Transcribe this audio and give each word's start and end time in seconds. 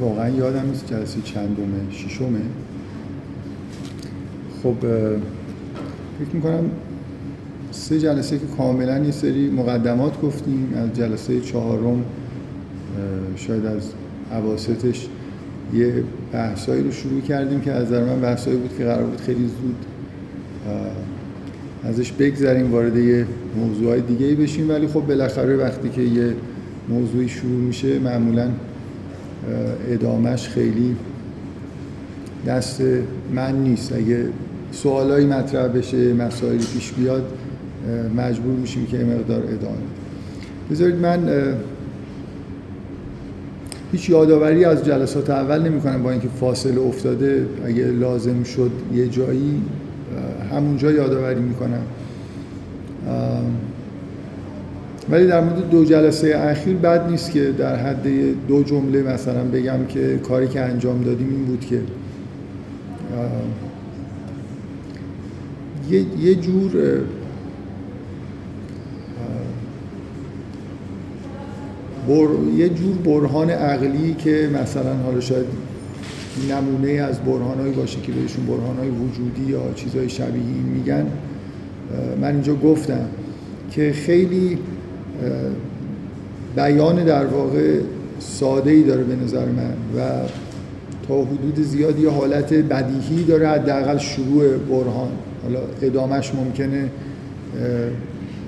واقعا 0.00 0.28
یادم 0.28 0.66
نیست 0.70 0.86
جلسه 0.86 1.20
چندمه 1.24 1.90
ششمه. 1.90 2.40
خب 4.62 4.74
فکر 6.18 6.34
می‌کنم 6.34 6.70
سه 7.70 7.98
جلسه 7.98 8.38
که 8.38 8.46
کاملا 8.58 8.98
یه 8.98 9.10
سری 9.10 9.50
مقدمات 9.50 10.20
گفتیم. 10.20 10.72
از 10.76 10.96
جلسه 10.96 11.40
چهارم 11.40 12.04
شاید 13.36 13.66
از 13.66 13.92
عواستش 14.32 15.06
یه 15.74 15.92
بحثایی 16.32 16.82
رو 16.82 16.92
شروع 16.92 17.20
کردیم 17.20 17.60
که 17.60 17.72
از 17.72 17.86
نظر 17.86 18.04
من 18.04 18.20
بحثایی 18.20 18.56
بود 18.56 18.78
که 18.78 18.84
قرار 18.84 19.04
بود 19.04 19.20
خیلی 19.20 19.46
زود 19.46 19.76
ازش 21.84 22.12
بگذریم 22.12 22.72
وارد 22.72 22.96
یه 22.96 23.26
موضوعهای 23.56 24.00
دیگه 24.00 24.34
بشیم. 24.34 24.70
ولی 24.70 24.86
خب 24.86 25.00
بالاخره 25.00 25.56
وقتی 25.56 25.88
که 25.88 26.02
یه 26.02 26.34
موضوعی 26.88 27.28
شروع 27.28 27.60
میشه 27.60 27.98
معمولا 27.98 28.48
ادامش 29.88 30.48
خیلی 30.48 30.96
دست 32.46 32.82
من 33.34 33.62
نیست. 33.62 33.92
اگه 33.92 34.24
سوالایی 34.72 35.26
مطرح 35.26 35.68
بشه 35.68 36.14
مسائلی 36.14 36.66
پیش 36.74 36.92
بیاد 36.92 37.32
مجبور 38.16 38.54
میشیم 38.54 38.86
که 38.86 38.96
مقدار 38.96 39.42
ادامه 39.42 39.78
بذارید 40.70 40.94
من 40.94 41.18
هیچ 43.92 44.10
یادآوری 44.10 44.64
از 44.64 44.84
جلسات 44.84 45.30
اول 45.30 45.62
نمی 45.62 45.80
کنم 45.80 46.02
با 46.02 46.10
اینکه 46.10 46.28
فاصله 46.28 46.80
افتاده. 46.80 47.46
اگه 47.64 47.84
لازم 47.84 48.42
شد 48.42 48.70
یه 48.94 49.08
جایی 49.08 49.62
همونجا 50.52 50.92
یادآوری 50.92 51.40
می‌کنم. 51.40 51.82
ولی 55.10 55.26
در 55.26 55.40
مورد 55.40 55.70
دو 55.70 55.84
جلسه 55.84 56.36
اخیر 56.36 56.76
بد 56.76 57.10
نیست 57.10 57.32
که 57.32 57.52
در 57.58 57.76
حد 57.76 58.06
دو 58.48 58.62
جمله 58.62 59.02
مثلا 59.02 59.44
بگم 59.44 59.86
که 59.88 60.20
کاری 60.28 60.48
که 60.48 60.60
انجام 60.60 61.02
دادیم 61.02 61.28
این 61.30 61.44
بود 61.44 61.64
که 61.64 61.80
یه, 65.90 66.04
یه 66.20 66.34
جور 66.34 66.72
بر... 72.08 72.28
یه 72.56 72.68
جور 72.68 72.96
برهان 72.96 73.50
عقلی 73.50 74.14
که 74.14 74.50
مثلا 74.62 74.94
حالا 74.94 75.20
شاید 75.20 75.46
نمونه 76.50 76.90
از 76.90 77.20
برهانهایی 77.20 77.72
باشه 77.72 78.00
که 78.00 78.12
بهشون 78.12 78.46
برهانهای 78.46 78.88
وجودی 78.88 79.52
یا 79.52 79.72
چیزهای 79.74 80.08
شبیه 80.08 80.42
این 80.42 80.62
میگن 80.62 81.06
من 82.20 82.32
اینجا 82.32 82.54
گفتم 82.54 83.08
که 83.70 83.92
خیلی 83.92 84.58
بیان 86.56 87.04
در 87.04 87.26
واقع 87.26 87.78
ساده 88.18 88.70
ای 88.70 88.82
داره 88.82 89.02
به 89.02 89.16
نظر 89.16 89.44
من 89.44 89.74
و 89.96 90.00
تا 91.08 91.22
حدود 91.22 91.64
زیادی 91.64 92.06
حالت 92.06 92.54
بدیهی 92.54 93.24
داره 93.24 93.48
حداقل 93.48 93.98
شروع 93.98 94.56
برهان. 94.56 95.10
حالا 95.42 95.60
ادامش 95.82 96.34
ممکنه 96.34 96.88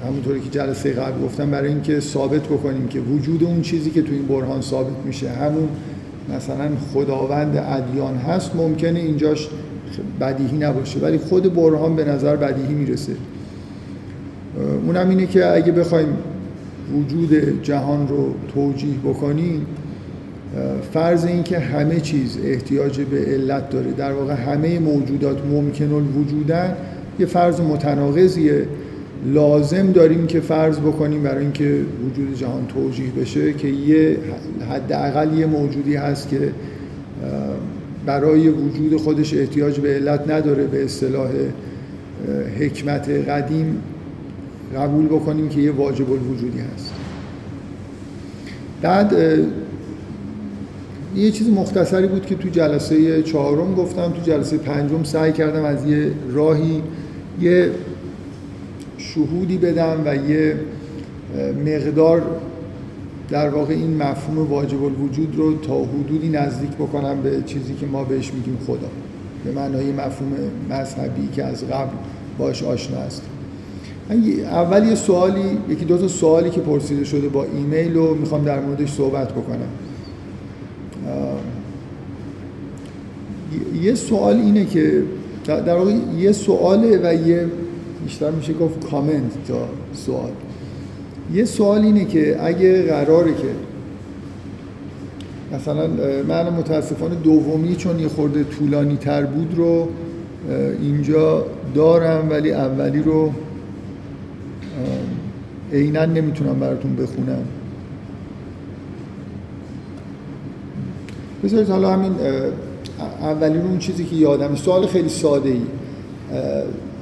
همونطوری 0.07 0.41
که 0.41 0.51
جلسه 0.51 0.93
قبل 0.93 1.25
گفتم 1.25 1.51
برای 1.51 1.69
اینکه 1.69 2.01
ثابت 2.01 2.43
بکنیم 2.43 2.89
که 2.89 3.01
وجود 3.01 3.45
اون 3.45 3.63
چیزی 3.63 3.91
که 3.91 4.03
تو 4.03 4.13
این 4.13 4.27
برهان 4.27 4.61
ثابت 4.61 4.97
میشه 5.05 5.31
همون 5.31 5.69
مثلا 6.37 6.69
خداوند 6.95 7.57
ادیان 7.57 8.17
هست 8.17 8.57
ممکنه 8.57 8.99
اینجاش 8.99 9.49
بدیهی 10.21 10.59
نباشه. 10.59 11.01
ولی 11.01 11.19
خود 11.19 11.55
برهان 11.55 11.97
به 11.97 12.05
نظر 12.05 12.37
بدیهی 12.37 12.75
می‌رسه. 12.75 13.13
اونم 14.87 15.09
اینه 15.09 15.27
که 15.27 15.47
اگه 15.55 15.73
بخوایم 15.73 16.09
وجود 16.99 17.63
جهان 17.63 18.09
رو 18.09 18.35
توجیه 18.55 18.95
بکنیم 19.05 19.67
فرض 20.93 21.25
این 21.25 21.43
که 21.43 21.59
همه 21.59 22.01
چیز 22.01 22.39
احتیاج 22.45 23.01
به 23.01 23.19
علت 23.19 23.71
داره. 23.71 23.93
در 23.93 24.13
واقع 24.13 24.35
همه 24.35 24.79
موجودات 24.79 25.39
ممکن 25.47 25.93
الوجودن 25.93 26.77
یه 27.19 27.27
فرض 27.27 27.61
متناقضیه. 27.61 28.67
لازم 29.35 29.93
داریم 29.93 30.27
که 30.27 30.41
فرض 30.41 30.79
بکنیم 30.79 31.23
برای 31.23 31.43
اینکه 31.43 31.81
وجود 32.07 32.35
جهان 32.37 32.67
توجیه 32.67 33.11
بشه 33.21 33.53
که 33.53 33.69
یه 33.69 34.17
حداقل 34.71 35.39
یه 35.39 35.47
موجودی 35.47 35.95
هست 35.95 36.29
که 36.29 36.53
برای 38.07 38.49
وجود 38.49 38.97
خودش 38.97 39.35
احتیاج 39.35 39.81
به 39.81 39.89
علت 39.89 40.31
نداره. 40.31 40.65
به 40.65 40.85
اصطلاح 40.85 41.31
حکمت 42.61 43.09
قدیم 43.09 43.83
قبول 44.77 45.07
بکنیم 45.07 45.49
که 45.49 45.61
یه 45.61 45.73
واجب 45.73 46.13
الوجودی 46.13 46.59
هست. 46.59 46.93
بعد 48.83 49.15
یه 51.17 51.31
چیز 51.31 51.49
مختصری 51.49 52.07
بود 52.07 52.27
که 52.27 52.35
تو 52.35 52.49
جلسه 52.49 53.23
چهارم 53.23 53.75
گفتم 53.75 54.11
تو 54.11 54.23
جلسه 54.23 54.59
پنجم 54.59 55.03
سعی 55.05 55.33
کردم 55.33 55.65
از 55.65 55.87
یه 55.87 56.13
راهی 56.33 56.83
یه 57.41 57.71
شهودی 58.99 59.59
بدم 59.59 60.03
و 60.05 60.17
یه 60.17 60.57
مقدار 61.67 62.23
در 63.31 63.49
واقع 63.49 63.75
این 63.75 63.97
مفهوم 63.97 64.51
واجب 64.51 64.85
الوجود 64.85 65.35
رو 65.37 65.59
تا 65.59 65.85
حدودی 65.85 66.29
نزدیک 66.29 66.71
بکنم 66.71 67.23
به 67.23 67.43
چیزی 67.47 67.75
که 67.75 67.87
ما 67.87 68.05
بهش 68.05 68.33
میگیم 68.33 68.59
خدا. 68.67 68.89
به 69.45 69.53
معنای 69.53 69.93
مفهوم 69.93 70.33
مذهبی 70.71 71.29
که 71.33 71.45
از 71.45 71.65
قبل 71.65 71.91
باش 72.39 72.63
آشنا 72.63 72.99
است 72.99 73.23
اول 74.11 74.89
یه 74.89 74.95
سوالی 74.95 75.59
یکی 75.69 75.85
دو 75.85 75.99
تا 75.99 76.09
سوالی 76.09 76.51
که 76.51 76.61
پرسیده 76.61 77.05
شده 77.05 77.29
با 77.29 77.45
ایمیل 77.45 77.95
رو 77.95 78.15
می‌خوام 78.15 78.45
در 78.45 78.61
موردش 78.61 78.93
صحبت 78.93 79.33
بکنم. 79.33 79.69
یه 83.83 83.95
سوال 83.95 84.37
اینه 84.37 84.65
که 84.65 85.03
در 85.47 85.77
واقع 85.77 85.93
یه 86.19 86.33
سواله 86.33 87.01
و 87.03 87.29
یه 87.29 87.47
بیشتر 88.05 88.31
میشه 88.31 88.53
گفت 88.53 88.91
کامنت 88.91 89.45
تا 89.49 89.69
سوال. 89.93 90.31
یه 91.35 91.45
سوال 91.45 91.81
اینه 91.81 92.05
که 92.05 92.37
اگه 92.45 92.83
قراره 92.83 93.33
که 93.35 93.49
مثلا 95.57 95.89
من 96.29 96.51
متاسفانه 96.51 97.15
دومی 97.15 97.77
چون 97.77 97.99
یه 97.99 98.09
خورده 98.09 98.45
طولانی 98.45 98.97
تر 98.97 99.25
بود 99.25 99.55
رو 99.57 99.89
اینجا 100.83 101.47
دارم 101.75 102.31
ولی 102.31 102.53
اولی 102.53 103.03
رو 103.03 103.33
عینا 105.73 106.05
نمی‌تونم 106.05 106.61
براتون 106.61 106.97
بخونم 106.97 107.45
بذارید 111.45 111.69
حالا 111.69 111.93
همین 111.93 112.13
اولین 113.21 113.63
اون 113.63 113.79
چیزی 113.79 114.05
که 114.05 114.17
یادم 114.17 114.55
سوال 114.55 114.87
خیلی 114.87 115.09
ساده 115.09 115.49
ای. 115.49 115.63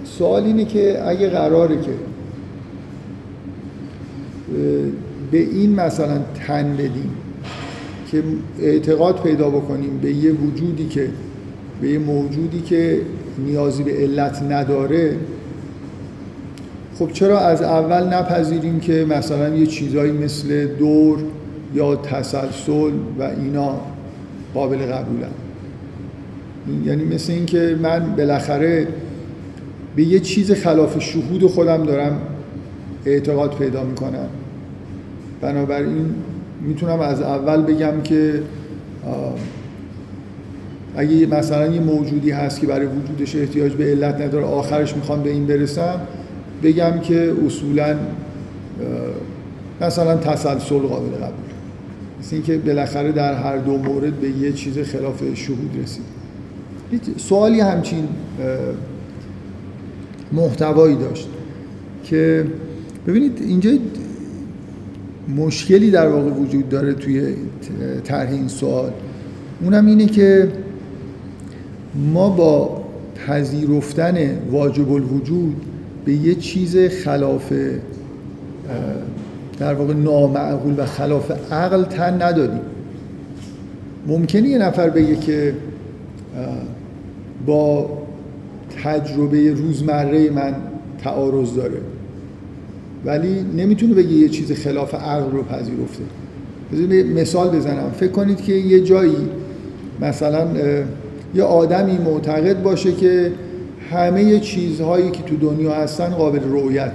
سوال 0.05 0.43
اینه 0.43 0.65
که 0.65 1.09
اگه 1.09 1.29
قراره 1.29 1.77
که 1.77 1.93
به 5.31 5.39
این 5.39 5.75
مثلا 5.75 6.19
تن 6.47 6.73
بدیم 6.73 7.11
که 8.11 8.23
اعتقاد 8.61 9.23
پیدا 9.23 9.50
بکنیم 9.50 9.99
به 10.03 10.12
یه 10.12 10.33
وجودی 10.33 10.89
که 10.89 11.11
به 11.81 11.89
یه 11.89 11.99
موجودی 11.99 12.61
که 12.61 13.00
نیازی 13.47 13.83
به 13.83 13.93
علت 13.93 14.43
نداره 14.43 15.17
خب 16.99 17.13
چرا 17.13 17.41
از 17.41 17.63
اول 17.63 18.15
نپذیریم 18.15 18.81
که 18.81 19.07
مثلا 19.09 19.49
یه 19.49 19.67
چیزایی 19.67 20.13
مثل 20.13 20.67
دور 20.67 21.19
یا 21.75 21.97
تسلسل 21.97 22.93
و 23.19 23.23
اینا 23.23 23.81
قابل 24.55 24.77
قبولن 24.77 25.29
یعنی 26.85 27.05
مثل 27.05 27.33
اینکه 27.33 27.79
من 27.83 28.15
بالاخره 28.17 28.87
به 29.97 30.03
یه 30.03 30.21
چیز 30.21 30.53
خلاف 30.53 31.01
شهود 31.01 31.47
خودم 31.47 31.85
دارم 31.85 32.21
اعتقاد 33.07 33.55
پیدا 33.55 33.85
می‌کنم. 33.85 34.29
بنابراین 35.41 36.15
می‌تونم 36.62 37.01
از 37.01 37.23
اول 37.23 37.62
بگم 37.62 38.01
که 38.05 38.43
اگه 40.97 41.27
مثلا 41.27 41.67
یه 41.67 41.81
موجودی 41.81 42.31
هست 42.31 42.61
که 42.61 42.67
برای 42.67 42.87
وجودش 42.87 43.37
احتیاج 43.37 43.73
به 43.73 43.85
علت 43.85 44.21
نداره 44.21 44.44
آخرش 44.44 44.97
می‌خوام 44.97 45.23
به 45.23 45.31
این 45.31 45.47
برسم 45.47 46.01
بگم 46.62 47.00
که 47.00 47.34
اصولا 47.46 47.96
مثلا 49.81 50.16
تسلسل 50.16 50.78
قابل 50.78 51.16
قبول 51.16 51.49
مثل 52.20 52.37
اینکه 52.37 52.58
بالاخره 52.58 53.12
در 53.12 53.34
هر 53.34 53.56
دو 53.56 53.78
مورد 53.78 54.20
به 54.20 54.31
یه 54.31 54.52
چیز 54.52 54.78
خلاف 54.78 55.34
شهود 55.34 55.70
رسید. 55.82 56.19
سوالی 57.16 57.60
همچین 57.60 58.08
محتوایی 60.32 60.96
داشت 60.96 61.28
که 62.05 62.46
ببینید 63.06 63.38
اینجا 63.40 63.70
مشکلی 65.37 65.90
در 65.90 66.08
واقع 66.08 66.31
وجود 66.31 66.69
داره 66.69 66.94
توی 66.94 67.34
طرح 68.05 68.31
این 68.31 68.49
سوال. 68.49 68.90
اونم 69.62 69.87
اینه 69.87 70.06
که 70.06 70.49
ما 72.12 72.28
با 72.28 72.82
پذیرفتن 73.26 74.38
واجب 74.50 74.93
الوجود 74.93 75.56
به 76.05 76.12
یه 76.12 76.35
چیز 76.35 76.77
خلاف 76.77 77.53
در 79.59 79.75
واقع 79.75 79.95
نامعقول 79.95 80.75
و 80.79 80.87
خلاف 80.87 81.53
عقل 81.53 81.85
تن 81.85 82.23
ندادیم 82.23 82.61
ممکنه 84.06 84.49
یه 84.49 84.59
نفر 84.59 84.91
بگه 84.91 85.17
که 85.17 85.55
با 87.47 87.91
تجربه 88.85 89.53
روزمره 89.53 90.31
من 90.31 90.55
تعارض 91.03 91.55
داره 91.55 91.81
ولی 93.05 93.44
نمی‌تونه 93.56 93.94
بگه 93.94 94.12
یه 94.12 94.29
چیز 94.29 94.53
خلاف 94.53 94.94
عقل 94.94 95.31
رو 95.31 95.43
پذیرفته. 95.43 96.03
بذارید 96.73 97.06
مثال 97.06 97.56
بزنم. 97.56 97.91
فکر 97.91 98.11
کنید 98.12 98.41
که 98.41 98.53
یه 98.53 98.81
جایی 98.81 99.29
مثلا 100.01 100.47
یه 101.35 101.43
آدمی 101.43 101.99
معتقد 101.99 102.62
باشه 102.62 102.93
که 102.93 103.33
همه 103.90 104.40
چیزهایی 104.40 105.11
که 105.11 105.23
تو 105.23 105.37
دنیا 105.37 105.75
هستن 105.75 106.08
قابل 106.08 106.40
رؤیت. 106.50 106.93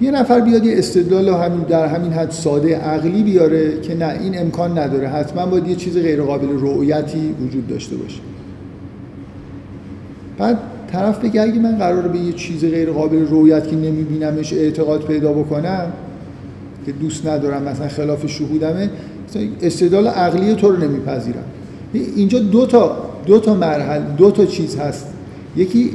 یه 0.00 0.10
نفر 0.10 0.40
بیاد 0.40 0.64
یه 0.64 0.78
استدلال 0.78 1.28
همین 1.28 1.60
در 1.60 1.86
همین 1.86 2.12
حد 2.12 2.30
ساده 2.30 2.76
عقلی 2.76 3.22
بیاره 3.22 3.80
که 3.80 3.94
نه 3.94 4.20
این 4.22 4.38
امکان 4.38 4.78
نداره. 4.78 5.08
حتما 5.08 5.46
باید 5.46 5.68
یه 5.68 5.74
چیز 5.74 5.96
غیر 5.96 6.22
قابل 6.22 6.48
رؤیتی 6.48 7.34
وجود 7.46 7.66
داشته 7.66 7.96
باشه. 7.96 8.20
بعد 10.38 10.58
طرف 10.92 11.24
بگه 11.24 11.42
اگه 11.42 11.58
من 11.58 11.78
قرار 11.78 12.08
به 12.08 12.18
یه 12.18 12.32
چیز 12.32 12.64
غیر 12.64 12.90
قابل 12.90 13.26
رویت 13.26 13.68
که 13.68 13.76
نمیبینمش 13.76 14.52
اعتقاد 14.52 15.04
پیدا 15.04 15.32
بکنم 15.32 15.92
که 16.86 16.92
دوست 16.92 17.26
ندارم 17.26 17.62
مثلا 17.62 17.88
خلاف 17.88 18.26
شهودمه 18.26 18.90
استدلال 19.62 20.06
عقلی 20.06 20.54
تو 20.54 20.70
رو 20.70 20.76
نمیپذیرم. 20.76 21.44
اینجا 21.92 22.38
دو 22.38 22.66
تا 22.66 22.96
دو 23.26 23.38
تا 23.38 23.54
مرحله 23.54 24.04
دو 24.16 24.30
تا 24.30 24.44
چیز 24.44 24.76
هست. 24.76 25.06
یکی 25.56 25.90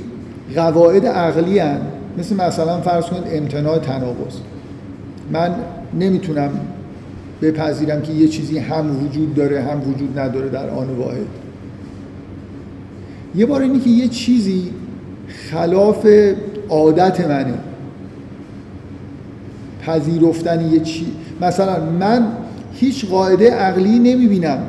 قواعد 0.56 1.06
عقلی 1.06 1.60
هن. 1.60 1.82
مثل 2.18 2.36
مثلا 2.36 2.82
فرض 2.82 3.06
کنید 3.06 3.24
امتناع 3.26 3.78
تناقض. 3.78 4.36
من 5.32 5.56
نمی‌تونم 6.00 6.50
بپذیرم 7.42 8.02
که 8.02 8.14
یه 8.14 8.28
چیزی 8.28 8.58
هم 8.58 9.06
وجود 9.06 9.36
داره 9.36 9.62
هم 9.62 9.82
وجود 9.90 10.20
نداره 10.20 10.50
در 10.50 10.70
آن 10.70 10.88
واحد. 10.90 11.28
یه 13.36 13.46
بار 13.46 13.62
اینی 13.62 13.80
که 13.80 13.90
یه 13.90 14.08
چیزی 14.08 14.70
خلاف 15.52 16.08
عادت 16.70 17.28
منه. 17.28 17.54
پذیرفتن 19.86 20.72
یه 20.72 20.80
چی 20.80 21.06
مثلا 21.42 21.86
من 22.00 22.28
هیچ 22.74 23.06
قاعده 23.06 23.52
عقلی 23.52 24.00
نمی‌بینم 24.00 24.60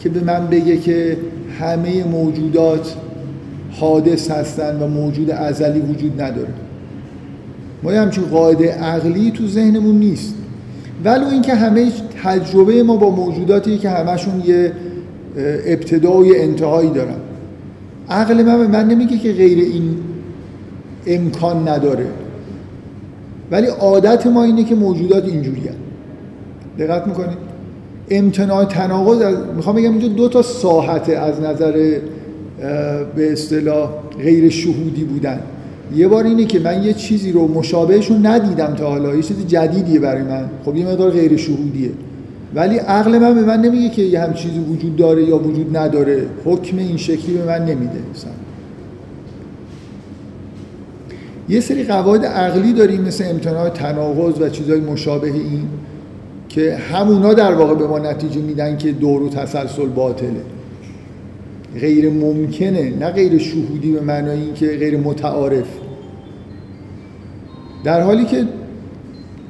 که 0.00 0.08
به 0.08 0.20
من 0.20 0.46
بگه 0.46 0.76
که 0.76 1.16
همه 1.60 2.04
موجودات 2.04 2.94
حادث 3.80 4.30
هستن 4.30 4.82
و 4.82 4.86
موجود 4.86 5.30
ازلی 5.30 5.80
وجود 5.80 6.22
نداره. 6.22 6.48
ما 7.82 7.90
همچین 7.90 8.24
قاعده 8.24 8.72
عقلی 8.72 9.30
تو 9.30 9.46
ذهنمون 9.46 9.98
نیست. 9.98 10.34
ولو 11.04 11.26
اینکه 11.26 11.54
همه 11.54 11.92
تجربه 12.22 12.82
ما 12.82 12.96
با 12.96 13.10
موجوداتی 13.10 13.78
که 13.78 13.90
همشون 13.90 14.42
یه 14.46 14.72
ابتدا 15.66 16.16
و 16.16 16.26
یه 16.26 16.42
انتهایی 16.42 16.90
دارن. 16.90 17.16
عقل 18.08 18.42
من 18.42 18.58
به 18.58 18.66
من 18.66 18.88
نمیگه 18.88 19.18
که 19.18 19.32
غیر 19.32 19.58
این 19.58 19.96
امکان 21.06 21.68
نداره. 21.68 22.06
ولی 23.50 23.66
عادت 23.66 24.26
ما 24.26 24.44
اینه 24.44 24.64
که 24.64 24.74
موجودات 24.74 25.24
اینجوری 25.24 25.60
دقت 26.78 27.06
می‌کنید 27.06 27.38
امتناع 28.10 28.64
تناقض 28.64 29.36
می‌خوام 29.56 29.76
بگم 29.76 29.90
اینجا 29.90 30.08
دو 30.08 30.28
تا 30.28 30.42
ساحت 30.42 31.08
از 31.10 31.40
نظر 31.40 31.98
به 33.16 33.32
اصطلاح 33.32 33.90
غیر 34.18 34.50
شهودی 34.50 35.04
بودن. 35.04 35.40
یه 35.94 36.08
بار 36.08 36.24
اینه 36.24 36.44
که 36.44 36.58
من 36.58 36.82
یه 36.82 36.92
چیزی 36.92 37.32
رو 37.32 37.48
مشابهشون 37.48 38.26
ندیدم 38.26 38.74
تا 38.74 38.90
حالا. 38.90 39.16
یه 39.16 39.22
چیز 39.22 39.46
جدیدیه 39.46 40.00
برای 40.00 40.22
من. 40.22 40.48
خب 40.64 40.76
یه 40.76 40.86
مقدار 40.86 41.10
غیر 41.10 41.36
شهودیه. 41.36 41.90
ولی 42.54 42.76
عقل 42.76 43.18
من 43.18 43.34
به 43.34 43.40
من 43.40 43.60
نمیگه 43.60 43.88
که 43.88 44.02
یه 44.02 44.20
هم 44.20 44.34
چیزی 44.34 44.58
وجود 44.58 44.96
داره 44.96 45.24
یا 45.24 45.38
وجود 45.38 45.76
نداره. 45.76 46.26
حکم 46.44 46.78
این 46.78 46.96
شکلی 46.96 47.34
به 47.36 47.44
من 47.46 47.64
نمیده 47.64 47.98
مثلا. 48.14 48.32
یه 51.48 51.60
سری 51.60 51.84
قواعد 51.84 52.24
عقلی 52.24 52.72
داریم 52.72 53.00
مثل 53.00 53.24
امتناع 53.30 53.68
تناقض 53.68 54.40
و 54.40 54.48
چیزهای 54.48 54.80
مشابه 54.80 55.26
این 55.26 55.68
که 56.48 56.76
همونا 56.76 57.34
در 57.34 57.54
واقع 57.54 57.74
به 57.74 57.86
ما 57.86 57.98
نتیجه 57.98 58.40
میدن 58.40 58.76
که 58.76 58.92
دور 58.92 59.22
و 59.22 59.28
تسلسل 59.28 59.86
باطله. 59.86 60.53
غیر 61.80 62.10
ممکنه 62.10 62.92
نه 63.00 63.10
غیر 63.10 63.38
شهودی 63.38 63.92
به 63.92 64.00
معنای 64.00 64.40
این 64.40 64.54
که 64.54 64.66
غیر 64.66 64.96
متعارف. 64.96 65.66
در 67.84 68.00
حالی 68.00 68.24
که 68.24 68.44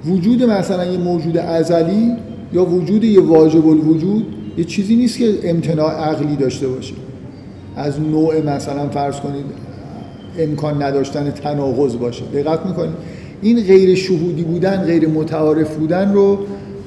وجود 0.07 0.43
مثلا 0.43 0.85
یه 0.85 0.99
موجود 0.99 1.39
ازلی 1.39 2.13
یا 2.53 2.65
وجود 2.65 3.05
یه 3.05 3.21
واجب 3.21 3.69
الوجود 3.69 4.27
یه 4.59 4.65
چیزی 4.65 4.97
نیست 4.97 5.19
که 5.19 5.35
امتناع 5.45 5.93
عقلی 5.93 6.37
داشته 6.37 6.69
باشه. 6.69 6.95
از 7.77 8.01
نوع 8.01 8.41
مثلا 8.41 8.89
فرض 8.89 9.21
کنید 9.21 9.45
امکان 10.39 10.83
نداشتن 10.83 11.31
تناقض 11.31 11.97
باشه. 11.97 12.25
دقت 12.35 12.67
می‌کنید؟ 12.67 12.95
این 13.43 13.61
غیر 13.61 13.95
شهودی 13.95 14.43
بودن 14.43 14.77
غیر 14.77 15.09
متعارف 15.09 15.77
بودن 15.77 16.13
رو 16.13 16.39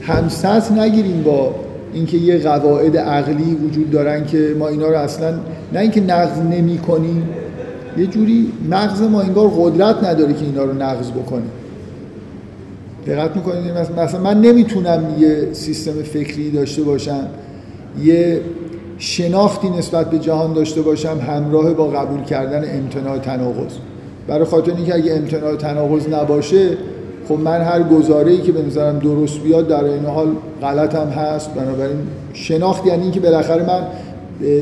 همسط 0.02 0.72
نگیریم 0.72 1.24
با 1.24 1.56
اینکه 1.98 2.18
یه 2.18 2.40
قواعد 2.40 2.98
عقلی 2.98 3.56
وجود 3.56 3.92
دارن 3.92 4.26
که 4.26 4.56
ما 4.60 4.68
اینا 4.68 4.88
رو 4.88 4.98
اصلا 4.98 5.40
نه 5.74 5.80
اینکه 5.80 6.02
نقض 6.02 6.40
نمی 6.40 6.78
کنیم 6.78 7.30
یه 7.98 8.08
جوری 8.08 8.52
مغز 8.70 9.02
ما 9.02 9.22
انگار 9.22 9.52
قدرت 9.58 10.04
نداره 10.04 10.34
که 10.34 10.46
اینا 10.46 10.64
رو 10.64 10.74
نقض 10.74 11.12
بکنه. 11.12 11.44
دقت 13.08 13.36
می‌کنید؟ 13.36 13.72
مثلا 14.00 14.22
من 14.22 14.42
نمی‌تونم 14.42 15.04
یه 15.20 15.48
سیستم 15.54 15.92
فکری 15.92 16.52
داشته 16.52 16.84
باشم 16.84 17.28
یه 18.04 18.42
شناختی 18.98 19.70
نسبت 19.70 20.10
به 20.10 20.20
جهان 20.20 20.54
داشته 20.54 20.82
باشم 20.82 21.18
همراه 21.28 21.74
با 21.74 21.88
قبول 21.88 22.24
کردن 22.24 22.78
امتناع 22.78 23.18
تناقض. 23.18 23.74
برای 24.28 24.46
خاطر 24.46 24.76
اینکه 24.76 24.96
اگه 24.96 25.14
امتناع 25.14 25.56
تناقض 25.56 26.10
نباشه 26.10 26.70
خب 27.28 27.36
من 27.36 27.62
هر 27.62 27.84
گزاره 27.84 28.32
ای 28.32 28.38
که 28.38 28.52
به 28.52 28.62
نظرم 28.62 29.00
درست 29.00 29.40
بیاد 29.40 29.68
در 29.68 29.84
این 29.84 30.06
حال 30.06 30.28
غلط 30.62 30.96
هم 30.96 31.08
هست. 31.08 31.54
بنابراین 31.54 31.98
شناخت 32.34 32.86
یعنی 32.86 33.04
اینکه 33.04 33.20
بالاخره 33.20 33.64
من 33.64 33.82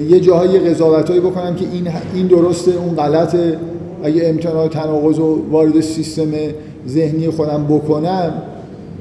یه 0.10 0.20
جاهای 0.20 0.60
قضاوتایی 0.60 1.20
بکنم 1.20 1.56
که 1.56 1.66
این 1.72 1.88
این 2.14 2.28
درسته 2.28 2.72
اون 2.72 2.96
غلطه 2.96 3.58
اگه 4.04 4.22
امتناع 4.26 4.68
تناقض 4.68 5.18
رو 5.18 5.50
وارد 5.52 5.82
سیستم 5.82 6.32
ذهنی 6.88 7.30
خودم 7.30 7.66
بکنم 7.70 8.34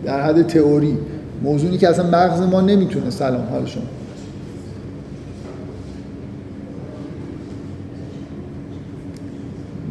در 0.05 0.21
حد 0.21 0.47
تئوری. 0.47 0.99
موضوعی 1.43 1.79
که 1.79 1.89
اصلا 1.89 2.07
مغز 2.07 2.41
ما 2.41 2.61
نمی‌تونه 2.61 3.11
سلام 3.11 3.45
حال 3.51 3.67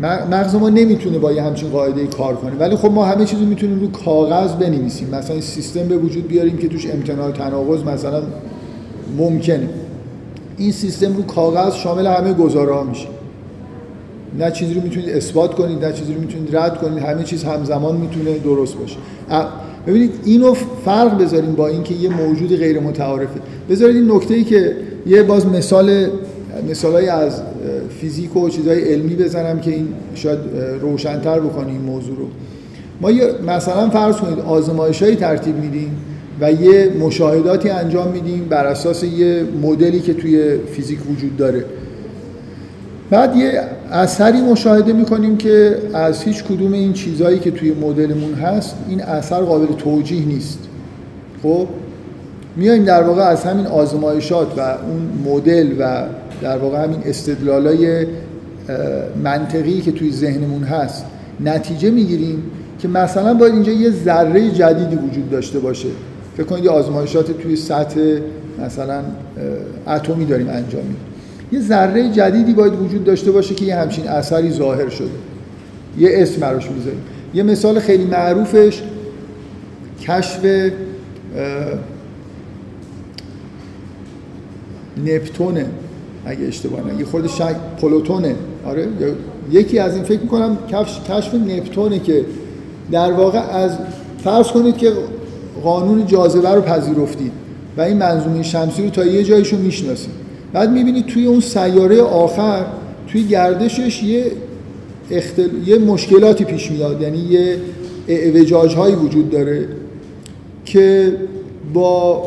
مغز 0.04 0.56
ما 0.56 0.70
نمی‌تونه 0.70 1.18
با 1.18 1.32
یه 1.32 1.44
همچین 1.44 1.70
قاعده 1.70 2.08
کار 2.08 2.36
کنه. 2.36 2.52
ولی 2.60 2.76
خب 2.76 2.92
ما 2.92 3.06
همه 3.06 3.26
چیزو 3.26 3.46
می‌تونیم 3.46 3.80
رو 3.80 3.92
کاغذ 3.92 4.54
بنویسیم. 4.54 5.10
مثلا 5.10 5.42
سیستم 5.42 5.88
به 5.88 5.98
وجود 5.98 6.28
بیاریم 6.28 6.58
که 6.58 6.68
توش 6.68 6.88
امتناع 6.90 7.32
تناقض 7.32 7.84
مثلا 7.84 8.24
ممکنه. 9.18 9.70
این 10.58 10.72
سیستم 10.72 11.16
رو 11.16 11.24
کاغذ 11.24 11.76
شامل 11.76 12.08
همه 12.08 12.34
گزاره 12.34 12.74
ها 12.74 12.84
میشه. 12.84 13.08
نه 14.40 14.52
چیزی 14.52 14.74
رو 14.74 14.82
می‌تونید 14.82 15.10
اثبات 15.10 15.54
کنید 15.54 15.86
نه 15.86 15.94
چیزی 15.94 16.14
رو 16.14 16.22
می‌تونید 16.22 16.56
رد 16.56 16.78
کنید. 16.78 17.04
همه 17.04 17.24
چیز 17.24 17.44
همزمان 17.44 17.96
می‌تونه 17.96 18.38
درست 18.40 18.76
باشه. 18.78 18.98
ببینید 19.88 20.12
اینو 20.26 20.54
فرق 20.86 21.22
بذاریم 21.22 21.56
با 21.56 21.68
اینکه 21.68 21.94
یه 21.94 22.10
موجود 22.10 22.56
غیر 22.58 22.80
متعارفه 22.80 23.40
بذارید 23.70 23.96
این 23.96 24.12
نکته 24.12 24.34
ای 24.34 24.44
که 24.44 24.76
یه 25.06 25.24
باز 25.24 25.46
مثال 25.48 26.08
مثالای 26.70 27.10
از 27.10 27.42
فیزیک 28.00 28.38
و 28.38 28.50
چیزهای 28.50 28.94
علمی 28.94 29.16
بزنم 29.16 29.60
که 29.60 29.72
این 29.72 29.88
شاید 30.16 30.40
روشنتر 30.82 31.40
بکنه 31.40 31.68
این 31.68 31.82
موضوع 31.82 32.18
رو. 32.18 32.28
ما 33.02 33.12
یه 33.12 33.32
مثلا 33.48 33.90
فرض 33.90 34.16
کنید 34.16 34.40
آزمایشایی 34.40 35.16
ترتیب 35.16 35.58
میدیم 35.58 35.98
و 36.42 36.52
یه 36.52 36.90
مشاهداتی 37.00 37.70
انجام 37.70 38.12
میدیم 38.12 38.46
بر 38.50 38.66
اساس 38.66 39.04
یه 39.04 39.44
مدلی 39.62 40.00
که 40.00 40.14
توی 40.14 40.58
فیزیک 40.58 41.00
وجود 41.12 41.38
داره. 41.38 41.66
بعد 43.10 43.36
یه 43.36 43.62
اثری 43.92 44.42
مشاهده 44.42 44.94
می‌کنیم 44.94 45.38
که 45.38 45.78
از 45.94 46.24
هیچ 46.24 46.44
کدوم 46.44 46.74
این 46.74 46.94
چیزهایی 46.94 47.40
که 47.40 47.52
توی 47.52 47.72
مدلمون 47.72 48.34
هست 48.34 48.76
این 48.90 49.02
اثر 49.02 49.42
قابل 49.42 49.74
توجیه 49.74 50.26
نیست. 50.26 50.60
خب؟ 51.44 51.68
میایم 52.56 52.84
در 52.84 53.04
واقع 53.04 53.22
از 53.22 53.44
همین 53.44 53.66
آزمایشات 53.66 54.48
و 54.58 54.62
اون 54.62 55.34
مدل 55.34 55.68
و 55.80 56.04
در 56.44 56.58
واقع 56.58 56.84
همین 56.84 57.00
استدلالای 57.06 58.06
منطقی 59.24 59.82
که 59.82 59.92
توی 59.92 60.12
ذهنمون 60.12 60.64
هست 60.64 61.06
نتیجه 61.40 61.92
می‌گیریم 61.92 62.44
که 62.80 62.88
مثلا 62.88 63.34
باید 63.34 63.54
اینجا 63.54 63.72
یه 63.72 63.92
ذره 63.92 64.52
جدیدی 64.52 64.96
وجود 64.96 65.30
داشته 65.30 65.60
باشه. 65.60 65.88
فکر 66.38 66.46
کنید 66.46 66.64
یه 66.64 66.70
آزمایشات 66.70 67.32
توی 67.32 67.56
سطح 67.56 68.20
مثلا 68.66 69.02
اتمی 69.88 70.26
داریم 70.26 70.50
انجام 70.50 70.82
میدیم. 70.82 70.98
یه 71.52 71.62
ذره 71.62 72.10
جدیدی 72.10 72.54
باید 72.54 72.74
وجود 72.74 73.04
داشته 73.04 73.32
باشه 73.32 73.56
که 73.56 73.66
یه 73.66 73.76
همچین 73.76 74.08
اثری 74.08 74.52
ظاهر 74.52 74.90
شده. 74.90 75.08
یه 75.98 76.10
اسم 76.14 76.42
براش 76.42 76.72
می‌ذاریم. 76.72 77.02
یه 77.34 77.44
مثال 77.44 77.80
خیلی 77.80 78.06
معروفش 78.06 78.84
کشف 80.02 80.46
نپتونه 85.06 85.66
اگه 86.26 86.48
اشتباه 86.48 86.94
نگه 86.94 87.06
خود 87.06 87.28
شک 87.28 87.56
پلوتونه. 87.82 88.36
آره 88.66 88.88
یکی 89.52 89.80
از 89.80 89.96
این 89.96 90.04
فکر 90.04 90.20
می‌کنم 90.20 90.58
کشف, 90.72 91.12
کشف 91.12 91.34
نپتونه 91.34 92.00
که 92.00 92.26
در 92.92 93.12
واقع 93.12 93.40
از 93.40 93.72
فرض 94.24 94.48
کنید 94.48 94.78
که 94.78 94.92
قانون 95.64 96.06
جاذبه 96.06 96.50
رو 96.50 96.62
پذیرفتید 96.62 97.32
و 97.78 97.82
این 97.82 97.98
منظومه 97.98 98.44
شمسی 98.44 98.84
رو 98.84 98.90
تا 98.90 99.06
یه 99.06 99.24
جایشو 99.24 99.58
می‌شناسید. 99.58 100.14
بعد 100.54 100.72
می‌بینید 100.72 101.06
توی 101.06 101.26
اون 101.26 101.40
سیاره 101.40 102.02
آخر 102.02 102.66
توی 103.08 103.28
گردشش 103.28 104.04
یه 104.04 104.32
اختل... 105.12 105.50
یه 105.66 105.78
مشکلاتی 105.78 106.46
پیش 106.46 106.72
میاد. 106.72 107.02
یعنی 107.02 107.18
یه 107.18 107.58
اعوجاج 108.08 108.76
هایی 108.76 108.96
وجود 108.96 109.30
داره 109.30 109.68
که 110.66 111.14
با 111.74 112.24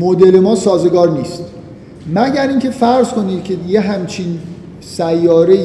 مدل 0.00 0.40
ما 0.40 0.54
سازگار 0.54 1.10
نیست. 1.10 1.44
مگر 2.14 2.48
اینکه 2.48 2.70
فرض 2.70 3.08
کنید 3.08 3.44
که 3.44 3.56
یه 3.68 3.80
همچین 3.80 4.38
سیاره 4.80 5.58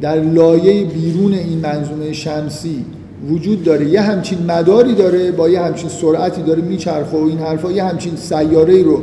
در 0.00 0.20
لایه 0.20 0.84
بیرون 0.84 1.34
این 1.34 1.58
منظومه 1.58 2.12
شمسی 2.12 2.84
وجود 3.30 3.64
داره 3.64 3.88
یه 3.88 4.00
همچین 4.00 4.38
مداری 4.48 4.94
داره 4.94 5.32
با 5.32 5.48
یه 5.48 5.60
همچین 5.60 5.88
سرعتی 5.88 6.42
داره 6.42 6.62
میچرخه 6.62 7.16
و 7.16 7.24
این 7.24 7.38
حرفا 7.38 7.72
یه 7.72 7.84
همچین 7.84 8.16
سیاره 8.16 8.82
رو 8.82 9.02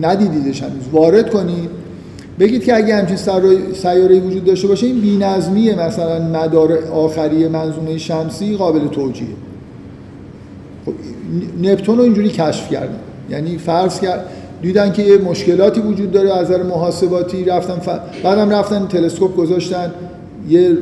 ندیدیدش 0.00 0.62
هنوز. 0.62 0.82
وارد 0.92 1.30
کنید 1.30 1.70
بگید 2.40 2.64
که 2.64 2.76
اگه 2.76 2.96
همچین 2.96 3.16
سیاره 3.74 4.20
وجود 4.20 4.44
داشته 4.44 4.68
باشه 4.68 4.86
این 4.86 5.00
بی‌نظمی 5.00 5.74
مثلا 5.74 6.28
مدار 6.28 6.78
آخری 6.92 7.48
منظومه 7.48 7.98
شمسی 7.98 8.56
قابل 8.56 8.88
توجیه 8.88 9.26
خب 10.86 10.92
نپتون 11.62 11.96
رو 11.96 12.02
اینجوری 12.02 12.28
کشف 12.28 12.70
کردن. 12.70 12.98
یعنی 13.30 13.58
فرض 13.58 14.00
کرد 14.00 14.26
دیدن 14.64 14.92
که 14.92 15.02
یه 15.02 15.18
مشکلاتی 15.18 15.80
وجود 15.80 16.10
داره 16.10 16.36
از 16.36 16.50
نظر 16.50 16.62
محاسباتی 16.62 17.44
رفتن 17.44 17.74
ف... 17.74 17.88
بعدم 18.22 18.50
رفتن 18.50 18.86
تلسکوپ 18.86 19.36
گذاشتن 19.36 19.90
یه 20.48 20.76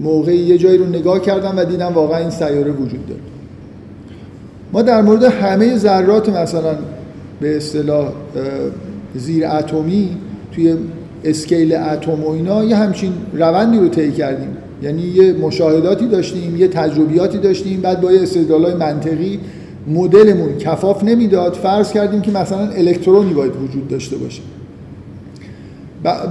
موقعی 0.00 0.36
یه 0.36 0.58
جایی 0.58 0.78
رو 0.78 0.86
نگاه 0.86 1.20
کردن 1.20 1.54
و 1.58 1.64
دیدن 1.64 1.92
واقعا 1.92 2.18
این 2.18 2.30
سیاره 2.30 2.70
وجود 2.70 3.06
داره. 3.06 3.20
ما 4.72 4.82
در 4.82 5.02
مورد 5.02 5.24
همه 5.24 5.76
ذرات 5.76 6.28
مثلا 6.28 6.74
به 7.40 7.56
اصطلاح 7.56 8.08
زیر 9.14 9.46
اتمی 9.46 10.16
توی 10.52 10.74
اسکیل 11.24 11.76
اتم 11.76 12.24
و 12.24 12.30
اینا 12.30 12.64
یه 12.64 12.76
همچین 12.76 13.12
روندی 13.32 13.78
رو 13.78 13.88
طی 13.88 14.12
کردیم. 14.12 14.56
یعنی 14.82 15.02
یه 15.02 15.32
مشاهداتی 15.32 16.06
داشتیم 16.06 16.56
یه 16.56 16.68
تجربیاتی 16.68 17.38
داشتیم 17.38 17.80
بعد 17.80 18.00
با 18.00 18.12
یه 18.12 18.22
استدلالای 18.22 18.74
منطقی 18.74 19.40
مدلمون 19.88 20.58
کفاف 20.58 21.04
نمی‌داد. 21.04 21.52
فرض 21.54 21.92
کردیم 21.92 22.20
که 22.20 22.30
مثلا 22.30 22.68
الکترونی 22.68 23.34
باید 23.34 23.52
وجود 23.56 23.88
داشته 23.88 24.16
باشه. 24.16 24.42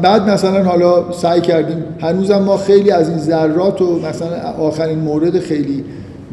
بعد 0.01 0.29
مثلا 0.29 0.63
حالا 0.63 1.12
سعی 1.12 1.41
کردیم. 1.41 1.83
هنوزم 2.01 2.38
ما 2.38 2.57
خیلی 2.57 2.91
از 2.91 3.10
این 3.10 3.17
ذرات 3.17 3.81
و 3.81 4.00
مثلا 4.00 4.36
آخرین 4.60 5.00
مورد 5.00 5.39
خیلی 5.39 5.83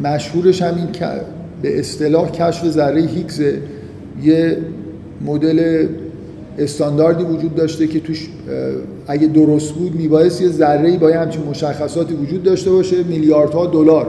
مشهورش 0.04 0.62
همین 0.62 0.86
به 1.62 1.78
اصطلاح 1.78 2.30
کشف 2.30 2.70
ذره 2.70 3.00
هیگز 3.00 3.42
یه 4.22 4.56
مدل 5.26 5.86
استانداردی 6.58 7.24
وجود 7.24 7.54
داشته 7.54 7.86
که 7.86 8.00
توش 8.00 8.28
اگه 9.06 9.26
درست 9.26 9.72
بود 9.72 9.94
میبایست 9.94 10.42
یه 10.42 10.48
ذره 10.48 10.98
با 10.98 11.08
همچین 11.08 11.42
مشخصاتی 11.50 12.14
وجود 12.14 12.42
داشته 12.42 12.70
باشه. 12.70 13.02
میلیاردها 13.02 13.66
دلار. 13.66 14.06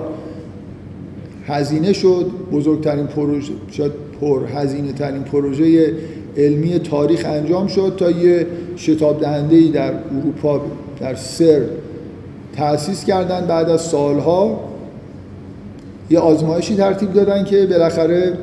هزینه 1.48 1.94
شد. 1.94 2.26
بزرگترین 2.52 3.08
پروژه 3.08 3.54
شاید 3.72 3.92
پر 4.22 4.46
هزینه 4.46 4.94
ترین 4.94 5.24
پروژه 5.24 5.94
علمی 6.38 6.80
تاریخ 6.80 7.26
انجام 7.26 7.68
شد 7.68 7.94
تا 7.98 8.12
یه 8.12 8.48
شتاب 8.78 9.22
دهنده 9.22 9.68
در 9.68 9.94
اروپا 9.94 10.62
در 11.00 11.16
سر 11.16 11.62
تأسیس 12.56 13.06
کردن. 13.06 13.46
بعد 13.46 13.70
از 13.70 13.82
سالها 13.82 14.60
یه 16.10 16.20
آزمایشی 16.20 16.76
ترتیب 16.76 17.14
دادن 17.14 17.44
که 17.44 17.66
بالاخره 17.66 18.34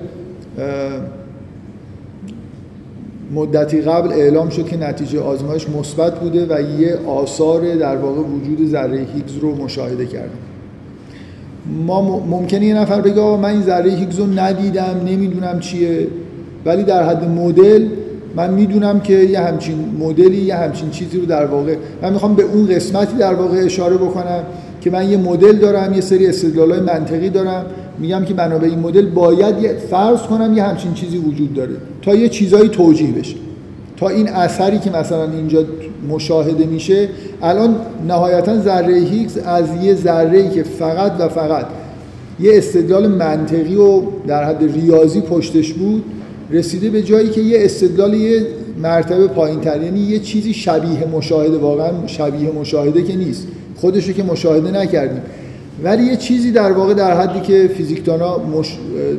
مدتی 3.34 3.80
قبل 3.80 4.12
اعلام 4.12 4.48
شد 4.48 4.66
که 4.66 4.76
نتیجه 4.76 5.20
آزمایش 5.20 5.68
مثبت 5.68 6.20
بوده 6.20 6.46
و 6.46 6.80
یه 6.80 6.96
آثار 7.06 7.74
در 7.74 7.96
واقع 7.96 8.20
وجود 8.20 8.68
ذره 8.68 9.06
هیگز 9.14 9.36
رو 9.36 9.54
مشاهده 9.54 10.06
کردیم 10.06 10.47
ما 11.86 12.24
ممکنه 12.26 12.66
یه 12.66 12.74
نفر 12.74 13.00
بگه 13.00 13.36
من 13.36 13.44
این 13.44 13.62
ذره 13.62 13.90
هیگز 13.90 14.18
رو 14.18 14.26
ندیدم 14.26 15.00
نمی‌دونم 15.06 15.60
چیه. 15.60 16.06
ولی 16.66 16.82
در 16.82 17.08
حد 17.08 17.24
مدل 17.24 17.86
من 18.36 18.54
می‌دونم 18.54 19.00
که 19.00 19.14
یه 19.14 19.40
همچین 19.40 19.76
مدلی 19.98 20.36
یه 20.36 20.54
همچین 20.54 20.90
چیزی 20.90 21.18
رو 21.18 21.26
در 21.26 21.46
واقع 21.46 21.76
من 22.02 22.12
می‌خوام 22.12 22.34
به 22.34 22.42
اون 22.42 22.66
قسمتی 22.66 23.16
در 23.16 23.34
واقع 23.34 23.64
اشاره 23.64 23.96
بکنم 23.96 24.42
که 24.80 24.90
من 24.90 25.10
یه 25.10 25.16
مدل 25.16 25.52
دارم 25.52 25.94
یه 25.94 26.00
سری 26.00 26.26
استدلالای 26.26 26.80
منطقی 26.80 27.30
دارم. 27.30 27.66
میگم 27.98 28.24
که 28.24 28.34
بنا 28.34 28.58
به 28.58 28.66
این 28.66 28.78
مدل 28.78 29.06
باید 29.06 29.62
یه 29.62 29.72
فرض 29.90 30.20
کنم 30.20 30.56
یه 30.56 30.62
همچین 30.62 30.94
چیزی 30.94 31.18
وجود 31.18 31.54
داره. 31.54 31.74
تا 32.02 32.14
یه 32.14 32.28
چیزایی 32.28 32.68
توجیه 32.68 33.12
بشه. 33.12 33.36
تا 33.96 34.08
این 34.08 34.28
اثری 34.28 34.78
که 34.78 34.90
مثلا 34.90 35.30
اینجا 35.30 35.64
مشاهده 36.08 36.66
میشه. 36.66 37.08
الان 37.42 37.76
نهایتا 38.08 38.58
ذره 38.58 38.94
هیگز 38.94 39.38
از 39.38 39.64
یه 39.82 39.94
ذره 39.94 40.50
که 40.50 40.62
فقط 40.62 41.12
و 41.18 41.28
فقط 41.28 41.66
یه 42.40 42.58
استدلال 42.58 43.06
منطقی 43.06 43.76
و 43.76 44.02
در 44.26 44.44
حد 44.44 44.62
ریاضی 44.62 45.20
پشتش 45.20 45.72
بود 45.72 46.04
رسیده 46.50 46.90
به 46.90 47.02
جایی 47.02 47.28
که 47.28 47.40
یه 47.40 47.58
استدلال 47.64 48.14
یه 48.14 48.46
مرتبه 48.82 49.26
پایین 49.26 49.60
تر 49.60 49.82
یعنی 49.82 50.00
یه 50.00 50.18
چیزی 50.18 50.54
شبیه 50.54 51.06
مشاهده 51.06 51.58
واقعا 51.58 52.06
شبیه 52.06 52.50
مشاهده 52.50 53.02
که 53.02 53.16
نیست. 53.16 53.46
خودشو 53.76 54.12
که 54.12 54.22
مشاهده 54.22 54.70
نکردیم. 54.70 55.22
ولی 55.84 56.04
یه 56.04 56.16
چیزی 56.16 56.52
در 56.52 56.72
واقع 56.72 56.94
در 56.94 57.20
حدی 57.20 57.40
که 57.40 57.70
فیزیکدانا. 57.76 58.40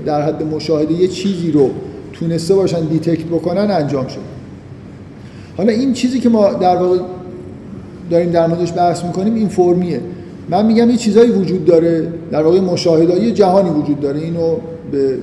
در 0.05 0.21
حد 0.21 0.43
مشاهده 0.43 0.93
یه 0.93 1.07
چیزی 1.07 1.51
رو 1.51 1.69
تونسته 2.13 2.55
باشن 2.55 2.85
دیتکت 2.85 3.25
بکنن 3.25 3.71
انجام 3.71 4.07
شد. 4.07 4.38
حالا 5.59 5.71
این 5.71 5.93
چیزی 5.93 6.19
که 6.19 6.29
ما 6.29 6.53
در 6.53 6.75
واقع 6.75 6.97
داریم 8.09 8.31
در 8.31 8.47
موردش 8.47 8.73
بحث 8.73 9.03
می‌کنیم 9.03 9.35
این 9.35 9.47
فرمیه 9.47 10.01
من 10.49 10.65
میگم 10.65 10.89
یه 10.89 10.97
چیزایی 10.97 11.31
وجود 11.31 11.65
داره 11.65 12.07
در 12.31 12.43
واقع 12.43 12.59
مشاهده 12.59 13.31
جهانی 13.31 13.69
وجود 13.69 13.99
داره. 13.99 14.19
اینو 14.19 14.55
به 14.91 15.17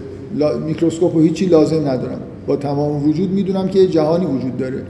میکروسکوپ 0.66 1.16
و 1.16 1.20
هیچی 1.20 1.46
لازم 1.46 1.88
ندارم. 1.88 2.20
با 2.46 2.56
تمام 2.56 3.08
وجود 3.08 3.30
می‌دونم 3.30 3.68
که 3.68 3.86
جهانی 3.86 4.26
وجود 4.26 4.56
داره. 4.56 4.82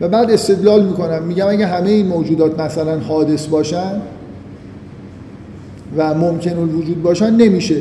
و 0.00 0.08
بعد 0.08 0.30
استدلال 0.30 0.86
می‌کنم. 0.86 1.22
میگم 1.22 1.48
اگه 1.48 1.66
همه 1.66 1.90
این 1.90 2.06
موجودات 2.06 2.60
مثلا 2.60 2.98
حادث 2.98 3.46
باشن 3.46 3.92
و 5.96 6.14
ممکن 6.14 6.58
وجود 6.58 7.02
باشن 7.02 7.30
نمیشه. 7.30 7.76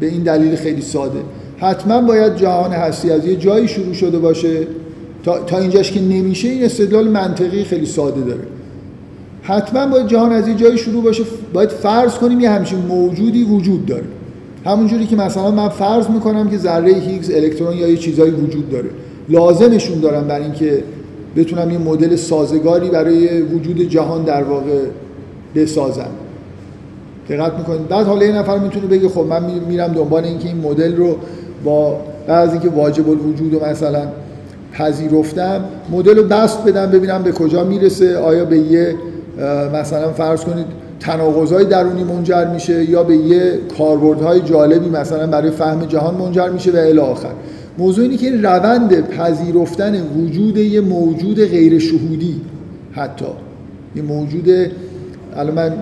به 0.00 0.06
این 0.06 0.22
دلیل 0.22 0.56
خیلی 0.56 0.82
ساده. 0.82 1.18
حتما 1.58 2.00
باید 2.02 2.36
جهان 2.36 2.72
هستی 2.72 3.10
از 3.10 3.26
یه 3.26 3.36
جایی 3.36 3.68
شروع 3.68 3.92
شده 3.92 4.18
باشه 4.18 4.66
تا, 5.28 5.38
تا 5.38 5.58
اینجاش 5.58 5.92
که 5.92 6.00
نمیشه 6.00 6.48
این 6.48 6.64
استدلال 6.64 7.08
منطقی 7.08 7.64
خیلی 7.64 7.86
ساده 7.86 8.20
داره. 8.20 8.40
حتما 9.42 9.86
باید 9.86 10.06
جهان 10.06 10.32
از 10.32 10.48
یه 10.48 10.54
جایی 10.54 10.78
شروع 10.78 11.02
باشه 11.02 11.22
باید 11.52 11.68
فرض 11.68 12.14
کنیم 12.14 12.40
یه 12.40 12.50
همچین 12.50 12.78
موجودی 12.78 13.44
وجود 13.44 13.86
داره. 13.86 14.04
همونجوری 14.64 15.06
که 15.06 15.16
مثلا 15.16 15.50
من 15.50 15.68
فرض 15.68 16.08
می‌کنم 16.08 16.50
که 16.50 16.58
ذره 16.58 16.92
هیگز 16.92 17.30
الکترون 17.30 17.76
یا 17.76 17.88
یه 17.88 17.96
چیزایی 17.96 18.30
وجود 18.30 18.70
داره. 18.70 18.88
لازمشون 19.28 20.00
دارم 20.00 20.28
برای 20.28 20.44
اینکه 20.44 20.82
بتونم 21.36 21.70
یه 21.70 21.78
مدل 21.78 22.16
سازگاری 22.16 22.88
برای 22.88 23.42
وجود 23.42 23.80
جهان 23.80 24.24
در 24.24 24.42
واقع 24.42 24.78
بسازم 25.54 26.10
دقت 27.28 27.52
می‌کنید؟ 27.58 27.88
بعد 27.88 28.06
حالا 28.06 28.26
یه 28.26 28.32
نفر 28.32 28.58
می‌تونه 28.58 28.86
بگه 28.86 29.08
خب 29.08 29.20
من 29.20 29.42
میرم 29.68 29.92
دنبال 29.92 30.24
اینکه 30.24 30.48
این 30.48 30.56
مدل 30.56 30.96
رو 30.96 31.16
با 31.64 31.96
بعضی 32.26 32.52
اینکه 32.52 32.68
واجب 32.68 33.10
الوجود 33.10 33.54
و 33.54 33.60
مثلا 33.64 34.02
پذیرفتم 34.78 35.64
مدل 35.92 36.16
رو 36.16 36.22
بست 36.22 36.64
بدم 36.64 36.86
ببینم 36.86 37.22
به 37.22 37.32
کجا 37.32 37.64
می‌رسه 37.64 38.18
آیا 38.18 38.44
به 38.44 38.58
یه 38.58 38.94
مثلا 39.74 40.12
فرض 40.12 40.40
کنید 40.40 40.66
تناقضای 41.00 41.64
درونی 41.64 42.04
منجر 42.04 42.46
میشه 42.52 42.90
یا 42.90 43.02
به 43.02 43.16
یه 43.16 43.58
کاربردهای 43.78 44.40
جالبی 44.40 44.88
مثلا 44.88 45.26
برای 45.26 45.50
فهم 45.50 45.84
جهان 45.86 46.14
منجر 46.14 46.48
میشه 46.48 46.70
و 46.72 46.76
الی 46.76 46.98
آخر. 46.98 47.30
موضوع 47.78 48.04
اینه 48.04 48.16
که 48.16 48.36
روند 48.36 49.08
پذیرفتن 49.08 50.02
وجود 50.02 50.56
یه 50.56 50.80
موجود 50.80 51.44
غیر 51.44 51.78
شهودی 51.78 52.40
حتی. 52.92 53.24
یه 53.96 54.02
موجود 54.02 54.48
الان 55.36 55.54
من 55.54 55.72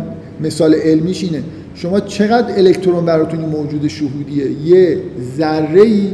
مثال 0.40 0.74
علمیش 0.74 1.24
اینه. 1.24 1.42
شما 1.74 2.00
چقدر 2.00 2.58
الکترون 2.58 3.04
براتون 3.04 3.40
موجود 3.40 3.88
شهودیه؟ 3.88 4.50
یه 4.64 4.98
ذره 5.38 5.80
ای 5.80 6.08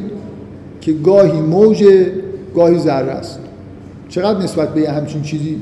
که 0.81 0.93
گاهی 0.93 1.41
موج 1.41 1.85
گاهی 2.55 2.79
ذره 2.79 3.11
است. 3.11 3.39
چقدر 4.09 4.39
نسبت 4.39 4.75
به 4.75 4.91
همچین 4.91 5.23
چیزی 5.23 5.57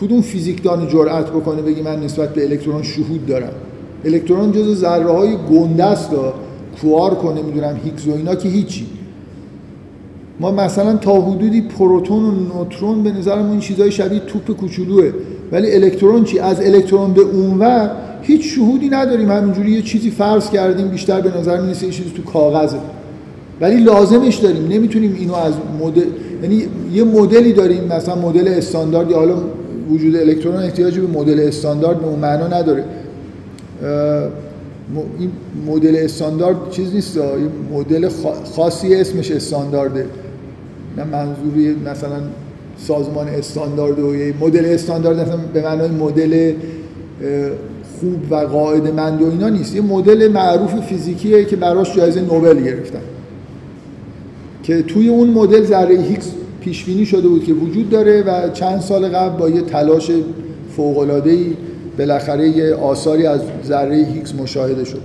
کدوم 0.00 0.20
فیزیکدان 0.20 0.88
جرأت 0.88 1.30
بکنه 1.30 1.62
بگی 1.62 1.82
من 1.82 2.00
نسبت 2.00 2.34
به 2.34 2.44
الکترون 2.44 2.82
شهود 2.82 3.26
دارم؟ 3.26 3.52
الکترون 4.04 4.52
جز 4.52 4.80
ذره 4.80 5.12
های 5.12 5.36
گنده 5.50 5.84
است 5.84 6.10
کوار 6.80 7.14
کنه 7.14 7.42
می‌دونم 7.42 7.80
هیگز 7.84 8.08
و 8.08 8.14
اینا 8.14 8.34
که 8.34 8.48
هیچی. 8.48 8.86
ما 10.40 10.50
مثلا 10.50 10.96
تا 10.96 11.20
حدودی 11.20 11.60
پروتون 11.60 12.24
و 12.24 12.30
نوترون 12.30 13.02
به 13.02 13.12
نظرمون 13.12 13.50
این 13.50 13.60
چیزای 13.60 13.92
شبیه 13.92 14.20
توپ 14.20 14.56
کوچولوه. 14.56 15.12
ولی 15.52 15.74
الکترون 15.74 16.24
چی؟ 16.24 16.38
از 16.38 16.60
الکترون 16.60 17.12
به 17.12 17.20
اونور 17.20 17.90
هیچ 18.22 18.54
شهودی 18.54 18.88
نداریم. 18.88 19.30
همینجوری 19.30 19.70
یه 19.70 19.82
چیزی 19.82 20.10
فرض 20.10 20.50
کردیم 20.50 20.88
بیشتر 20.88 21.20
به 21.20 21.38
نظر 21.38 21.60
می‌رسه 21.60 21.86
یه 21.86 21.92
چیزی 21.92 22.10
تو 22.10 22.22
کاغذه. 22.22 22.78
ولی 23.62 23.84
لازمش 23.84 24.36
داریم. 24.36 24.68
نمی‌تونیم 24.68 25.16
اینو 25.18 25.34
از 25.34 25.54
مدل 25.80 26.04
یعنی 26.42 26.62
یه 26.94 27.04
مدلی 27.04 27.52
داریم 27.52 27.84
مثلا 27.84 28.14
مدل 28.14 28.48
استاندارد 28.48 29.10
یا 29.10 29.16
حالا 29.16 29.36
وجود 29.90 30.16
الکترون 30.16 30.56
احتیاجی 30.56 31.00
به 31.00 31.18
مدل 31.18 31.40
استاندارد 31.40 32.00
به 32.00 32.06
اون 32.06 32.18
معنا 32.18 32.46
نداره. 32.46 32.84
این 35.18 35.30
مدل 35.66 35.96
استاندارد 35.98 36.56
چیز 36.70 36.94
نیست 36.94 37.16
یه 37.16 37.22
مدل 37.72 38.08
خاصی 38.56 38.94
اسمش 38.94 39.30
استاندارده. 39.30 40.06
نه 40.96 41.04
منظوری 41.04 41.76
مثلا 41.84 42.20
سازمان 42.78 43.28
استاندارد 43.28 43.98
و 43.98 44.14
یه 44.14 44.34
مدل 44.40 44.64
استاندارد 44.64 45.20
مثلا 45.20 45.36
به 45.54 45.62
معنای 45.62 45.88
مدل 45.88 46.52
خوب 48.00 48.32
و 48.32 48.34
قاعده 48.34 48.92
مند 48.92 49.22
و 49.22 49.30
اینا 49.30 49.48
نیست. 49.48 49.74
یه 49.74 49.82
مدل 49.82 50.28
معروف 50.28 50.74
فیزیکیه 50.80 51.44
که 51.44 51.56
براش 51.56 51.96
جایزه 51.96 52.20
نوبل 52.20 52.64
گرفتن. 52.64 53.00
که 54.62 54.82
توی 54.82 55.08
اون 55.08 55.30
مدل 55.30 55.64
ذره 55.64 56.00
هیکس 56.00 56.32
پیش 56.60 56.84
بینی 56.84 57.06
شده 57.06 57.28
بود 57.28 57.44
که 57.44 57.52
وجود 57.52 57.90
داره 57.90 58.22
و 58.22 58.50
چند 58.52 58.80
سال 58.80 59.08
قبل 59.08 59.38
با 59.38 59.50
یه 59.50 59.62
تلاش 59.62 60.10
فوق 60.76 60.98
العاده 60.98 61.30
ای 61.30 61.46
بالاخره 61.98 62.48
یه 62.48 62.74
آثاری 62.74 63.26
از 63.26 63.40
ذره 63.64 63.96
هیکس 63.96 64.34
مشاهده 64.34 64.84
شد. 64.84 65.00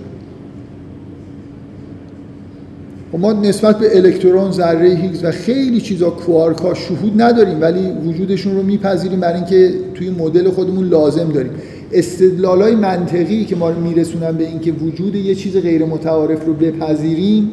خب 3.12 3.20
ما 3.20 3.34
نسبت 3.34 3.80
به 3.80 3.98
الکترون 3.98 4.52
ذره 4.52 4.90
هیگز 4.90 5.24
و 5.24 5.32
خیلی 5.32 5.82
چیزا 5.82 6.10
کوارک 6.10 6.74
شهود 6.74 7.22
نداریم 7.22 7.62
ولی 7.62 7.92
وجودشون 8.08 8.56
رو 8.56 8.64
میپذیریم 8.64 9.20
برای 9.20 9.36
اینکه 9.36 9.74
توی 9.94 10.10
مدل 10.10 10.50
خودمون 10.50 10.88
لازم 10.88 11.30
داریم. 11.30 11.52
استدلال 11.92 12.62
های 12.62 12.76
منطقی 12.76 13.46
که 13.46 13.56
ما 13.56 13.70
رو 13.70 13.82
میرسونن 13.82 14.32
به 14.32 14.48
اینکه 14.48 14.72
وجود 14.72 15.16
یه 15.16 15.36
چیز 15.36 15.58
غیر 15.58 15.86
متعارف 15.86 16.46
رو 16.46 16.54
بپذیریم 16.54 17.52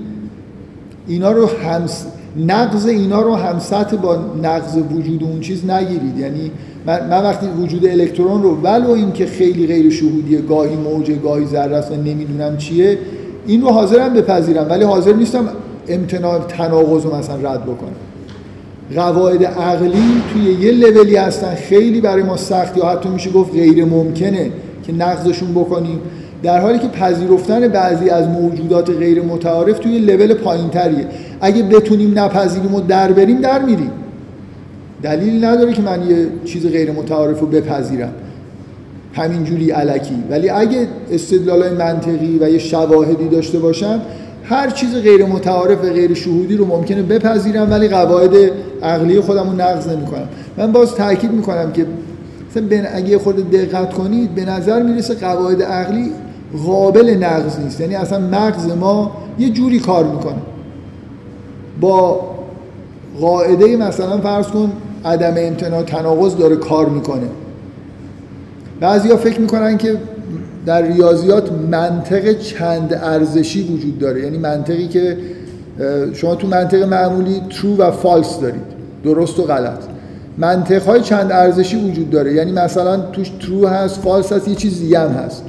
اینا 1.09 1.33
رو 1.33 1.47
همس 1.47 2.07
نقض 2.47 2.87
اینا 2.87 3.23
رو 3.23 3.35
هم 3.35 3.59
سطح 3.59 3.97
با 3.97 4.19
نقض 4.43 4.77
وجود 4.77 5.23
اون 5.23 5.41
چیز 5.41 5.71
نگیرید. 5.71 6.19
یعنی 6.19 6.51
من, 6.87 7.09
من 7.09 7.23
وقتی 7.23 7.47
وجود 7.47 7.87
الکترون 7.87 8.43
رو 8.43 8.57
ولو 8.57 8.91
این 8.91 9.13
که 9.13 9.27
خیلی 9.27 9.67
غیر 9.67 9.91
شهودیه 9.91 10.41
گاهی 10.41 10.77
موجه 10.77 11.15
گاهی 11.15 11.47
ذره 11.47 11.77
است 11.77 11.93
و 11.93 11.95
نمی‌دونم 11.95 12.57
چیه 12.57 12.99
این 13.47 13.63
رو 13.63 13.69
حاضرم 13.69 14.15
بپذیرم. 14.15 14.67
ولی 14.71 14.85
حاضر 14.85 15.13
نیستم 15.13 15.49
امتناع 15.89 16.39
تناقض 16.39 17.05
رو 17.05 17.17
مثلا 17.17 17.37
رد 17.37 17.63
بکنم. 17.63 17.95
قواعد 18.95 19.45
عقلی 19.45 20.23
توی 20.33 20.43
یه 20.43 20.73
لولی 20.73 21.17
هستن. 21.17 21.55
خیلی 21.55 22.01
برای 22.01 22.23
ما 22.23 22.37
سخت 22.37 22.77
یا 22.77 22.87
حتی 22.87 23.09
میشه 23.09 23.31
گفت 23.31 23.53
غیر 23.53 23.85
ممکنه 23.85 24.51
که 24.87 24.93
نقضشون 24.93 25.53
بکنیم. 25.53 26.01
در 26.43 26.61
حالی 26.61 26.79
که 26.79 26.89
پذیرفتن 26.89 27.69
بعضی 27.69 28.11
از 28.11 28.29
موجودات 28.29 28.91
غیر 28.91 29.23
متعارف 29.23 29.79
توی 29.79 29.99
لول 29.99 30.35
پایینتریه. 30.35 31.07
اگه 31.41 31.63
بتونیم 31.63 32.19
نپذیریم 32.19 32.75
و 32.75 32.81
در 32.81 33.13
بریم 33.13 33.41
در 33.41 33.63
میریم. 33.63 33.91
دلیل 35.03 35.45
نداره 35.45 35.73
که 35.73 35.83
من 35.83 36.11
یه 36.11 36.27
چیز 36.45 36.67
غیر 36.67 36.93
متعارف 36.93 37.41
رو 37.41 37.47
بپذیرم. 37.47 38.13
همینجوری 39.13 39.71
علکی. 39.71 40.25
ولی 40.31 40.51
اگه 40.51 40.89
استدلال 41.11 41.73
منطقی 41.73 42.39
و 42.41 42.51
یه 42.51 42.59
شواهدی 42.59 43.29
داشته 43.29 43.59
باشم 43.59 44.01
هر 44.45 44.71
چیز 44.71 44.95
غیر 44.95 45.25
متعارف 45.25 45.85
و 45.85 45.89
غیر 45.89 46.15
شهودی 46.15 46.57
رو 46.57 46.67
ممکنه 46.67 47.03
بپذیرم 47.03 47.71
ولی 47.71 47.89
قواعد 47.89 48.31
عقلی 48.83 49.21
خودم 49.21 49.51
رو 49.51 49.57
نقض 49.57 49.89
نمی 49.89 50.07
کنم 50.07 50.29
من 50.57 50.73
باز 50.73 50.95
تاکید 50.95 51.33
می‌کنم 51.33 51.73
که 51.73 51.87
مثلا 52.57 52.85
اگه 52.93 53.19
خود 53.19 53.51
دقت 53.51 53.95
کنید 53.95 54.35
به 54.35 54.45
نظر 54.45 54.83
می‌رسه 54.83 55.15
قواعد 55.15 55.63
عقلی 55.63 56.13
قابل 56.67 57.11
نقض 57.11 57.59
نیست. 57.59 57.81
یعنی 57.81 57.95
اصلا 57.95 58.19
مغز 58.19 58.67
ما 58.67 59.17
یه 59.39 59.51
جوری 59.51 59.81
کار 59.81 60.05
می‌کنه. 60.05 60.39
با 61.81 62.21
قاعده 63.21 63.77
مثلا 63.77 64.19
فرض 64.19 64.47
کن 64.47 64.73
عدم 65.05 65.35
امتناع 65.37 65.83
تناقض 65.83 66.37
داره 66.37 66.57
کار 66.57 66.89
می‌کنه. 66.89 67.29
بعضیا 68.81 69.17
فکر 69.17 69.41
می‌کنن 69.41 69.79
که 69.79 69.97
در 70.67 70.83
ریاضیات 70.83 71.53
منطق 71.53 72.39
چند 72.39 73.01
ارزشی 73.03 73.63
وجود 73.63 73.99
داره. 73.99 74.25
یعنی 74.25 74.39
منطقی 74.39 74.89
که 74.89 75.17
شما 76.13 76.35
تو 76.35 76.47
منطق 76.47 76.83
معمولی 76.83 77.43
true 77.51 77.79
و 77.79 77.91
false 77.91 78.41
دارید. 78.43 78.75
درست 79.05 79.39
و 79.39 79.43
غلط. 79.43 79.94
منطق 80.39 80.83
های 80.83 81.01
چند 81.01 81.33
ارزشی 81.33 81.77
وجود 81.77 82.11
داره. 82.11 82.35
یعنی 82.35 82.53
مثلا 82.53 82.97
توش 82.97 83.33
true 83.41 83.67
هست 83.67 84.03
false 84.03 84.33
هست 84.33 84.49
یه 84.49 84.55
چیز 84.55 84.81
دیگه 84.81 84.99
هم 84.99 85.11
هست. 85.11 85.43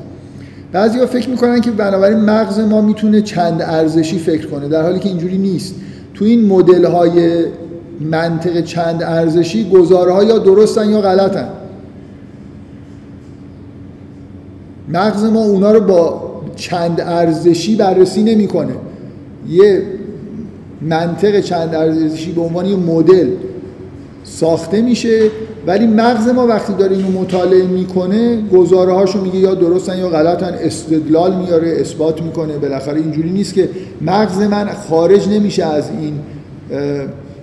بعضیا 0.71 1.06
فکر 1.06 1.30
می‌کنن 1.30 1.62
که 1.62 1.71
بنابراین 1.71 2.19
مغز 2.19 2.60
ما 2.60 2.82
می‌تونه 2.82 3.21
چند 3.21 3.62
ارزشی 3.62 4.19
فکر 4.19 4.48
کنه 4.48 4.67
در 4.67 4.82
حالی 4.82 5.00
که 5.00 5.10
اینجوری 5.10 5.38
نیست. 5.38 5.76
تو 6.13 6.26
این 6.26 6.45
مدل 6.45 6.86
های 6.86 7.45
منطق 8.00 8.62
چند 8.63 9.04
ارزشی 9.04 9.69
گزاره 9.69 10.26
یا 10.26 10.38
درستن 10.38 10.89
یا 10.89 11.02
غلطن. 11.02 11.48
مغز 14.89 15.24
ما 15.24 15.43
اونا 15.43 15.71
رو 15.71 15.80
با 15.80 16.21
چند 16.56 17.02
ارزشی 17.02 17.76
بررسی 17.76 18.24
نمی‌کنه. 18.24 18.74
یه 19.50 19.84
منطق 20.82 21.39
چند 21.39 21.76
ارزشی 21.76 22.32
به 22.32 22.41
عنوان 22.41 22.65
یه 22.65 22.76
مدل 22.76 23.28
ساخته 24.26 24.82
میشه. 24.82 25.30
ولی 25.68 25.88
مغز 25.88 26.28
ما 26.28 26.48
وقتی 26.48 26.74
داره 26.74 26.96
اینو 26.96 27.22
مطالعه 27.22 27.66
می‌کنه 27.68 28.42
گزاره 28.42 28.94
هاشو 28.94 29.22
میگه 29.22 29.40
یا 29.40 29.54
درستن 29.54 29.98
یا 29.98 30.10
غلطن 30.10 30.54
استدلال 30.62 31.36
میاره 31.36 31.78
اثبات 31.80 32.22
می‌کنه. 32.22 32.58
بالاخره 32.58 32.98
اینجوری 32.98 33.30
نیست 33.30 33.54
که 33.54 33.70
مغز 34.02 34.42
من 34.42 34.70
خارج 34.90 35.30
نمیشه 35.30 35.66
از 35.66 35.90
این 36.00 36.20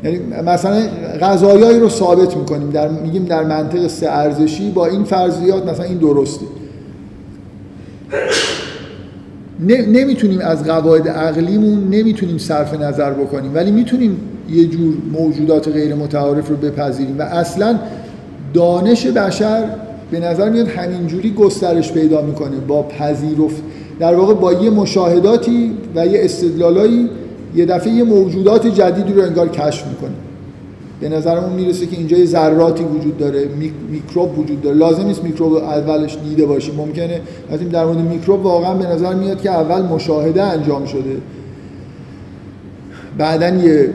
یعنی 0.05 0.21
مثلا 0.47 0.83
غذایایی 1.21 1.81
رو 1.81 1.89
ثابت 1.89 2.37
می‌کنیم. 2.37 2.71
در 2.71 2.89
میگیم 2.89 3.25
در 3.25 3.45
منطق 3.45 3.87
سه 3.87 4.07
ارزشی 4.09 4.71
با 4.71 4.87
این 4.87 5.05
فرضیات 5.05 5.67
مثلا 5.67 5.85
این 5.85 5.99
درسته. 5.99 6.47
نمی‌تونیم 9.69 10.39
از 10.41 10.65
قواعد 10.65 11.09
عقلیمون 11.09 11.89
نمی‌تونیم 11.91 12.39
صرف 12.39 12.81
نظر 12.81 13.11
بکنیم 13.11 13.55
ولی 13.55 13.71
می‌تونیم 13.71 14.17
یه 14.51 14.67
جور 14.67 14.95
موجودات 15.13 15.69
غیر 15.69 15.95
متعارف 15.95 16.49
رو 16.49 16.57
بپذیریم 16.57 17.19
و 17.19 17.23
اصلا 17.23 17.79
دانش 18.55 19.07
بشر 19.07 19.65
به 20.11 20.21
نظر 20.21 20.51
میاد 20.51 20.69
همینجوری 20.69 21.31
گسترش 21.31 21.93
پیدا 21.93 22.23
می‌کنه 22.23 22.57
با 22.69 22.83
پذیرفت 22.83 23.63
در 23.99 24.15
واقع 24.15 24.35
با 24.35 24.53
یه 24.53 24.71
مشاهداتی 24.71 25.73
و 25.95 26.07
یه 26.07 26.25
استدلالایی 26.25 27.09
یه 27.57 27.67
دفعه 27.67 27.93
یه 27.93 28.05
موجودات 28.05 28.67
جدیدی 28.67 29.13
رو 29.13 29.23
انگار 29.23 29.49
کشف 29.49 29.87
می‌کنه. 29.87 30.32
به 31.03 31.09
نظرمون 31.09 31.53
می‌رسه 31.53 31.87
که 31.87 31.97
اینجا 31.97 32.17
یه 32.17 32.27
ذراتی 32.27 32.85
وجود 32.85 33.19
داره 33.19 33.49
میکروب 33.91 34.39
وجود 34.39 34.63
داره. 34.63 34.77
لازم 34.77 35.07
نیست 35.07 35.25
میکروب 35.25 35.55
اولش 35.55 36.19
دیده 36.29 36.47
باشیم. 36.47 36.75
ممکنه 36.75 37.21
وقتی 37.51 37.65
در 37.65 37.85
مورد 37.85 37.99
میکروب 37.99 38.45
واقعا 38.45 38.75
به 38.75 38.87
نظر 38.87 39.15
میاد 39.15 39.43
که 39.43 39.51
اول 39.51 39.83
مشاهده 39.83 40.43
انجام 40.43 40.85
شده. 40.85 41.17
بعدا 43.19 43.49
یه 43.49 43.91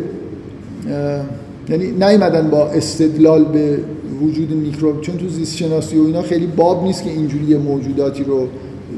یعنی 1.69 1.91
نیومدن 1.91 2.49
با 2.49 2.67
استدلال 2.67 3.43
به 3.43 3.79
وجود 4.21 4.51
میکروب. 4.51 5.01
چون 5.01 5.17
تو 5.17 5.27
زیست 5.29 5.57
شناسی 5.57 5.97
و 5.97 6.05
اینا 6.05 6.21
خیلی 6.21 6.47
باب 6.47 6.83
نیست 6.83 7.03
که 7.03 7.09
اینجوری 7.09 7.57
موجوداتی 7.57 8.23
رو 8.23 8.47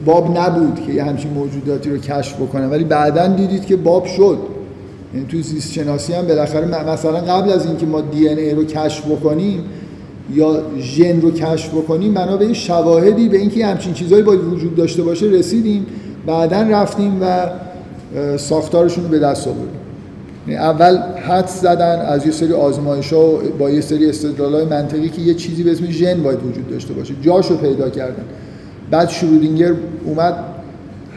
باب 0.05 0.37
نبود 0.37 0.85
که 0.87 0.93
یه 0.93 1.03
همچین 1.03 1.31
موجوداتی 1.31 1.89
رو 1.89 1.97
کشف 1.97 2.35
بکنن 2.35 2.69
ولی 2.69 2.83
بعدا 2.83 3.27
دیدید 3.27 3.65
که 3.65 3.75
باب 3.75 4.05
شد. 4.05 4.37
یعنی 5.13 5.25
تو 5.25 5.41
زیست 5.41 5.73
شناسی 5.73 6.13
هم 6.13 6.27
بالاخره 6.27 6.91
مثلا 6.91 7.19
قبل 7.19 7.51
از 7.51 7.65
اینکه 7.65 7.85
ما 7.85 8.01
دی 8.01 8.27
ای 8.27 8.51
رو 8.51 8.63
کشف 8.63 9.05
بکنیم 9.05 9.63
یا 10.33 10.61
ژن 10.79 11.21
رو 11.21 11.31
کشف 11.31 11.69
بکنیم 11.69 12.13
به 12.39 12.53
شواهدی 12.53 13.29
به 13.29 13.37
اینکه 13.37 13.65
همچین 13.65 13.93
چیزهایی 13.93 14.23
باید 14.23 14.43
وجود 14.43 14.75
داشته 14.75 15.03
باشه 15.03 15.25
رسیدیم. 15.25 15.85
بعدا 16.25 16.61
رفتیم 16.61 17.21
و 17.21 17.49
ساختارشون 18.37 19.03
رو 19.03 19.09
به 19.09 19.19
دست 19.19 19.47
آوردیم. 19.47 19.67
یعنی 20.47 20.59
اول 20.59 20.97
حد 20.97 21.47
زدن 21.47 21.99
از 21.99 22.25
یه 22.25 22.31
سری 22.31 22.53
آزمایش 22.53 23.13
ها 23.13 23.31
با 23.59 23.69
یه 23.69 23.81
سری 23.81 24.09
استدلال 24.09 24.53
های 24.53 24.65
منطقی 24.65 25.09
که 25.09 25.21
یه 25.21 25.33
چیزی 25.33 25.63
به 25.63 25.71
اسم 25.71 25.85
ژن 25.85 26.23
باید 26.23 26.39
وجود 26.45 26.69
داشته 26.69 26.93
باشه. 26.93 27.13
جاشو 27.21 27.57
پیدا 27.57 27.89
کردن. 27.89 28.23
بعد 28.91 29.09
شرودینگر 29.09 29.73
اومد 30.05 30.35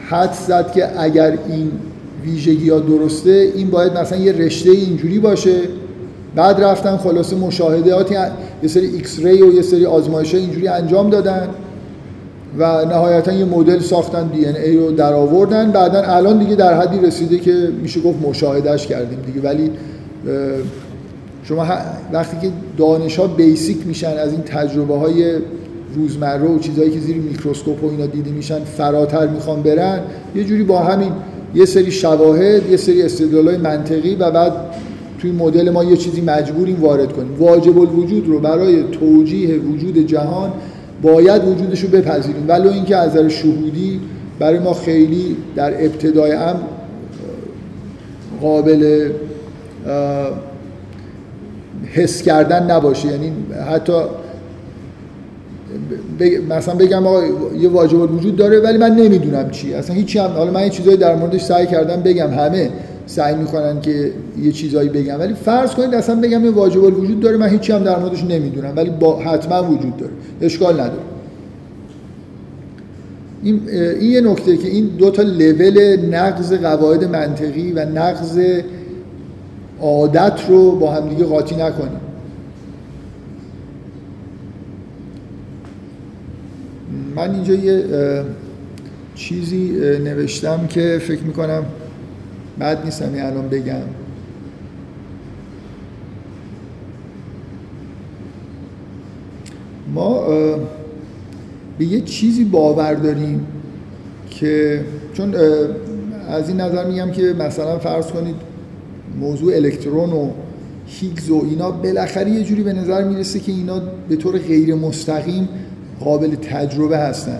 حد 0.09 0.33
زد 0.47 0.71
که 0.71 1.01
اگر 1.01 1.37
این 1.49 1.71
ویژگی 2.25 2.69
ها 2.69 2.79
درسته 2.79 3.51
این 3.55 3.69
باید 3.69 3.97
مثلا 3.97 4.17
یه 4.17 4.31
رشته 4.31 4.71
اینجوری 4.71 5.19
باشه. 5.19 5.59
بعد 6.35 6.63
رفتن 6.63 6.97
خلاصه 6.97 7.35
مشاهداتی 7.35 8.15
یه 8.63 8.69
سری 8.69 8.85
X-ray 8.87 9.41
و 9.41 9.53
یه 9.53 9.61
سری 9.61 9.85
آزمایش 9.85 10.35
اینجوری 10.35 10.67
انجام 10.67 11.09
دادن 11.09 11.47
و 12.57 12.85
نهایتا 12.85 13.31
یه 13.31 13.45
مدل 13.45 13.79
ساختن 13.79 14.27
DNA 14.27 14.77
رو 14.77 14.91
در 14.91 15.13
آوردن. 15.13 15.71
بعدا 15.71 16.01
الان 16.01 16.39
دیگه 16.39 16.55
در 16.55 16.81
حدی 16.81 16.99
رسیده 17.07 17.37
که 17.39 17.69
میشه 17.81 18.01
گفت 18.01 18.17
مشاهدهش 18.27 18.87
کردیم 18.87 19.19
دیگه. 19.25 19.41
ولی 19.41 19.71
شما 21.43 21.67
وقتی 22.13 22.37
که 22.41 22.53
دانش 22.77 23.19
ها 23.19 23.27
basic 23.27 23.87
میشن 23.87 24.17
از 24.17 24.31
این 24.31 24.41
تجربه 24.41 24.97
های 24.97 25.35
روزمره 25.95 26.47
و 26.47 26.59
چیزهایی 26.59 26.91
که 26.91 26.99
زیر 26.99 27.15
میکروسکوپ 27.15 27.83
و 27.83 27.89
اینا 27.89 28.05
دیده 28.05 28.31
میشن 28.31 28.59
فراتر 28.59 29.27
می‌خوان 29.27 29.61
برن 29.61 29.99
یه 30.35 30.43
جوری 30.43 30.63
با 30.63 30.79
همین 30.79 31.11
یه 31.55 31.65
سری 31.65 31.91
شواهد 31.91 32.69
یه 32.69 32.77
سری 32.77 33.01
استدلالای 33.01 33.57
منطقی 33.57 34.15
و 34.15 34.31
بعد 34.31 34.53
توی 35.19 35.31
مدل 35.31 35.69
ما 35.69 35.83
یه 35.83 35.97
چیزی 35.97 36.21
مجبوریم 36.21 36.81
وارد 36.81 37.13
کنیم. 37.13 37.35
واجب 37.39 37.79
الوجود 37.79 38.27
رو 38.27 38.39
برای 38.39 38.83
توجیه 38.83 39.57
وجود 39.57 39.97
جهان 40.07 40.51
باید 41.01 41.43
وجودش 41.47 41.83
رو 41.83 41.89
بپذیریم. 41.89 42.45
ولو 42.47 42.69
اینکه 42.69 42.95
از 42.95 43.17
شهودی 43.17 43.99
برای 44.39 44.59
ما 44.59 44.73
خیلی 44.73 45.37
در 45.55 45.83
ابتدای 45.85 46.31
هم 46.31 46.55
قابل 48.41 49.09
حس 51.93 52.21
کردن 52.21 52.71
نباشه. 52.71 53.07
یعنی 53.07 53.31
حتی 53.71 53.93
مثلا 56.49 56.75
بگم 56.75 57.07
آقا 57.07 57.21
یه 57.59 57.69
واجب 57.69 58.15
وجود 58.15 58.35
داره 58.35 58.59
ولی 58.59 58.77
من 58.77 58.95
نمی‌دونم 58.95 59.49
چی. 59.51 59.73
اصلا 59.73 59.95
هیچی 59.95 60.19
هم 60.19 60.31
حالا 60.31 60.51
من 60.51 60.63
یه 60.63 60.69
چیزایی 60.69 60.97
در 60.97 61.15
موردش 61.15 61.41
سعی 61.41 61.67
کردم 61.67 62.01
بگم. 62.01 62.29
همه 62.31 62.69
سعی 63.05 63.35
می‌کنن 63.35 63.81
که 63.81 64.11
یه 64.43 64.51
چیزایی 64.51 64.89
بگم. 64.89 65.19
ولی 65.19 65.33
فرض 65.33 65.71
کنید 65.71 65.93
اصلا 65.93 66.15
بگم 66.15 66.45
یه 66.45 66.51
واجب 66.51 66.83
وجود 66.83 67.19
داره 67.19 67.37
من 67.37 67.49
هیچی 67.49 67.73
هم 67.73 67.83
در 67.83 67.99
موردش 67.99 68.23
نمی‌دونم. 68.23 68.73
ولی 68.75 68.89
با 68.89 69.19
حتما 69.19 69.63
وجود 69.63 69.97
داره. 69.97 70.11
اشکال 70.41 70.73
نداره. 70.73 71.03
این, 73.43 73.61
این 73.99 74.11
یه 74.11 74.21
نکته 74.21 74.57
که 74.57 74.67
این 74.67 74.85
دو 74.85 75.11
تا 75.11 75.21
لول 75.21 75.99
نقض 76.11 76.53
قواعد 76.53 77.03
منطقی 77.03 77.71
و 77.71 77.85
نقض 77.85 78.39
عادت 79.81 80.39
رو 80.49 80.75
با 80.75 80.91
هم 80.91 81.09
دیگه 81.09 81.23
قاطی 81.23 81.55
نکنیم. 81.55 82.02
من 87.15 87.35
اینجا 87.35 87.53
یه 87.53 87.83
چیزی 89.15 89.71
نوشتم 90.03 90.67
که 90.67 91.01
فکر 91.01 91.21
می‌کنم 91.21 91.65
بد 92.59 92.85
نیستم 92.85 93.11
الان 93.15 93.49
بگم. 93.49 93.81
ما 99.93 100.27
به 101.77 101.85
یه 101.85 102.01
چیزی 102.01 102.43
باور 102.43 102.93
داریم 102.93 103.47
که 104.29 104.81
چون 105.13 105.35
از 106.29 106.49
این 106.49 106.61
نظر 106.61 106.85
میگم 106.85 107.11
که 107.11 107.21
مثلا 107.39 107.79
فرض 107.79 108.05
کنید 108.05 108.35
موضوع 109.19 109.55
الکترون 109.55 110.09
و 110.09 110.29
هیگز 110.85 111.29
و 111.29 111.41
اینا 111.49 111.71
بالاخره 111.71 112.31
یه 112.31 112.43
جوری 112.43 112.63
به 112.63 112.73
نظر 112.73 113.03
می‌رسه 113.03 113.39
که 113.39 113.51
اینا 113.51 113.81
به 114.09 114.15
طور 114.15 114.37
غیر 114.37 114.75
مستقیم 114.75 115.49
قابل 116.03 116.35
تجربه 116.35 116.97
هستن. 116.97 117.39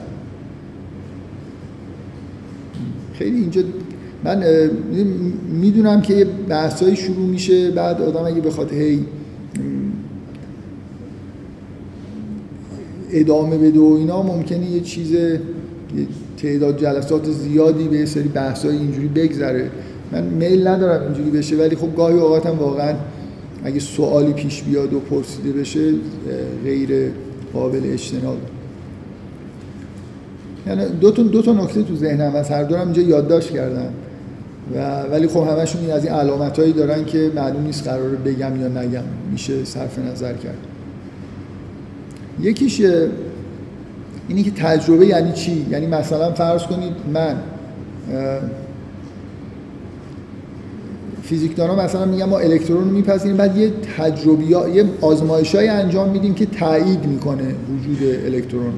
خیلی 3.13 3.37
اینجا 3.37 3.61
من 4.23 4.43
می‌دونم 5.61 6.01
که 6.01 6.13
یه 6.13 6.25
بحثایی 6.49 6.95
شروع 6.95 7.27
میشه 7.27 7.71
بعد 7.71 8.01
آدم 8.01 8.25
اگه 8.25 8.41
بخواد 8.41 8.73
هی 8.73 9.05
ادامه 13.11 13.57
بده 13.57 13.79
و 13.79 13.95
اینا 13.99 14.21
ممکنه 14.21 14.71
یه 14.71 14.79
چیز 14.79 15.11
یه 15.11 15.39
تعداد 16.37 16.79
جلسات 16.81 17.31
زیادی 17.31 17.87
به 17.87 17.97
یه 17.97 18.05
سری 18.05 18.27
بحثای 18.27 18.77
اینجوری 18.77 19.07
بگذره. 19.07 19.69
من 20.11 20.23
میل 20.23 20.67
ندارم 20.67 21.03
اینجوری 21.03 21.29
بشه 21.29 21.55
ولی 21.55 21.75
خب 21.75 21.95
گاهی 21.95 22.19
اوقات 22.19 22.45
هم 22.45 22.59
واقعا 22.59 22.95
اگه 23.63 23.79
سوالی 23.79 24.33
پیش 24.33 24.63
بیاد 24.63 24.93
و 24.93 24.99
پرسیده 24.99 25.51
بشه 25.51 25.93
غیر 26.63 27.11
قابل 27.53 27.81
اجتناب. 27.83 28.37
یعنی 30.67 30.85
دو 31.01 31.11
تا 31.11 31.23
دو 31.23 31.41
تا 31.41 31.53
نکته 31.53 31.83
تو 31.83 31.95
ذهنم 31.95 32.35
از 32.35 32.49
هر 32.49 32.63
دورم 32.63 32.81
اینجا 32.81 33.01
یادداشت 33.01 33.51
کردم. 33.51 33.93
و 34.75 35.01
ولی 35.01 35.27
خب 35.27 35.47
همشون 35.47 35.91
از 35.91 36.05
این 36.05 36.13
علامتایی 36.13 36.73
دارن 36.73 37.05
که 37.05 37.31
معلوم 37.35 37.63
نیست 37.63 37.87
قراره 37.87 38.17
بگم 38.17 38.61
یا 38.61 38.67
نگم. 38.67 39.03
میشه 39.31 39.65
صرف 39.65 39.99
نظر 39.99 40.33
کرد. 40.33 40.57
یکیش 42.41 42.81
اینی 44.27 44.43
که 44.43 44.51
تجربه 44.51 45.05
یعنی 45.05 45.31
چی؟ 45.31 45.65
یعنی 45.69 45.87
مثلا 45.87 46.31
فرض 46.31 46.63
کنید 46.63 46.93
من 47.13 47.35
فیزیکدانا 51.23 51.75
مثلا 51.75 52.05
میگم 52.05 52.29
ما 52.29 52.37
الکترون 52.37 52.83
رو 52.83 52.89
میپذیریم. 52.89 53.37
بعد 53.37 53.57
یه 53.57 53.71
تجربی 53.97 54.45
یه 54.45 54.85
آزمایشای 55.01 55.67
انجام 55.67 56.09
میدیم 56.09 56.33
که 56.33 56.45
تایید 56.45 57.05
می‌کنه 57.05 57.43
وجود 57.43 58.25
الکترون. 58.25 58.73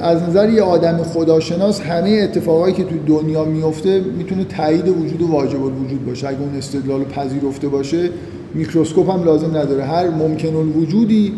از 0.00 0.22
نظر 0.22 0.50
یه 0.50 0.62
آدم 0.62 0.96
خداشناس 0.96 1.80
همه 1.80 2.10
اتفاقایی 2.10 2.74
که 2.74 2.84
تو 2.84 2.94
دنیا 3.06 3.44
میفته 3.44 4.00
می‌تونه 4.18 4.44
تایید 4.44 4.88
وجود 4.88 5.22
و 5.22 5.26
واجب 5.26 5.64
الوجود 5.64 6.06
باشه. 6.06 6.28
اگه 6.28 6.40
اون 6.40 6.56
استدلال 6.56 7.04
پذیرفته 7.04 7.68
باشه 7.68 8.10
میکروسکوپ 8.54 9.10
هم 9.10 9.24
لازم 9.24 9.56
نداره. 9.56 9.84
هر 9.84 10.10
ممکن 10.10 10.54
الوجودی 10.54 11.32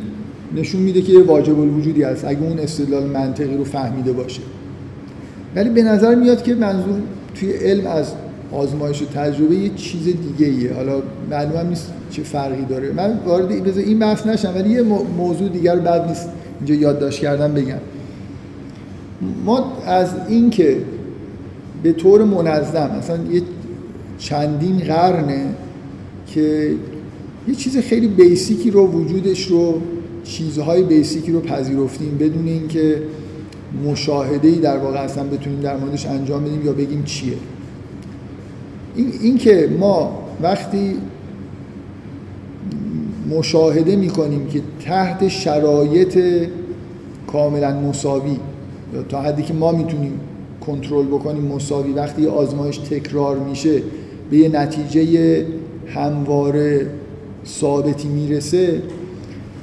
نشون 0.56 0.80
میده 0.80 1.02
که 1.02 1.12
یه 1.12 1.22
واجب 1.22 1.60
الوجودی 1.60 2.02
هست 2.02 2.24
اگه 2.24 2.42
اون 2.42 2.58
استدلال 2.58 3.06
منطقی 3.06 3.56
رو 3.56 3.64
فهمیده 3.64 4.12
باشه. 4.12 4.40
ولی 5.56 5.70
به 5.70 5.82
نظر 5.82 6.14
میاد 6.14 6.42
که 6.42 6.54
منظور 6.54 7.00
توی 7.34 7.52
علم 7.52 7.86
از 7.86 8.12
آزمایش 8.52 9.02
و 9.02 9.04
تجربه 9.04 9.54
یه 9.54 9.70
چیز 9.76 10.04
دیگه 10.04 10.52
ایه 10.52 10.74
حالا 10.74 11.02
معلومم 11.30 11.68
نیست 11.68 11.92
چه 12.10 12.22
فرقی 12.22 12.64
داره. 12.64 12.92
من 12.92 13.18
وارد 13.26 13.78
این 13.78 13.98
بحث 13.98 14.26
نشم 14.26 14.52
ولی 14.54 14.70
یه 14.70 14.82
موضوع 15.18 15.48
دیگر 15.48 15.76
بعد 15.76 16.08
نیست. 16.08 16.28
اینجا 16.58 16.74
یادداشت 16.74 17.20
کردم 17.20 17.54
بگم. 17.54 17.78
ما 19.44 19.72
از 19.86 20.14
اینکه 20.28 20.76
به 21.82 21.92
طور 21.92 22.24
منظم 22.24 22.90
مثلا 22.98 23.32
یه 23.32 23.42
چندین 24.18 24.78
قرنه 24.78 25.46
که 26.26 26.74
یه 27.48 27.54
چیز 27.54 27.78
خیلی 27.78 28.08
بیسیکی 28.08 28.70
رو 28.70 28.86
وجودش 28.86 29.46
رو 29.46 29.80
چیزهای 30.24 30.82
بیسیکی 30.82 31.32
رو 31.32 31.40
پذیرفتیم 31.40 32.18
بدون 32.18 32.48
اینکه 32.48 33.02
مشاهده 33.84 34.48
ای 34.48 34.58
در 34.58 34.78
واقع 34.78 34.98
اصلا 34.98 35.24
بتونیم 35.24 35.60
در 35.60 35.76
موردش 35.76 36.06
انجام 36.06 36.44
بدیم 36.44 36.66
یا 36.66 36.72
بگیم 36.72 37.04
چیه. 37.04 37.32
این, 38.96 39.12
این 39.22 39.38
که 39.38 39.70
ما 39.78 40.22
وقتی 40.42 40.96
مشاهده 43.28 43.96
می‌کنیم 43.96 44.46
که 44.46 44.60
تحت 44.84 45.28
شرایط 45.28 46.18
کاملا 47.32 47.80
مساوی 47.80 48.36
تا 49.08 49.20
حدی 49.20 49.42
که 49.42 49.54
ما 49.54 49.72
می‌تونیم 49.72 50.20
کنترل 50.66 51.06
بکنیم 51.06 51.42
مساوی 51.42 51.92
وقتی 51.92 52.26
آزمایش 52.26 52.78
تکرار 52.78 53.38
میشه 53.38 53.82
به 54.30 54.36
یه 54.36 54.48
نتیجه 54.48 55.46
همواره 55.94 56.86
ثابتی 57.46 58.08
می‌رسه 58.08 58.82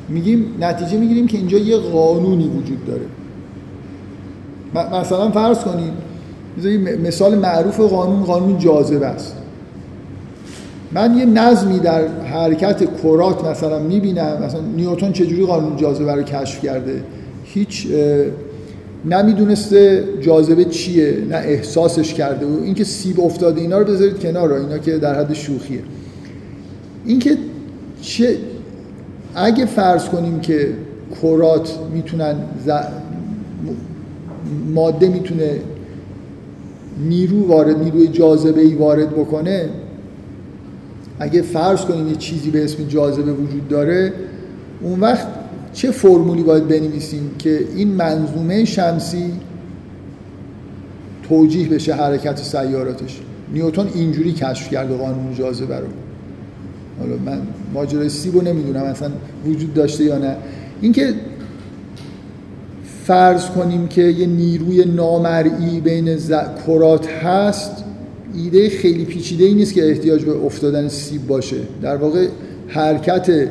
میگیم 0.09 0.45
نتیجه 0.59 0.97
می‌گیریم 0.97 1.27
که 1.27 1.37
اینجا 1.37 1.57
یه 1.57 1.77
قانونی 1.77 2.47
وجود 2.47 2.85
داره. 2.85 3.05
مثلا 5.01 5.31
فرض 5.31 5.57
کنید 5.59 5.93
مثال 7.03 7.37
معروف 7.37 7.79
قانون 7.79 8.23
قانون 8.23 8.59
جاذبه 8.59 9.05
است. 9.05 9.37
من 10.95 11.17
یه 11.17 11.25
نظمی 11.25 11.79
در 11.79 12.07
حرکت 12.07 13.01
کرات 13.03 13.45
مثلا 13.45 13.79
می‌بینم. 13.79 14.43
مثلا 14.45 14.61
نیوتن 14.75 15.11
چجوری 15.11 15.45
قانون 15.45 15.77
جاذبه 15.77 16.13
رو 16.13 16.23
کشف 16.23 16.61
کرده؟ 16.61 17.03
هیچ 17.43 17.87
نمی‌دونسته 19.05 20.03
جاذبه 20.21 20.65
چیه 20.65 21.17
نه 21.29 21.35
احساسش 21.35 22.13
کرده. 22.13 22.45
و 22.45 22.63
اینکه 22.63 22.83
سیب 22.83 23.19
افتاده 23.19 23.61
اینا 23.61 23.79
رو 23.79 23.85
بذارید 23.85 24.19
کنار 24.19 24.53
اینا 24.53 24.77
که 24.77 24.97
در 24.97 25.19
حد 25.19 25.33
شوخیه. 25.33 25.79
اینکه 27.05 27.37
چه 28.01 28.37
اگه 29.35 29.65
فرض 29.65 30.05
کنیم 30.05 30.39
که 30.39 30.69
کرات 31.21 31.79
می‌تونن 31.93 32.35
ماده 34.73 35.07
می‌تونه 35.07 35.59
نیرو 37.09 37.47
وارد 37.47 37.83
نیروی 37.83 38.07
جاذبه 38.07 38.61
ای 38.61 38.73
وارد 38.73 39.09
بکنه 39.09 39.69
اگه 41.19 41.41
فرض 41.41 41.81
کنیم 41.81 42.07
یه 42.07 42.15
چیزی 42.15 42.49
به 42.49 42.63
اسم 42.63 42.83
جاذبه 42.83 43.33
وجود 43.33 43.67
داره 43.67 44.13
اون 44.81 44.99
وقت 44.99 45.27
چه 45.73 45.91
فرمولی 45.91 46.43
باید 46.43 46.67
بنویسیم 46.67 47.31
که 47.39 47.67
این 47.75 47.87
منظومه 47.87 48.65
شمسی 48.65 49.33
توجیه 51.29 51.69
بشه 51.69 51.93
حرکت 51.93 52.37
سیاراتش؟ 52.37 53.19
نیوتن 53.53 53.87
اینجوری 53.95 54.33
کشف 54.33 54.69
کرده 54.69 54.97
قانون 54.97 55.33
جاذبه 55.33 55.79
رو. 55.79 55.87
حالا 56.99 57.15
من 57.25 57.41
ماجرای 57.73 58.09
سیبو 58.09 58.41
نمی‌دونم 58.41 58.83
اصلا 58.83 59.11
وجود 59.45 59.73
داشته 59.73 60.03
یا 60.03 60.17
نه. 60.17 60.35
اینکه 60.81 61.13
فرض 63.03 63.45
کنیم 63.45 63.87
که 63.87 64.01
یه 64.01 64.25
نیروی 64.25 64.85
نامرئی 64.85 65.79
بین 65.83 66.17
کرات 66.67 67.07
هست 67.07 67.84
ایده 68.33 68.69
خیلی 68.69 69.05
پیچیده 69.05 69.45
ای 69.45 69.53
نیست 69.53 69.73
که 69.73 69.89
احتیاج 69.89 70.23
به 70.23 70.45
افتادن 70.45 70.87
سیب 70.87 71.27
باشه. 71.27 71.57
در 71.81 71.95
واقع 71.95 72.27
حرکت 72.67 73.49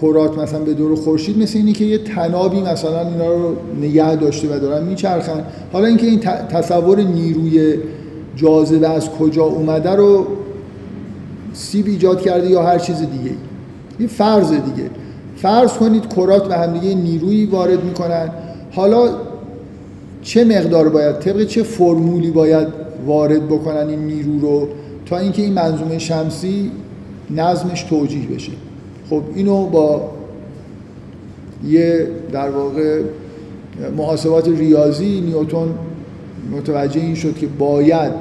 کرات 0.00 0.38
مثلا 0.38 0.58
به 0.58 0.74
دور 0.74 0.94
خورشید 0.94 1.38
مثل 1.38 1.58
اینی 1.58 1.72
که 1.72 1.84
یه 1.84 1.98
تنابی 1.98 2.60
مثلا 2.60 3.08
اینا 3.08 3.32
رو 3.32 3.56
نگه 3.80 4.16
داشته 4.16 4.56
و 4.56 4.60
دارن 4.60 4.86
میچرخن. 4.86 5.44
حالا 5.72 5.86
اینکه 5.86 6.06
این 6.06 6.20
تصور 6.48 7.00
نیروی 7.00 7.78
جاذبه 8.36 8.88
از 8.88 9.10
کجا 9.10 9.44
اومده 9.44 9.90
رو 9.90 10.26
سیب 11.52 11.86
ایجاد 11.86 12.20
کرده 12.20 12.50
یا 12.50 12.62
هر 12.62 12.78
چیز 12.78 12.96
دیگه 12.96 13.36
یه 14.00 14.06
فرض 14.06 14.50
دیگه. 14.50 14.90
فرض 15.36 15.72
کنید 15.72 16.14
کرات 16.14 16.48
به 16.48 16.54
همدیگه 16.54 16.94
نیرویی 16.94 17.46
وارد 17.46 17.84
می‌کنن. 17.84 18.30
حالا 18.70 19.08
چه 20.22 20.44
مقدار 20.44 20.88
باید 20.88 21.18
طبق 21.18 21.44
چه 21.44 21.62
فرمولی 21.62 22.30
باید 22.30 22.83
وارد 23.06 23.48
بکنن 23.48 23.88
این 23.88 23.98
نیرو 23.98 24.38
رو 24.38 24.68
تا 25.06 25.18
اینکه 25.18 25.42
این 25.42 25.52
منظومه 25.52 25.98
شمسی 25.98 26.70
نظمش 27.30 27.82
توجیه 27.82 28.26
بشه. 28.26 28.52
خب 29.10 29.22
اینو 29.34 29.66
با 29.66 30.10
یه 31.68 32.08
در 32.32 32.50
واقع 32.50 33.02
محاسبات 33.96 34.48
ریاضی 34.48 35.20
نیوتون 35.20 35.68
متوجه 36.52 37.00
این 37.00 37.14
شد 37.14 37.36
که 37.36 37.46
باید 37.46 38.12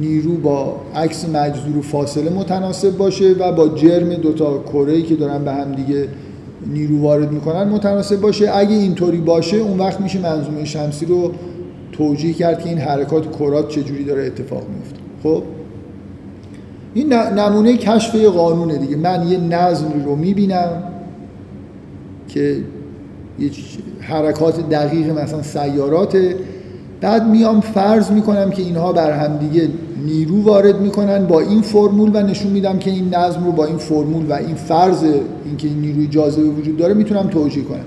نیرو 0.00 0.36
با 0.36 0.76
عکس 0.94 1.28
مجذور 1.28 1.76
و 1.76 1.82
فاصله 1.82 2.30
متناسب 2.30 2.96
باشه 2.96 3.32
و 3.32 3.52
با 3.52 3.68
جرم 3.68 4.14
دوتا 4.14 4.58
کره 4.72 5.02
که 5.02 5.16
دارن 5.16 5.44
به 5.44 5.52
هم 5.52 5.72
دیگه 5.72 6.08
نیرو 6.66 7.00
وارد 7.00 7.32
می‌کنن 7.32 7.68
متناسب 7.68 8.20
باشه. 8.20 8.56
اگه 8.56 8.76
اینطوری 8.76 9.18
باشه 9.18 9.56
اون 9.56 9.78
وقت 9.78 10.00
میشه 10.00 10.18
منظومه 10.18 10.64
شمسی 10.64 11.06
رو 11.06 11.32
توجیه 11.98 12.32
کرد 12.32 12.58
که 12.62 12.68
این 12.68 12.78
حرکات 12.78 13.36
کرات 13.38 13.68
چجوری 13.68 14.04
داره 14.04 14.26
اتفاق 14.26 14.62
میفته 14.74 14.96
خب؟ 15.22 15.42
این 16.94 17.12
نمونه 17.12 17.76
کشف 17.76 18.14
یه 18.14 18.28
قانونه 18.28 18.78
دیگه. 18.78 18.96
من 18.96 19.28
یه 19.28 19.38
نظم 19.38 19.86
رو 20.04 20.16
می‌بینم 20.16 20.82
که 22.28 22.56
یه 23.38 23.50
حرکات 24.00 24.68
دقیق 24.68 25.18
مثلا 25.18 25.42
سیاراته. 25.42 26.36
بعد 27.00 27.26
میام 27.26 27.60
فرض 27.60 28.10
می‌کنم 28.10 28.50
که 28.50 28.62
اینها 28.62 28.92
بر 28.92 29.12
هم 29.12 29.36
دیگه 29.36 29.68
نیرو 30.06 30.42
وارد 30.42 30.80
می‌کنن 30.80 31.26
با 31.26 31.40
این 31.40 31.62
فرمول 31.62 32.10
و 32.14 32.22
نشون 32.22 32.52
میدم 32.52 32.78
که 32.78 32.90
این 32.90 33.14
نظم 33.14 33.44
رو 33.44 33.52
با 33.52 33.64
این 33.64 33.76
فرمول 33.76 34.26
و 34.26 34.32
این 34.32 34.54
فرض 34.54 35.04
اینکه 35.44 35.68
این 35.68 35.80
نیروی 35.80 36.06
جاذبه 36.06 36.48
وجود 36.48 36.76
داره 36.76 36.94
می‌تونم 36.94 37.28
توجیه 37.28 37.64
کنم. 37.64 37.84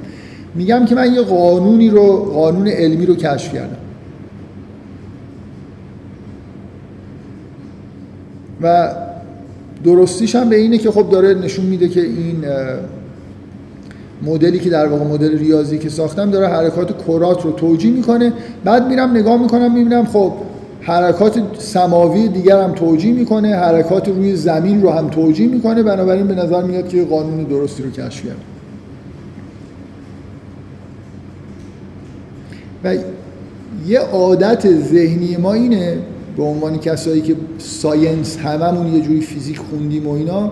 میگم 0.56 0.86
که 0.86 0.96
من 0.96 1.14
یه 1.14 1.22
قانونی 1.22 1.90
رو 1.90 2.32
قانون 2.34 2.68
علمی 2.68 3.06
رو 3.06 3.16
کشف 3.16 3.54
کردم. 3.54 3.78
و 8.64 8.96
درستیش 9.84 10.36
هم 10.36 10.50
به 10.50 10.56
اینه 10.56 10.78
که 10.78 10.92
خب 10.92 11.10
داره 11.10 11.34
نشون 11.34 11.66
میده 11.66 11.90
که 11.90 12.02
این 12.02 12.46
مدلی 14.24 14.60
که 14.60 14.70
در 14.70 14.88
واقع 14.88 15.04
مدل 15.06 15.38
ریاضی 15.38 15.78
که 15.78 15.90
ساختم 15.90 16.32
داره 16.32 16.48
حرکات 16.48 17.04
کرات 17.08 17.42
رو 17.42 17.52
توجیه 17.52 17.92
می‌کنه. 17.92 18.34
بعد 18.64 18.88
میرم 18.88 19.12
نگاه 19.12 19.42
می‌کنم 19.42 19.74
می‌بینم 19.74 20.06
خب 20.06 20.34
حرکات 20.82 21.42
سماوی 21.58 22.28
دیگر 22.28 22.62
هم 22.62 22.72
توجیه 22.72 23.14
می‌کنه 23.14 23.56
حرکات 23.56 24.08
روی 24.08 24.36
زمین 24.36 24.82
رو 24.82 24.90
هم 24.90 25.10
توجیه 25.10 25.48
می‌کنه 25.48 25.84
بنابراین 25.84 26.28
به 26.28 26.36
نظر 26.36 26.64
میاد 26.64 26.88
که 26.88 27.04
قانون 27.04 27.44
درستی 27.44 27.84
رو 27.84 27.92
کشف 27.92 28.26
کرد 28.26 28.38
و 32.84 32.96
یه 33.88 34.00
عادت 34.00 34.68
ذهنی 34.68 35.38
ما 35.38 35.54
اینه 35.54 35.98
به 36.42 36.48
عنوان 36.48 36.78
کسایی 36.78 37.22
که 37.22 37.36
ساینس 37.58 38.38
هممون 38.38 38.94
یه 38.94 39.02
جوری 39.02 39.22
فیزیک 39.22 39.58
خوندیم 39.58 40.08
و 40.08 40.12
اینا 40.12 40.52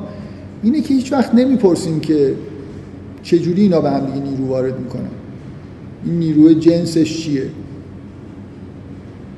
اینه 0.63 0.81
که 0.81 0.93
هیچ 0.93 1.13
وقت 1.13 1.35
نمی‌پرسیم 1.35 1.99
که 1.99 2.33
چجوری 3.23 3.61
اینا 3.61 3.81
به 3.81 3.89
هم 3.89 4.05
دیگه 4.05 4.25
نیرو 4.29 4.47
وارد 4.47 4.79
می‌کنن. 4.79 5.09
این 6.05 6.19
نیروی 6.19 6.55
جنسش 6.55 7.23
چیه؟ 7.23 7.43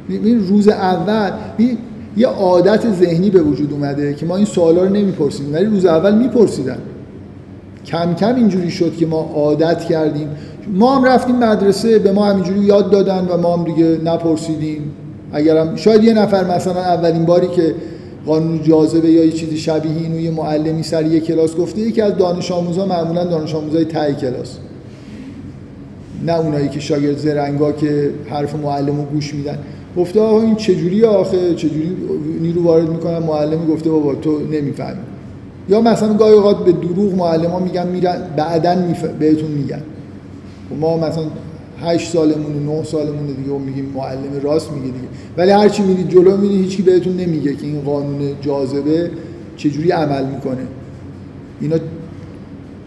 این 0.09 0.47
روز 0.47 0.67
اول 0.67 1.31
یه 2.17 2.27
عادت 2.27 2.93
ذهنی 2.93 3.29
به 3.29 3.41
وجود 3.41 3.73
اومده 3.73 4.13
که 4.13 4.25
ما 4.25 4.35
این 4.35 4.45
سوالا 4.45 4.83
رو 4.83 4.89
نمی‌پرسیم 4.89 5.53
ولی 5.53 5.65
روز 5.65 5.85
اول 5.85 6.17
میپرسیدن. 6.17 6.77
کم 7.85 8.13
کم 8.13 8.35
اینجوری 8.35 8.71
شد 8.71 8.95
که 8.95 9.05
ما 9.05 9.31
عادت 9.35 9.83
کردیم. 9.83 10.27
ما 10.73 10.95
هم 10.95 11.03
رفتیم 11.03 11.35
مدرسه 11.35 11.99
به 11.99 12.11
ما 12.11 12.25
همینجوری 12.25 12.59
یاد 12.59 12.91
دادن 12.91 13.27
و 13.27 13.37
ما 13.37 13.57
هم 13.57 13.63
دیگه 13.63 13.99
نپرسیدیم. 14.05 14.91
اگرم 15.33 15.75
شاید 15.75 16.03
یه 16.03 16.13
نفر 16.13 16.55
مثلا 16.55 16.81
اولین 16.81 17.25
باری 17.25 17.47
که 17.47 17.75
قانون 18.25 18.63
جاذبه 18.63 19.11
یا 19.11 19.25
یه 19.25 19.31
چیزی 19.31 19.57
شبیه 19.57 19.91
اینو 19.91 20.19
یه 20.19 20.31
معلمی 20.31 20.83
سر 20.83 21.05
یه 21.05 21.19
کلاس 21.19 21.55
گفته 21.55 21.81
یکی 21.81 22.01
از 22.01 22.17
دانش 22.17 22.51
آموزا 22.51 22.85
معمولا 22.85 23.23
دانش 23.23 23.55
آموزای 23.55 23.85
تای 23.85 24.13
کلاس. 24.13 24.57
نه 26.25 26.39
اونایی 26.39 26.69
که 26.69 26.79
شاگرد 26.79 27.17
زرنگا 27.17 27.71
که 27.71 28.09
حرف 28.29 28.55
معلم 28.55 28.97
رو 28.97 29.03
گوش 29.03 29.33
میدن. 29.33 29.57
گفته 29.97 30.19
آقا 30.19 30.41
این 30.41 30.55
چجوری 30.55 31.05
آخه؟ 31.05 31.55
چجوری 31.55 31.97
نیرو 32.41 32.63
وارد 32.63 32.89
می‌کنن؟ 32.89 33.17
معلمی 33.17 33.73
گفته 33.73 33.89
بابا 33.89 34.15
تو 34.15 34.39
نمی‌فهمی. 34.39 34.99
یا 35.69 35.81
مثلا 35.81 36.13
گاهی 36.13 36.33
اوقات 36.33 36.65
به 36.65 36.71
دروغ 36.71 37.15
معلم 37.15 37.49
ها 37.49 37.59
میگن 37.59 37.87
میرن 37.87 38.17
بعدا 38.37 38.75
بهتون 39.19 39.51
میگن. 39.51 39.81
ما 40.79 40.97
مثلا 40.97 41.23
8 41.83 42.11
سالمون 42.11 42.67
و 42.67 42.77
9 42.77 42.83
سالمون 42.83 43.25
دیگه. 43.25 43.51
و 43.51 43.59
میگیم 43.59 43.93
معلم 43.95 44.41
راست 44.43 44.71
میگه 44.71 44.85
دیگه. 44.85 45.07
ولی 45.37 45.51
هر 45.51 45.69
چی 45.69 45.83
میرید 45.83 46.09
جلو 46.09 46.37
میرید 46.37 46.61
هیچکی 46.61 46.81
بهتون 46.81 47.17
نمیگه 47.17 47.55
که 47.55 47.65
این 47.65 47.81
قانون 47.81 48.19
جاذبه 48.41 49.11
چجوری 49.57 49.91
عمل 49.91 50.25
می‌کنه. 50.25 50.67
اینا 51.61 51.75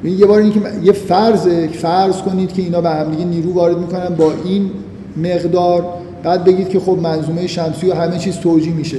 یه 0.04 0.26
بار 0.26 0.40
اینکه 0.40 0.60
یه 0.82 0.92
فرض 0.92 1.48
فرض 1.72 2.22
کنید 2.22 2.52
که 2.52 2.62
اینا 2.62 2.80
به 2.80 2.90
هم 2.90 3.10
دیگه 3.10 3.24
نیرو 3.24 3.52
وارد 3.52 3.78
می‌کنن 3.78 4.08
با 4.08 4.32
این 4.44 4.70
مقدار. 5.16 5.84
بعد 6.22 6.44
بگید 6.44 6.68
که 6.68 6.80
خب 6.80 6.98
منظومه 7.02 7.46
شمسی 7.46 7.86
و 7.86 7.94
همه 7.94 8.18
چیز 8.18 8.36
توجیه 8.36 8.72
میشه. 8.72 8.96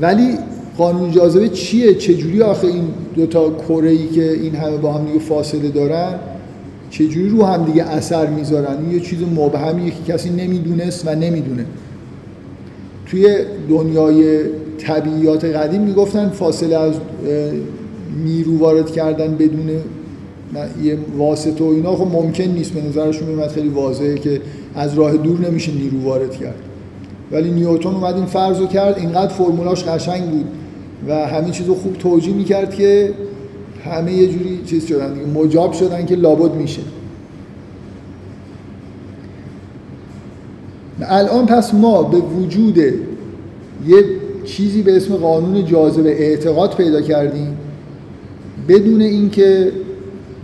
ولی 0.00 0.38
قانون 0.78 1.10
جاذبه 1.10 1.48
چیه؟ 1.48 1.94
چجوری 1.94 2.42
آخه 2.42 2.66
این 2.66 2.84
دوتا 3.16 3.50
کره 3.68 3.90
ای 3.90 4.08
که 4.08 4.32
این 4.32 4.54
همه 4.54 4.76
با 4.76 4.92
هم 4.92 5.04
دیگه 5.04 5.18
فاصله 5.18 5.68
دارن؟ 5.68 6.14
چجوری 6.90 7.28
رو 7.28 7.44
هم 7.44 7.64
دیگه 7.64 7.84
اثر 7.84 8.26
می‌ذارن؟ 8.26 8.90
یه 8.90 9.00
چیز 9.00 9.18
مبهمیه 9.36 9.90
که 9.90 10.12
کسی 10.12 10.30
نمی‌دونست 10.30 11.06
و 11.06 11.14
نمی‌دونه. 11.14 11.64
توی 13.06 13.36
دنیای 13.68 14.40
طبیعیات 14.78 15.44
قدیم 15.44 15.80
می‌گفتن 15.80 16.28
فاصله 16.28 16.76
از 16.76 16.94
نیرو 18.24 18.58
وارد 18.58 18.90
کردن 18.90 19.34
بدون 19.34 19.70
یه 20.82 20.98
واسطه 21.18 21.64
و 21.64 21.66
اینا. 21.66 21.96
خب 21.96 22.06
ممکن 22.12 22.44
نیست. 22.44 22.72
به 22.72 22.82
نظرشون 22.82 23.28
میمد 23.28 23.48
خیلی 23.48 23.68
واضحه 23.68 24.18
که 24.18 24.40
از 24.74 24.94
راه 24.94 25.16
دور 25.16 25.40
نمیشه 25.48 25.72
نیرو 25.72 26.02
وارد 26.02 26.36
کرد. 26.36 26.54
ولی 27.32 27.50
نیوتون 27.50 27.94
اومد 27.94 28.14
این 28.14 28.26
فرض 28.26 28.58
رو 28.58 28.66
کرد. 28.66 28.98
اینقدر 28.98 29.32
فرمولاش 29.32 29.84
قشنگ 29.84 30.24
بود 30.30 30.46
و 31.08 31.26
همین 31.26 31.50
چیز 31.50 31.66
رو 31.66 31.74
خوب 31.74 31.92
توجیه 31.98 32.34
می‌کرد 32.34 32.74
که 32.74 33.12
همه 33.84 34.12
یه 34.12 34.28
جوری 34.28 34.60
چیز 34.66 34.86
شدن 34.86 35.14
دیگه. 35.14 35.26
مجاب 35.26 35.72
شدن 35.72 36.06
که 36.06 36.16
لابد 36.16 36.54
میشه. 36.54 36.82
الان 41.02 41.46
پس 41.46 41.74
ما 41.74 42.02
به 42.02 42.18
وجود 42.18 42.78
یه 42.78 44.04
چیزی 44.44 44.82
به 44.82 44.96
اسم 44.96 45.14
قانون 45.14 45.64
جاذبه 45.64 46.10
اعتقاد 46.10 46.76
پیدا 46.76 47.00
کردیم. 47.00 47.56
بدون 48.68 49.00
اینکه 49.00 49.72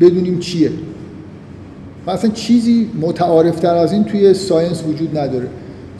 بدونیم 0.01 0.39
چیه. 0.39 0.71
اصلا 2.09 2.31
چیزی 2.31 2.91
متعارفتر 3.01 3.77
از 3.77 3.93
این 3.93 4.05
توی 4.05 4.35
science 4.35 4.83
وجود 4.89 5.19
نداره 5.19 5.49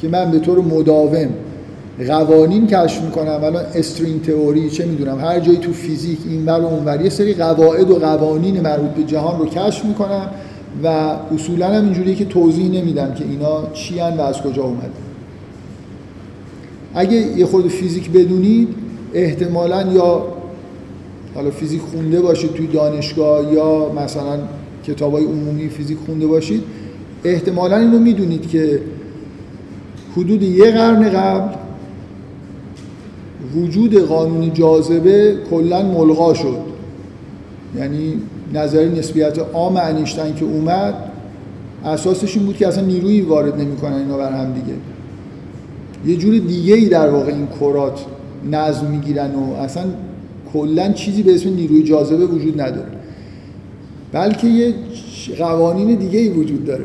که 0.01 0.09
من 0.09 0.31
به 0.31 0.39
طور 0.39 0.59
مداوم 0.59 1.29
قوانین 2.05 2.67
کشف 2.67 3.03
می‌کنم. 3.03 3.45
الان 3.45 3.65
string 3.75 4.23
theory 4.23 4.71
چه 4.71 4.87
می‌دونم 4.87 5.21
هر 5.21 5.41
جایی 5.41 5.59
تو 5.59 5.73
فیزیک 5.73 6.19
این 6.29 6.45
و 6.45 6.51
اونور 6.51 7.01
یه 7.01 7.11
سری 7.11 7.35
قواعد 7.35 7.91
و 7.91 7.95
قوانین 7.95 8.61
مربوط 8.61 8.91
به 8.91 9.03
جهان 9.03 9.39
رو 9.39 9.47
کشف 9.47 9.85
می‌کنم 9.85 10.31
و 10.85 10.87
اصولا 11.35 11.67
هم 11.69 11.85
اینجوریه 11.85 12.15
که 12.15 12.25
توضیح 12.25 12.71
نمیدم 12.71 13.15
که 13.15 13.25
اینا 13.25 13.73
چی 13.73 13.99
و 13.99 14.21
از 14.21 14.43
کجا 14.43 14.63
اومده 14.63 14.91
اگه 16.95 17.17
یه 17.17 17.47
خورده 17.47 17.69
فیزیک 17.69 18.11
بدونید 18.11 18.69
احتمالا 19.15 19.93
یا 19.93 20.23
حالا 21.35 21.51
فیزیک 21.51 21.81
خونده 21.81 22.21
باشید 22.21 22.53
توی 22.53 22.67
دانشگاه 22.67 23.53
یا 23.53 23.93
مثلا 24.05 24.39
کتابای 24.87 25.25
عمومی 25.25 25.69
فیزیک 25.69 25.99
خونده 26.07 26.27
باشید 26.27 26.63
احتمالا 27.25 27.77
اینو 27.77 27.99
می‌دونید 27.99 28.49
که 28.49 28.81
حدود 30.17 30.43
یه 30.43 30.71
قرن 30.71 31.11
قبل 31.11 31.55
وجود 33.55 33.95
قانون 33.95 34.53
جاذبه 34.53 35.37
کلا 35.51 35.83
ملغا 35.83 36.35
شد. 36.35 36.59
یعنی 37.77 38.15
نظری 38.55 38.99
نسبیت 38.99 39.39
عام 39.39 39.77
انیشتین 39.77 40.35
که 40.35 40.45
اومد 40.45 40.95
اساسش 41.85 42.37
این 42.37 42.47
بود 42.47 42.57
که 42.57 42.69
اصلا 42.69 42.85
نیرویی 42.85 43.21
وارد 43.21 43.61
نمی‌کنن 43.61 43.93
اینا 43.93 44.17
بر 44.17 44.33
هم 44.33 44.53
دیگه. 44.53 44.77
یه 46.07 46.17
جور 46.17 46.39
دیگه 46.39 46.75
ای 46.75 46.89
در 46.89 47.11
واقع 47.11 47.33
این 47.33 47.49
کرات 47.61 48.01
نظم 48.51 48.87
می‌گیرن 48.87 49.31
و 49.35 49.55
اصلا 49.55 49.85
کلا 50.53 50.93
چیزی 50.93 51.23
به 51.23 51.35
اسم 51.35 51.49
نیروی 51.49 51.83
جاذبه 51.83 52.27
وجود 52.27 52.61
نداره. 52.61 52.89
بلکه 54.13 54.47
یه 54.47 54.75
قوانین 55.39 55.95
دیگه 55.95 56.19
ای 56.19 56.29
وجود 56.29 56.65
داره. 56.65 56.85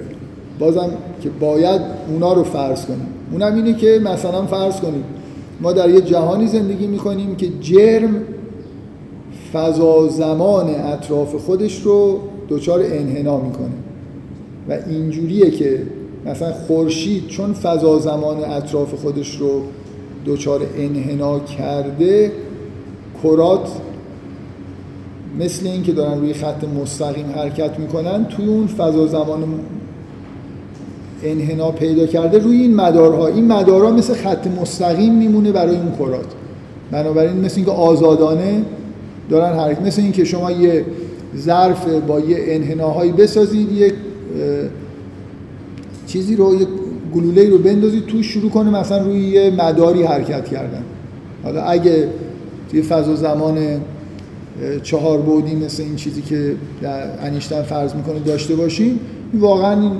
بازم 0.59 0.89
که 1.21 1.29
باید 1.29 1.81
اونا 2.09 2.33
رو 2.33 2.43
فرض 2.43 2.85
کنیم. 2.85 3.07
اونم 3.31 3.55
اینه 3.55 3.73
که 3.73 4.01
مثلا 4.03 4.45
فرض 4.45 4.79
کنیم 4.79 5.03
ما 5.61 5.73
در 5.73 5.89
یه 5.89 6.01
جهانی 6.01 6.47
زندگی 6.47 6.87
می‌کنیم 6.87 7.35
که 7.35 7.47
جرم 7.61 8.21
فضا 9.53 10.07
زمان 10.07 10.69
اطراف 10.69 11.35
خودش 11.35 11.81
رو 11.81 12.19
دچار 12.49 12.79
انحنا 12.79 13.37
می‌کنه. 13.37 13.71
و 14.69 14.77
اینجوریه 14.89 15.51
که 15.51 15.81
مثلا 16.25 16.53
خورشید 16.53 17.27
چون 17.27 17.53
فضا 17.53 17.99
زمان 17.99 18.43
اطراف 18.43 18.93
خودش 18.93 19.35
رو 19.35 19.61
دچار 20.25 20.61
انحنا 20.77 21.39
کرده 21.39 22.31
کرات 23.23 23.69
مثل 25.39 25.67
این 25.67 25.83
که 25.83 25.91
دارن 25.91 26.19
روی 26.19 26.33
خط 26.33 26.63
مستقیم 26.63 27.25
حرکت 27.35 27.79
می‌کنن 27.79 28.25
توی 28.25 28.45
اون 28.45 28.67
فضا 28.67 29.07
زمان 29.07 29.43
انحنا 31.23 31.71
پیدا 31.71 32.07
کرده 32.07 32.39
روی 32.39 32.61
این 32.61 32.75
مدارها. 32.75 33.27
این 33.27 33.47
مدارها 33.47 33.91
مثل 33.91 34.13
خط 34.13 34.47
مستقیم 34.61 35.15
میمونه 35.15 35.51
برای 35.51 35.75
اون 35.75 35.91
کرات. 35.99 36.25
بنابراین 36.91 37.37
مثل 37.37 37.55
اینکه 37.55 37.71
آزادانه 37.71 38.61
دارن 39.29 39.59
حرکت 39.59 39.81
مثل 39.81 40.01
اینکه 40.01 40.23
شما 40.23 40.51
یه 40.51 40.85
ظرف 41.37 41.87
با 42.07 42.19
یه 42.19 42.37
انحناهایی 42.39 43.11
بسازید 43.11 43.71
یک 43.71 43.93
چیزی 46.07 46.35
رو 46.35 46.55
یه 46.55 46.67
گلوله 47.15 47.49
رو 47.49 47.57
بندازید 47.57 48.05
تو 48.05 48.23
شروع 48.23 48.49
کنه 48.49 48.79
مثلا 48.79 49.03
روی 49.03 49.19
یه 49.19 49.51
مداری 49.57 50.03
حرکت 50.03 50.45
کردن. 50.45 50.83
حالا 51.43 51.61
اگه 51.61 52.07
توی 52.71 52.81
فضا 52.81 53.15
زمان 53.15 53.57
چهار 54.83 55.17
بودی 55.17 55.55
مثل 55.55 55.83
این 55.83 55.95
چیزی 55.95 56.21
که 56.21 56.55
انیشتن 57.23 57.61
فرض 57.61 57.95
می‌کنه 57.95 58.19
داشته 58.19 58.55
باشیم 58.55 58.99
واقعا 59.33 59.81
این 59.81 59.91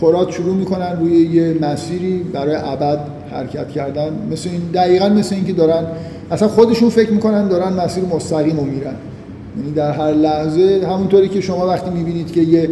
کرات 0.00 0.30
شروع 0.30 0.54
می‌کنن 0.54 0.96
روی 1.00 1.12
یه 1.12 1.56
مسیری 1.60 2.18
برای 2.32 2.54
ابد 2.54 2.98
حرکت 3.30 3.68
کردن. 3.68 4.10
مثل 4.30 4.50
این 4.50 4.60
دقیقا 4.74 5.08
مثل 5.08 5.34
اینکه 5.34 5.52
دارن 5.52 5.86
اصلا 6.30 6.48
خودشون 6.48 6.88
فکر 6.88 7.10
می‌کنن 7.10 7.48
دارن 7.48 7.72
مسیر 7.72 8.04
مستقیم 8.04 8.56
رو 8.56 8.64
میرن. 8.64 8.94
یعنی 9.58 9.72
در 9.72 9.92
هر 9.92 10.12
لحظه 10.12 10.86
همونطوری 10.90 11.28
که 11.28 11.40
شما 11.40 11.66
وقتی 11.66 11.90
می‌بینید 11.90 12.32
که 12.32 12.40
یه 12.40 12.68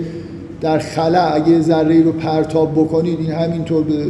در 0.61 0.79
خلا 0.79 1.23
اگه 1.23 1.61
ذره 1.61 2.03
رو 2.03 2.13
پرتاب 2.13 2.73
بکنید 2.73 3.21
این 3.21 3.31
همینطور 3.31 3.85
به 3.85 4.07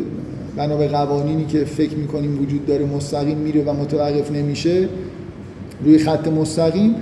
بنا 0.57 0.77
به 0.77 0.89
قوانینی 0.89 1.45
که 1.45 1.65
فکر 1.65 1.97
می‌کنیم 1.97 2.43
وجود 2.43 2.67
داره 2.67 2.85
مستقیم 2.85 3.37
میره 3.39 3.65
و 3.65 3.73
متوقف 3.73 4.33
نمیشه 4.33 4.89
روی 5.85 5.99
خط 5.99 6.29
مستقیم. 6.29 6.95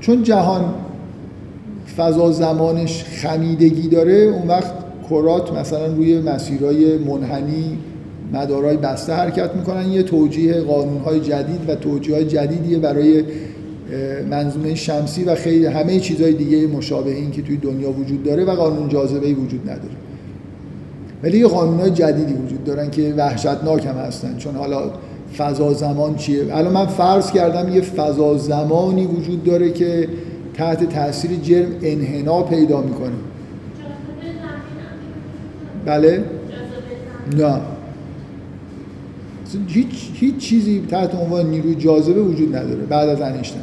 چون 0.00 0.22
جهان 0.22 0.74
فضا 1.96 2.32
زمانش 2.32 3.04
خمیدگی 3.04 3.88
داره 3.88 4.12
اون 4.12 4.48
وقت 4.48 4.72
کرات 5.10 5.52
مثلا 5.52 5.86
روی 5.86 6.20
مسیرهای 6.20 6.98
منحنی 6.98 7.78
مدارای 8.32 8.76
بسته 8.76 9.12
حرکت 9.12 9.54
می‌کنن. 9.54 9.92
یه 9.92 10.02
توجیه 10.02 10.60
قانونهای 10.60 11.20
جدید 11.20 11.70
و 11.70 11.74
توجیه 11.74 12.24
جدیدیه 12.24 12.78
برای 12.78 13.24
منظومه 14.30 14.74
شمسی 14.74 15.24
و 15.24 15.34
خیلی 15.34 15.66
همه 15.66 16.00
چیزهای 16.00 16.32
دیگه 16.32 16.66
مشابه 16.66 17.10
این 17.10 17.30
که 17.30 17.42
توی 17.42 17.56
دنیا 17.56 17.90
وجود 17.90 18.22
داره 18.22 18.44
و 18.44 18.50
قانون 18.50 18.88
جاذبه 18.88 19.34
وجود 19.34 19.60
نداره. 19.62 19.94
ولی 21.22 21.38
یه 21.38 21.46
قانونهای 21.46 21.90
جدیدی 21.90 22.32
وجود 22.32 22.64
دارن 22.64 22.90
که 22.90 23.14
وحشتناک 23.16 23.86
هم 23.86 23.94
هستن. 23.94 24.36
چون 24.36 24.54
حالا 24.54 24.90
فضا 25.38 25.72
زمان 25.72 26.14
چیه؟ 26.14 26.56
الان 26.56 26.72
من 26.72 26.86
فرض 26.86 27.32
کردم 27.32 27.74
یه 27.74 27.80
فضا 27.80 28.36
زمانی 28.38 29.06
وجود 29.06 29.44
داره 29.44 29.70
که 29.70 30.08
تحت 30.54 30.88
تاثیر 30.94 31.30
جرم 31.42 31.68
انحنا 31.82 32.42
پیدا 32.42 32.80
می‌کنه. 32.80 33.12
بله. 35.88 36.24
نه. 37.36 37.60
هیچ, 39.68 40.10
هیچ 40.14 40.36
چیزی 40.36 40.86
تحت 40.90 41.14
عنوان 41.14 41.46
نیروی 41.46 41.74
جاذبه 41.74 42.20
وجود 42.20 42.56
نداره 42.56 42.80
بعد 42.80 43.08
از 43.08 43.20
انیشتن. 43.20 43.60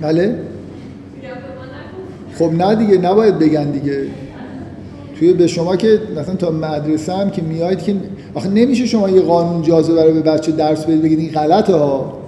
بله؟ 0.00 0.38
خب 2.38 2.52
نه 2.52 2.74
دیگه 2.74 2.98
نباید 2.98 3.38
بگن 3.38 3.70
دیگه. 3.70 4.06
توی 5.18 5.32
به 5.32 5.46
شما 5.46 5.76
که 5.76 6.00
مثلا 6.20 6.34
تا 6.34 6.50
مدرسه 6.50 7.12
هم 7.12 7.30
که 7.30 7.42
میاید 7.42 7.82
که 7.82 7.96
آخه 8.34 8.48
نمیشه 8.48 8.86
شما 8.86 9.10
یه 9.10 9.20
قانون 9.20 9.62
جاذبه 9.62 10.04
رو 10.04 10.12
به 10.12 10.20
بچه 10.20 10.52
درس 10.52 10.84
بدید 10.84 11.02
بگید 11.02 11.18
این 11.18 11.30
غلطه 11.30 11.74
ها. 11.74 12.18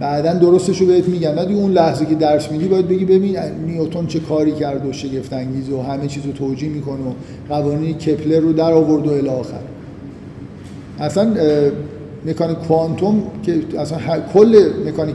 بعدا 0.00 0.34
درستش 0.34 0.80
رو 0.80 0.86
بهت 0.86 1.08
میگن 1.08 1.34
نه 1.34 1.40
اون 1.40 1.72
لحظه 1.72 2.06
که 2.06 2.14
درس 2.14 2.52
میدی 2.52 2.68
باید 2.68 2.88
بگی 2.88 3.04
ببین 3.04 3.36
نیوتن 3.66 4.06
چه 4.06 4.20
کاری 4.20 4.52
کرد 4.52 4.86
و 4.86 4.92
شگفت 4.92 5.32
انگیز 5.32 5.70
و 5.70 5.82
همه 5.82 6.06
چیز 6.06 6.26
رو 6.26 6.32
توجیه 6.32 6.68
می‌کنه 6.68 6.96
و 6.96 7.12
قوانین 7.48 7.94
کپلر 7.94 8.40
رو 8.40 8.52
در 8.52 8.72
آورد 8.72 9.06
و 9.06 9.10
الی 9.10 9.28
آخر. 9.28 9.60
اصلا 11.00 11.34
مکانیک 12.26 12.58
کوانتوم 12.58 13.22
که 13.42 13.60
اصلا 13.78 13.98
کل 14.34 14.70
مکانیک 14.86 15.14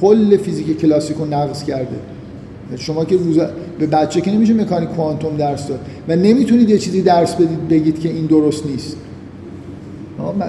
کل 0.00 0.36
فیزیک 0.36 0.80
کلاسیک 0.80 1.16
رو 1.16 1.24
نقض 1.24 1.64
کرده. 1.64 1.96
شما 2.76 3.04
که 3.04 3.16
روز 3.16 3.38
به 3.78 3.86
بچه 3.86 4.20
که 4.20 4.30
نمیشه 4.30 4.54
مکانیک 4.54 4.88
کوانتوم 4.88 5.36
درس 5.36 5.68
داد 5.68 5.80
و 6.08 6.16
نمی‌تونید 6.16 6.70
یه 6.70 6.78
چیزی 6.78 7.02
درس 7.02 7.34
بدید 7.34 7.68
بگید 7.68 8.00
که 8.00 8.08
این 8.08 8.26
درست 8.26 8.66
نیست. 8.66 8.96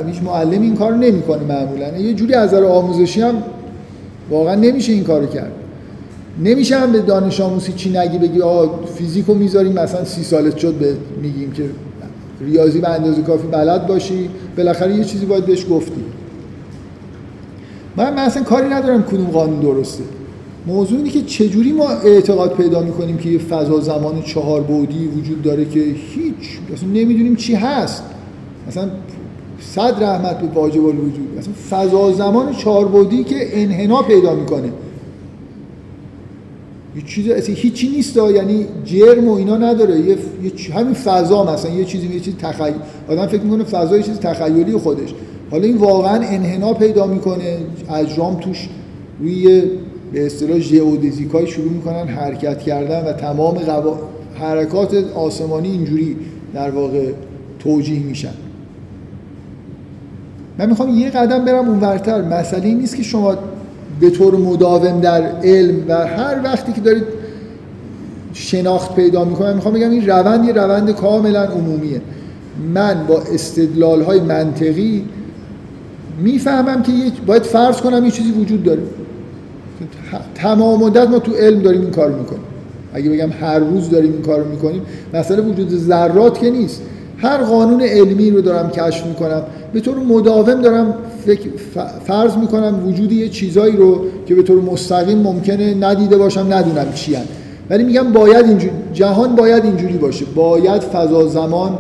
هیچ 0.07 0.23
معلم 0.23 0.61
این 0.61 0.75
کار 0.75 0.95
نمی‌کنه 0.95 1.43
معمولا. 1.43 1.97
یه 1.97 2.13
جوری 2.13 2.33
از 2.33 2.47
نظر 2.47 2.63
آموزشی 2.63 3.21
هم 3.21 3.35
واقعا 4.29 4.55
نمیشه 4.55 4.93
این 4.93 5.03
کارو 5.03 5.27
کرد. 5.27 5.51
نمیشه 6.43 6.77
هم 6.77 6.91
به 6.91 6.99
دانش 6.99 7.41
آموزی 7.41 7.73
چی 7.73 7.97
نگی 7.97 8.17
بگی 8.17 8.41
آقا 8.41 8.85
فیزیکو 8.85 9.33
می‌ذاریم 9.33 9.71
مثلا 9.71 10.05
سی 10.05 10.23
سالت 10.23 10.57
شد 10.57 10.73
به 10.73 10.97
میگیم 11.21 11.51
که 11.51 11.63
ریاضی 12.41 12.79
به 12.79 12.89
اندازه 12.89 13.21
کافی 13.21 13.47
بلد 13.47 13.87
باشی. 13.87 14.29
بالاخره 14.57 14.95
یه 14.95 15.03
چیزی 15.03 15.25
باید 15.25 15.45
بهش 15.45 15.65
گفتی. 15.69 16.03
من, 17.97 18.17
اصلا 18.17 18.43
کاری 18.43 18.69
ندارم 18.69 19.03
کدوم 19.03 19.25
قانون 19.25 19.59
درسته. 19.59 20.03
موضوع 20.67 20.97
اینه 20.97 21.09
که 21.09 21.21
چجوری 21.21 21.71
ما 21.71 21.89
اعتقاد 21.89 22.53
پیدا 22.53 22.81
می‌کنیم 22.81 23.17
که 23.17 23.29
یه 23.29 23.37
فضا 23.37 23.79
زمان 23.79 24.21
چهار 24.21 24.61
بودی 24.61 25.07
وجود 25.07 25.41
داره 25.41 25.65
که 25.65 25.79
هیچ 25.79 26.59
اصلا 26.73 26.89
نمی‌دونیم 26.89 27.35
چی 27.35 27.55
هست. 27.55 28.03
مثلا 28.67 28.89
صد 29.59 30.03
رحمت 30.03 30.39
به 30.39 30.47
واجب 30.47 30.85
الوجود. 30.85 31.37
مثلا 31.37 31.53
فضا 31.69 32.11
زمان 32.11 32.53
چهار 32.53 32.85
بودی 32.85 33.23
که 33.23 33.61
انحنا 33.61 34.01
پیدا 34.01 34.35
می‌کنه. 34.35 34.67
یه 36.95 37.03
چیز 37.07 37.29
اصلا 37.29 37.55
هیچی 37.55 37.89
نیست 37.89 38.17
یعنی 38.17 38.65
جرم 38.85 39.27
و 39.27 39.33
اینا 39.33 39.57
نداره. 39.57 39.99
یه, 39.99 40.17
همین 40.73 40.93
فضا 40.93 41.53
مثلا 41.53 41.71
یه 41.71 41.85
چیزی 41.85 42.07
یه 42.07 42.19
چیز 42.19 42.35
تخیل 42.35 42.73
آدم 43.09 43.27
فکر 43.27 43.41
می‌کنه 43.41 43.63
فضا 43.63 43.97
یه 43.97 44.03
چیز 44.03 44.19
تخیلی 44.19 44.77
خودش. 44.77 45.13
حالا 45.51 45.63
این 45.63 45.77
واقعا 45.77 46.13
انحنا 46.13 46.73
پیدا 46.73 47.07
می‌کنه. 47.07 47.57
اجرام 47.93 48.39
توش 48.39 48.69
روی 49.19 49.61
به 50.13 50.25
اصطلاح 50.25 50.59
ژئودزیکای 50.59 51.47
شروع 51.47 51.71
می‌کنن 51.71 52.07
حرکت 52.07 52.59
کردن 52.59 53.05
و 53.05 53.13
تمام 53.13 53.57
حرکات 54.35 54.93
آسمانی 55.15 55.71
اینجوری 55.71 56.15
در 56.53 56.69
واقع 56.69 57.11
توجیه 57.59 57.99
میشن. 57.99 58.33
من 60.59 60.69
می‌خوام 60.69 60.89
یه 60.89 61.09
قدم 61.09 61.45
برم 61.45 61.69
اونورتر. 61.69 62.21
مسئله 62.21 62.73
نیست 62.73 62.95
که 62.95 63.03
شما 63.03 63.35
به 63.99 64.09
طور 64.09 64.35
مداوم 64.35 64.99
در 64.99 65.23
علم 65.43 65.75
و 65.87 65.93
هر 65.93 66.43
وقتی 66.43 66.73
که 66.73 66.81
دارید 66.81 67.03
شناخت 68.33 68.95
پیدا 68.95 69.25
می‌کنم 69.25 69.55
می‌خوام 69.55 69.73
بگم 69.73 69.89
این 69.89 70.07
روند 70.07 70.45
یه 70.45 70.53
روند 70.53 70.91
کاملا 70.91 71.43
عمومیه. 71.43 72.01
من 72.73 73.05
با 73.07 73.21
استدلال 73.33 74.01
های 74.01 74.19
منطقی 74.19 75.05
می‌فهمم 76.21 76.83
که 76.83 76.91
باید 77.25 77.43
فرض 77.43 77.81
کنم 77.81 78.05
یه 78.05 78.11
چیزی 78.11 78.31
وجود 78.31 78.63
داره. 78.63 78.81
تمام 80.35 80.83
مدت 80.83 81.09
ما 81.09 81.19
تو 81.19 81.33
علم 81.33 81.59
داریم 81.59 81.81
این 81.81 81.91
کار 81.91 82.11
می‌کنیم. 82.11 82.41
اگه 82.93 83.09
بگم 83.09 83.29
هر 83.41 83.59
روز 83.59 83.89
داریم 83.89 84.13
این 84.13 84.21
کار 84.21 84.43
می‌کنیم 84.43 84.81
مثلا 85.13 85.43
وجود 85.43 85.69
ذرات 85.69 86.39
که 86.39 86.49
نیست. 86.49 86.81
هر 87.17 87.37
قانون 87.37 87.81
علمی 87.81 88.31
رو 88.31 88.41
دارم 88.41 88.69
کشف 88.69 89.05
می‌کنم. 89.05 89.41
به 89.73 89.79
طور 89.79 89.97
مداوم 89.97 90.61
دارم 90.61 90.93
فرض 92.05 92.37
می‌کنم 92.37 92.87
وجود 92.87 93.11
یه 93.11 93.29
چیزایی 93.29 93.77
رو 93.77 94.01
که 94.25 94.35
به 94.35 94.43
طور 94.43 94.61
مستقیم 94.61 95.17
ممکنه 95.17 95.73
ندیده 95.73 96.17
باشم 96.17 96.47
ندونم 96.49 96.85
چی 96.95 97.15
هن. 97.15 97.25
ولی 97.69 97.83
میگم 97.83 98.13
باید 98.13 98.45
اینجوری 98.45 98.73
جهان 98.93 99.35
باید 99.35 99.65
اینجوری 99.65 99.97
باشه. 99.97 100.25
باید 100.35 100.81
فضا 100.81 101.27
زمان 101.27 101.77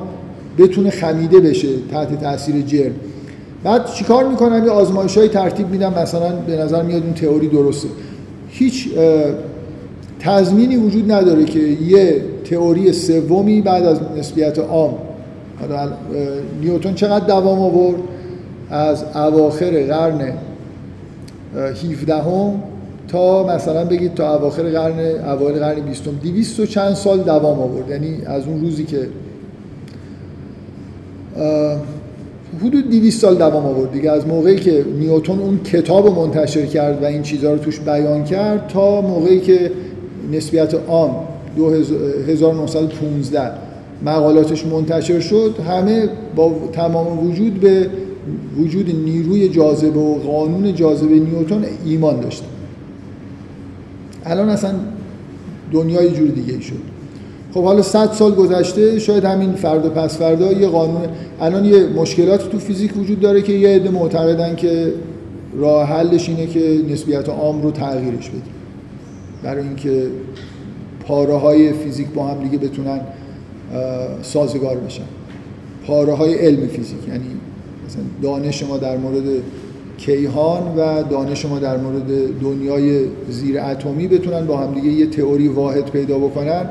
بتونه 0.57 0.89
خمیده 0.89 1.39
بشه 1.39 1.67
تحت 1.91 2.21
تاثیر 2.21 2.61
جرم. 2.61 2.91
بعد 3.63 3.85
چیکار 3.85 4.27
می‌کنم؟ 4.27 4.65
یه 4.65 4.71
آزمایش 4.71 5.13
ترتیب 5.13 5.69
میدم. 5.69 5.93
مثلا 6.01 6.29
به 6.47 6.55
نظر 6.55 6.81
میاد 6.81 7.03
اون 7.03 7.13
تئوری 7.13 7.47
درسته. 7.47 7.87
هیچ 8.49 8.89
تضمینی 10.19 10.77
وجود 10.77 11.11
نداره 11.11 11.45
که 11.45 11.59
یه 11.59 12.21
تئوری 12.49 12.93
سومی 12.93 13.61
بعد 13.61 13.85
از 13.85 13.97
نسبیت 14.17 14.59
عام 14.59 14.93
نیوتن 16.61 16.93
چقدر 16.93 17.25
دوام 17.25 17.59
آورد؟ 17.59 17.99
از 18.69 19.03
اواخر 19.15 19.83
قرن 19.83 20.33
17 21.55 22.15
هم 22.15 22.53
تا 23.07 23.43
مثلا 23.55 23.85
بگید 23.85 24.13
تا 24.13 24.35
اواخر 24.35 24.63
قرن 24.63 24.99
اوایل 24.99 25.59
قرن 25.59 25.79
20 25.79 26.03
200 26.23 26.59
و 26.59 26.65
چند 26.65 26.93
سال 26.93 27.19
دوام 27.19 27.59
آورد. 27.59 27.89
یعنی 27.89 28.17
از 28.25 28.47
اون 28.47 28.61
روزی 28.61 28.83
که 28.83 29.07
حدود 32.61 32.89
200 32.89 33.21
سال 33.21 33.35
دوام 33.35 33.65
آورد 33.65 33.91
دیگه. 33.91 34.11
از 34.11 34.27
موقعی 34.27 34.55
که 34.55 34.85
نیوتن 34.99 35.39
اون 35.39 35.59
کتاب 35.63 36.05
رو 36.05 36.13
منتشر 36.25 36.65
کرد 36.65 37.03
و 37.03 37.05
این 37.05 37.21
چیزها 37.21 37.53
رو 37.53 37.57
توش 37.57 37.79
بیان 37.79 38.23
کرد 38.23 38.67
تا 38.67 39.01
موقعی 39.01 39.39
که 39.39 39.71
نسبیت 40.31 40.73
عام 40.87 41.15
1915 42.27 43.66
مقالاتش 44.05 44.65
منتشر 44.65 45.19
شد 45.19 45.55
همه 45.67 46.09
با 46.35 46.53
تمام 46.73 47.27
وجود 47.27 47.59
به 47.59 47.89
وجود 48.57 48.95
نیروی 49.05 49.49
جاذبه 49.49 49.99
و 49.99 50.15
قانون 50.15 50.75
جاذبه 50.75 51.19
نیوتن 51.19 51.65
ایمان 51.85 52.19
داشتن. 52.19 52.47
الان 54.25 54.49
اصلا 54.49 54.73
دنیای 55.71 56.11
جور 56.11 56.27
دیگه 56.27 56.53
ای 56.53 56.61
شد. 56.61 56.97
خب 57.53 57.63
حالا 57.63 57.81
100 57.81 58.11
سال 58.11 58.35
گذشته 58.35 58.99
شاید 58.99 59.25
همین 59.25 59.51
فردا 59.51 59.89
پس 59.89 60.17
فردا 60.17 60.51
یه 60.51 60.67
قانون 60.67 61.01
الان 61.41 61.65
یه 61.65 61.87
مشکلات 61.87 62.49
تو 62.49 62.59
فیزیک 62.59 62.97
وجود 62.97 63.19
داره 63.19 63.41
که 63.41 63.53
یه 63.53 63.69
عده 63.69 63.89
معتقدن 63.89 64.55
که 64.55 64.93
راه 65.57 65.87
حلش 65.87 66.29
اینه 66.29 66.47
که 66.47 66.81
نسبیت 66.89 67.29
عام 67.29 67.61
رو 67.61 67.71
تغییرش 67.71 68.29
بدیم 68.29 68.41
برای 69.43 69.63
اینکه 69.63 70.07
پاره 71.07 71.33
های 71.33 71.73
فیزیک 71.73 72.07
با 72.07 72.27
هم 72.27 72.43
دیگه 72.43 72.57
بتونن 72.57 72.99
سازگار 74.21 74.77
بشن. 74.77 75.03
پاره 75.87 76.13
های 76.13 76.35
علم 76.35 76.67
فیزیک 76.67 77.07
یعنی 77.07 77.25
مثلا 77.87 78.01
دانش 78.21 78.63
ما 78.63 78.77
در 78.77 78.97
مورد 78.97 79.23
کیهان 79.97 80.63
و 80.77 81.03
دانش 81.03 81.45
ما 81.45 81.59
در 81.59 81.77
مورد 81.77 82.39
دنیای 82.41 83.01
زیر 83.29 83.59
اتمی 83.59 84.07
بتونن 84.07 84.45
با 84.45 84.57
هم 84.57 84.73
دیگه 84.73 84.87
یه 84.87 85.07
تئوری 85.07 85.47
واحد 85.47 85.91
پیدا 85.91 86.17
بکنن. 86.17 86.65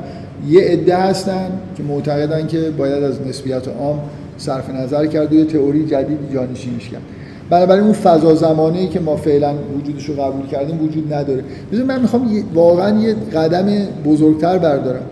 یه 0.49 0.61
عده 0.61 0.97
هستن 0.97 1.51
که 1.77 1.83
معتقدن 1.83 2.47
که 2.47 2.59
باید 2.77 3.03
از 3.03 3.27
نسبیت 3.27 3.67
عام 3.67 3.99
صرف 4.37 4.69
نظر 4.69 5.05
کرد 5.05 5.33
و 5.33 5.35
یه 5.35 5.45
تئوری 5.45 5.85
جدید 5.85 6.17
جانشینش 6.33 6.89
کرد. 6.89 7.01
بنابراین 7.49 7.83
اون 7.83 7.93
فضا 7.93 8.35
زمانه 8.35 8.87
که 8.87 8.99
ما 8.99 9.15
فعلا 9.15 9.53
وجودش 9.77 10.09
رو 10.09 10.15
قبول 10.15 10.47
کردیم 10.47 10.83
وجود 10.83 11.13
نداره. 11.13 11.43
بذار 11.71 11.85
من 11.85 12.01
می‌خوام 12.01 12.43
واقعا 12.53 12.99
یه 12.99 13.13
قدم 13.13 13.65
بزرگتر 14.05 14.57
بردارم. 14.57 15.05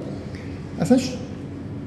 اصلا 0.79 0.97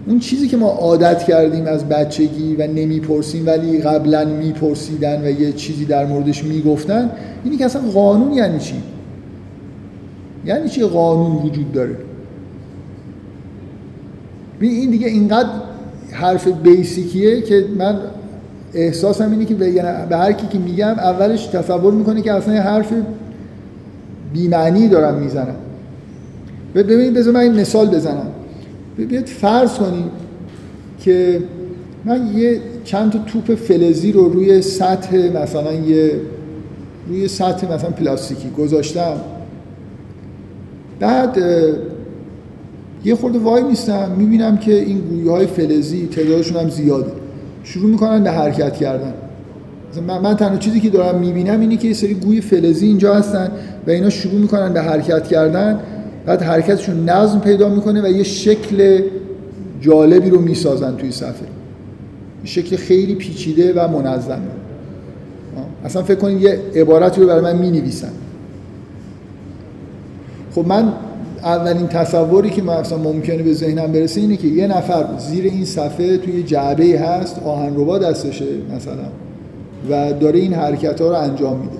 اون 0.09 0.19
چیزی 0.19 0.49
که 0.49 0.57
ما 0.57 0.69
عادت 0.69 1.23
کردیم 1.23 1.67
از 1.67 1.89
بچگی 1.89 2.57
و 2.57 2.67
نمی‌پرسیم 2.67 3.47
ولی 3.47 3.79
قبلا 3.79 4.25
میپرسیدن 4.25 5.25
و 5.25 5.41
یه 5.41 5.53
چیزی 5.53 5.85
در 5.85 6.07
موردش 6.07 6.45
می‌گفتن 6.45 7.11
اینی 7.45 7.57
که 7.57 7.65
اصلا 7.65 7.83
قانون 7.83 8.33
یعنی 8.33 8.59
چی؟ 8.59 8.75
یعنی 10.47 10.69
چی 10.69 10.83
قانون 10.83 11.37
وجود 11.37 11.73
داره؟ 11.73 11.97
این 14.61 14.91
دیگه 14.91 15.07
اینقدر 15.07 15.49
حرف 16.13 16.49
بیسیکیه 16.49 17.43
که 17.43 17.65
من 17.79 17.99
احساسم 18.75 19.31
اینه 19.31 19.45
که 19.45 19.55
به 20.09 20.17
هر 20.17 20.33
کی 20.33 20.47
که 20.47 20.59
میگم 20.59 20.95
اولش 20.99 21.47
تصور 21.47 21.95
می‌کنه 21.95 22.23
که 22.23 22.33
اصلا 22.33 22.55
یه 22.55 22.61
حرف 22.61 22.93
بیمعنی 24.33 24.89
دارم 24.89 25.15
می‌زنم 25.15 25.57
ببینید 26.75 27.15
بذار 27.15 27.35
من 27.35 27.41
این 27.41 27.61
مثال 27.61 27.87
بزنم. 27.89 28.27
بیاید 29.07 29.27
فرض 29.27 29.75
کنید 29.75 30.11
که 31.01 31.43
من 32.05 32.27
یه 32.37 32.61
چند 32.85 33.13
تا 33.13 33.19
توپ 33.19 33.55
فلزی 33.55 34.13
رو 34.13 34.29
روی 34.29 34.63
سطح 34.63 35.17
مثلا 35.43 35.73
یه 35.73 36.13
روی 37.09 37.29
سطح 37.29 37.75
مثلا 37.75 37.91
پلاستیکی 37.91 38.51
گذاشتم. 38.51 39.17
بعد 41.01 41.39
یه 43.05 43.15
خورده 43.15 43.39
وای 43.39 43.63
میستم 43.63 44.11
می‌بینم 44.19 44.57
که 44.57 44.75
این 44.75 44.99
گویه 44.99 45.31
های 45.31 45.47
فلزی 45.47 46.07
تعدادشون 46.07 46.57
هم 46.57 46.69
زیاده. 46.71 47.13
شروع 47.65 47.91
می‌کنن 47.91 48.23
به 48.23 48.31
حرکت 48.31 48.77
کردن. 48.77 49.15
من, 50.07 50.19
من 50.19 50.37
تنها 50.37 50.57
چیزی 50.57 50.81
که 50.81 50.91
دارم 50.91 51.19
می‌بینم 51.21 51.61
اینه 51.61 51.77
که 51.77 51.89
یه 51.89 51.95
سری 51.95 52.15
گوی 52.15 52.41
فلزی 52.41 52.87
اینجا 52.87 53.15
هستن 53.15 53.51
و 53.87 53.91
اینا 53.91 54.11
شروع 54.11 54.41
می‌کنن 54.41 54.73
به 54.73 54.83
حرکت 54.83 55.29
کردن. 55.29 55.81
بعد 56.29 56.43
حرکتشون 56.43 57.09
نظم 57.09 57.41
پیدا 57.41 57.69
می‌کنه 57.69 58.03
و 58.03 58.07
یه 58.07 58.23
شکل 58.23 59.03
جالبی 59.81 60.31
رو 60.31 60.41
می‌سازن 60.41 60.97
توی 60.97 61.13
صفحه. 61.13 61.49
شکل 62.45 62.77
خیلی 62.77 63.15
پیچیده 63.15 63.73
و 63.73 63.89
منظم. 63.89 64.41
اصلا 65.85 66.03
فکر 66.03 66.19
کنید 66.19 66.43
یه 66.43 66.61
عبارتی 66.75 67.21
رو 67.21 67.27
برای 67.27 67.41
من 67.41 67.59
می‌نویسن. 67.59 68.11
خب 70.55 70.67
من 70.67 70.93
اولین 71.43 71.87
تصوری 71.87 72.51
که 72.51 72.63
مثلا 72.63 72.99
ممکنه 72.99 73.43
به 73.43 73.53
ذهنم 73.53 73.93
برسه 73.93 74.21
اینه 74.21 74.37
که 74.37 74.49
یه 74.49 74.67
نفر 74.67 75.05
زیر 75.19 75.45
این 75.45 75.65
صفحه 75.65 76.19
توی 76.19 76.43
جعبه 76.43 77.01
هست 77.01 77.39
آهنربا 77.45 77.99
دستشه 77.99 78.45
مثلا 78.77 79.09
و 79.91 80.13
داره 80.13 80.39
این 80.39 80.55
حرکت 80.55 81.01
ها 81.01 81.09
رو 81.09 81.15
انجام 81.15 81.59
میده. 81.61 81.79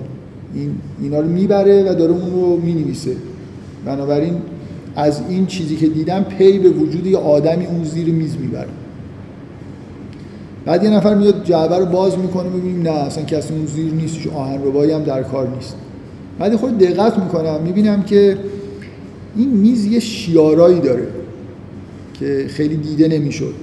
این 0.53 0.75
اینا 1.01 1.19
رو 1.19 1.27
می‌بره 1.27 1.91
و 1.91 1.95
داره 1.95 2.11
اون 2.11 2.31
رو 2.31 2.57
می‌نویسه. 2.57 3.11
بنابراین 3.85 4.33
از 4.95 5.21
این 5.29 5.45
چیزی 5.45 5.75
که 5.75 5.87
دیدم 5.87 6.23
پی 6.23 6.59
به 6.59 6.69
وجود 6.69 7.07
یه 7.07 7.17
آدمی 7.17 7.65
اون 7.65 7.83
زیر 7.83 8.07
میز 8.07 8.37
می‌بره. 8.37 8.67
بعد 10.65 10.83
یه 10.83 10.89
نفر 10.89 11.15
میاد 11.15 11.43
جعبه 11.43 11.77
رو 11.77 11.85
باز 11.85 12.17
می‌کنه 12.17 12.49
می‌بینیم 12.49 12.81
نه 12.81 12.89
اصلا 12.89 13.23
کسی 13.23 13.53
اون 13.53 13.65
زیر 13.65 13.93
نیست 13.93 14.19
چون 14.19 14.33
آهن 14.33 14.59
هم 14.91 15.03
در 15.03 15.23
کار 15.23 15.47
نیست. 15.47 15.75
بعد 16.39 16.55
خود 16.55 16.77
دقت 16.77 17.19
می‌کنم 17.19 17.59
می‌بینم 17.63 18.03
که 18.03 18.37
این 19.35 19.49
میز 19.49 19.85
یه 19.85 19.99
شیارایی 19.99 20.79
داره 20.79 21.07
که 22.19 22.45
خیلی 22.49 22.75
دیده 22.75 23.07
نمی‌شد. 23.07 23.53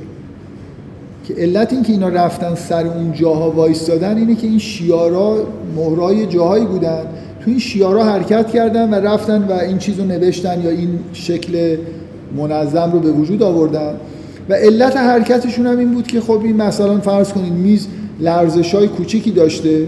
که 1.25 1.35
علت 1.35 1.73
این 1.73 1.83
که 1.83 1.93
اینا 1.93 2.09
رفتن 2.09 2.55
سر 2.55 2.87
اون 2.87 3.13
جاها 3.13 3.51
وایستادن 3.51 4.17
اینه 4.17 4.35
که 4.35 4.47
این 4.47 4.59
شیارا 4.59 5.47
مهرای 5.77 6.27
جاهایی 6.27 6.67
بودن 6.67 7.05
تو 7.47 7.51
این 7.51 7.61
شیارا 7.61 8.05
حرکت 8.05 8.51
کردن 8.51 8.91
و 8.91 8.95
رفتن 8.95 9.43
و 9.43 9.53
این 9.53 9.79
چیز 9.79 9.99
رو 9.99 10.05
نوشتن 10.05 10.63
یا 10.65 10.71
این 10.71 10.99
شکل 11.13 11.77
منظم 12.37 12.91
رو 12.93 13.01
به 13.01 13.11
وجود 13.11 13.43
آوردن. 13.43 13.95
و 14.49 14.55
علت 14.55 14.97
حرکتشون 14.97 15.67
هم 15.67 15.79
این 15.79 15.91
بود 15.91 16.07
که 16.07 16.21
خب 16.21 16.41
این 16.45 16.57
مثلا 16.57 17.01
فرض 17.01 17.33
کنید 17.33 17.53
میز 17.53 17.87
لرزش 18.21 18.75
های 18.75 18.89
کوچیکی 18.89 19.31
داشته 19.31 19.87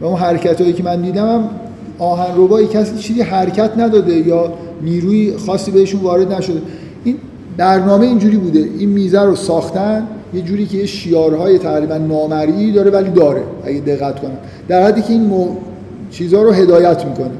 و 0.00 0.04
اون 0.04 0.16
حرکت 0.16 0.60
هایی 0.60 0.72
که 0.72 0.82
من 0.82 1.02
دیدم 1.02 1.28
هم 1.28 1.50
آهن 1.98 2.36
روبایی 2.36 2.66
کسی 2.66 2.98
چیزی 2.98 3.22
حرکت 3.22 3.70
نداده 3.78 4.14
یا 4.14 4.52
نیروی 4.82 5.36
خاصی 5.46 5.70
بهشون 5.70 6.00
وارد 6.00 6.32
نشده. 6.32 6.62
این 7.04 7.16
برنامه 7.56 8.06
اینجوری 8.06 8.36
بوده. 8.36 8.68
این 8.78 8.88
میزه 8.88 9.22
رو 9.22 9.36
ساختن 9.36 10.06
یه 10.34 10.42
جوری 10.42 10.66
که 10.66 10.78
یه 10.78 10.86
شیارهای 10.86 11.58
تقریبا 11.58 11.98
نامرئی 11.98 12.72
داره 12.72 12.90
ولی 12.90 13.10
داره 13.10 13.42
اگه 13.64 13.80
دقت 13.80 14.20
کنم. 14.20 14.38
در 14.68 14.86
حدی 14.86 15.02
که 15.02 15.10
این. 15.10 15.32
چیزها 16.10 16.42
رو 16.42 16.52
هدایت 16.52 17.04
می‌کنه. 17.04 17.30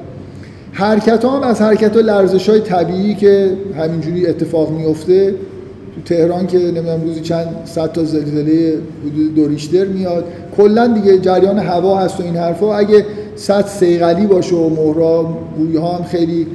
حرکت 0.72 1.24
هم 1.24 1.42
از 1.42 1.60
حرکت 1.60 1.96
ها 1.96 2.00
لرزش 2.00 2.48
های 2.48 2.60
طبیعی 2.60 3.14
که 3.14 3.50
همینجوری 3.78 4.26
اتفاق 4.26 4.70
میفته 4.70 5.34
تو 5.94 6.00
تهران 6.14 6.46
که 6.46 6.58
نمی‌دونم 6.58 7.02
روزی 7.02 7.20
چند 7.20 7.46
صد 7.64 7.92
تا 7.92 8.04
زلزله 8.04 8.78
حدود 9.06 9.34
دوریشتر 9.34 9.84
میاد. 9.84 10.24
کلا 10.56 10.86
دیگه 10.86 11.18
جریان 11.18 11.58
هوا 11.58 11.98
هست 11.98 12.20
و 12.20 12.22
این 12.22 12.36
حرفا. 12.36 12.76
اگه 12.76 13.06
صد 13.36 13.66
سیغلی 13.66 14.26
باشه 14.26 14.56
و 14.56 14.68
مهرا 14.68 15.38
گویی 15.58 15.76
ها 15.76 15.92
هم 15.92 16.04
خیلی 16.04 16.46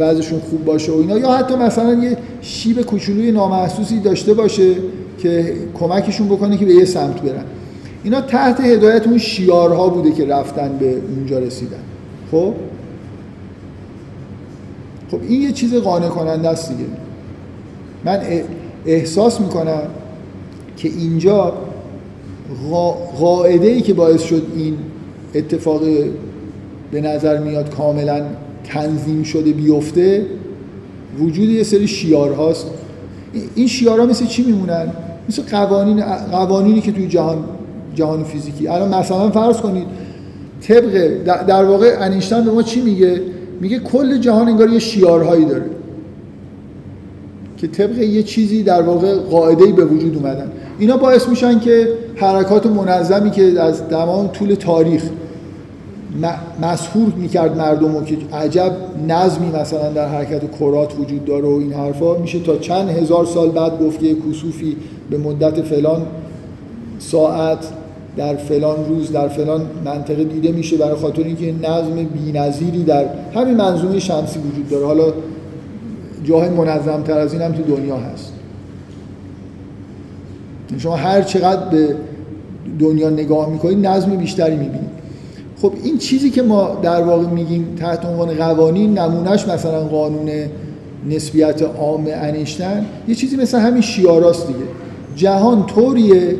وضعشون 0.00 0.40
خوب 0.50 0.64
باشه 0.64 0.92
و 0.92 0.96
اینا 0.96 1.18
یا 1.18 1.32
حتی 1.32 1.56
مثلا 1.56 1.94
یه 1.94 2.16
شیب 2.40 2.82
کوچولوی 2.82 3.32
نامحسوسی 3.32 4.00
داشته 4.00 4.34
باشه 4.34 4.70
که 5.18 5.52
کمکشون 5.74 6.28
بکنه 6.28 6.56
که 6.56 6.64
به 6.64 6.74
یه 6.74 6.84
سمت 6.84 7.22
برن. 7.22 7.44
اینا 8.04 8.20
تحت 8.20 8.60
هدایت 8.60 9.06
اون 9.06 9.18
شیارها 9.18 9.88
بوده 9.88 10.12
که 10.12 10.26
رفتن 10.26 10.78
به 10.78 10.96
اونجا 11.16 11.38
رسیدن. 11.38 11.76
خب؟ 12.30 12.54
خب 15.10 15.18
این 15.28 15.42
یه 15.42 15.52
چیز 15.52 15.74
قانع 15.74 16.08
کننده 16.08 16.48
است 16.48 16.68
دیگه. 16.68 16.84
من 18.04 18.20
احساس 18.86 19.40
می‌کنم 19.40 19.82
که 20.76 20.88
اینجا 20.88 21.52
قاعده 23.18 23.66
ای 23.66 23.80
که 23.80 23.94
باعث 23.94 24.22
شد 24.22 24.46
این 24.56 24.76
اتفاق 25.34 25.80
به 26.90 27.00
نظر 27.00 27.38
میاد 27.38 27.74
کاملا 27.74 28.22
تنظیم 28.64 29.22
شده 29.22 29.52
بیفته 29.52 30.26
وجود 31.18 31.48
یه 31.48 31.62
سری 31.62 31.88
شیار 31.88 32.32
هاست 32.32 32.66
این 33.54 33.66
شیارها 33.66 34.06
مثل 34.06 34.26
چی 34.26 34.42
میمونن؟ 34.42 34.92
مثل 35.28 35.42
قوانین 35.42 36.02
قوانینی 36.30 36.80
که 36.80 36.92
توی 36.92 37.08
جهان 37.08 37.44
جهان 37.94 38.24
فیزیکی. 38.24 38.68
الان 38.68 38.94
مثلا 38.94 39.30
فرض 39.30 39.56
کنید 39.56 39.86
طبق 40.60 41.22
در 41.46 41.64
واقع 41.64 41.96
انیشتن 42.00 42.44
به 42.44 42.50
ما 42.50 42.62
چی 42.62 42.80
میگه؟ 42.80 43.20
میگه 43.60 43.78
کل 43.78 44.18
جهان 44.18 44.48
انگار 44.48 44.70
یه 44.70 44.78
شیارهایی 44.78 45.44
داره. 45.44 45.64
که 47.56 47.66
طبق 47.66 47.98
یه 47.98 48.22
چیزی 48.22 48.62
در 48.62 48.82
واقع 48.82 49.18
قاعده‌ای 49.18 49.72
به 49.72 49.84
وجود 49.84 50.16
اومدن. 50.16 50.52
اینا 50.78 50.96
باعث 50.96 51.28
میشن 51.28 51.60
که 51.60 51.88
حرکات 52.16 52.66
منظمی 52.66 53.30
که 53.30 53.60
از 53.60 53.88
تمام 53.88 54.26
طول 54.26 54.54
تاریخ 54.54 55.04
مسهور 56.62 57.12
می‌کرد 57.16 57.56
مردم 57.56 57.96
و 57.96 58.04
که 58.04 58.16
عجب 58.32 58.72
نظمی 59.08 59.50
مثلا 59.60 59.92
در 59.92 60.08
حرکت 60.08 60.58
کرات 60.60 60.98
وجود 60.98 61.24
داره 61.24 61.48
و 61.48 61.58
این 61.58 61.72
حرفا 61.72 62.18
میشه 62.18 62.40
تا 62.40 62.56
چند 62.56 62.88
هزار 62.88 63.24
سال 63.24 63.48
بعد 63.48 63.78
گفت 63.80 64.00
که 64.00 64.16
کسوفی 64.30 64.76
به 65.10 65.18
مدت 65.18 65.62
فلان 65.62 66.06
ساعت 66.98 67.58
در 68.16 68.36
فلان 68.36 68.88
روز 68.88 69.12
در 69.12 69.28
فلان 69.28 69.66
منطقه 69.84 70.24
دیده 70.24 70.52
میشه 70.52 70.76
برای 70.76 70.94
خاطر 70.94 71.22
اینکه 71.22 71.52
نظم 71.52 71.94
بی‌نظیری 71.94 72.82
در 72.82 73.04
همین 73.34 73.56
منظومه 73.56 73.98
شمسی 73.98 74.38
وجود 74.38 74.68
داره. 74.68 74.86
حالا 74.86 75.12
جاهای 76.24 76.48
منظم 76.48 77.02
تر 77.02 77.18
از 77.18 77.32
این 77.32 77.42
هم 77.42 77.52
تو 77.52 77.62
دنیا 77.62 77.96
هست. 77.96 78.32
شما 80.78 80.96
هر 80.96 81.22
چقدر 81.22 81.68
به 81.68 81.96
دنیا 82.78 83.10
نگاه 83.10 83.50
می‌کنید 83.50 83.86
نظم 83.86 84.16
بیشتری 84.16 84.56
می‌بینید. 84.56 84.94
خب 85.62 85.72
این 85.84 85.98
چیزی 85.98 86.30
که 86.30 86.42
ما 86.42 86.78
در 86.82 87.02
واقع 87.02 87.26
میگیم 87.26 87.74
تحت 87.78 88.04
عنوان 88.04 88.34
قوانین 88.34 88.98
نمونهش 88.98 89.48
مثلا 89.48 89.84
قانون 89.84 90.30
نسبیت 91.08 91.62
عام 91.62 92.06
انیشتن 92.08 92.86
یه 93.08 93.14
چیزی 93.14 93.36
مثل 93.36 93.58
همین 93.58 93.82
شیاراست 93.82 94.46
دیگه. 94.46 94.58
جهان 95.16 95.66
طوریه 95.66 96.36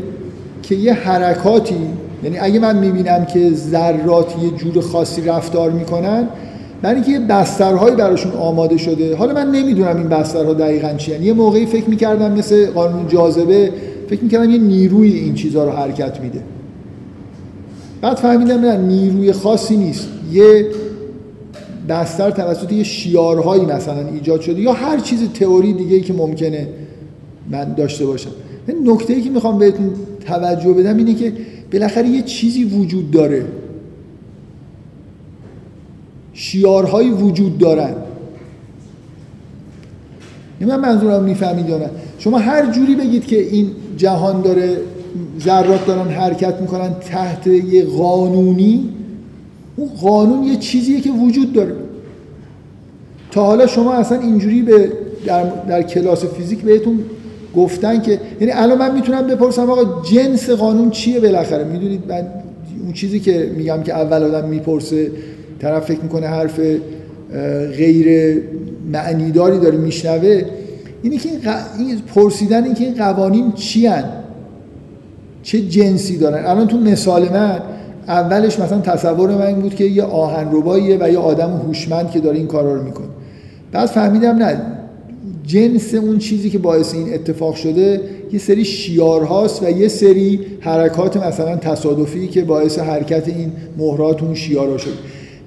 که 0.67 0.75
یه 0.75 0.93
حرکاتی 0.93 1.77
یعنی 2.25 2.39
اگه 2.39 2.61
من 2.61 2.79
می‌بینم 2.79 3.25
که 3.25 3.51
ذرات 3.51 4.35
یه 4.43 4.51
جور 4.51 4.83
خاصی 4.83 5.23
رفتار 5.23 5.71
می‌کنن 5.71 6.29
برای 6.83 6.95
اینکه 6.95 7.11
یه 7.11 7.19
بسترهایی 7.19 7.97
براشون 7.97 8.33
آماده 8.33 8.77
شده. 8.77 9.17
حالا 9.17 9.35
من 9.35 9.51
نمی‌دونم 9.51 9.97
این 9.97 10.09
بسترها 10.09 10.55
دقیقا 10.55 10.95
چی 10.97 11.23
یه 11.23 11.33
موقعی 11.33 11.67
فکر 11.67 11.91
می‌کردم 11.91 12.33
مثل 12.33 12.71
قانون 12.71 13.09
جاذبه 13.09 13.73
فکر 14.09 14.23
می‌کردم 14.23 14.51
یه 14.51 14.59
نیروی 14.59 15.13
این 15.13 15.35
چیزها 15.35 15.65
رو 15.65 15.71
حرکت 15.71 16.21
میده. 16.21 16.41
بعد 18.01 18.17
فهمیدم 18.17 18.61
نه 18.61 18.77
نیروی 18.77 19.33
خاصی 19.33 19.77
نیست. 19.77 20.09
یه 20.33 20.67
بستر 21.89 22.31
توسط 22.31 22.73
یه 22.73 22.83
شیارهایی 22.83 23.65
مثلا 23.65 24.09
ایجاد 24.15 24.41
شده 24.41 24.61
یا 24.61 24.73
هر 24.73 25.01
چیز 25.01 25.29
تئوری 25.35 25.73
دیگه 25.73 25.97
ای 25.97 26.03
که 26.03 26.13
ممکنه 26.13 26.69
من 27.51 27.75
داشته 27.75 28.07
باشم. 28.07 28.31
نکته 28.85 29.13
ای 29.13 29.23
که 29.23 29.31
می‌خوام 29.31 29.59
بهتون 29.59 29.91
توجه 30.27 30.73
بدم 30.73 30.97
اینه 30.97 31.15
که 31.15 31.33
بالاخره 31.73 32.09
یه 32.09 32.23
چیزی 32.23 32.65
وجود 32.65 33.11
داره. 33.11 33.45
شیارهایی 36.33 37.11
وجود 37.11 37.59
دارن. 37.59 37.95
من 40.61 40.81
منظورم 40.81 41.23
می‌فهمید 41.25 41.69
یا 41.69 41.91
شما 42.19 42.39
هر 42.39 42.73
جوری 42.73 42.95
بگید 42.95 43.27
که 43.27 43.41
این 43.41 43.71
جهان 43.97 44.43
داره 44.43 44.77
ذرات 45.41 45.87
دارن 45.87 46.09
حرکت 46.09 46.61
می‌کنن 46.61 46.95
تحت 46.95 47.47
یه 47.47 47.85
قانونی 47.85 48.89
اون 49.77 49.89
قانون 49.89 50.45
یه 50.45 50.57
چیزیه 50.57 51.01
که 51.01 51.11
وجود 51.11 51.53
داره. 51.53 51.75
تا 53.31 53.45
حالا 53.45 53.67
شما 53.67 53.93
اصلا 53.93 54.21
اینجوری 54.21 54.63
به 54.63 54.93
در, 55.27 55.45
در 55.45 55.83
کلاس 55.83 56.25
فیزیک 56.25 56.61
بهتون 56.61 56.99
گفتن 57.57 58.03
که 58.03 58.21
یعنی 58.41 58.53
الان 58.53 58.79
من 58.79 58.95
می‌تونم 58.95 59.27
بپرسم 59.27 59.71
آقا 59.71 60.03
جنس 60.03 60.51
قانون 60.51 60.91
چیه 60.91 61.21
بالاخره؟ 61.21 61.65
می‌دونید 61.65 62.03
من 62.09 62.27
اون 62.85 62.93
چیزی 62.93 63.21
که 63.21 63.51
میگم 63.57 63.83
که 63.83 63.95
اول 63.95 64.23
آدم 64.23 64.49
می‌پرسه 64.49 65.11
طرف 65.59 65.85
فکر 65.87 66.01
می‌کنه 66.01 66.27
حرف 66.27 66.61
غیر 67.77 68.39
معنیداری 68.93 69.59
داره 69.59 69.77
میشنوه 69.77 70.43
اینه 71.03 71.17
که 71.17 71.29
این 71.79 71.99
پرسیدن 72.15 72.65
این 72.65 72.75
که 72.75 72.85
این 72.85 72.95
قوانین 72.95 73.53
چی 73.53 73.87
هن؟ 73.87 74.05
چه 75.43 75.61
جنسی 75.61 76.19
دارن؟ 76.19 76.47
الان 76.47 76.67
تو 76.67 76.79
مثال 76.79 77.29
من 77.29 77.61
اولش 78.09 78.61
مثلا 78.61 78.81
تصور 78.81 79.31
من 79.31 79.55
بود 79.55 79.75
که 79.75 79.85
یه 79.85 80.03
آهنرباییه 80.03 80.99
و 81.01 81.11
یه 81.11 81.19
آدم 81.19 81.51
هوشمند 81.67 82.11
که 82.11 82.21
داره 82.21 82.37
این 82.37 82.47
کارا 82.47 82.75
رو 82.75 82.83
می‌کنه. 82.83 83.07
بعد 83.73 83.87
فهمیدم 83.87 84.37
نه 84.37 84.74
جنس 85.47 85.95
اون 85.95 86.19
چیزی 86.19 86.51
که 86.51 86.59
باعث 86.59 86.95
این 86.95 87.15
اتفاق 87.15 87.55
شده 87.55 88.01
یه 88.33 88.39
سری 88.39 88.65
شیارهاست 88.65 89.63
و 89.63 89.71
یه 89.71 89.89
سری 89.89 90.41
حرکات 90.61 91.17
مثلا 91.17 91.57
تصادفی 91.57 92.29
که 92.29 92.43
باعث 92.45 92.79
حرکت 92.79 93.29
این 93.29 93.53
مهرات 93.79 94.23
اون 94.23 94.35
شیارها 94.35 94.79
شد 94.79 94.95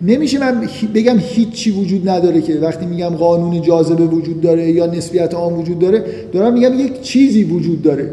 نمیشه 0.01 0.39
من 0.39 0.67
بگم 0.93 1.17
هیچی 1.19 1.71
وجود 1.71 2.09
نداره 2.09 2.41
که 2.41 2.55
وقتی 2.55 2.86
میگم 2.86 3.09
قانون 3.09 3.61
جاذبه 3.61 4.05
وجود 4.05 4.41
داره 4.41 4.71
یا 4.71 4.86
نسبیت 4.86 5.34
عام 5.34 5.59
وجود 5.59 5.80
داره 5.80 6.05
دارم 6.34 6.53
میگم 6.53 6.80
یک 6.80 7.01
چیزی 7.01 7.43
وجود 7.43 7.82
داره. 7.82 8.11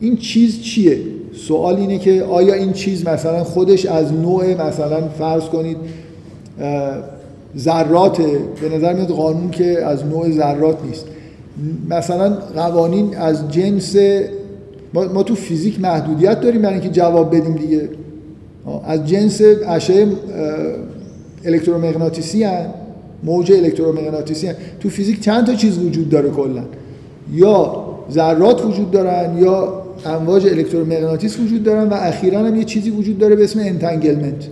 این 0.00 0.16
چیز 0.16 0.60
چیه؟ 0.62 0.98
سوال 1.32 1.76
اینه 1.76 1.98
که 1.98 2.22
آیا 2.22 2.54
این 2.54 2.72
چیز 2.72 3.08
مثلا 3.08 3.44
خودش 3.44 3.86
از 3.86 4.12
نوع 4.12 4.68
مثلا 4.68 5.08
فرض 5.08 5.44
کنید 5.44 5.76
ذرات 7.58 8.22
به 8.60 8.76
نظر 8.76 8.94
میاد 8.94 9.08
قانون 9.08 9.50
که 9.50 9.84
از 9.84 10.06
نوع 10.06 10.30
ذرات 10.30 10.76
نیست. 10.86 11.06
مثلا 11.90 12.30
قوانین 12.54 13.16
از 13.16 13.50
جنس 13.50 13.96
ما, 14.94 15.22
تو 15.22 15.34
فیزیک 15.34 15.80
محدودیت 15.80 16.40
داریم 16.40 16.62
برای 16.62 16.74
اینکه 16.74 16.88
جواب 16.88 17.36
بدیم 17.36 17.54
دیگه. 17.54 17.88
از 18.84 19.06
جنس 19.06 19.40
اشعه 19.66 20.06
الکترومغناطیسی 21.44 22.44
هن 22.44 22.66
موج 23.24 23.52
الکترومغناطیسی 23.52 24.46
هن. 24.46 24.54
تو 24.80 24.88
فیزیک 24.88 25.20
چند 25.20 25.46
تا 25.46 25.54
چیز 25.54 25.78
وجود 25.78 26.08
داره 26.08 26.30
کلا؟ 26.30 26.62
یا 27.34 27.84
ذرات 28.12 28.64
وجود 28.64 28.90
دارن 28.90 29.38
یا 29.38 29.82
امواج 30.06 30.46
الکترومغناطیس 30.46 31.40
وجود 31.40 31.62
دارن 31.62 31.88
و 31.88 31.94
اخیرا 31.94 32.38
هم 32.38 32.56
یه 32.56 32.64
چیزی 32.64 32.90
وجود 32.90 33.18
داره 33.18 33.36
به 33.36 33.44
اسم 33.44 33.60
entanglement. 33.60 34.48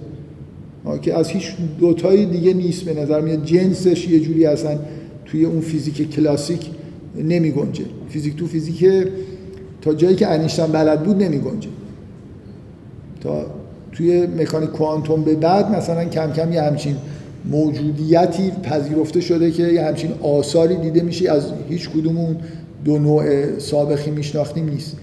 که 0.97 1.18
از 1.18 1.28
هیچ 1.28 1.53
دوتایی 1.80 2.26
دیگه 2.26 2.55
نیست 2.55 2.82
به 2.82 2.95
نظر 2.95 3.20
میاد. 3.20 3.45
جنسش 3.45 4.09
یه 4.09 4.20
جوری 4.20 4.47
اصلا 4.47 4.78
توی 5.26 5.45
اون 5.45 5.61
فیزیک 5.61 6.11
کلاسیک 6.11 6.66
نمی 7.16 7.51
گنجه. 7.51 7.84
فیزیک 8.09 8.36
تو 8.36 8.47
فیزیک 8.47 9.09
تا 9.82 9.95
جایی 9.95 10.16
که 10.16 10.26
انیشتن 10.26 10.66
بلد 10.66 11.03
بود 11.03 11.22
نمی 11.22 11.39
گنجه. 11.39 11.68
تا 13.20 13.47
توی 13.93 14.26
مکانیک 14.26 14.70
کوانتوم 14.70 15.22
به 15.22 15.34
بعد 15.34 15.70
مثلا 15.76 16.05
کم 16.05 16.32
کم 16.32 16.53
یه 16.53 16.62
همچین 16.62 16.97
موجودیتی 17.45 18.51
پذیرفته 18.62 19.20
شده 19.20 19.51
که 19.51 19.62
یه 19.62 19.84
همچین 19.84 20.11
آثاری 20.22 20.76
دیده 20.76 21.03
میشه. 21.03 21.30
از 21.30 21.53
هیچ 21.68 21.91
کدومون 21.91 22.36
دو 22.84 22.99
نوع 22.99 23.59
سابقی 23.59 24.11
میشناختیم 24.11 24.68
نیست. 24.68 24.97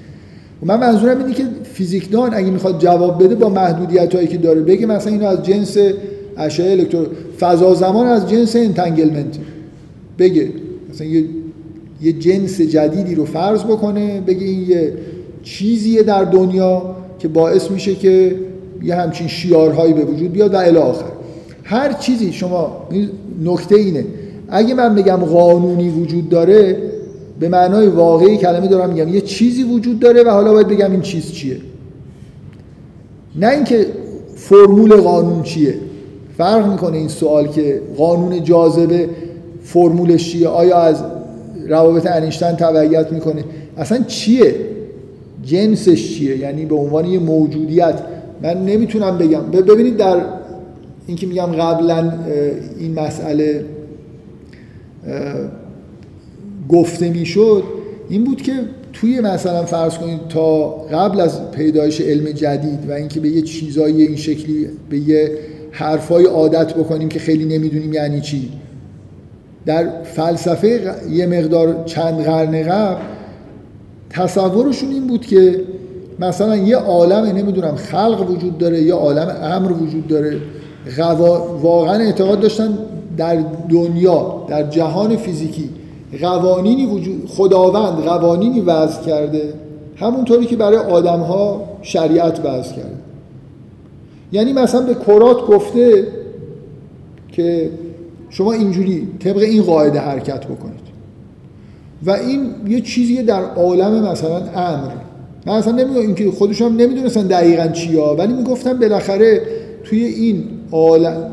من 0.66 0.80
منظورم 0.80 1.18
اینه 1.18 1.34
که 1.34 1.44
فیزیکدان 1.64 2.34
اگه 2.34 2.52
می‌خواد 2.52 2.80
جواب 2.80 3.24
بده 3.24 3.36
با 3.36 3.50
محدودیت 3.50 4.16
هایی 4.16 4.28
که 4.28 4.38
داره 4.38 4.62
بگه 4.62 4.86
مثلا 4.86 5.14
اینو 5.14 5.26
از 5.26 5.44
جنس 5.44 5.78
اشعه 6.38 6.72
الکترو 6.72 7.06
فضا 7.40 7.74
زمان 7.74 8.08
از 8.08 8.30
جنس 8.30 8.56
entanglement. 8.56 9.38
بگه 10.20 10.50
مثلا 10.90 11.08
یه 11.08 11.24
یه 12.02 12.14
جنس 12.14 12.62
جدیدی 12.62 13.16
رو 13.16 13.26
فرض 13.26 13.64
بکنه 13.64 14.22
بگه 14.22 14.46
این 14.46 14.70
یه 14.70 14.94
چیزیه 15.44 16.04
در 16.04 16.24
دنیا 16.24 16.96
که 17.20 17.28
باعث 17.28 17.72
میشه 17.72 17.96
که 17.96 18.36
یه 18.84 18.96
همچین 18.96 19.28
شیارهایی 19.28 19.94
به 19.94 20.06
وجود 20.06 20.32
بیاد 20.32 20.54
و 20.54 20.58
الی 20.58 20.78
آخر. 20.78 21.06
هر 21.64 21.94
چیزی 21.94 22.34
شما 22.34 22.88
نکته 23.44 23.76
اینه. 23.76 24.06
اگه 24.50 24.74
من 24.74 24.96
بگم 24.96 25.16
قانونی 25.16 25.90
وجود 25.90 26.30
داره 26.30 26.78
به 27.40 27.50
معنای 27.50 27.88
واقعی 27.88 28.38
کلمه 28.38 28.68
دارم 28.68 28.90
میگم. 28.90 29.08
یه 29.08 29.22
چیزی 29.22 29.64
وجود 29.64 30.00
داره 30.00 30.24
و 30.24 30.30
حالا 30.30 30.54
باید 30.54 30.68
بگم 30.68 30.92
این 30.92 31.02
چیز 31.02 31.32
چیه. 31.32 31.58
نه 33.36 33.50
اینکه 33.50 33.86
فرمول 34.36 34.96
قانون 34.96 35.44
چیه. 35.44 35.76
فرق 36.38 36.72
می‌کنه 36.72 36.98
این 36.98 37.08
سوال 37.08 37.48
که 37.48 37.82
قانون 37.98 38.44
جاذبه 38.44 39.10
فرمولش 39.64 40.32
چیه؟ 40.32 40.48
آیا 40.48 40.78
از 40.78 41.04
روابط 41.68 42.08
انیشتن 42.08 42.56
تبعیت 42.56 43.12
می‌کنه؟ 43.12 43.44
اصلا 43.78 44.04
چیه؟ 44.08 44.56
جنسش 45.44 46.18
چیه؟ 46.18 46.38
یعنی 46.38 46.66
به 46.66 46.76
عنوان 46.76 47.06
یه 47.06 47.20
موجودیت. 47.20 48.00
من 48.44 48.66
نمی‌تونم 48.66 49.18
بگم. 49.18 49.42
ببینید 49.42 49.98
در 49.98 50.22
این 51.08 51.18
که 51.18 51.28
میگم 51.28 51.46
قبلا 51.46 52.14
این 52.80 53.00
مسئله 53.00 53.66
گفته 56.70 57.10
می‌شد 57.10 57.64
این 58.10 58.24
بود 58.24 58.42
که 58.42 58.54
توی 58.94 59.22
مثلا 59.22 59.66
فرض 59.66 59.98
کنید 59.98 60.28
تا 60.30 60.68
قبل 60.70 61.20
از 61.20 61.52
پیدایش 61.52 62.02
علم 62.02 62.32
جدید 62.32 62.90
و 62.90 62.92
اینکه 62.92 63.20
به 63.20 63.30
یه 63.30 63.42
چیزایی 63.42 64.02
این 64.02 64.16
شکلی 64.16 64.68
به 64.90 65.00
یه 65.00 65.32
حرفای 65.72 66.26
عادت 66.26 66.74
بکنیم 66.74 67.10
که 67.10 67.20
خیلی 67.20 67.46
نمی‌دونیم 67.58 67.94
یعنی 67.94 68.22
چی. 68.22 68.50
در 69.66 70.04
فلسفه 70.04 70.96
یه 71.12 71.26
مقدار 71.26 71.84
چند 71.86 72.24
قرن 72.24 72.64
قبل 72.64 73.02
تصورشون 74.10 74.90
این 74.90 75.08
بود 75.08 75.26
که 75.26 75.62
مثلا 76.20 76.56
یه 76.58 76.78
عالم 76.78 77.26
نمی‌دونم 77.26 77.76
خلق 77.76 78.32
وجود 78.32 78.58
داره 78.58 78.82
یه 78.82 78.94
عالم 78.94 79.36
امر 79.42 79.72
وجود 79.72 80.08
داره. 80.08 80.38
واقعا 81.62 81.94
اعتقاد 81.94 82.40
داشتن 82.40 82.78
در 83.18 83.44
دنیا 83.70 84.46
در 84.50 84.64
جهان 84.64 85.16
فیزیکی 85.16 85.70
قوانینی 86.22 86.86
وجود 86.86 87.30
خداوند 87.30 88.04
قوانینی 88.04 88.62
وضع 88.62 89.02
کرده 89.02 89.54
همونطوری 89.96 90.46
که 90.46 90.56
برای 90.56 90.78
آدم 90.78 91.20
ها 91.20 91.70
شریعت 91.82 92.40
وضع 92.40 92.76
کرده. 92.76 92.96
یعنی 94.32 94.54
مثلا 94.54 94.82
به 94.82 94.94
کرات 94.94 95.48
گفته 95.48 96.08
که 97.32 97.70
شما 98.30 98.54
اینجوری 98.54 99.08
طبق 99.20 99.38
این 99.38 99.64
قاعده 99.64 100.00
حرکت 100.00 100.46
بکنید. 100.46 100.86
و 102.06 102.12
این 102.12 102.46
یه 102.68 102.82
چیزیه 102.82 103.24
در 103.24 103.44
عالم 103.44 104.12
مثلا 104.12 104.38
امر. 104.38 104.92
من 105.46 105.54
اصلا 105.54 105.74
نمی‌دونم 105.74 106.06
اینکه 106.06 106.32
خودشون 106.32 106.72
هم 106.72 106.78
نمی‌دونستن 106.78 107.28
دقیقا 107.28 107.68
چیا 107.68 108.16
ولی 108.16 108.34
می‌گفتن 108.34 108.80
بالاخره 108.80 109.42
توی 109.84 110.04
این 110.04 110.44
عالم 110.72 111.32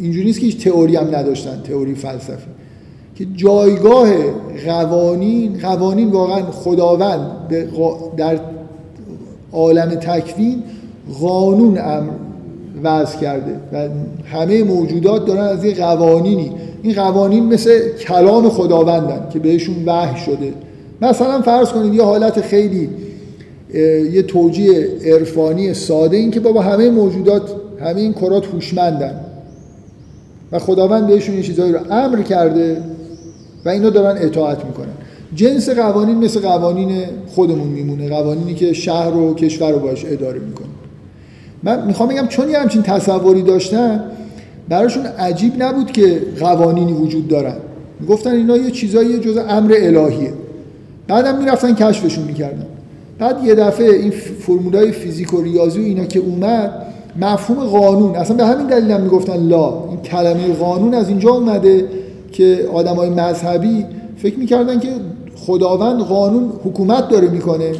اینجوری 0.00 0.26
نیست 0.26 0.40
که 0.40 0.46
هیچ 0.46 0.64
تئوری 0.64 0.96
هم 0.96 1.14
نداشتن 1.14 1.62
تئوری 1.62 1.94
فلسفی. 1.94 2.50
که 3.14 3.26
جایگاه 3.36 4.08
قوانین 4.66 5.58
قوانین 5.62 6.10
واقعا 6.10 6.42
خداوند 6.42 7.26
در 8.16 8.40
عالم 9.52 9.94
تکوین 9.94 10.62
قانون 11.20 11.78
امر 11.78 12.10
وضع 12.82 13.18
کرده 13.18 13.52
و 13.72 13.88
همه 14.24 14.64
موجودات 14.64 15.26
دارن 15.26 15.44
از 15.44 15.64
یه 15.64 15.74
قوانینی. 15.74 16.52
این 16.82 16.94
قوانین 16.94 17.46
مثل 17.46 17.88
کلام 17.88 18.48
خداوندن 18.48 19.28
که 19.32 19.38
بهشون 19.38 19.76
وحی 19.86 20.20
شده. 20.20 20.52
مثلا 21.00 21.42
فرض 21.42 21.68
کنید 21.68 21.94
یه 21.94 22.02
حالت 22.02 22.40
خیلی 22.40 22.88
یه 24.12 24.22
توجیه 24.22 24.88
عرفانی 25.04 25.74
ساده 25.74 26.16
این 26.16 26.30
که 26.30 26.40
بابا 26.40 26.62
همه 26.62 26.90
موجودات 26.90 27.42
همه 27.80 28.00
این 28.00 28.12
کرات 28.12 28.46
هوشمندن 28.46 29.20
و 30.52 30.58
خداوند 30.58 31.06
بهشون 31.06 31.34
این 31.34 31.44
چیزایی 31.44 31.72
رو 31.72 31.78
امر 31.90 32.22
کرده. 32.22 32.76
و 33.64 33.68
اینا 33.68 33.90
دارن 33.90 34.18
اطاعت 34.22 34.64
می‌کنن. 34.64 34.92
جنس 35.34 35.68
قوانین 35.68 36.16
مثل 36.16 36.40
قوانین 36.40 37.04
خودمون 37.34 37.68
میمونه 37.68 38.08
قوانینی 38.08 38.54
که 38.54 38.72
شهر 38.72 39.16
و 39.16 39.34
کشور 39.34 39.70
رو 39.70 39.78
باش 39.78 40.04
اداره 40.08 40.40
می‌کنه. 40.40 40.66
من 41.62 41.86
می‌خوام 41.86 42.08
بگم 42.08 42.26
چون 42.26 42.50
یه 42.50 42.58
همچین 42.58 42.82
تصوری 42.82 43.42
داشتن 43.42 44.04
براشون 44.68 45.06
عجیب 45.06 45.62
نبود 45.62 45.92
که 45.92 46.22
قوانینی 46.40 46.92
وجود 46.92 47.28
دارن. 47.28 47.56
گفتن 48.08 48.30
اینا 48.30 48.56
یه 48.56 48.70
چیزایی 48.70 49.18
جز 49.18 49.36
امر 49.48 49.74
الهیه. 49.76 50.32
بعدم 51.08 51.38
می‌رفتن 51.38 51.74
کشفشون 51.74 52.24
می‌کردن. 52.24 52.66
بعد 53.18 53.44
یه 53.44 53.54
دفعه 53.54 53.90
این 53.90 54.10
فرمولای 54.10 54.92
فیزیک 54.92 55.34
و 55.34 55.42
ریاضی 55.42 55.80
و 55.80 55.84
اینا 55.84 56.04
که 56.04 56.20
اومد 56.20 56.72
مفهوم 57.20 57.64
قانون 57.64 58.16
اصلا 58.16 58.36
به 58.36 58.46
همین 58.46 58.66
دلیل 58.66 58.90
هم 58.90 59.00
می‌گفتن 59.00 59.36
لا 59.36 59.84
این 59.88 60.00
کلمه 60.00 60.52
قانون 60.52 60.94
از 60.94 61.08
اینجا 61.08 61.30
اومده 61.30 61.84
که 62.32 62.68
آدمای 62.72 63.10
مذهبی 63.10 63.84
فکر 64.16 64.38
می‌کردن 64.38 64.80
که 64.80 64.88
خداوند 65.36 66.00
قانون 66.00 66.52
حکومت 66.64 67.08
داره 67.08 67.28
می‌کنه 67.28 67.72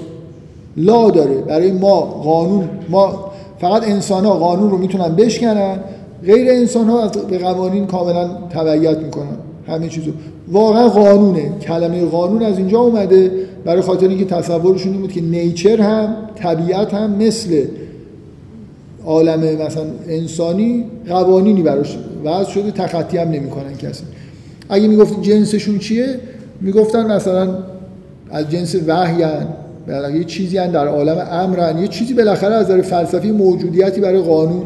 لا 0.76 1.11
داره. 1.11 1.34
برای 1.34 1.72
ما 1.72 2.00
قانون 2.00 2.68
ما 2.88 3.32
فقط 3.61 3.88
انسان 3.88 4.24
ها 4.24 4.32
قانون 4.34 4.70
رو 4.70 4.78
می‌تونن 4.78 5.16
بشکنن 5.16 5.78
غیر 6.24 6.50
انسان 6.50 6.88
ها 6.88 7.09
به 7.09 7.38
قوانین 7.38 7.86
کاملا 7.86 8.28
تبعیت 8.50 8.98
می‌کنن. 8.98 9.36
همه 9.68 9.88
چیزو. 9.88 10.11
واقعا 10.48 10.88
قانونه. 10.88 11.53
کلمه 11.62 12.05
قانون 12.05 12.42
از 12.42 12.59
اینجا 12.59 12.80
اومده. 12.80 13.30
برای 13.64 13.82
خاطر 13.82 14.09
اینکه 14.09 14.24
تصورشون 14.24 14.92
این 14.92 15.00
بود 15.00 15.12
که 15.12 15.20
نیچر 15.20 15.80
هم 15.80 16.14
طبیعت 16.34 16.94
هم 16.94 17.11
مثل 17.11 17.64
عالم 19.07 19.40
مثلا 19.40 19.84
انسانی 20.09 20.84
قوانینی 21.09 21.62
براش 21.62 21.98
وضع 22.24 22.50
شده 22.50 22.70
تخطی 22.70 23.18
هم 23.18 23.28
نمی‌کنن 23.28 23.74
کسی. 23.74 24.05
اگه 24.68 24.88
می‌گفت 24.88 25.22
جنسشون 25.22 25.78
چیه 25.78 26.06
می‌گفتن 26.60 27.12
مثلا 27.12 27.48
از 28.30 28.50
جنس 28.50 28.76
وحیان 28.86 29.46
بالاخره 29.88 30.18
یه 30.18 30.24
چیزی 30.24 30.58
هن 30.58 30.70
در 30.70 30.88
عالم 30.88 31.26
امرن 31.30 31.78
یه 31.78 31.88
چیزی 31.88 32.14
بالاخره 32.14 32.54
از 32.54 32.64
نظر 32.64 32.82
فلسفی 32.82 33.30
موجودیتی 33.30 34.00
برای 34.00 34.20
قانون 34.20 34.62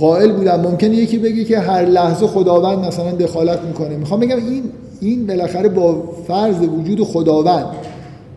قائل 0.00 0.32
بودن. 0.32 0.60
ممکنه 0.60 0.94
یکی 0.96 1.18
بگه 1.18 1.44
که 1.44 1.58
هر 1.58 1.84
لحظه 1.84 2.26
خداوند 2.26 2.78
مثلا 2.78 3.10
دخالت 3.10 3.58
می‌کنه. 3.62 3.96
می‌خوام 3.96 4.20
بگم 4.20 4.36
این 4.36 4.62
این 5.00 5.26
بالاخره 5.26 5.68
با 5.68 6.02
فرض 6.26 6.56
وجود 6.78 7.04
خداوند 7.04 7.66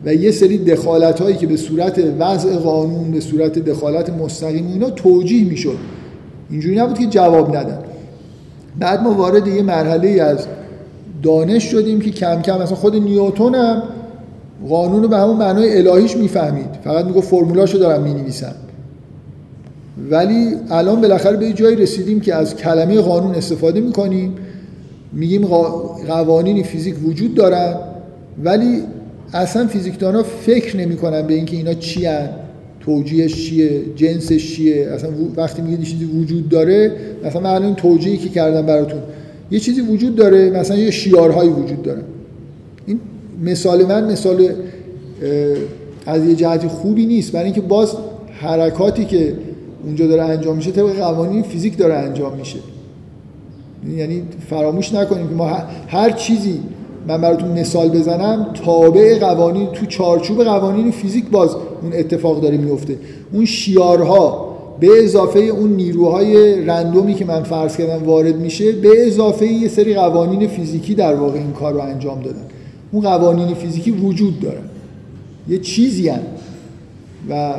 و 0.06 0.14
یه 0.14 0.32
سری 0.32 0.58
دخالت 0.58 1.22
هایی 1.22 1.36
که 1.36 1.48
به 1.48 1.58
صورت 1.58 2.02
وضع 2.20 2.56
قانون 2.56 3.12
به 3.12 3.20
صورت 3.20 3.60
دخالت 3.60 4.10
مستقیم 4.10 4.68
اینا 4.68 4.89
توجیه 4.89 5.46
می‌شد. 5.46 5.78
اینجوری 6.50 6.76
نبود 6.76 7.00
که 7.00 7.06
جواب 7.06 7.56
ندن. 7.56 7.80
بعد 8.80 9.04
ما 9.04 9.14
وارد 9.14 9.48
یه 9.48 9.62
مرحله 9.62 10.22
از 10.22 10.48
دانش 11.24 11.64
شدیم 11.64 12.02
که 12.02 12.12
کم 12.12 12.42
کم 12.42 12.62
مثلا 12.62 12.76
خود 12.76 12.96
نیوتون 12.96 13.56
هم 13.56 13.84
قانون 14.70 15.04
رو 15.04 15.10
به 15.10 15.18
همون 15.18 15.38
معنای 15.38 15.88
الهیش 15.88 16.18
می‌فهمید. 16.18 16.70
فقط 16.84 17.06
میگه 17.06 17.22
فرمولاشو 17.22 17.78
دارم 17.78 18.02
می‌نویسم. 18.02 18.56
ولی 20.10 20.56
الان 20.70 21.02
بالاخره 21.02 21.38
به 21.38 21.54
جایی 21.54 21.76
رسیدیم 21.76 22.20
که 22.20 22.36
از 22.36 22.56
کلمه 22.56 23.02
قانون 23.02 23.36
استفاده 23.36 23.80
می‌کنیم. 23.80 24.36
میگیم 25.14 25.48
قوانین 26.08 26.64
فیزیک 26.64 26.96
وجود 27.08 27.36
دارن 27.36 27.76
ولی 28.44 28.82
اصلا 29.34 29.68
فیزیکدانا 29.68 30.24
فکر 30.24 30.78
نمی‌کنن 30.78 31.22
به 31.22 31.34
اینکه 31.34 31.58
اینا 31.58 31.74
چی 31.74 32.06
هن. 32.06 32.30
توجیهش 32.86 33.50
چیه؟ 33.50 33.82
جنسش 33.96 34.56
چیه؟ 34.56 34.88
اصلا 34.92 35.10
وقتی 35.36 35.62
میگه 35.62 35.84
چیزی 35.84 36.06
وجود 36.06 36.50
داره 36.50 36.92
مثلا 37.26 37.42
من 37.42 37.50
الان 37.50 37.76
توجیهی 37.76 38.18
که 38.18 38.30
کردم 38.30 38.66
براتون 38.66 39.00
یه 39.52 39.60
چیزی 39.60 39.82
وجود 39.82 40.16
داره 40.16 40.50
مثلا 40.50 40.78
یه 40.78 40.92
شیارهایی 40.92 41.50
وجود 41.50 41.82
داره. 41.84 42.02
این 42.86 43.00
مثال 43.44 43.86
من 43.86 44.12
مثال 44.12 44.50
از 46.06 46.26
یه 46.26 46.36
جهتی 46.36 46.68
خوبی 46.68 47.06
نیست. 47.06 47.32
برای 47.32 47.46
اینکه 47.46 47.62
باز 47.62 47.96
حرکاتی 48.40 49.06
که 49.06 49.34
اونجا 49.86 50.08
داره 50.08 50.24
انجام 50.24 50.56
میشه 50.56 50.72
طبق 50.72 50.96
قوانین 50.96 51.44
فیزیک 51.44 51.78
داره 51.78 51.94
انجام 51.94 52.38
میشه. 52.38 52.60
یعنی 53.98 54.24
فراموش 54.50 54.94
نکنیم 54.94 55.28
که 55.28 55.36
ما 55.36 55.46
هر 55.88 56.12
چیزی 56.12 56.60
من 57.08 57.22
براتون 57.22 57.60
مثال 57.60 57.89
بزنم 57.89 58.47
تابع 58.66 59.20
قوانین 59.20 59.68
تو 59.68 59.86
چارچوب 59.86 60.43
قوانین 60.43 60.91
فیزیک 60.91 61.30
باز 61.30 61.56
اون 61.82 61.93
اتفاق 61.93 62.41
داره 62.41 62.58
میفته. 62.58 62.97
اون 63.34 63.45
شیارها 63.45 64.54
به 64.80 64.88
اضافه 65.04 65.39
اون 65.39 65.70
نیروهای 65.70 66.62
رندومی 66.66 67.14
که 67.14 67.26
من 67.26 67.43
فرض 67.43 67.78
کردم 67.78 68.06
وارد 68.06 68.36
میشه 68.36 68.72
به 68.72 68.89
اضافه 69.08 69.45
یه 69.45 69.68
سری 69.68 69.93
قوانین 69.93 70.47
فیزیکی 70.47 70.95
در 70.95 71.16
واقع 71.16 71.39
این 71.39 71.51
کار 71.51 71.74
رو 71.74 71.80
انجام 71.80 72.22
دادن. 72.22 72.45
اون 72.91 73.04
قوانین 73.04 73.54
فیزیکی 73.54 73.91
وجود 73.91 74.39
دارن 74.39 74.64
یه 75.49 75.58
چیزی 75.58 76.10
هن. 76.10 76.22
و 77.30 77.54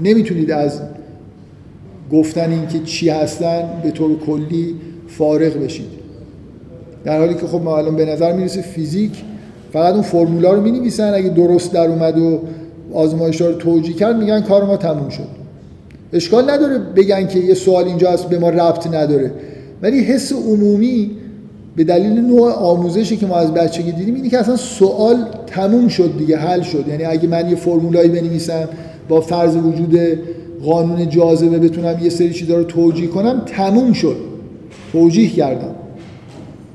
نمی‌تونید 0.00 0.50
از 0.50 0.80
گفتن 2.12 2.50
اینکه 2.50 2.78
چی 2.78 3.08
هستن 3.08 3.62
به 3.82 3.90
طور 3.90 4.18
کلی 4.26 4.74
فارغ 5.08 5.52
بشید. 5.56 5.99
در 7.04 7.18
حالی 7.18 7.34
که 7.34 7.46
خب 7.46 7.60
ما 7.62 7.78
الان 7.78 7.96
به 7.96 8.04
نظر 8.04 8.32
می‌رسه 8.32 8.62
فیزیک 8.62 9.12
فقط 9.72 9.94
اون 9.94 10.02
فرمولا 10.02 10.52
رو 10.52 10.60
می‌نویسن. 10.60 11.14
اگه 11.14 11.28
درست 11.28 11.72
در 11.72 11.88
اومد 11.88 12.18
و 12.18 12.40
آزمایش 12.94 13.40
رو 13.40 13.52
توجیه 13.52 13.94
کرد 13.96 14.16
میگن 14.16 14.40
کار 14.40 14.64
ما 14.64 14.76
تموم 14.76 15.08
شد. 15.08 15.40
اشکال 16.12 16.50
نداره 16.50 16.78
بگن 16.78 17.26
که 17.26 17.38
یه 17.38 17.54
سوال 17.54 17.84
اینجا 17.84 18.10
هست 18.10 18.28
به 18.28 18.38
ما 18.38 18.50
ربط 18.50 18.86
نداره. 18.86 19.32
ولی 19.82 20.00
حس 20.00 20.32
عمومی 20.32 21.10
به 21.76 21.84
دلیل 21.84 22.20
نوع 22.20 22.52
آموزشی 22.52 23.16
که 23.16 23.26
ما 23.26 23.36
از 23.36 23.54
بچگی 23.54 23.92
دیدیم 23.92 24.14
اینه 24.14 24.28
که 24.28 24.38
اصلا 24.38 24.56
سوال 24.56 25.16
تموم 25.46 25.88
شد 25.88 26.14
دیگه 26.18 26.36
حل 26.36 26.62
شد. 26.62 26.84
یعنی 26.88 27.04
اگه 27.04 27.28
من 27.28 27.50
یه 27.50 27.56
فرمولایی 27.56 28.08
بنویسم 28.08 28.68
با 29.08 29.20
فرض 29.20 29.56
وجود 29.56 29.98
قانون 30.64 31.08
جاذبه 31.08 31.58
بتونم 31.58 31.98
یه 32.02 32.10
سری 32.10 32.32
چیزا 32.32 32.56
رو 32.56 32.64
توجیه 32.64 33.08
کنم 33.08 33.42
تموم 33.46 33.92
شد. 33.92 34.16
توجیه 34.92 35.30
کردم. 35.30 35.74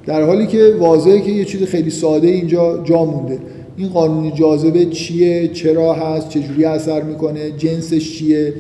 در 0.06 0.24
حالی 0.24 0.48
که 0.48 0.76
واضحه 0.80 1.22
که 1.22 1.32
یه 1.32 1.46
چیز 1.46 1.64
خیلی 1.64 1.90
ساده 1.90 2.28
اینجا 2.28 2.84
جا 2.84 3.06
مونده. 3.06 3.40
این 3.78 3.90
قانون 3.90 4.34
جاذبه 4.34 4.86
چیه؟ 4.86 5.48
چرا 5.48 5.94
هست؟ 5.94 6.30
چجوری 6.30 6.66
اثر 6.66 7.02
می‌کنه؟ 7.02 7.52
جنسش 7.52 8.18
چیه؟ 8.18 8.54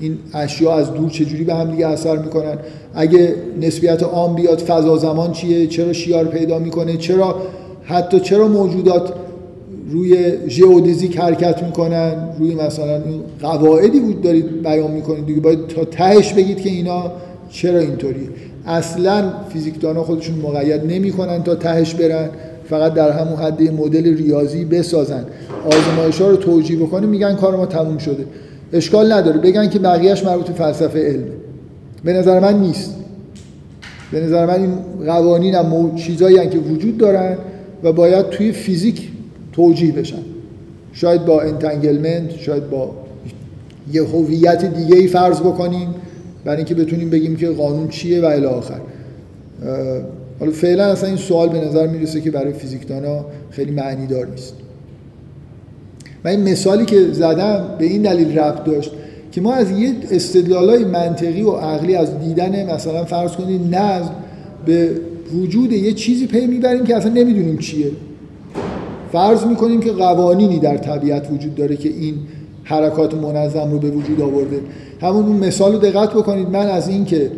این 0.00 0.18
اشیا 0.34 0.72
از 0.72 0.94
دور 0.94 1.10
چجوری 1.10 1.44
به 1.44 1.54
هم 1.54 1.70
دیگه 1.70 1.86
اثر 1.86 2.16
می‌کنن؟ 2.16 2.58
اگه 2.94 3.34
نسبیت 3.60 4.02
عام 4.02 4.34
بیاد 4.34 4.58
فضا 4.58 4.96
زمان 4.96 5.32
چیه؟ 5.32 5.66
چرا 5.66 5.92
شیار 5.92 6.24
پیدا 6.24 6.58
می‌کنه؟ 6.58 6.96
چرا 6.96 7.36
حتی 7.82 8.20
چرا 8.20 8.48
موجودات 8.48 9.12
روی 9.90 10.32
ژئودزیک 10.48 11.18
حرکت 11.18 11.62
می‌کنن؟ 11.62 12.28
روی 12.38 12.54
مثلا 12.54 12.94
این 12.94 13.20
قواعدی 13.42 14.00
بود 14.00 14.22
دارید 14.22 14.62
بیان 14.62 14.90
می‌کنید 14.90 15.26
دیگه. 15.26 15.40
باید 15.40 15.66
تا 15.66 15.84
تهش 15.84 16.32
بگید 16.32 16.60
که 16.60 16.70
اینا 16.70 17.12
چرا 17.50 17.78
اینطوریه. 17.78 18.28
اصلا 18.70 19.32
فیزیکدانا 19.52 20.02
خودشون 20.02 20.38
مقید 20.38 20.84
نمی‌کنن 20.84 21.42
تا 21.42 21.54
تهش 21.54 21.94
برن 21.94 22.28
فقط 22.68 22.94
در 22.94 23.10
همون 23.10 23.36
حد 23.36 23.62
مدل 23.62 24.16
ریاضی 24.16 24.64
بسازن. 24.64 25.24
آزمایش 25.66 26.20
ها 26.20 26.28
رو 26.28 26.36
توجیه 26.36 26.78
بکنه 26.78 27.06
میگن 27.06 27.34
کار 27.34 27.56
ما 27.56 27.66
تموم 27.66 27.98
شده. 27.98 28.24
اشکال 28.72 29.12
نداره. 29.12 29.38
بگن 29.38 29.68
که 29.68 29.78
بقیهش 29.78 30.24
مربوط 30.24 30.46
به 30.46 30.52
فلسفه 30.52 30.98
علم. 30.98 31.24
به 32.04 32.12
نظر 32.12 32.40
من 32.40 32.60
نیست. 32.60 32.94
به 34.12 34.20
نظر 34.20 34.46
من 34.46 34.60
این 34.60 34.74
قوانین 35.06 35.54
هم 35.54 35.94
چیزایی 35.94 36.48
که 36.48 36.58
وجود 36.58 36.98
دارن 36.98 37.36
و 37.82 37.92
باید 37.92 38.28
توی 38.28 38.52
فیزیک 38.52 39.08
توجیه 39.52 39.92
بشن. 39.92 40.22
شاید 40.92 41.24
با 41.24 41.40
entanglement 41.40 42.30
شاید 42.38 42.70
با 42.70 42.90
یه 43.92 44.02
هویت 44.02 44.64
دیگه 44.64 44.96
ای 44.96 45.06
فرض 45.06 45.40
بکنیم. 45.40 45.94
برای 46.44 46.56
اینکه 46.56 46.74
بتونیم 46.74 47.10
بگیم 47.10 47.36
که 47.36 47.48
قانون 47.48 47.88
چیه 47.88 48.20
و 48.20 48.24
الی 48.24 48.46
آخر. 48.46 48.80
حالا 50.40 50.52
فعلا 50.52 50.84
اصلا 50.84 51.08
این 51.08 51.18
سوال 51.18 51.48
به 51.48 51.60
نظر 51.60 51.86
می‌رسه 51.86 52.20
که 52.20 52.30
برای 52.30 52.52
فیزیکدانا 52.52 53.24
خیلی 53.50 53.70
معنی 53.70 54.06
دار 54.06 54.26
نیست. 54.26 54.54
و 56.24 56.28
این 56.28 56.40
مثالی 56.40 56.84
که 56.84 57.12
زدم 57.12 57.64
به 57.78 57.84
این 57.84 58.02
دلیل 58.02 58.38
ربط 58.38 58.64
داشت 58.64 58.90
که 59.32 59.40
ما 59.40 59.54
از 59.54 59.70
یه 59.70 59.94
استدلالای 60.10 60.84
منطقی 60.84 61.42
و 61.42 61.50
عقلی 61.50 61.96
از 61.96 62.18
دیدن 62.18 62.74
مثلا 62.74 63.04
فرض 63.04 63.32
کنید 63.32 63.74
نظم 63.74 64.10
به 64.66 64.90
وجود 65.34 65.72
یه 65.72 65.92
چیزی 65.92 66.26
پی 66.26 66.46
می‌بریم 66.46 66.84
که 66.84 66.96
اصلا 66.96 67.12
نمی‌دونیم 67.12 67.58
چیه. 67.58 67.90
فرض 69.12 69.44
می‌کنیم 69.44 69.80
که 69.80 69.92
قوانینی 69.92 70.58
در 70.58 70.76
طبیعت 70.76 71.30
وجود 71.32 71.54
داره 71.54 71.76
که 71.76 71.88
این 71.88 72.14
حرکات 72.70 73.14
منظم 73.14 73.70
رو 73.70 73.78
به 73.78 73.90
وجود 73.90 74.20
آورده. 74.20 74.60
همون 75.02 75.26
اون 75.26 75.36
مثال 75.36 75.72
رو 75.72 75.78
دقت 75.78 76.10
بکنید. 76.10 76.48
من 76.48 76.66
از 76.68 76.88
این 76.88 77.04
که 77.04 77.30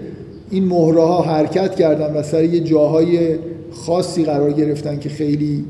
این 0.51 0.65
مهره 0.65 1.03
ها 1.03 1.23
حرکت 1.23 1.75
کردن 1.75 2.15
و 2.15 2.23
سر 2.23 2.45
یه 2.45 2.61
جاهای 2.61 3.35
خاصی 3.73 4.25
قرار 4.25 4.53
گرفتن 4.53 4.99
که 4.99 5.09
خیلی 5.09 5.65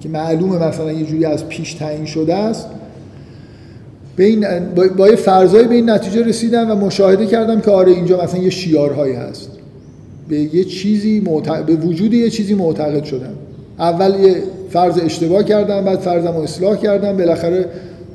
که 0.00 0.08
معلومه 0.08 0.68
مثلا 0.68 0.92
یه 0.92 1.04
جوری 1.04 1.24
از 1.24 1.48
پیش 1.48 1.74
تعیین 1.74 2.04
شده 2.04 2.34
است 2.34 2.66
به 4.16 4.24
این 4.24 4.46
با, 4.96 5.08
یه 5.08 5.16
فرضایی 5.16 5.68
به 5.68 5.74
این 5.74 5.90
نتیجه 5.90 6.24
رسیدم 6.24 6.70
و 6.70 6.74
مشاهده 6.74 7.26
کردم 7.26 7.60
که 7.60 7.70
آره 7.70 7.92
اینجا 7.92 8.24
مثلا 8.24 8.40
یه 8.40 8.50
شیارهایی 8.50 9.14
هست. 9.14 9.50
به 10.28 10.36
یه 10.36 10.64
چیزی 10.64 11.20
به 11.66 11.74
وجود 11.74 12.14
یه 12.14 12.30
چیزی 12.30 12.54
معتقد 12.54 13.04
شدم. 13.04 13.34
اول 13.78 14.20
یه 14.20 14.42
فرض 14.70 14.98
اشتباه 15.02 15.42
کردم 15.42 15.84
بعد 15.84 15.98
فرضم 15.98 16.32
رو 16.32 16.40
اصلاح 16.40 16.76
کردم. 16.76 17.16
بالاخره 17.16 17.66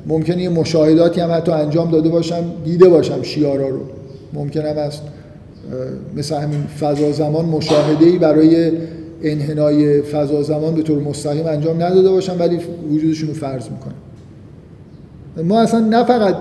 ممکنه 0.06 0.42
یه 0.42 0.48
مشاهداتی 0.48 1.20
هم 1.20 1.30
حتی 1.32 1.52
انجام 1.52 1.90
داده 1.90 2.08
باشم 2.08 2.44
دیده 2.64 2.88
باشم 2.88 3.22
شیارا 3.22 3.68
رو. 3.68 3.80
هم 4.34 4.78
از 4.78 4.98
مثل 6.16 6.36
همین 6.36 6.66
فضا 6.80 7.12
زمان 7.12 7.44
مشاهده 7.44 8.06
ای 8.06 8.18
برای 8.18 8.72
انحنای 9.22 10.02
فضا 10.02 10.42
زمان 10.42 10.74
به 10.74 10.82
طور 10.82 10.98
مستقیم 10.98 11.46
انجام 11.46 11.82
نداده 11.82 12.10
باشم 12.10 12.36
ولی 12.38 12.58
وجودشون 12.90 13.28
رو 13.28 13.34
فرض 13.34 13.64
می‌کنم. 13.70 13.94
ما 15.48 15.60
اصلا 15.60 15.80
نه 15.80 16.04
فقط 16.04 16.36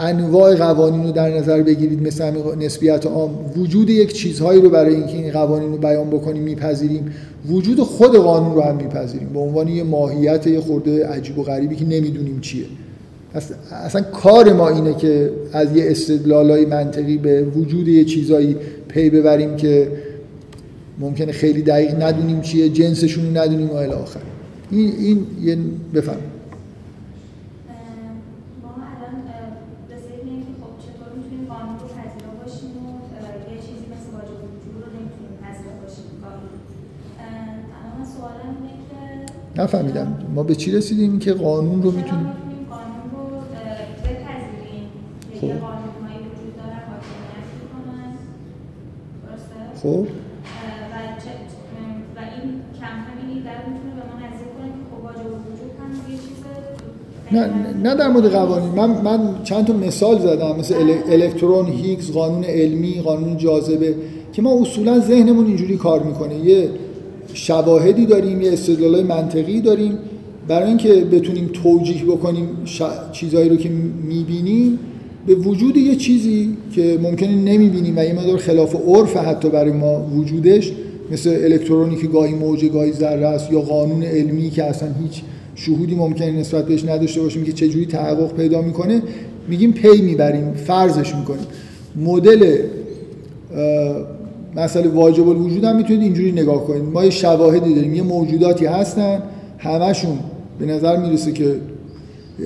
انواع 0.00 0.54
قوانین 0.54 1.04
رو 1.04 1.12
در 1.12 1.38
نظر 1.38 1.62
بگیرید 1.62 2.02
مثل 2.02 2.32
نسبیت 2.58 3.06
عام. 3.06 3.30
وجود 3.56 3.90
یک 3.90 4.12
چیزهایی 4.12 4.60
رو 4.60 4.70
برای 4.70 4.94
اینکه 4.94 5.12
این 5.12 5.32
قوانین 5.32 5.72
رو 5.72 5.78
بیان 5.78 6.10
بکنیم 6.10 6.42
میپذیریم. 6.42 7.12
وجود 7.48 7.80
خود 7.80 8.16
قانون 8.16 8.54
رو 8.54 8.62
هم 8.62 8.76
میپذیریم. 8.76 9.28
به 9.28 9.38
عنوان 9.38 9.68
یه 9.68 9.82
ماهیت 9.82 10.46
یه 10.46 10.60
خورده 10.60 11.06
عجیب 11.06 11.38
و 11.38 11.42
غریبی 11.42 11.76
که 11.76 11.84
نمی‌دونیم 11.84 12.40
چیه. 12.40 12.64
اصلا 13.72 14.02
کار 14.02 14.52
ما 14.52 14.68
اینه 14.68 14.94
که 14.94 15.30
از 15.52 15.76
یه 15.76 15.90
استدلالای 15.90 16.66
منطقی 16.66 17.16
به 17.16 17.42
وجود 17.42 17.88
یه 17.88 18.04
چیزایی 18.04 18.56
پی 18.88 19.10
ببریم 19.10 19.56
که 19.56 19.88
ممکنه 20.98 21.32
خیلی 21.32 21.62
دقیق 21.62 22.02
ندونیم 22.02 22.40
چیه 22.40 22.68
جنسشون 22.68 23.36
ندونیم 23.36 23.70
و 23.70 23.74
الی 23.74 23.92
آخر. 23.92 24.20
این 24.70 24.92
این 24.98 25.26
یه 25.44 25.58
بفهم 25.94 26.16
نفهمیدم. 39.56 40.18
ما 40.34 40.42
به 40.42 40.54
چی 40.54 40.72
رسیدیم 40.72 41.18
که 41.18 41.32
قانون 41.32 41.82
رو 41.82 41.90
می‌تونیم؟ 41.90 42.32
خب. 45.40 45.52
خب. 49.82 50.06
نه 57.32 57.50
نه 57.82 57.94
در 57.94 58.08
مورد 58.08 58.26
قوانین. 58.26 58.68
من 58.68 58.90
من 58.90 59.42
چند 59.44 59.66
تا 59.66 59.72
مثال 59.72 60.18
زدم. 60.18 60.56
مثل 60.56 60.74
الکترون 61.08 61.66
هیگز 61.66 62.12
قانون 62.12 62.44
علمی 62.44 63.00
قانون 63.00 63.36
جاذبه 63.36 63.94
که 64.32 64.42
ما 64.42 64.60
اصولا 64.60 64.98
ذهنمون 65.00 65.46
اینجوری 65.46 65.76
کار 65.76 66.02
می‌کنه. 66.02 66.34
یه 66.34 66.70
شواهدی 67.34 68.06
داریم 68.06 68.42
یه 68.42 68.52
استدلال 68.52 69.02
منطقی 69.02 69.60
داریم. 69.60 69.98
برای 70.48 70.68
اینکه 70.68 70.94
بتونیم 70.94 71.50
توجیه 71.52 72.04
بکنیم 72.04 72.48
ش... 72.64 72.82
چیزهایی 73.12 73.48
رو 73.48 73.56
که 73.56 73.68
می‌بینیم 74.08 74.78
به 75.26 75.34
وجود 75.34 75.76
یه 75.76 75.96
چیزی 75.96 76.56
که 76.74 76.98
ممکنه 77.02 77.34
نمی‌بینیم 77.34 77.98
و 77.98 78.04
یه 78.04 78.12
مدار 78.12 78.38
خلاف 78.38 78.76
عرف 78.86 79.16
حتی 79.16 79.48
برای 79.48 79.72
ما 79.72 80.06
وجودش 80.16 80.72
مثل 81.12 81.30
الکترونی 81.30 81.96
که 81.96 82.06
گاهی 82.06 82.34
موج 82.34 82.64
گاهی 82.64 82.92
ذره 82.92 83.26
است 83.26 83.52
یا 83.52 83.60
قانون 83.60 84.02
علمی 84.02 84.50
که 84.50 84.64
اصلا 84.64 84.88
هیچ 85.02 85.22
شهودی 85.54 85.94
ممکنه 85.94 86.30
نسبت 86.30 86.66
بهش 86.66 86.84
نداشته 86.84 87.20
باشیم 87.20 87.44
که 87.44 87.52
چجوری 87.52 87.86
تحقق 87.86 88.34
پیدا 88.36 88.62
می‌کنه 88.62 89.02
میگیم 89.48 89.72
پی 89.72 90.02
می‌بریم 90.02 90.52
فرضش 90.52 91.14
می‌کنیم. 91.14 91.46
مدل 91.96 92.56
مسئله 94.56 94.88
واجب 94.88 95.28
الوجود 95.28 95.64
هم 95.64 95.76
می‌تونید 95.76 96.02
اینجوری 96.02 96.32
نگاه 96.32 96.64
کنید 96.64 96.82
ما 96.82 97.04
یه 97.04 97.10
شواهدی 97.10 97.74
داریم 97.74 97.94
یه 97.94 98.02
موجوداتی 98.02 98.66
هستن 98.66 99.22
همشون 99.58 100.18
به 100.58 100.66
نظر 100.66 100.96
می‌رسه 100.96 101.32
که 101.32 101.54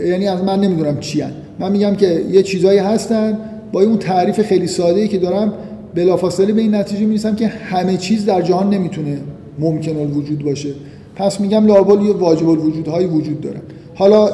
یعنی 0.07 0.29
از 0.29 0.45
من 0.45 0.61
نمی‌دونم 0.61 1.01
چی 1.01 1.21
هن. 1.21 1.33
من 1.59 1.73
میگم 1.73 1.95
که 1.95 2.25
یه 2.31 2.43
چیزایی 2.43 2.79
هستن 2.79 3.39
با 3.73 3.83
اون 3.83 3.99
تعریف 3.99 4.41
خیلی 4.41 4.67
ساده 4.67 5.01
ای 5.01 5.09
که 5.09 5.19
دارم 5.19 5.53
بلافاصله 5.95 6.53
به 6.53 6.61
این 6.61 6.75
نتیجه 6.75 7.07
می‌رسم 7.07 7.35
که 7.35 7.47
همه 7.47 7.97
چیز 7.97 8.27
در 8.27 8.43
جهان 8.43 8.71
نمی‌تونه 8.71 9.19
ممکن 9.59 9.97
الوجود 9.97 10.45
باشه 10.45 10.69
پس 11.17 11.41
میگم 11.41 11.67
لابد 11.67 12.03
یه 12.03 12.13
واجب 12.13 12.49
الوجودهایی 12.49 13.07
وجود 13.07 13.41
دارن 13.41 13.61
حالا 13.95 14.31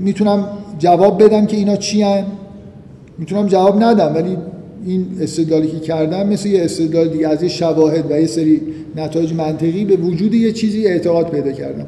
می‌تونم 0.00 0.44
جواب 0.78 1.22
بدم 1.22 1.46
که 1.46 1.56
اینا 1.56 1.76
چی 1.76 2.02
هن؟ 2.02 2.24
می‌تونم 3.18 3.46
جواب 3.46 3.82
ندم 3.82 4.14
ولی 4.14 4.36
این 4.86 5.06
استدلالی 5.20 5.68
که 5.68 5.78
کردم 5.78 6.28
مثل 6.28 6.48
یه 6.48 6.62
استدلال 6.62 7.08
دیگه 7.08 7.28
از 7.28 7.42
یه 7.42 7.48
شواهد 7.48 8.10
و 8.10 8.20
یه 8.20 8.26
سری 8.26 8.60
نتایج 8.96 9.32
منطقی 9.32 9.84
به 9.84 9.96
وجود 9.96 10.34
یه 10.34 10.52
چیزی 10.52 10.86
اعتقاد 10.86 11.30
پیدا 11.30 11.52
کردم. 11.52 11.86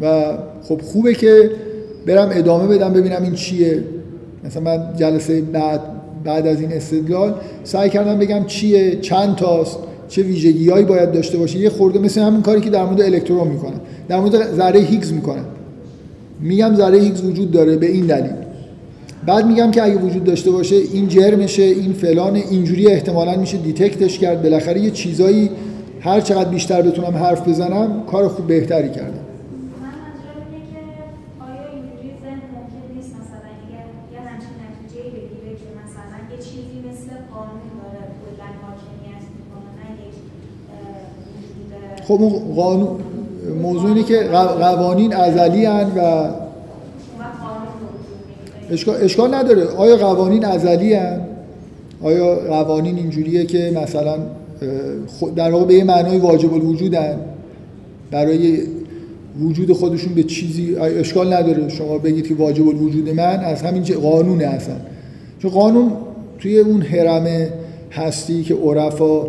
و 0.00 0.24
خب 0.62 0.80
خوبه 0.82 1.14
که 1.14 1.50
برم 2.06 2.28
ادامه 2.32 2.66
بدم 2.66 2.92
ببینم 2.92 3.22
این 3.22 3.34
چیه. 3.34 3.84
مثلا 4.44 4.62
من 4.62 4.78
جلسه 4.96 5.40
بعد 5.40 5.80
بعد 6.24 6.46
از 6.46 6.60
این 6.60 6.72
استدلال 6.72 7.34
سعی 7.64 7.90
کردم 7.90 8.18
بگم 8.18 8.44
چیه 8.46 8.98
چند 9.00 9.36
تاست 9.36 9.78
چه 10.08 10.22
ویژگیهایی 10.22 10.84
باید 10.84 11.12
داشته 11.12 11.38
باشه. 11.38 11.58
یه 11.58 11.68
خورده 11.68 11.98
مثل 11.98 12.20
همون 12.20 12.42
کاری 12.42 12.60
که 12.60 12.70
در 12.70 12.84
مورد 12.84 13.00
الکترون 13.00 13.48
می‌کنم. 13.48 13.80
در 14.08 14.20
مورد 14.20 14.56
ذره 14.56 14.80
هیگز 14.80 15.12
می‌کنم. 15.12 15.44
میگم 16.40 16.74
ذره 16.76 16.98
هیگز 16.98 17.22
وجود 17.22 17.50
داره 17.50 17.76
به 17.76 17.86
این 17.86 18.06
دلیل. 18.06 18.47
بعد 19.28 19.46
میگم 19.46 19.70
که 19.70 19.82
اگه 19.82 19.96
وجود 19.96 20.24
داشته 20.24 20.50
باشه 20.50 20.76
این 20.76 21.08
جرمشه 21.08 21.62
این 21.62 21.92
فلان 21.92 22.36
اینجوری 22.36 22.86
احتمالا 22.86 23.36
میشه 23.36 23.58
دیتکتش 23.58 24.18
کرد. 24.18 24.42
بالاخره 24.42 24.80
یه 24.80 24.90
چیزایی 24.90 25.50
هر 26.00 26.20
چقدر 26.20 26.48
بیشتر 26.48 26.82
بتونم 26.82 27.16
حرف 27.16 27.48
بزنم 27.48 28.02
کار 28.06 28.28
خوب 28.28 28.46
بهتری 28.46 28.90
کردم. 28.90 29.18
خب 42.08 42.18
قانون 42.56 42.88
موضوع 43.62 43.88
اینه 43.88 44.02
که 44.02 44.22
قوانین 44.60 45.14
ازلی 45.14 45.66
و 45.66 46.28
اشکال, 48.70 48.96
اشکال 49.02 49.34
نداره. 49.34 49.64
آیا 49.64 49.96
قوانین 49.96 50.44
ازلی 50.44 50.94
هن؟ 50.94 51.20
آیا 52.02 52.34
قوانین 52.34 52.96
اینجوریه 52.96 53.44
که 53.44 53.72
مثلا 53.84 54.18
در 55.36 55.50
واقع 55.50 55.64
به 55.64 55.74
یه 55.74 55.84
معنای 55.84 56.18
واجب 56.18 56.54
الوجودن 56.54 57.20
برای 58.10 58.58
وجود 59.40 59.72
خودشون 59.72 60.14
به 60.14 60.22
چیزی 60.22 60.76
اشکال 60.76 61.32
نداره 61.32 61.68
شما 61.68 61.98
بگید 61.98 62.28
که 62.28 62.34
واجب 62.34 62.68
الوجود 62.68 63.08
من؟ 63.08 63.40
از 63.44 63.62
همین 63.62 63.82
قانونه 63.82 64.44
اصلا. 64.44 64.74
چون 65.38 65.50
قانون 65.50 65.92
توی 66.38 66.58
اون 66.58 66.82
حرم 66.82 67.26
هستی 67.90 68.42
که 68.42 68.54
عرفا 68.54 69.22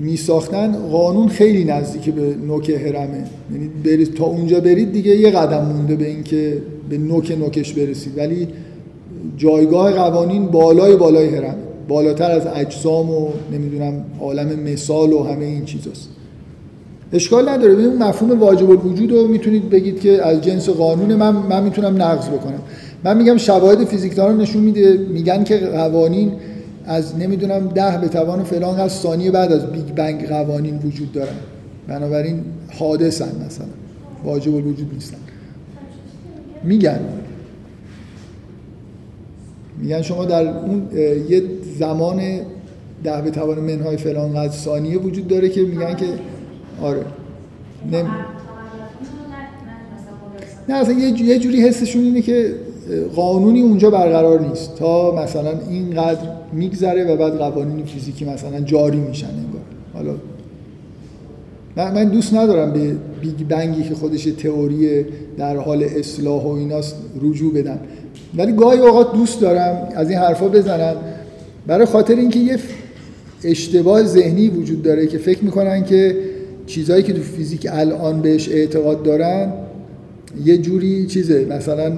می 0.00 0.16
ساختن 0.16 0.72
قانون 0.92 1.28
خیلی 1.28 1.64
نزدیک 1.64 2.14
به 2.14 2.34
نوک 2.46 2.70
حرمه. 2.70 3.24
یعنی 3.52 3.70
برید 3.84 4.14
تا 4.14 4.24
اونجا 4.24 4.60
برید 4.60 4.92
دیگه 4.92 5.16
یه 5.16 5.30
قدم 5.30 5.64
مونده 5.64 5.96
به 5.96 6.06
اینکه 6.06 6.62
به 6.90 6.98
نوک 6.98 7.36
نوکش 7.40 7.72
برسید. 7.72 8.18
ولی 8.18 8.48
جایگاه 9.36 9.92
قوانین 9.92 10.46
بالای 10.46 10.96
بالای 10.96 11.28
هرم 11.28 11.56
بالاتر 11.88 12.30
از 12.30 12.42
اجسام 12.54 13.10
و 13.10 13.28
نمی‌دونم 13.52 14.04
عالم 14.20 14.60
مثال 14.60 15.12
و 15.12 15.22
همه 15.22 15.44
این 15.44 15.64
چیزاست. 15.64 16.08
اشکال 17.12 17.48
نداره. 17.48 17.74
ببین 17.74 18.02
مفهوم 18.02 18.40
واجب 18.40 18.70
الوجود 18.70 19.12
رو 19.12 19.28
می‌تونید 19.28 19.70
بگید 19.70 20.00
که 20.00 20.26
از 20.26 20.40
جنس 20.40 20.68
قانون 20.68 21.14
من 21.14 21.36
من 21.36 21.62
می‌تونم 21.62 22.02
نقض 22.02 22.28
بکنم. 22.28 22.60
من 23.04 23.16
میگم 23.16 23.36
شواهد 23.36 23.84
فیزیکدانان 23.84 24.40
نشون 24.40 24.62
میده 24.62 24.98
میگن 25.12 25.44
که 25.44 25.56
قوانین 25.56 26.32
از 26.86 27.16
نمی‌دونم 27.16 27.68
ده 27.68 27.98
به 27.98 28.08
توان 28.08 28.44
فلان 28.44 28.80
از 28.80 28.92
ثانیه 28.92 29.30
بعد 29.30 29.52
از 29.52 29.66
بیگ 29.66 29.94
بنگ 29.94 30.28
قوانین 30.28 30.78
وجود 30.78 31.12
دارن 31.12 31.36
بنابراین 31.88 32.44
حادثن 32.78 33.44
مثلا. 33.46 33.66
واجب 34.24 34.54
الوجود 34.54 34.90
نیستن. 34.94 35.18
میگن. 36.64 37.00
میگن 39.78 40.02
شما 40.02 40.24
در 40.24 40.48
اون 40.48 40.88
یه 41.28 41.42
زمان 41.78 42.20
ده 43.04 43.22
به 43.22 43.30
توان 43.30 43.58
منهای 43.58 43.96
فلان 43.96 44.34
قد 44.34 44.50
ثانیه 44.50 44.98
وجود 44.98 45.28
داره 45.28 45.48
که 45.48 45.60
میگن 45.60 45.94
که 45.94 46.06
آره. 46.82 47.04
نم... 47.92 48.10
نه 50.68 50.74
اصلا 50.74 50.94
یه 50.94 51.38
جوری 51.38 51.68
حسشون 51.68 52.02
اینه 52.02 52.22
که 52.22 52.54
قانونی 53.16 53.62
اونجا 53.62 53.90
برقرار 53.90 54.40
نیست 54.40 54.74
تا 54.74 55.14
مثلا 55.14 55.52
اینقدر 55.70 56.35
میگذره 56.52 57.04
و 57.04 57.16
بعد 57.16 57.38
قوانین 57.38 57.84
فیزیکی 57.84 58.24
مثلا 58.24 58.60
جاری 58.60 58.98
میشن 58.98 59.26
انگار. 59.26 59.62
حالا 59.92 60.14
من 61.76 62.04
دوست 62.04 62.34
ندارم 62.34 62.72
به 62.72 62.96
بیگ 63.20 63.48
بنگی 63.48 63.82
که 63.82 63.94
خودش 63.94 64.24
تئوری 64.24 65.04
در 65.38 65.56
حال 65.56 65.84
اصلاح 65.84 66.42
و 66.42 66.48
ایناست 66.48 66.96
رجوع 67.22 67.54
بدم 67.54 67.78
ولی 68.36 68.52
گاهی 68.52 68.78
اوقات 68.78 69.12
دوست 69.12 69.40
دارم 69.40 69.88
از 69.96 70.10
این 70.10 70.18
حرفا 70.18 70.48
بزنم 70.48 70.96
برای 71.66 71.86
خاطر 71.86 72.14
اینکه 72.14 72.38
یه 72.38 72.58
اشتباه 73.44 74.02
ذهنی 74.02 74.48
وجود 74.48 74.82
داره 74.82 75.06
که 75.06 75.18
فکر 75.18 75.44
می‌کنن 75.44 75.84
که 75.84 76.16
چیزهایی 76.66 77.02
که 77.02 77.12
تو 77.12 77.22
فیزیک 77.22 77.68
الان 77.70 78.22
بهش 78.22 78.48
اعتقاد 78.48 79.02
دارن 79.02 79.52
یه 80.44 80.58
جوری 80.58 81.06
چیزه 81.06 81.46
مثلا 81.50 81.92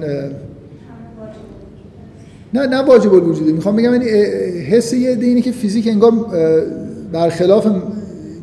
نه 2.53 2.67
نه 2.67 2.77
واجب 2.81 3.13
الوجوده 3.13 3.51
می‌خوام 3.51 3.75
بگم 3.75 3.93
یعنی 3.93 4.05
حس 4.59 4.93
یه 4.93 5.17
اینه 5.21 5.41
که 5.41 5.51
فیزیک 5.51 5.87
انگار 5.87 6.11
برخلاف 7.11 7.67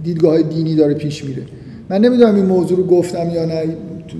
دیدگاه 0.04 0.42
دینی 0.42 0.74
داره 0.74 0.94
پیش 0.94 1.24
میره. 1.24 1.42
من 1.90 1.98
نمی‌دونم 1.98 2.34
این 2.34 2.46
موضوع 2.46 2.78
رو 2.78 2.86
گفتم 2.86 3.30
یا 3.34 3.44
نه. 3.44 3.64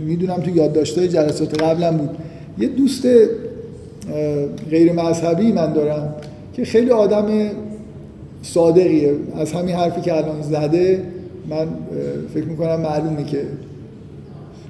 می‌دونم 0.07 0.37
تو 0.37 0.51
یادداشت‌های 0.51 1.09
جلسات 1.09 1.62
قبلم 1.62 1.97
بود. 1.97 2.11
یه 2.59 2.68
دوست 2.68 3.07
غیر 4.70 4.93
مذهبی 4.93 5.53
من 5.53 5.72
دارم 5.72 6.14
که 6.55 6.64
خیلی 6.64 6.91
آدم 6.91 7.26
صادقیه. 8.43 9.14
از 9.37 9.53
همین 9.53 9.74
حرفی 9.74 10.01
که 10.01 10.16
الان 10.16 10.43
زده 10.43 11.03
من 11.51 11.66
فکر 12.34 12.45
می‌کنم 12.45 12.80
معلومه 12.80 13.24
که 13.24 13.43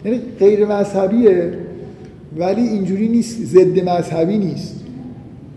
یعنی 0.04 0.20
غیر 0.38 0.66
مذهبیه 0.66 1.52
ولی 2.38 2.62
اینجوری 2.62 3.08
نیست. 3.08 3.44
ضد 3.44 3.88
مذهبی 3.88 4.38
نیست. 4.38 4.74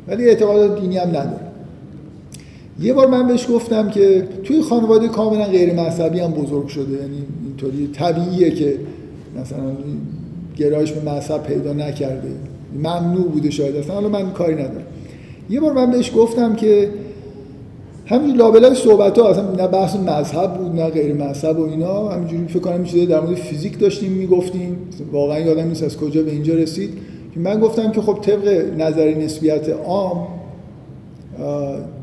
ولی 0.10 0.30
اعتقادات 0.30 0.82
دینی 0.82 0.98
هم 0.98 1.10
نداره. 1.10 1.40
یه 2.82 2.94
بار 2.94 3.08
من 3.08 3.28
بهش 3.28 3.48
گفتم 3.50 3.90
که 3.90 4.28
توی 4.44 4.62
خانواده 4.62 5.08
کاملا 5.08 5.46
غیر 5.46 5.74
مذهبی 5.74 6.20
هم 6.20 6.32
بزرگ 6.32 6.68
شده. 6.68 6.92
یعنی 6.92 7.24
اینطوری 7.46 7.90
طبیعیه 7.94 8.52
که 8.52 8.76
مثلا 9.42 9.72
گرایش 10.58 10.92
به 10.92 11.12
مذهب 11.12 11.44
پیدا 11.44 11.74
نکرده. 11.74 12.32
ممنوع 12.76 13.28
بوده 13.28 13.50
شاید. 13.50 13.76
اصلا 13.76 13.96
حالا 13.96 14.10
من 14.10 14.32
کاری 14.32 14.54
ندارم. 14.54 14.86
یه 15.50 15.60
بار 15.60 15.74
من 15.74 15.92
بهش 15.92 16.12
گفتم 16.16 16.56
که 16.56 16.90
همین 18.06 18.36
لابلای 18.36 18.76
صحبت 18.76 19.18
ها 19.20 19.30
اصلا 19.30 19.52
نه 19.52 19.68
بحث 19.68 19.96
مذهب 19.96 20.54
بود 20.54 20.76
نه 20.76 20.90
غیر 20.90 21.14
مذهب 21.14 21.60
و 21.60 21.64
اینا. 21.70 22.10
همینجوری 22.10 22.48
فکر 22.48 22.60
کنم 22.60 22.84
چیزایی 22.84 23.06
در 23.06 23.20
مورد 23.20 23.36
فیزیک 23.36 23.80
داشتیم 23.80 24.12
می‌گفتیم. 24.12 24.78
واقعا 25.12 25.40
یادم 25.40 25.68
نیست 25.68 25.84
از 25.84 25.98
کجا 25.98 26.24
به 26.24 26.32
اینجا 26.32 26.54
رسید. 26.54 26.90
که 27.34 27.40
من 27.40 27.60
گفتم 27.60 27.92
که 27.92 28.02
خب 28.02 28.20
طبق 28.22 28.48
نظر 28.78 29.14
نسبیت 29.14 29.70
عام 29.70 30.28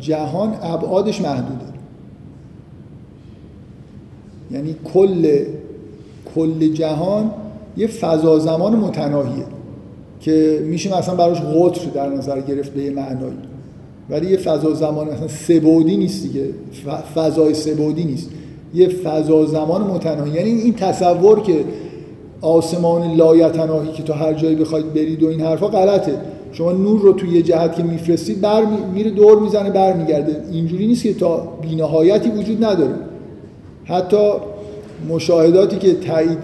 جهان 0.00 0.54
ابعادش 0.62 1.20
محدوده. 1.20 1.66
یعنی 4.50 4.74
کل 4.94 5.44
کل 6.34 6.68
جهان 6.68 7.30
یه 7.76 7.86
فضا 7.86 8.38
زمان 8.38 8.76
متناهیه 8.76 9.44
که 10.20 10.62
میشه 10.64 10.98
مثلا 10.98 11.14
براش 11.14 11.40
قطر 11.40 11.90
در 11.94 12.08
نظر 12.08 12.40
گرفت 12.40 12.72
به 12.72 12.82
یه 12.82 12.90
معنایی. 12.90 13.38
ولی 14.10 14.30
یه 14.30 14.36
فضا 14.36 14.74
زمان 14.74 15.08
مثلا 15.08 15.28
سبودی 15.28 15.96
نیست 15.96 16.22
دیگه. 16.22 16.44
فضای 17.14 17.54
سبودی 17.54 18.04
نیست. 18.04 18.30
یه 18.74 18.88
فضا 18.88 19.46
زمان 19.46 19.82
متناهی. 19.82 20.30
یعنی 20.30 20.50
این 20.50 20.74
تصور 20.74 21.40
که 21.40 21.64
آسمان 22.40 23.14
لایتناهی 23.14 23.92
که 23.92 24.02
تو 24.02 24.12
هر 24.12 24.32
جایی 24.32 24.56
بخواید 24.56 24.94
برید 24.94 25.22
و 25.22 25.28
این 25.28 25.40
حرفا 25.40 25.68
غلطه. 25.68 26.12
شما 26.52 26.72
نور 26.72 27.00
رو 27.00 27.12
توی 27.12 27.28
یه 27.28 27.42
جهت 27.42 27.76
که 27.76 27.82
میفرستید 27.82 28.40
بر 28.40 28.62
میره 28.94 29.10
دور 29.10 29.38
می‌زنه 29.38 29.70
برمیگرده. 29.70 30.36
اینجوری 30.52 30.86
نیست 30.86 31.02
که 31.02 31.14
تا 31.14 31.36
بینهایتی 31.62 32.30
وجود 32.30 32.64
نداره. 32.64 32.94
حتی 33.84 34.30
مشاهداتی 35.08 35.78
که 35.78 35.94
تایید 35.94 36.38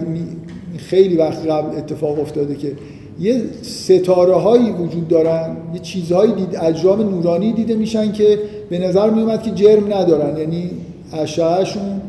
خیلی 0.77 1.15
وقت 1.15 1.47
قبل 1.47 1.77
اتفاق 1.77 2.19
افتاده 2.19 2.55
که 2.55 2.71
یه 3.19 3.41
ستاره 3.61 4.33
هایی 4.33 4.71
وجود 4.71 5.07
دارن 5.07 5.57
یه 5.73 5.79
چیزهایی 5.79 6.31
دید 6.31 6.57
اجرام 6.61 7.01
نورانی 7.01 7.53
دیده 7.53 7.75
میشن 7.75 8.11
که 8.11 8.39
به 8.69 8.79
نظر 8.79 9.09
میومد 9.09 9.43
که 9.43 9.51
جرم 9.51 9.93
ندارن. 9.93 10.37
یعنی 10.37 10.69
اشعهشون 11.13 12.01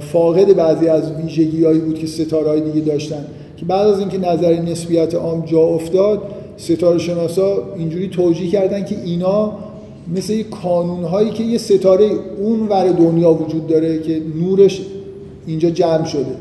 فاقد 0.00 0.56
بعضی 0.56 0.88
از 0.88 1.12
ویژگی 1.12 1.64
هایی 1.64 1.78
بود 1.78 1.98
که 1.98 2.06
ستاره 2.06 2.60
دیگه 2.60 2.86
داشتن. 2.86 3.24
که 3.56 3.64
بعد 3.64 3.86
از 3.86 3.98
اینکه 3.98 4.18
نظر 4.18 4.60
نسبیت 4.60 5.14
عام 5.14 5.44
جا 5.44 5.60
افتاد 5.60 6.22
ستاره 6.56 6.98
شناسا 6.98 7.74
اینجوری 7.76 8.08
توجیه 8.08 8.50
کردن 8.50 8.84
که 8.84 8.96
اینا 9.04 9.52
مثل 10.16 10.32
یه 10.32 10.42
کانون 10.42 11.04
هایی 11.04 11.30
که 11.30 11.44
یه 11.44 11.58
ستاره 11.58 12.10
اون 12.38 12.68
ور 12.68 12.88
دنیا 12.88 13.32
وجود 13.32 13.66
داره 13.66 13.98
که 13.98 14.22
نورش 14.40 14.82
اینجا 15.46 15.70
جمع 15.70 16.04
شده. 16.04 16.36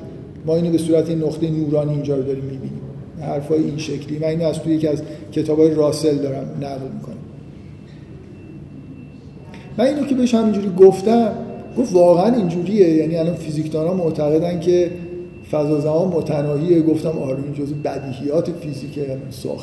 ما 0.46 0.56
اینو 0.56 0.72
به 0.72 0.78
صورت 0.78 1.12
نقطه 1.12 1.50
نورانی 1.50 1.94
اینجا 1.94 2.16
رو 2.16 2.24
داریم 2.24 2.44
می‌بینیم. 2.44 2.82
حرفای 3.22 3.64
این 3.64 3.78
شکلی. 3.78 4.20
من 4.20 4.28
اینو 4.28 4.46
از 4.46 4.60
توی 4.60 4.74
یکی 4.74 4.88
از 4.88 5.02
کتابای 5.32 5.74
راسل 5.74 6.16
دارم 6.16 6.46
نقل 6.62 6.96
می‌کنم. 6.96 7.16
من 9.78 9.86
اینو 9.86 10.06
که 10.06 10.16
بهش 10.16 10.34
همینجوری 10.34 10.72
گفتم 10.80 11.32
گفت 11.78 11.94
واقعا 11.94 12.36
اینجوریه. 12.36 12.90
یعنی 12.90 13.18
الان 13.18 13.36
فیزیکدانا 13.36 13.94
معتقدن 13.94 14.60
که 14.60 14.92
فضا 15.52 15.80
زمان 15.80 16.08
متناهیه. 16.08 16.82
گفتم 16.82 17.10
آره 17.10 17.38
این 17.44 17.54
جزء 17.54 17.74
بدیهیات 17.84 18.50
فیزیکه. 18.52 19.18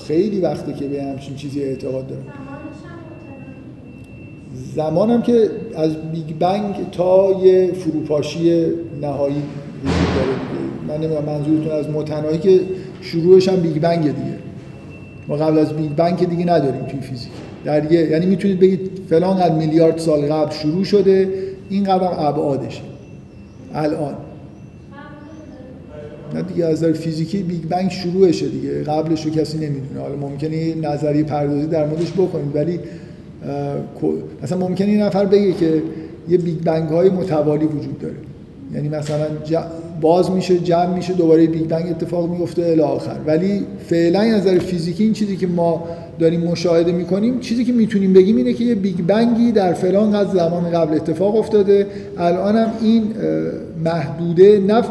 خیلی 0.07 0.41
وقته 0.41 0.73
که 0.73 0.85
به 0.85 1.03
همچین 1.03 1.37
چیزی 1.37 1.63
اعتقاد 1.63 2.07
دارم. 2.07 2.23
زمانم 4.75 5.23
که 5.23 5.51
از 5.75 5.97
Big 6.13 6.39
Bang 6.39 6.75
تا 6.93 7.41
یه 7.43 7.73
فروپاشی 7.73 8.67
نهایی 9.03 9.43
وجود 9.85 10.15
داره 10.17 10.39
من 10.89 11.05
نمی‌دونم 11.05 11.25
منظورتون 11.25 11.73
از 11.73 11.91
متناهی 11.91 12.39
که 12.39 12.61
شروعش 13.01 13.49
هم 13.49 13.57
Big 13.57 13.81
Bang 13.81 14.03
دیگه. 14.03 14.39
ما 15.29 15.37
قبل 15.37 15.59
از 15.59 15.73
Big 15.73 15.91
Bang 15.91 16.29
دیگه 16.29 16.45
نداریم 16.45 16.83
توی 16.83 17.01
فیزیک. 17.01 17.31
در 17.65 17.93
یه 17.93 18.11
یعنی 18.11 18.27
می‌تونید 18.27 18.61
بگید 18.61 18.91
فلان 19.11 19.37
از 19.37 19.53
میلیارد 19.53 19.99
سال 19.99 20.21
قبل 20.21 20.53
شروع 20.53 20.85
شده. 20.85 21.29
این 21.71 21.85
قدم 21.85 22.11
ابعادشه. 22.19 22.81
الان. 23.75 24.15
نه 26.35 26.43
دیگه 26.43 26.65
از 26.65 26.73
نظر 26.73 26.93
فیزیکی 26.93 27.43
Big 27.43 27.63
Bang 27.63 27.91
شروعشه 27.91 28.49
دیگه. 28.49 28.83
قبلش 28.83 29.25
رو 29.27 29.31
کسی 29.31 29.59
نمی‌دونه. 29.59 30.01
حالا 30.01 30.17
ممکنه 30.17 30.75
نظریه 30.75 31.23
پردازی 31.23 31.67
در 31.67 31.87
موردش 31.87 32.13
بکنید 32.13 32.57
ولی 32.57 32.81
مثلا 34.43 34.59
ممکنه 34.59 34.89
این 34.89 35.03
نفر 35.03 35.25
بگه 35.25 35.53
که 35.53 35.83
یه 36.29 36.39
Big 36.39 36.59
Bang 36.61 36.89
های 36.89 37.11
متوالی 37.11 37.65
وجود 37.65 37.99
داره. 37.99 38.15
یعنی 38.75 38.89
مثلا 38.89 39.27
باز 40.01 40.31
میشه 40.31 40.59
جمع 40.59 40.95
میشه 40.95 41.13
دوباره 41.13 41.47
Big 41.47 41.67
Bang 41.69 41.87
اتفاق 41.91 42.31
میفته 42.31 42.63
الی 42.63 42.81
آخر. 42.81 43.17
ولی 43.27 43.67
فعلا 43.87 44.21
از 44.21 44.47
نظر 44.47 44.59
فیزیکی 44.59 45.05
این 45.05 45.13
چیزی 45.13 45.37
که 45.37 45.47
ما 45.47 45.85
داریم 46.19 46.41
مشاهده 46.41 46.93
می‌کنیم 46.93 47.41
چیزی 47.41 47.65
که 47.65 47.73
می‌تونیم 47.73 48.13
بگیم 48.13 48.37
اینه 48.37 48.53
که 48.53 48.65
یه 48.65 48.75
Big 48.75 48.97
Bang 49.07 49.44
ی 49.44 49.53
در 49.53 49.73
فلان 49.73 50.13
قد 50.13 50.33
زمان 50.33 50.71
قبل 50.71 50.95
اتفاق 50.95 51.37
افتاده. 51.37 51.87
الان 52.19 52.57
هم 52.57 52.71
این 52.83 53.03
محدوده 53.85 54.61
نه 54.67 54.83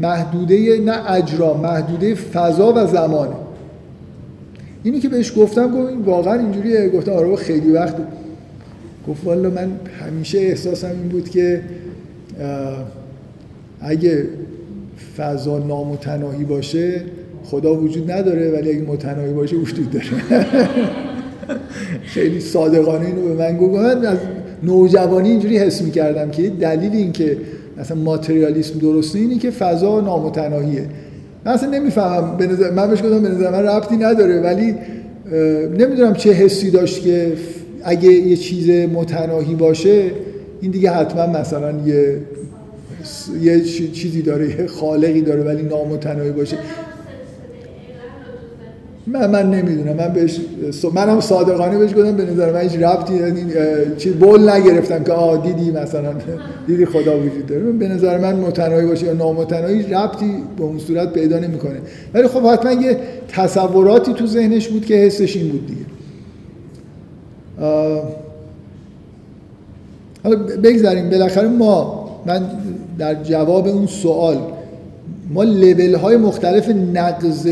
محدوده 0.00 0.80
نه 0.80 1.10
اجرا 1.10 1.54
محدوده 1.54 2.14
فضا 2.14 2.72
و 2.76 2.86
زمانه. 2.86 3.34
اینی 4.82 5.00
که 5.00 5.08
بهش 5.08 5.32
گفتم 5.36 5.70
گفت 5.70 5.92
واقعا 6.04 6.40
اینجوریه. 6.40 6.88
گفتم 6.88 7.12
آره 7.12 7.36
خیلی 7.36 7.70
وقت 7.70 7.94
گفت 9.08 9.24
والا 9.24 9.50
من 9.50 9.70
همیشه 10.06 10.38
احساسم 10.38 10.88
این 10.88 11.08
بود 11.08 11.28
که 11.28 11.60
اگه 13.80 14.26
فضا 15.16 15.58
نامتناهی 15.58 16.44
باشه 16.44 17.02
خدا 17.44 17.74
وجود 17.74 18.10
نداره 18.10 18.50
ولی 18.50 18.70
اگه 18.70 18.80
متناهی 18.80 19.32
باشه 19.32 19.56
وجود 19.56 19.90
داره. 19.90 20.06
خیلی 22.14 22.40
صادقانه 22.40 23.06
اینو 23.06 23.22
به 23.22 23.34
من 23.34 23.56
گفت. 23.56 23.74
من 23.74 24.06
از 24.06 24.18
نوجوانی 24.62 25.28
اینجوری 25.28 25.58
حس 25.58 25.82
می‌کردم 25.82 26.30
که 26.30 26.48
دلیل 26.48 26.92
این 26.92 27.12
که 27.12 27.36
اصلا 27.78 27.96
ماتریالیسم 27.96 28.78
درسته 28.78 29.18
اینه 29.18 29.38
که 29.38 29.50
فضا 29.50 30.00
نامتناهیه. 30.00 30.86
من 31.44 31.52
اصلا 31.52 31.70
نمی‌فهمم. 31.70 32.36
به 32.36 32.46
نظر 32.46 32.70
من 32.70 32.90
بهش 32.90 33.02
گفتم 33.02 33.22
به 33.22 33.28
نظر 33.28 33.50
من 33.50 33.66
ربطی 33.66 33.96
نداره 33.96 34.40
ولی 34.40 34.74
نمی‌دونم 35.78 36.14
چه 36.14 36.32
حسی 36.32 36.70
داشت 36.70 37.02
که 37.02 37.32
اگه 37.84 38.12
یه 38.12 38.36
چیز 38.36 38.70
متناهی 38.70 39.54
باشه 39.54 40.10
این 40.60 40.70
دیگه 40.70 40.90
حتما 40.90 41.26
مثلا 41.26 41.74
یه 41.86 42.18
یه 43.42 43.60
چیزی 43.92 44.22
داره 44.22 44.48
یه 44.48 44.66
خالقی 44.66 45.20
داره 45.20 45.42
ولی 45.42 45.62
نامتناهی 45.62 46.30
باشه. 46.30 46.56
من 49.06 49.30
من 49.30 49.50
نمی‌دونم. 49.50 49.96
من 49.96 50.12
بهش 50.12 50.40
منم 50.94 51.20
صادقانه 51.20 51.78
بهش 51.78 51.90
گفتم 51.90 52.16
به 52.16 52.24
نظر 52.24 52.52
من 52.52 52.60
هیچ 52.60 52.74
ربطی 52.74 53.20
چیز 53.98 54.12
بول 54.12 54.50
نگرفتم 54.50 55.04
که 55.04 55.12
آ 55.12 55.36
دیدی 55.36 55.70
مثلا 55.70 56.12
دیدی 56.66 56.86
خدا 56.86 57.18
وجود 57.18 57.46
داره. 57.46 57.62
به 57.62 57.88
نظر 57.88 58.18
من 58.18 58.36
متناهی 58.36 58.86
باشه 58.86 59.06
یا 59.06 59.12
نامتناهی 59.12 59.82
ربطی 59.82 60.34
به 60.56 60.64
اون 60.64 60.78
صورت 60.78 61.12
پیدا 61.12 61.38
نمی‌کنه. 61.38 61.78
ولی 62.14 62.28
خب 62.28 62.46
حتما 62.46 62.72
یه 62.72 62.96
تصوراتی 63.28 64.12
تو 64.12 64.26
ذهنش 64.26 64.68
بود 64.68 64.84
که 64.84 64.94
حسش 64.94 65.36
این 65.36 65.48
بود 65.48 65.66
دیگه. 65.66 65.80
حالا 70.24 70.36
بگذاریم. 70.62 71.10
بالاخره 71.10 71.48
ما 71.48 72.02
من 72.26 72.42
در 72.98 73.14
جواب 73.14 73.66
اون 73.66 73.86
سوال 73.86 74.38
ما 75.34 75.42
لبل 75.42 75.94
های 75.94 76.16
مختلف 76.16 76.68
نقض 76.68 77.48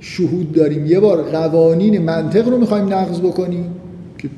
شهود 0.00 0.52
داریم. 0.52 0.86
یه 0.86 1.00
بار 1.00 1.22
قوانین 1.22 1.98
منطق 1.98 2.48
رو 2.48 2.58
می‌خوایم 2.58 2.92
نقض 2.92 3.20
بکنیم 3.20 3.64
که 4.18 4.28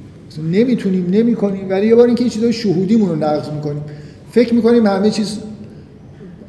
نمی‌تونیم 0.52 1.06
نمی‌کنیم 1.11 1.70
ولی 1.70 1.86
یه 1.86 1.94
بار 1.94 2.06
اینکه 2.06 2.24
یه 2.24 2.30
چیزای 2.30 2.52
شهودیمون 2.52 3.08
رو 3.08 3.16
نقض 3.16 3.50
می‌کنیم. 3.50 3.82
فکر 4.30 4.54
می‌کنیم 4.54 4.86
همه 4.86 5.11
چیز 5.11 5.38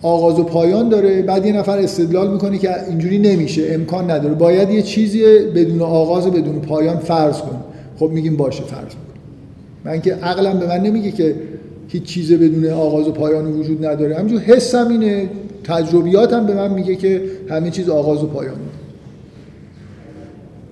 آغاز 0.01 0.39
و 0.39 0.43
پایان 0.43 0.89
داره. 0.89 1.22
بعد 1.22 1.45
یه 1.45 1.53
نفر 1.53 1.78
استدلال 1.78 2.32
می‌کنه 2.32 2.57
که 2.57 2.88
اینجوری 2.89 3.20
نمیشه 3.20 3.68
امکان 3.70 4.12
نداره. 4.12 4.34
باید 4.34 4.70
یه 4.70 4.82
چیزی 4.82 5.24
بدون 5.55 5.82
آغاز 5.82 6.28
و 6.28 6.32
بدون 6.32 6.59
پایان 6.59 6.97
فرض 6.97 7.38
کنیم. 7.38 7.62
خب 7.99 8.09
میگیم 8.09 8.38
باشه 8.38 8.64
فرض 8.64 8.80
کنیم. 8.80 9.12
من 9.86 10.01
که 10.01 10.14
عقلم 10.14 10.59
به 10.59 10.68
من 10.68 10.80
نمیگه 10.80 11.12
که 11.12 11.36
هیچ 11.88 12.03
چیز 12.03 12.34
بدون 12.34 12.66
آغاز 12.66 13.07
و 13.07 13.12
پایان 13.12 13.45
وجود 13.45 13.86
نداره. 13.86 14.16
همینجور 14.16 14.39
حسم 14.41 14.88
اینه. 14.88 15.30
تجربیاتم 15.64 16.45
به 16.45 16.53
من 16.53 16.74
میگه 16.74 16.95
که 16.95 17.22
همه 17.49 17.70
چیز 17.70 17.89
آغاز 17.89 18.24
و 18.24 18.28
پایان. 18.28 18.53
داره 18.53 18.80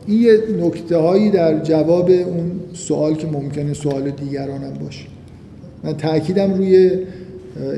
این 0.10 0.22
یه 0.22 0.40
نکته 0.62 0.98
هایی 0.98 1.30
در 1.30 1.64
جواب 1.64 2.10
اون 2.10 2.52
سوال 2.74 3.16
که 3.16 3.28
ممکنه 3.28 3.74
سوال 3.74 4.10
دیگرانم 4.10 4.74
باشه. 4.74 5.06
من 5.84 5.94
تاکیدم 5.94 6.54
روی 6.54 6.92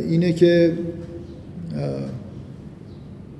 اینه 0.09 0.33
که 0.33 0.73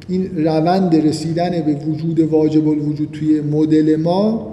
این 0.08 0.46
روند 0.46 0.96
رسیدن 0.96 1.50
به 1.50 1.74
وجود 1.74 2.20
واجب 2.20 2.68
الوجود 2.68 3.10
توی 3.12 3.42
مدل 3.42 3.96
ما 3.96 4.52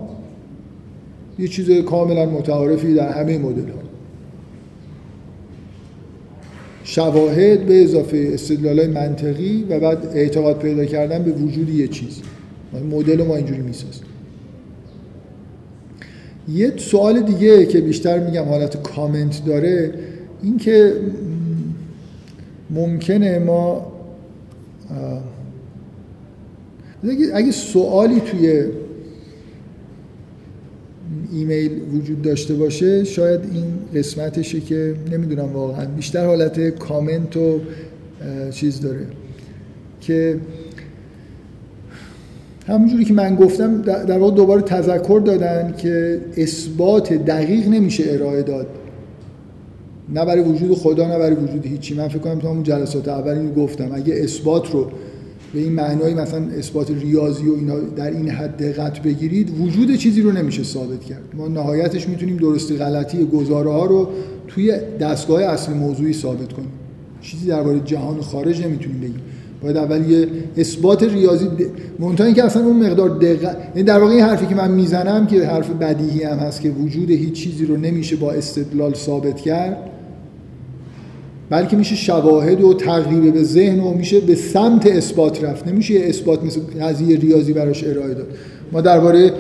یه 1.38 1.48
چیز 1.48 1.70
کاملا 1.70 2.26
متعارفی 2.26 2.94
در 2.94 3.12
همه 3.12 3.38
مدل 3.38 3.68
ها 3.68 3.78
شواهد 6.84 7.66
به 7.66 7.82
اضافه 7.84 8.30
استدلال 8.32 8.86
منطقی 8.86 9.64
و 9.70 9.80
بعد 9.80 10.06
اعتقاد 10.14 10.58
پیدا 10.58 10.84
کردن 10.84 11.22
به 11.22 11.32
وجود 11.32 11.68
یه 11.68 11.88
چیز. 11.88 12.20
مدل 12.90 13.26
ما 13.26 13.36
اینجوری 13.36 13.62
می‌سازیم 13.62 14.04
یه 16.54 16.72
سوال 16.76 17.20
دیگه 17.20 17.66
که 17.66 17.80
بیشتر 17.80 18.18
میگم 18.18 18.44
حالت 18.44 18.82
کامنت 18.82 19.44
داره 19.44 19.94
این 20.42 20.58
که 20.58 20.92
ممکنه 22.70 23.38
ما 23.38 23.92
اگه 27.34 27.52
سوالی 27.52 28.20
توی 28.20 28.64
ایمیل 31.32 31.80
وجود 31.94 32.22
داشته 32.22 32.54
باشه 32.54 33.04
شاید 33.04 33.40
این 33.52 33.64
قسمتشه 33.94 34.60
که 34.60 34.94
نمی‌دونم 35.12 35.52
واقعا 35.52 35.84
بیشتر 35.84 36.26
حالت 36.26 36.60
کامنت 36.68 37.36
و 37.36 37.60
چیز 38.50 38.80
داره 38.80 39.06
که 40.00 40.38
همونجوری 42.68 43.04
که 43.04 43.14
من 43.14 43.34
گفتم 43.34 43.82
در 43.82 44.18
واقع 44.18 44.36
دوباره 44.36 44.62
تذکر 44.62 45.22
دادن 45.24 45.74
که 45.78 46.20
اثبات 46.36 47.12
دقیق 47.12 47.68
نمیشه 47.68 48.04
ارائه 48.06 48.42
داد. 48.42 48.66
نه 50.14 50.24
برای 50.24 50.42
وجود 50.42 50.74
خدا 50.74 51.08
نه 51.08 51.18
برای 51.18 51.34
وجود 51.34 51.66
هیچی. 51.66 51.94
من 51.94 52.08
فکر 52.08 52.18
کنم 52.18 52.38
تو 52.38 52.48
همون 52.48 52.62
جلسات 52.62 53.08
اول 53.08 53.32
اینو 53.32 53.52
گفتم. 53.52 53.90
اگه 53.92 54.14
اثبات 54.14 54.72
رو 54.72 54.86
به 55.54 55.60
این 55.60 55.72
معنای 55.72 56.14
مثلا 56.14 56.46
اثبات 56.58 56.90
ریاضی 56.90 57.48
و 57.48 57.54
اینا 57.54 57.80
در 57.80 58.10
این 58.10 58.28
حد 58.28 58.56
دقت 58.56 59.02
بگیرید 59.02 59.60
وجود 59.60 59.96
چیزی 59.96 60.22
رو 60.22 60.32
نمیشه 60.32 60.62
ثابت 60.62 61.00
کرد. 61.00 61.22
ما 61.36 61.48
نهایتش 61.48 62.08
می‌تونیم 62.08 62.36
درستی 62.36 62.76
غلطی 62.76 63.24
گزاره 63.24 63.70
ها 63.70 63.86
رو 63.86 64.08
توی 64.48 64.72
دستگاه 65.00 65.42
اصلی 65.42 65.74
موضوعی 65.74 66.12
ثابت 66.12 66.52
کنیم. 66.52 66.72
چیزی 67.20 67.46
درباره 67.46 67.80
جهان 67.80 68.20
خارج 68.20 68.64
نمی‌تونیم 68.64 69.00
بگیم. 69.00 69.20
باید 69.62 69.76
اول 69.76 70.10
یه 70.10 70.28
اثبات 70.56 71.02
ریاضی 71.02 71.48
منتها 71.98 72.26
اینکه 72.26 72.44
اصلا 72.44 72.64
اون 72.64 72.86
مقدار 72.86 73.08
دقت 73.08 73.56
یعنی 73.74 73.82
در 73.82 73.98
واقع 73.98 74.12
این 74.12 74.20
حرفی 74.20 74.46
که 74.46 74.54
من 74.54 74.70
می‌زنم 74.70 75.26
که 75.26 75.46
حرف 75.46 75.70
بدیهی 75.70 76.22
هم 76.22 76.38
هست 76.38 76.60
که 76.60 76.70
وجود 76.70 77.10
هیچ 77.10 77.32
چیزی 77.32 77.66
رو 77.66 77.76
نمیشه 77.76 78.16
با 78.16 78.32
استدلال 78.32 78.94
ثابت 78.94 79.40
کرد 79.40 79.76
بلکه 81.50 81.76
میشه 81.76 81.96
شواهد 81.96 82.60
و 82.60 82.74
تقریب 82.74 83.34
به 83.34 83.42
ذهن 83.42 83.80
و 83.80 83.94
میشه 83.94 84.20
به 84.20 84.34
سمت 84.34 84.86
اثبات 84.86 85.44
رفت. 85.44 85.68
نمیشه 85.68 85.94
یه 85.94 86.06
اثبات 86.06 86.44
مثل 86.44 86.60
قضیه 86.80 87.18
ریاضی 87.18 87.52
براش 87.52 87.84
ارائه 87.84 88.14
داد. 88.14 88.26
ما 88.72 88.80
درباره 88.80 89.32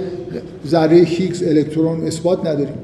ذره 0.66 0.96
هیگز 0.96 1.42
الکترون 1.42 2.06
اثبات 2.06 2.46
نداریم. 2.46 2.74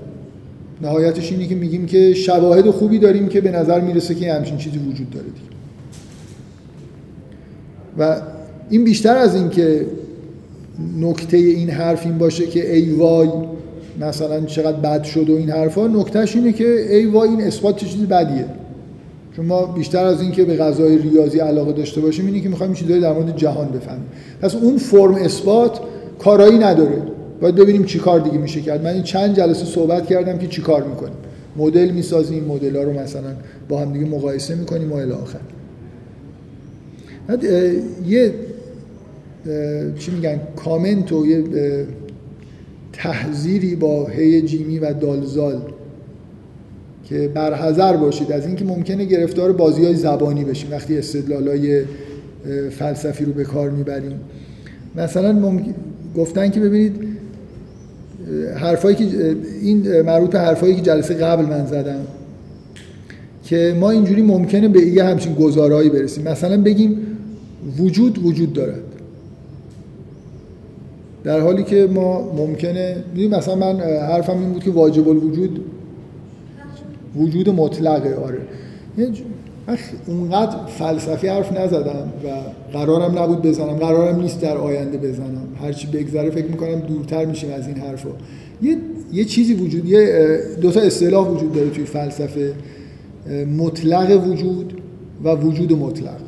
نهایتش 0.82 1.32
اینه 1.32 1.47
که 1.47 1.55
میگیم 1.55 1.87
که 1.87 2.14
شواهد 2.14 2.70
خوبی 2.70 2.99
داریم 2.99 3.28
که 3.28 3.41
به 3.41 3.51
نظر 3.51 3.80
می‌رسه 3.80 4.14
که 4.14 4.32
همچین 4.32 4.57
چیزی 4.57 4.78
وجود 4.78 5.11
داره 5.11 5.26
دیگه. 5.26 5.53
و 7.99 8.20
این 8.70 8.84
بیشتر 8.84 9.16
از 9.16 9.34
این 9.34 9.51
که 9.51 9.86
نکته 11.01 11.36
این 11.36 11.70
حرف 11.70 12.07
این 12.07 12.18
باشه 12.18 12.47
که 12.47 12.74
ای 12.74 12.90
وای 12.90 13.28
مثلا 14.01 14.40
چقدر 14.40 14.76
بد 14.76 15.03
شد 15.03 15.30
و 15.30 15.36
این 15.36 15.51
حرفا 15.51 15.86
نکتهش 15.86 16.36
اینه 16.36 16.53
که 16.53 16.97
ای 16.97 17.07
وای 17.07 17.28
این 17.28 17.40
اثبات 17.42 17.76
چه 17.76 17.86
چیزی 17.86 18.07
بدیه. 18.07 18.47
چون 19.36 19.47
ما 19.47 19.66
بیشتر 19.66 20.05
از 20.05 20.22
این 20.22 20.32
که 20.32 20.45
به 20.45 20.57
غذای 20.57 20.99
ریاضی 20.99 21.38
علاقه 21.38 21.72
داشته 21.72 22.01
باشیم 22.01 22.26
اینه 22.26 22.40
که 22.40 22.49
می‌خوایم 22.49 22.72
چیزایی 22.72 23.01
در 23.01 23.12
مورد 23.12 23.36
جهان 23.36 23.68
بفهمیم. 23.68 24.07
پس 24.42 24.55
اون 24.55 24.76
فرم 24.76 25.14
اثبات 25.14 25.80
کارایی 26.18 26.59
نداره. 26.59 27.03
باید 27.40 27.55
ببینیم 27.55 27.84
چی 27.84 27.99
کار 27.99 28.20
دیگه 28.20 28.38
میشه 28.38 28.61
کرد. 28.61 28.84
من 28.84 28.90
این 28.90 29.03
چند 29.03 29.36
جلسه 29.36 29.64
صحبت 29.64 30.07
کردم 30.07 30.38
که 30.38 30.47
چی 30.47 30.62
کار 30.62 30.82
می‌کنیم. 30.82 31.14
مدل 31.57 31.90
می‌سازیم 31.90 32.45
مدل 32.45 32.76
ها 32.76 32.82
رو 32.82 32.92
مثلا 32.92 33.30
با 33.68 33.80
هم 33.80 33.92
دیگه 33.92 34.07
مقایسه 34.07 34.55
می‌کنیم 34.55 34.92
و 34.92 34.95
الی 34.95 35.12
آخر. 35.12 35.38
یه 38.07 38.35
چی 39.99 40.11
میگن 40.11 40.41
کامنت 40.57 41.12
و 41.12 41.27
یه 41.27 41.45
تحذیری 42.93 43.75
با 43.75 44.07
هی 44.07 44.43
جیمی 44.43 44.79
و 44.79 44.93
دالزال 44.93 45.61
که 47.05 47.31
برحضر 47.35 47.97
باشید. 47.97 48.33
از 48.33 48.47
اینکه 48.47 48.64
ممکنه 48.64 49.05
گرفتار 49.05 49.53
بازی 49.53 49.85
های 49.85 49.95
زبانی 49.95 50.45
بشیم 50.45 50.70
وقتی 50.70 50.99
استدلال 50.99 51.49
های 51.49 51.83
فلسفی 52.70 53.25
رو 53.25 53.33
به 53.33 53.45
کار 53.45 53.70
می‌بریم. 53.70 54.20
مثلا 54.97 55.61
گفتن 56.16 56.51
که 56.51 56.61
ببینید 56.61 56.93
حرفایی 58.57 58.97
که 58.97 59.05
این 59.62 60.01
مربوط 60.01 60.31
به 60.31 60.41
حرفایی 60.41 60.75
که 60.75 60.83
جلسه 60.83 61.14
قبل 61.14 61.45
من 61.45 61.66
زدم 61.66 62.01
که 63.45 63.77
ما 63.81 63.91
اینجوری 63.91 64.22
ممکنه 64.22 64.68
به 64.68 64.81
یه 64.81 65.05
همچین 65.05 65.35
گزارهایی 65.35 65.89
برسیم. 65.89 66.29
مثلا 66.29 66.62
بگیم 66.62 66.97
وجود 67.78 68.26
وجود 68.26 68.52
دارد. 68.52 68.82
در 71.24 71.40
حالی 71.40 71.64
که 71.64 71.88
ما 71.94 72.32
ممکنه 72.32 73.04
مثلا 73.30 73.54
من 73.54 73.80
حرفم 73.80 74.38
این 74.38 74.52
بود 74.52 74.64
که 74.64 74.70
واجب 74.70 75.08
الوجود 75.08 75.60
وجود 77.16 77.48
مطلقه 77.48 78.14
آره. 78.14 78.38
اونقدر 80.06 80.66
فلسفی 80.66 81.28
حرف 81.28 81.52
نزدم 81.52 82.12
و 82.24 82.28
قرارم 82.72 83.18
نبود 83.18 83.42
بزنم 83.42 83.74
قرارم 83.74 84.20
نیست 84.20 84.40
در 84.40 84.56
آینده 84.56 84.98
بزنم. 84.98 85.48
هرچی 85.62 85.86
بگذره 85.86 86.30
فکر 86.30 86.46
می‌کنم 86.46 86.80
دورتر 86.80 87.24
میشیم 87.24 87.52
از 87.52 87.66
این 87.66 87.76
حرفا. 87.76 88.08
یه 88.62 88.76
یه 89.12 89.24
چیزی 89.24 89.54
وجود 89.54 89.84
یه 89.84 90.38
دو 90.60 90.70
تا 90.70 90.80
اصطلاح 90.80 91.28
وجود 91.28 91.52
داره 91.52 91.70
توی 91.70 91.84
فلسفه 91.84 92.52
مطلق 93.58 94.28
وجود 94.28 94.80
و 95.24 95.34
وجود 95.34 95.72
مطلق. 95.72 96.20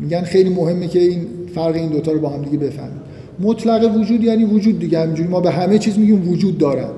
میگن 0.00 0.22
خیلی 0.22 0.50
مهمه 0.50 0.88
که 0.88 1.00
این 1.00 1.26
فرق 1.54 1.74
این 1.74 1.88
دوتا 1.88 2.12
رو 2.12 2.20
با 2.20 2.28
هم 2.28 2.42
دیگه 2.42 2.58
بفهمیم. 2.58 3.00
مطلق 3.40 3.96
وجود 3.96 4.24
یعنی 4.24 4.44
وجود 4.44 4.78
دیگه. 4.78 5.00
همینجوری 5.00 5.28
ما 5.28 5.40
به 5.40 5.50
همه 5.50 5.78
چیز 5.78 5.98
میگیم 5.98 6.28
وجود 6.28 6.58
دارد. 6.58 6.92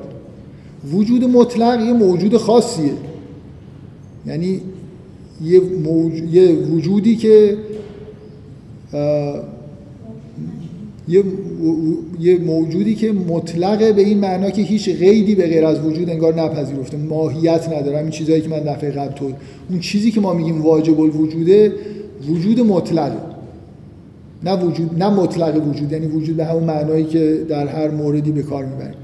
وجود 0.92 1.24
مطلق 1.24 1.80
یه 1.80 1.92
موجود 1.92 2.36
خاصیه. 2.36 2.92
یعنی 4.26 4.61
یه, 5.44 5.61
موج... 5.61 6.12
یه 6.32 6.53
وجودی 6.53 7.16
که 7.16 7.57
یه 11.09 11.22
یه 12.20 12.38
موجودی 12.38 12.94
که 12.94 13.12
مطلقه 13.12 13.92
به 13.92 14.03
این 14.03 14.18
معنا 14.18 14.51
که 14.51 14.62
هیچ 14.62 14.88
قیدی 14.88 15.34
به 15.34 15.47
غیر 15.47 15.64
از 15.64 15.80
وجود 15.80 16.11
انگار 16.11 16.42
نپذیرفته. 16.42 16.97
ماهیت 16.97 17.68
نداره. 17.68 17.99
این 17.99 18.11
چیزایی 18.11 18.40
که 18.40 18.49
من 18.49 18.61
دفعه 18.61 18.90
قبل 18.90 19.12
تو 19.12 19.32
اون 19.70 19.80
چیزی 19.80 20.11
که 20.11 20.20
ما 20.20 20.34
میگیم 20.34 20.62
واجب 20.62 21.01
الوجوده 21.01 21.72
وجود 22.30 22.60
مطلقه 22.60 23.36
نه 24.44 24.56
وجود 24.56 25.02
نه 25.02 25.10
مطلق 25.10 25.68
وجود 25.68 25.92
یعنی 25.92 26.06
وجود 26.06 26.36
به 26.36 26.44
همون 26.44 26.64
معنایی 26.64 27.04
که 27.04 27.46
در 27.48 27.66
هر 27.66 27.90
موردی 27.90 28.32
به 28.32 28.42
کار 28.42 28.64
می‌بریم 28.64 28.94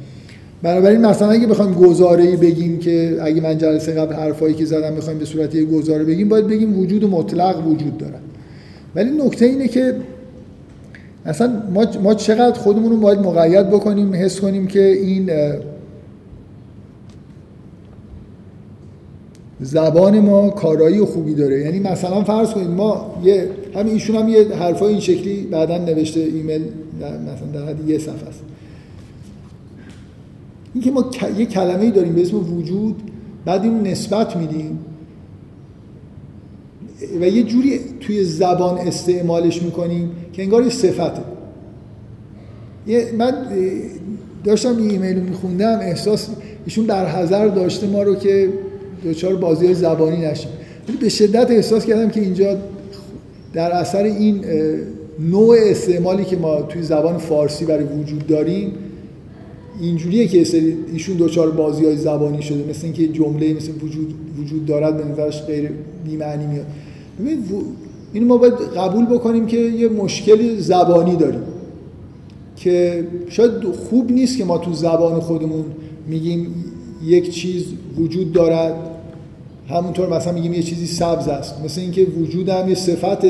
بنابراین 0.63 1.07
مثلا 1.07 1.31
اگه 1.31 1.47
بخوایم 1.47 1.75
گزاره 1.75 2.25
ای 2.25 2.37
بگیم 2.37 2.79
که 2.79 3.19
اگه 3.23 3.41
من 3.41 3.59
جلسه 3.59 3.93
قبل 3.93 4.15
حرفایی 4.15 4.55
که 4.55 4.65
زدم 4.65 4.95
بخوایم 4.95 5.19
به 5.19 5.25
صورت 5.25 5.55
یه 5.55 5.65
گزاره 5.65 6.05
بگیم 6.05 6.29
باید 6.29 6.47
بگیم 6.47 6.79
وجود 6.79 7.05
مطلق 7.05 7.67
وجود 7.67 7.99
داره. 7.99 8.15
ولی 8.95 9.11
نکته 9.11 9.45
اینه 9.45 9.69
که 9.69 9.95
اصلا 11.27 11.63
ما, 11.75 11.87
ما 12.03 12.15
چقدر 12.15 12.59
خودمون 12.59 12.91
رو 12.91 12.97
باید 12.97 13.19
مقید 13.19 13.71
بکنیم 13.71 14.15
حس 14.15 14.41
کنیم 14.41 14.67
که 14.67 14.83
این 14.83 15.31
زبان 19.63 20.21
ما 20.21 20.51
کارایی 20.51 21.05
خوبی 21.05 21.35
داره. 21.35 21.61
یعنی 21.61 21.81
مثلا 21.81 22.25
فرض 22.25 22.51
کنید 22.51 22.69
ما 22.69 23.21
یه 23.25 23.51
همین 23.75 23.93
ایشون 23.93 24.17
هم 24.17 24.29
یه 24.29 24.49
حرفای 24.49 24.89
این 24.89 25.01
شکلی 25.01 25.43
بعدا 25.43 25.79
نوشته 25.79 26.21
ایمیل 26.21 26.63
مثلا 27.01 27.61
در 27.61 27.69
حد 27.69 27.89
یه 27.89 27.99
صفحه 27.99 28.29
است. 28.29 28.41
اینکه 30.75 30.91
ما 30.91 31.05
یه 31.39 31.47
کلمه 31.47 31.91
داریم 31.91 32.13
به 32.13 32.23
اسم 32.23 32.57
وجود 32.59 32.97
بعد 33.45 33.63
اینو 33.63 33.83
نسبت 33.83 34.37
میدیم 34.37 34.79
و 37.21 37.29
یه 37.29 37.43
جوری 37.43 37.81
توی 38.01 38.25
زبان 38.25 38.79
استعمالش 38.79 39.63
می‌کنیم 39.63 40.11
که 40.33 40.43
انگار 40.43 40.63
یه 40.63 40.71
صفته. 40.71 41.23
یه 42.87 43.13
من 43.19 43.35
داشتم 44.45 44.77
ایمیل 44.77 45.17
رو 45.17 45.25
میخوندم 45.25 45.79
احساس 45.79 46.29
ایشون 46.65 46.85
در 46.87 47.23
حضر 47.23 47.47
داشته 47.47 47.87
ما 47.87 48.03
رو 48.03 48.15
که 48.15 48.53
دوچار 49.03 49.37
بازی 49.37 49.75
زبانی 49.75 50.17
نشیم. 50.17 50.51
ولی 50.89 50.97
به 50.97 51.09
شدت 51.09 51.51
احساس 51.51 51.85
کردم 51.87 52.11
که 52.11 52.21
اینجا 52.21 52.57
در 53.53 53.73
اثر 53.73 54.03
این 54.03 54.45
نوع 55.31 55.57
استعمالی 55.61 56.25
که 56.25 56.37
ما 56.37 56.63
توی 56.63 56.83
زبان 56.83 57.19
فارسی 57.19 57.65
برای 57.65 57.85
وجود 57.85 58.27
داریم 58.27 58.73
اینجوریه 59.81 60.27
که 60.27 60.47
ایشون 60.93 61.17
دوچار 61.17 61.51
بازی 61.51 61.85
های 61.85 61.97
زبانی 61.97 62.43
شده. 62.43 62.65
مثل 62.71 62.85
اینکه 62.85 63.09
جمله 63.09 63.55
مثل 63.55 63.73
وجود 63.83 64.15
وجود 64.41 64.67
دارد 64.67 64.97
به 64.97 65.05
نظرش 65.05 65.43
غیر 65.43 65.71
بی‌معنی 66.05 66.47
میاد. 66.47 66.67
اینو 68.13 68.27
ما 68.27 68.37
باید 68.37 68.55
قبول 68.77 69.07
بکنیم 69.07 69.47
که 69.47 69.57
یه 69.57 69.89
مشکلی 69.89 70.61
زبانی 70.61 71.17
داریم 71.17 71.43
که 72.57 73.05
شاید 73.29 73.51
خوب 73.91 74.13
نیست 74.13 74.39
که 74.39 74.45
ما 74.45 74.59
تو 74.59 74.73
زبان 74.73 75.21
خودمون 75.21 75.65
میگیم 76.09 76.55
یک 77.05 77.31
چیز 77.31 77.65
وجود 77.99 78.33
دارد. 78.33 78.75
همونطور 79.73 80.17
مثلا 80.17 80.33
میگیم 80.33 80.53
یه 80.53 80.63
چیزی 80.63 80.87
سبز 80.87 81.29
است. 81.29 81.65
مثل 81.65 81.81
اینکه 81.81 82.05
وجود 82.05 82.49
هم 82.49 82.69
یه 82.69 82.75
صفت 82.75 83.21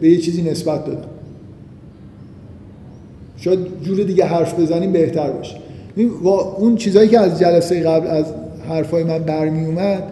به 0.00 0.10
یه 0.10 0.18
چیزی 0.18 0.42
نسبت 0.42 0.84
داده 0.84 1.02
شاید 3.36 3.58
جور 3.82 4.02
دیگه 4.02 4.24
حرف 4.24 4.60
بزنیم 4.60 4.92
بهتر 4.92 5.30
باشه. 5.30 5.56
و 6.22 6.28
اون 6.28 6.76
چیزهایی 6.76 7.08
که 7.08 7.20
از 7.20 7.38
جلسه 7.38 7.82
قبل 7.82 8.06
از 8.06 8.24
حرفای 8.68 9.04
من 9.04 9.18
برمی 9.18 9.66
اومد 9.66 10.02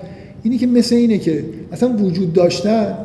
اینی 0.43 0.59
که 0.59 0.67
مثل 0.67 0.95
اینه 0.95 1.19
که 1.19 1.45
اصلا 1.73 1.97
وجود 1.97 2.33
داشتن 2.33 2.97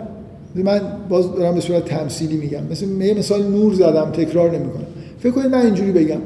من 0.56 0.82
باز 1.10 1.36
دارم 1.36 1.56
به 1.56 1.62
صورت 1.62 1.86
تمثیلی 1.86 2.38
میگم. 2.38 2.64
مثل 2.72 3.02
یه 3.02 3.14
مثال 3.14 3.48
نور 3.48 3.74
زدم 3.74 4.12
تکرار 4.12 4.52
نمی‌کنم. 4.52 4.86
فکر 5.20 5.32
کنید 5.32 5.48
من 5.48 5.66
اینجوری 5.66 5.92
بگم. 5.92 6.20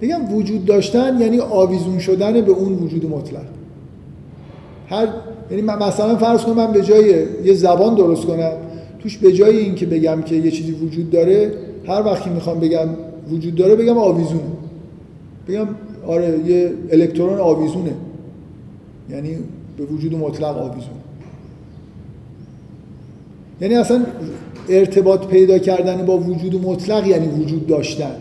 بگم 0.00 0.34
وجود 0.34 0.64
داشتن 0.64 1.20
یعنی 1.20 1.40
آویزون 1.40 1.98
شدن 1.98 2.40
به 2.40 2.52
اون 2.52 2.72
وجود 2.72 3.06
مطلق. 3.10 3.44
هر 4.88 5.08
یعنی 5.50 5.62
مثلا 5.62 6.16
فرض 6.16 6.42
کنم 6.42 6.54
من 6.54 6.72
به 6.72 6.82
جای 6.82 7.26
یه 7.44 7.54
زبان 7.54 7.94
درست 7.94 8.24
کنم 8.24 8.52
توش 8.98 9.18
به 9.18 9.32
جای 9.32 9.58
اینکه 9.58 9.86
بگم 9.86 10.22
که 10.22 10.34
یه 10.34 10.50
چیزی 10.50 10.72
وجود 10.72 11.10
داره 11.10 11.52
هر 11.86 12.02
وقتی 12.02 12.30
می‌خوام 12.30 12.60
بگم 12.60 12.88
وجود 13.30 13.54
داره 13.54 13.76
بگم 13.76 13.98
آویزونه. 13.98 14.40
بگم 15.48 15.68
آره 16.06 16.38
یه 16.46 16.72
الکترون 16.92 17.38
آویزونه. 17.38 17.92
یعنی 19.10 19.36
به 19.76 19.84
وجود 19.84 20.14
مطلق 20.14 20.56
آویزونه. 20.56 21.04
یعنی 23.60 23.74
اصلا 23.74 24.06
ارتباط 24.68 25.26
پیدا 25.26 25.58
کردن 25.58 26.06
با 26.06 26.18
وجود 26.18 26.66
مطلق 26.66 27.06
یعنی 27.06 27.26
وجود 27.26 27.66
داشتن. 27.66 28.16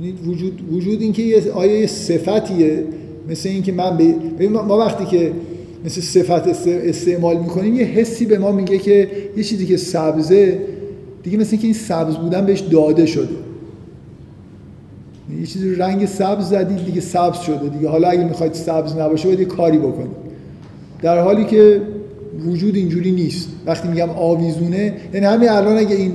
یعنی 0.00 0.12
وجود 0.26 0.72
وجود 0.72 1.02
اینکه 1.02 1.22
یه 1.22 1.52
آیا 1.52 1.80
یه 1.80 1.86
صفتیه 1.86 2.84
مثل 3.28 3.48
اینکه 3.48 3.72
من 3.72 3.96
به 4.38 4.48
ما 4.48 4.78
وقتی 4.78 5.04
که 5.04 5.32
مثل 5.84 6.00
صفت 6.00 6.66
استعمال 6.66 7.38
می‌کنیم 7.38 7.74
یه 7.74 7.84
حسی 7.84 8.26
به 8.26 8.38
ما 8.38 8.52
میگه 8.52 8.78
که 8.78 9.10
یه 9.36 9.44
چیزی 9.44 9.66
که 9.66 9.76
سبزه 9.76 10.58
دیگه 11.22 11.38
مثل 11.38 11.50
اینکه 11.50 11.66
این 11.66 11.74
سبز 11.74 12.16
بودن 12.16 12.46
بهش 12.46 12.60
داده 12.60 13.06
شده. 13.06 13.34
یه 15.40 15.46
چیزی 15.46 15.74
رنگ 15.74 16.06
سبز 16.06 16.48
زدید 16.48 16.84
دیگه 16.84 17.00
سبز 17.00 17.38
شده. 17.38 17.68
دیگه 17.68 17.88
حالا 17.88 18.08
اگه 18.08 18.24
می‌خواید 18.24 18.54
سبز 18.54 18.96
نباشه 18.96 19.26
باید 19.28 19.40
یه 19.40 19.46
کاری 19.46 19.78
بکنید. 19.78 20.24
در 21.02 21.18
حالی 21.18 21.44
که 21.44 21.80
وجود 22.46 22.76
اینجوری 22.76 23.12
نیست. 23.12 23.48
وقتی 23.66 23.88
میگم 23.88 24.10
آویزونه 24.10 24.96
یعنی 25.14 25.26
همین 25.26 25.48
الان 25.48 25.78
اگه 25.78 25.96
این 25.96 26.12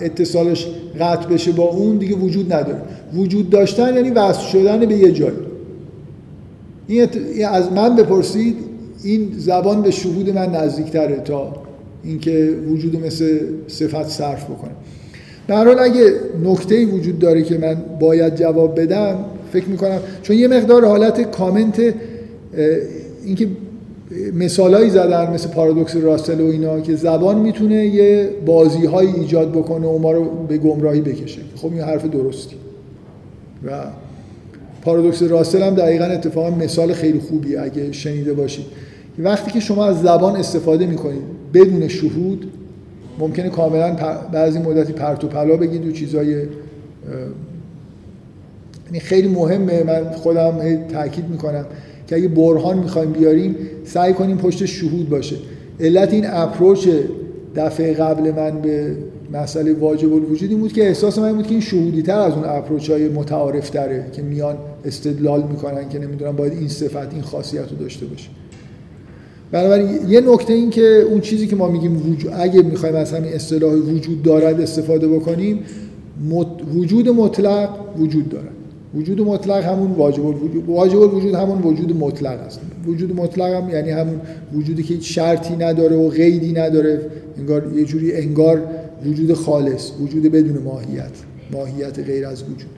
اتصالش 0.00 0.66
قطع 1.00 1.28
بشه 1.28 1.52
با 1.52 1.64
اون 1.64 1.96
دیگه 1.96 2.14
وجود 2.14 2.52
نداره. 2.52 2.82
وجود 3.14 3.50
داشتن 3.50 3.94
یعنی 3.94 4.10
وصل 4.10 4.40
شدن 4.40 4.86
به 4.86 4.94
یه 4.94 5.12
جای. 5.12 5.30
این 6.88 7.08
از 7.46 7.72
من 7.72 7.96
بپرسید 7.96 8.69
این 9.02 9.32
زبان 9.36 9.82
به 9.82 9.90
شهود 9.90 10.30
من 10.30 10.54
نزدیکتره 10.54 11.16
تا 11.16 11.52
اینکه 12.04 12.54
وجود 12.68 13.06
مثل 13.06 13.38
صفت 13.68 14.08
صرف 14.08 14.44
بکنه. 14.44 14.70
به 15.46 15.54
حال 15.54 15.78
اگه 15.78 16.12
نکته 16.44 16.86
وجود 16.86 17.18
داره 17.18 17.42
که 17.42 17.58
من 17.58 17.76
باید 18.00 18.34
جواب 18.34 18.80
بدم 18.80 19.24
فکر 19.52 19.66
می‌کنم 19.66 19.98
چون 20.22 20.36
یه 20.36 20.48
مقدار 20.48 20.84
حالت 20.84 21.30
کامنت 21.30 21.94
اینکه 23.24 23.48
مثالایی 24.34 24.90
زدن 24.90 25.32
مثل 25.32 25.48
پارادوکس 25.48 25.96
راسل 25.96 26.40
و 26.40 26.46
اینا 26.46 26.80
که 26.80 26.96
زبان 26.96 27.38
می‌تونه 27.38 27.86
یه 27.86 28.30
بازی 28.46 28.86
های 28.86 29.06
ایجاد 29.06 29.52
بکنه 29.52 29.86
و 29.86 29.98
ما 29.98 30.12
رو 30.12 30.24
به 30.48 30.58
گمراهی 30.58 31.00
بکشه. 31.00 31.40
خب 31.56 31.72
این 31.72 31.80
حرف 31.80 32.04
درستی. 32.04 32.56
و 33.66 33.70
پارادوکس 34.82 35.22
راسل 35.22 35.62
هم 35.62 35.74
دقیقا 35.74 36.04
اتفاقا 36.04 36.50
مثال 36.50 36.92
خیلی 36.92 37.20
خوبی 37.20 37.56
اگه 37.56 37.92
شنیده 37.92 38.32
باشید. 38.34 38.64
وقتی 39.24 39.50
که 39.50 39.60
شما 39.60 39.86
از 39.86 40.02
زبان 40.02 40.36
استفاده 40.36 40.86
می‌کنید 40.86 41.22
بدون 41.54 41.88
شهود 41.88 42.50
ممکنه 43.18 43.48
کاملا 43.48 43.96
بعضی 44.32 44.58
مدتی 44.58 44.92
پرت 44.92 45.24
و 45.24 45.28
پلا 45.28 45.56
بگید 45.56 45.86
و 45.86 45.92
چیزای 45.92 46.30
یعنی 48.86 49.00
خیلی 49.00 49.28
مهمه. 49.28 49.82
من 49.82 50.10
خودم 50.10 50.76
تاکید 50.92 51.28
می‌کنم 51.28 51.64
که 52.06 52.16
اگه 52.16 52.28
برهان 52.28 52.78
می‌خوایم 52.78 53.12
بیاریم 53.12 53.56
سعی 53.84 54.12
کنیم 54.12 54.36
پشت 54.36 54.64
شهود 54.64 55.08
باشه. 55.08 55.36
علت 55.80 56.12
این 56.12 56.26
اپروچ 56.26 56.88
دفعه 57.56 57.94
قبل 57.94 58.32
من 58.32 58.60
به 58.60 58.96
مسئله 59.32 59.72
واجب 59.72 60.12
الوجود 60.12 60.50
این 60.50 60.60
بود 60.60 60.72
که 60.72 60.88
احساس 60.88 61.18
من 61.18 61.32
بود 61.32 61.46
که 61.46 61.50
این 61.50 61.60
شهودی 61.60 62.02
تر 62.02 62.18
از 62.18 62.32
اون 62.32 62.44
اپروچ 62.44 62.90
های 62.90 63.08
متعارف 63.08 63.70
تره 63.70 64.06
که 64.12 64.22
میان 64.22 64.56
استدلال 64.84 65.42
می‌کنن 65.42 65.88
که 65.88 65.98
نمی‌دونم 65.98 66.36
باید 66.36 66.52
این 66.52 66.68
صفت 66.68 67.12
این 67.12 67.22
خاصیت 67.22 67.70
رو 67.70 67.76
داشته 67.76 68.06
باشه. 68.06 68.28
بنابراین 69.52 69.88
یه 70.08 70.20
نکته 70.20 70.52
این 70.52 70.70
که 70.70 71.06
اون 71.10 71.20
چیزی 71.20 71.46
که 71.46 71.56
ما 71.56 71.68
میگیم 71.68 72.10
وجود 72.10 72.32
اگه 72.36 72.62
می‌خوایم 72.62 72.94
از 72.94 73.12
همین 73.12 73.32
اصطلاح 73.32 73.72
وجود 73.74 74.22
دارد 74.22 74.60
استفاده 74.60 75.08
بکنیم 75.08 75.58
وجود 76.74 77.08
مطلق 77.08 77.68
وجود 77.98 78.28
دارد. 78.28 78.50
وجود 78.94 79.20
مطلق 79.20 79.64
همون 79.64 79.90
واجب 79.90 80.26
الوجود 80.26 80.68
واجب 80.68 80.98
الوجود 80.98 81.34
همون 81.34 81.62
وجود 81.62 81.96
مطلق 81.96 82.40
است. 82.40 82.60
وجود 82.86 83.20
مطلق 83.20 83.52
هم 83.52 83.70
یعنی 83.70 83.90
همون 83.90 84.20
وجودی 84.54 84.82
که 84.82 85.00
شرطی 85.00 85.56
نداره 85.56 85.96
و 85.96 86.08
قیدی 86.08 86.52
نداره. 86.52 87.00
انگار 87.38 87.72
یه 87.76 87.84
جوری 87.84 88.16
انگار 88.16 88.62
وجود 89.06 89.34
خالص 89.34 89.90
وجود 90.00 90.22
بدون 90.22 90.62
ماهیت 90.62 91.10
ماهیت 91.52 91.98
غیر 91.98 92.26
از 92.26 92.42
وجود. 92.42 92.70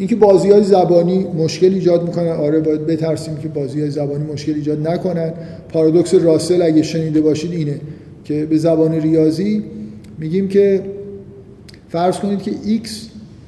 اینکه 0.00 0.16
بازی 0.16 0.50
های 0.50 0.62
زبانی 0.64 1.26
مشکل 1.38 1.74
ایجاد 1.74 2.06
می‌کنن. 2.06 2.28
آره 2.28 2.60
باید 2.60 2.86
بترسیم 2.86 3.36
که 3.36 3.48
بازی 3.48 3.80
های 3.80 3.90
زبانی 3.90 4.24
مشکل 4.32 4.54
ایجاد 4.54 4.88
نکنن. 4.88 5.32
پارادوکس 5.68 6.14
راسل 6.14 6.62
اگه 6.62 6.82
شنیده 6.82 7.20
باشید 7.20 7.52
اینه 7.52 7.80
که 8.24 8.46
به 8.46 8.58
زبان 8.58 8.92
ریاضی 8.92 9.62
میگیم 10.18 10.48
که 10.48 10.82
فرض 11.88 12.18
کنید 12.18 12.42
که 12.42 12.50
x 12.50 12.88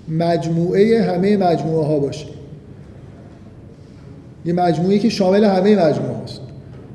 مجموعه 0.09 1.03
همه 1.03 1.37
مجموعه 1.37 1.87
ها 1.87 1.99
باشه. 1.99 2.27
یه 4.45 4.53
مجموعه 4.53 4.99
که 4.99 5.09
شامل 5.09 5.45
همه 5.45 5.77
مجموعه 5.77 6.15
هاست. 6.15 6.41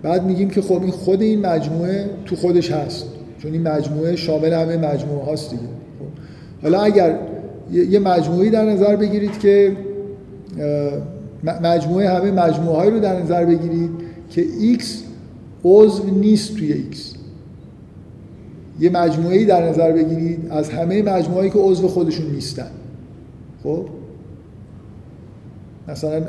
بعد 0.04 0.26
میگیم 0.26 0.50
که 0.50 0.62
خب 0.62 0.82
این 0.82 0.92
خود 0.92 1.22
این 1.22 1.46
مجموعه 1.46 2.06
تو 2.26 2.36
خودش 2.36 2.72
هست. 2.72 3.06
چون 3.42 3.54
این 3.54 3.68
مجموعه 3.68 4.16
شامل 4.16 4.54
همه 4.54 4.78
مجموعه 4.78 5.26
هاست 5.26 5.50
دیگه. 5.50 5.64
خب. 5.64 6.06
حالا 6.62 6.82
اگر 6.82 7.20
یه 7.72 8.00
مجموعی 8.00 8.50
در 8.50 8.66
نظر 8.66 8.96
بگیرید 8.96 9.40
که 9.40 9.78
مجموعه 11.44 12.10
همه 12.10 12.32
مجموعه 12.32 12.90
رو 12.90 13.00
در 13.00 13.22
نظر 13.22 13.46
بگیرید 13.46 13.90
که 14.30 14.46
x 14.80 14.84
عضو 15.64 16.04
نیست 16.10 16.56
توی 16.56 16.84
x. 16.92 16.98
یه 18.80 18.90
مجموعه 18.90 19.46
در 19.46 19.70
نظر 19.70 19.92
بگیرید 19.92 20.48
از 20.50 20.70
همه 20.70 21.02
مجموعه‌ای 21.02 21.50
که 21.50 21.60
عضو 21.60 21.88
خودشون 21.88 22.32
نیستن. 22.32 22.72
خب؟ 23.64 23.86
مثلا 25.88 26.22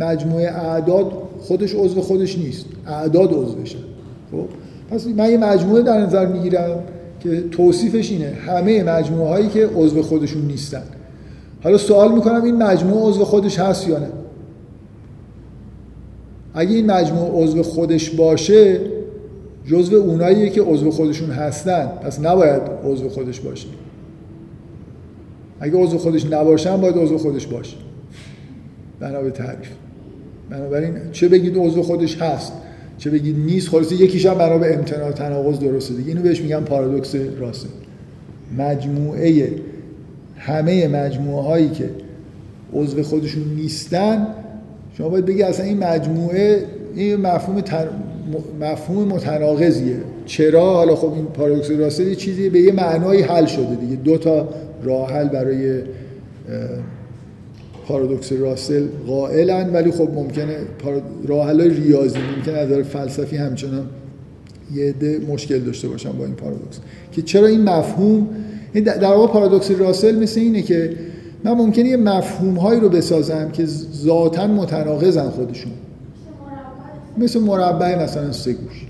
مجموعه 0.00 0.46
اعداد 0.46 1.12
خودش 1.40 1.74
عضو 1.74 2.00
خودش 2.00 2.38
نیست. 2.38 2.66
اعداد 2.86 3.32
عضوشن 3.32 3.78
خب؟ 4.32 4.46
پس 4.90 5.06
من 5.06 5.30
یه 5.30 5.38
مجموعه 5.38 5.82
در 5.82 5.98
نظر 6.00 6.26
می‌گیرم 6.26 6.78
که 7.26 7.44
توصیفش 7.50 8.10
اینه. 8.10 8.32
همه 8.46 8.82
مجموعه 8.82 9.28
هایی 9.28 9.48
که 9.48 9.66
عضو 9.66 10.02
خودشون 10.02 10.42
نیستن. 10.42 10.82
حالا 11.62 11.78
سوال 11.78 12.14
می‌کنم 12.14 12.44
این 12.44 12.62
مجموعه 12.62 13.08
عضو 13.08 13.24
خودش 13.24 13.58
هست 13.58 13.88
یا 13.88 13.98
نه؟ 13.98 14.08
اگه 16.54 16.74
این 16.74 16.90
مجموعه 16.90 17.44
عضو 17.44 17.62
خودش 17.62 18.10
باشه 18.10 18.80
جزو 19.66 19.96
اوناییه 19.96 20.50
که 20.50 20.62
عضو 20.62 20.90
خودشون 20.90 21.30
هستن. 21.30 21.86
پس 21.86 22.20
نباید 22.20 22.62
عضو 22.84 23.08
خودش 23.08 23.40
باشه. 23.40 23.66
اگه 25.60 25.76
عضو 25.76 25.98
خودش 25.98 26.26
نباشن 26.26 26.76
باید 26.76 26.98
عضو 26.98 27.18
خودش 27.18 27.46
باشه. 27.46 27.76
بنا 29.00 29.20
به 29.20 29.30
تعریف. 29.30 29.70
بنابراین 30.50 30.94
چه 31.12 31.28
بگید 31.28 31.56
عضو 31.56 31.82
خودش 31.82 32.22
هست؟ 32.22 32.52
چه 32.98 33.10
بگید 33.10 33.36
نیست 33.38 33.68
خلاص 33.68 33.92
یکیش 33.92 34.26
هم 34.26 34.60
به 34.60 34.74
امتناع 34.74 35.12
تناقض 35.12 35.58
درسته. 35.58 35.94
دیگه 35.94 36.08
اینو 36.08 36.22
بهش 36.22 36.40
میگن 36.40 36.60
پارادوکس 36.60 37.14
راسل. 37.14 37.68
مجموعه 38.58 39.52
همه 40.36 40.88
مجموعه 40.88 41.44
هایی 41.44 41.68
که 41.68 41.90
عضو 42.72 43.02
خودشون 43.02 43.42
نیستن 43.56 44.26
شما 44.98 45.08
باید 45.08 45.26
بگی 45.26 45.42
اصلا 45.42 45.66
این 45.66 45.78
مجموعه 45.78 46.64
این 46.94 47.16
مفهوم 47.16 47.60
تر... 47.60 47.88
مفهوم 48.60 49.08
متناقضیه. 49.08 49.96
چرا؟ 50.26 50.74
حالا 50.74 50.96
خب 50.96 51.12
این 51.12 51.24
پارادوکس 51.24 51.70
راسل 51.70 52.14
چیزی 52.14 52.48
به 52.48 52.60
یه 52.60 52.72
معنایی 52.72 53.22
حل 53.22 53.46
شده 53.46 53.74
دیگه. 53.74 53.96
دو 53.96 54.18
تا 54.18 54.48
راه 54.82 55.12
حل 55.12 55.28
برای 55.28 55.80
پارادوکس 57.86 58.32
راسل 58.32 58.86
قائلن 59.06 59.72
ولی 59.72 59.90
خب 59.90 60.08
ممکنه 60.14 60.56
راه 61.26 61.48
حل 61.48 61.60
ریاضی 61.60 62.18
ممکنه 62.36 62.54
از 62.54 62.86
فلسفی 62.86 63.36
همچنان 63.36 63.86
یه 64.74 64.88
عده 64.88 65.18
مشکل 65.28 65.58
داشته 65.58 65.88
باشن 65.88 66.12
با 66.12 66.24
این 66.24 66.34
پارادوکس. 66.34 66.78
که 67.12 67.22
چرا 67.22 67.46
این 67.46 67.62
مفهوم؟ 67.62 68.28
در 68.84 69.04
واقع 69.04 69.32
پارادوکس 69.32 69.70
راسل 69.70 70.18
مثل 70.18 70.40
اینه 70.40 70.62
که 70.62 70.90
من 71.44 71.52
ممکنه 71.52 71.88
یه 71.88 71.96
مفهوم 71.96 72.54
هایی 72.54 72.80
رو 72.80 72.88
بسازم 72.88 73.50
که 73.52 73.66
ذاتا 74.04 74.46
متناقضن 74.46 75.30
خودشون. 75.30 75.72
مثل 77.18 77.40
مربع 77.40 78.02
مثلا 78.02 78.32
سه 78.32 78.52
گوش. 78.52 78.86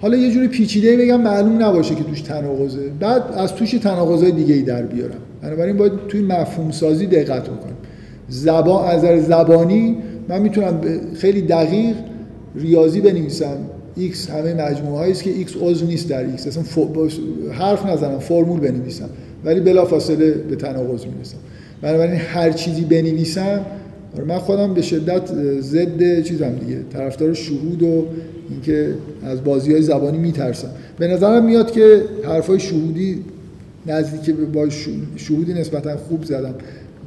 حالا 0.00 0.16
یه 0.16 0.30
جوری 0.30 0.48
پیچیده 0.48 0.96
بگم 0.96 1.20
معلوم 1.20 1.62
نباشه 1.62 1.94
که 1.94 2.04
توش 2.04 2.20
تناقضه. 2.20 2.90
بعد 3.00 3.22
از 3.36 3.54
توش 3.54 3.70
تناقضای 3.70 4.32
دیگه 4.32 4.54
ای 4.54 4.62
در 4.62 4.82
بیارم. 4.82 5.18
بنابراین 5.42 5.76
باید 5.76 5.92
توی 6.08 6.22
مفهوم 6.22 6.70
سازی 6.70 7.06
دقت 7.06 7.42
بکنم. 7.42 7.77
زبان 8.28 8.84
از 8.84 9.26
زبانی 9.26 9.96
من 10.28 10.42
می‌تونم 10.42 10.80
خیلی 11.14 11.42
دقیق 11.42 11.96
ریاضی 12.56 13.00
بنویسم. 13.00 13.56
x 13.98 14.30
همه 14.30 14.54
مجموعه 14.54 14.98
هایی 14.98 15.12
است 15.12 15.22
که 15.22 15.30
x 15.46 15.50
عضو 15.62 15.86
نیست 15.86 16.08
در 16.08 16.36
x 16.36 16.46
اصلا 16.46 16.62
حرف 17.52 17.86
نزنم 17.86 18.18
فرمول 18.18 18.60
بنویسم. 18.60 19.08
ولی 19.44 19.60
بلافاصله 19.60 20.30
به 20.30 20.56
تناقض 20.56 21.04
می‌رسم. 21.06 21.36
بنابراین 21.82 22.14
هر 22.14 22.52
چیزی 22.52 22.84
بنویسم 22.84 23.60
آره، 24.16 24.24
من 24.24 24.38
خودم 24.38 24.74
به 24.74 24.82
شدت 24.82 25.32
ضد 25.60 26.22
چیزم 26.22 26.50
دیگه. 26.50 26.78
طرفدار 26.92 27.34
شهود 27.34 27.82
و 27.82 28.04
اینکه 28.50 28.94
از 29.22 29.44
بازی 29.44 29.72
های 29.72 29.82
زبانی 29.82 30.18
میترسم. 30.18 30.68
به 30.98 31.06
نظرم 31.06 31.44
میاد 31.44 31.70
که 31.70 32.02
حرفای 32.24 32.60
شهودی 32.60 33.24
نزدیک 33.86 34.36
با 34.36 34.68
شهودی 35.16 35.54
نسبتا 35.54 35.96
خوب 35.96 36.24
زدم. 36.24 36.54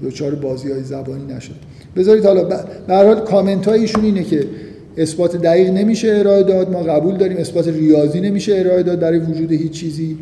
دوچار 0.01 0.35
بازی 0.35 0.71
های 0.71 0.83
زبانی 0.83 1.33
نشد. 1.33 1.55
بذارید 1.95 2.25
حالا 2.25 2.43
به 2.43 2.55
هر 2.87 3.05
حال 3.05 3.19
کامنت 3.19 3.67
ایشون 3.67 4.03
اینه 4.03 4.23
که 4.23 4.47
اثبات 4.97 5.35
دقیق 5.35 5.69
نمیشه 5.69 6.07
ارائه 6.07 6.43
داد 6.43 6.71
ما 6.71 6.83
قبول 6.83 7.17
داریم 7.17 7.37
اثبات 7.37 7.67
ریاضی 7.67 8.21
نمیشه 8.21 8.55
ارائه 8.55 8.83
داد 8.83 8.99
برای 8.99 9.19
وجود 9.19 9.51
هیچ 9.51 9.71
چیزی. 9.71 10.17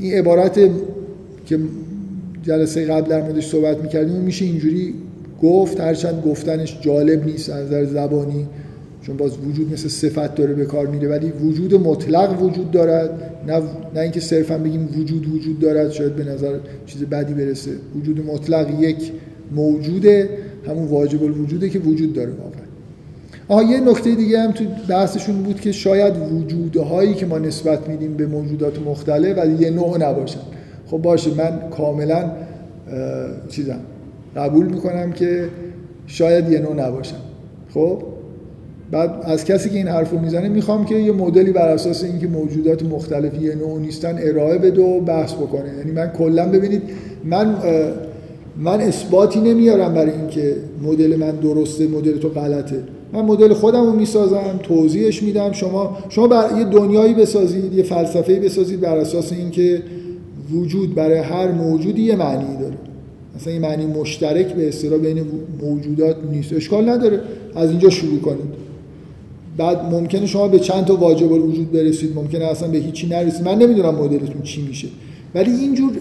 این 0.00 0.14
عبارت 0.14 0.60
که 1.46 1.58
جلسه 2.42 2.84
قبل 2.84 3.10
در 3.10 3.22
موردش 3.22 3.46
صحبت 3.46 3.78
می‌کردیم 3.82 4.16
میشه 4.16 4.44
اینجوری 4.44 4.94
گفت 5.42 5.80
هرچند 5.80 6.22
گفتنش 6.26 6.78
جالب 6.80 7.26
نیست 7.26 7.50
از 7.50 7.66
نظر 7.66 7.84
زبانی. 7.84 8.46
چون 9.02 9.16
باز 9.16 9.32
وجود 9.48 9.72
مثل 9.72 9.88
صفت 9.88 10.34
داره 10.34 10.54
به 10.54 10.64
کار 10.64 10.86
میره 10.86 11.08
ولی 11.08 11.30
وجود 11.30 11.74
مطلق 11.74 12.42
وجود 12.42 12.70
دارد. 12.70 13.10
نه, 13.46 13.62
نه 13.94 14.00
اینکه 14.00 14.20
صرفا 14.20 14.58
بگیم 14.58 14.88
وجود 15.00 15.34
وجود 15.34 15.58
دارد 15.58 15.90
شاید 15.90 16.16
به 16.16 16.24
نظر 16.24 16.58
چیز 16.86 17.04
بدی 17.04 17.34
برسه. 17.34 17.70
وجود 17.96 18.26
مطلق 18.26 18.80
یک 18.80 19.12
موجوده 19.52 20.28
همون 20.66 20.88
واجب 20.88 21.22
الوجوده 21.22 21.68
که 21.68 21.78
وجود 21.78 22.12
داره 22.12 22.30
واقعا. 22.30 22.60
آها 23.48 23.62
یه 23.62 23.80
نکته 23.80 24.14
دیگه 24.14 24.40
هم 24.40 24.52
تو 24.52 24.64
بحثشون 24.88 25.42
بود 25.42 25.60
که 25.60 25.72
شاید 25.72 26.14
وجودهایی 26.32 27.14
که 27.14 27.26
ما 27.26 27.38
نسبت 27.38 27.88
میدیم 27.88 28.14
به 28.14 28.26
موجودات 28.26 28.78
مختلف 28.78 29.38
ولی 29.38 29.64
یه 29.64 29.70
نوع 29.70 29.98
نباشن. 29.98 30.40
خب 30.86 30.98
باشه 30.98 31.30
من 31.34 31.70
کاملا 31.70 32.30
چیزم 33.48 33.80
قبول 34.36 34.66
می‌کنم 34.66 35.12
که 35.12 35.48
شاید 36.06 36.52
یه 36.52 36.58
نوع 36.58 36.74
نباشن. 36.74 37.16
خب؟ 37.74 38.02
بعد 38.90 39.10
از 39.24 39.44
کسی 39.44 39.70
که 39.70 39.76
این 39.76 39.88
حرفو 39.88 40.18
می‌زنه 40.18 40.48
می‌خوام 40.48 40.84
که 40.84 40.94
یه 40.94 41.12
مدلی 41.12 41.52
بر 41.52 41.68
اساس 41.68 42.04
اینکه 42.04 42.26
موجودات 42.26 42.82
مختلفی 42.82 43.44
یه 43.44 43.54
نوع 43.54 43.80
نیستن 43.80 44.18
ارائه 44.22 44.58
بده 44.58 44.82
و 44.82 45.00
بحث 45.00 45.32
بکنه. 45.32 45.76
یعنی 45.78 45.92
من 45.92 46.06
کلا 46.06 46.48
ببینید 46.48 46.82
من 47.24 47.54
من 48.56 48.80
اثباتی 48.80 49.40
نمیارم 49.40 49.94
برای 49.94 50.12
اینکه 50.12 50.56
مدل 50.82 51.16
من 51.16 51.30
درسته 51.30 51.88
مدل 51.88 52.18
تو 52.18 52.28
غلطه. 52.28 52.82
من 53.12 53.20
مدل 53.20 53.52
خودم 53.52 53.86
رو 53.86 53.92
می‌سازم 53.92 54.60
توضیحش 54.62 55.22
میدم. 55.22 55.52
شما 55.52 55.98
شما 56.08 56.26
بر 56.26 56.58
یه 56.58 56.64
دنیایی 56.64 57.14
بسازید 57.14 57.72
یه 57.74 57.82
فلسفه‌ای 57.82 58.38
بسازید 58.40 58.80
بر 58.80 58.96
اساس 58.96 59.32
اینکه 59.32 59.82
وجود 60.52 60.94
برای 60.94 61.18
هر 61.18 61.52
موجودی 61.52 62.02
یه 62.02 62.16
معنی 62.16 62.56
داره. 62.60 62.74
مثلا 63.36 63.52
یه 63.52 63.58
معنی 63.58 63.86
مشترک 63.86 64.54
به 64.54 64.68
اصطلاح 64.68 64.98
بین 64.98 65.22
موجودات 65.62 66.16
نیست. 66.32 66.52
اشکال 66.52 66.88
نداره. 66.88 67.20
از 67.54 67.70
اینجا 67.70 67.90
شروع 67.90 68.20
کنید. 68.20 68.59
بعد 69.60 69.84
ممکنه 69.84 70.26
شما 70.26 70.48
به 70.48 70.58
چند 70.58 70.84
تا 70.84 70.96
واجب 70.96 71.32
الوجود 71.32 71.72
برسید 71.72 72.14
ممکنه 72.14 72.44
اصلا 72.44 72.68
به 72.68 72.78
هیچی 72.78 73.06
نرسید. 73.06 73.48
من 73.48 73.58
نمی‌دونم 73.58 73.94
مدلتون 73.94 74.42
چی 74.42 74.62
میشه. 74.62 74.88
ولی 75.34 75.50
اینجور 75.50 75.92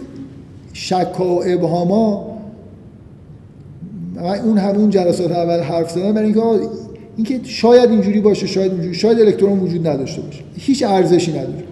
شک 0.74 1.20
و 1.20 1.42
ابهاما 1.46 2.38
من 4.16 4.40
اون 4.40 4.58
همون 4.58 4.90
جلسات 4.90 5.32
اول 5.32 5.60
حرف 5.60 5.92
زدم 5.92 6.14
برای 6.14 6.26
اینکه 6.26 6.42
اینکه 7.16 7.40
شاید 7.44 7.90
اینجوری 7.90 8.22
باشه 8.22 8.48
شاید 8.48 8.72
اینجوری 8.72 8.94
شاید 8.94 9.20
الکترون 9.20 9.60
وجود 9.60 9.88
نداشته 9.88 10.22
باشه. 10.22 10.42
هیچ 10.58 10.84
ارزشی 10.84 11.32
نداره. 11.32 11.64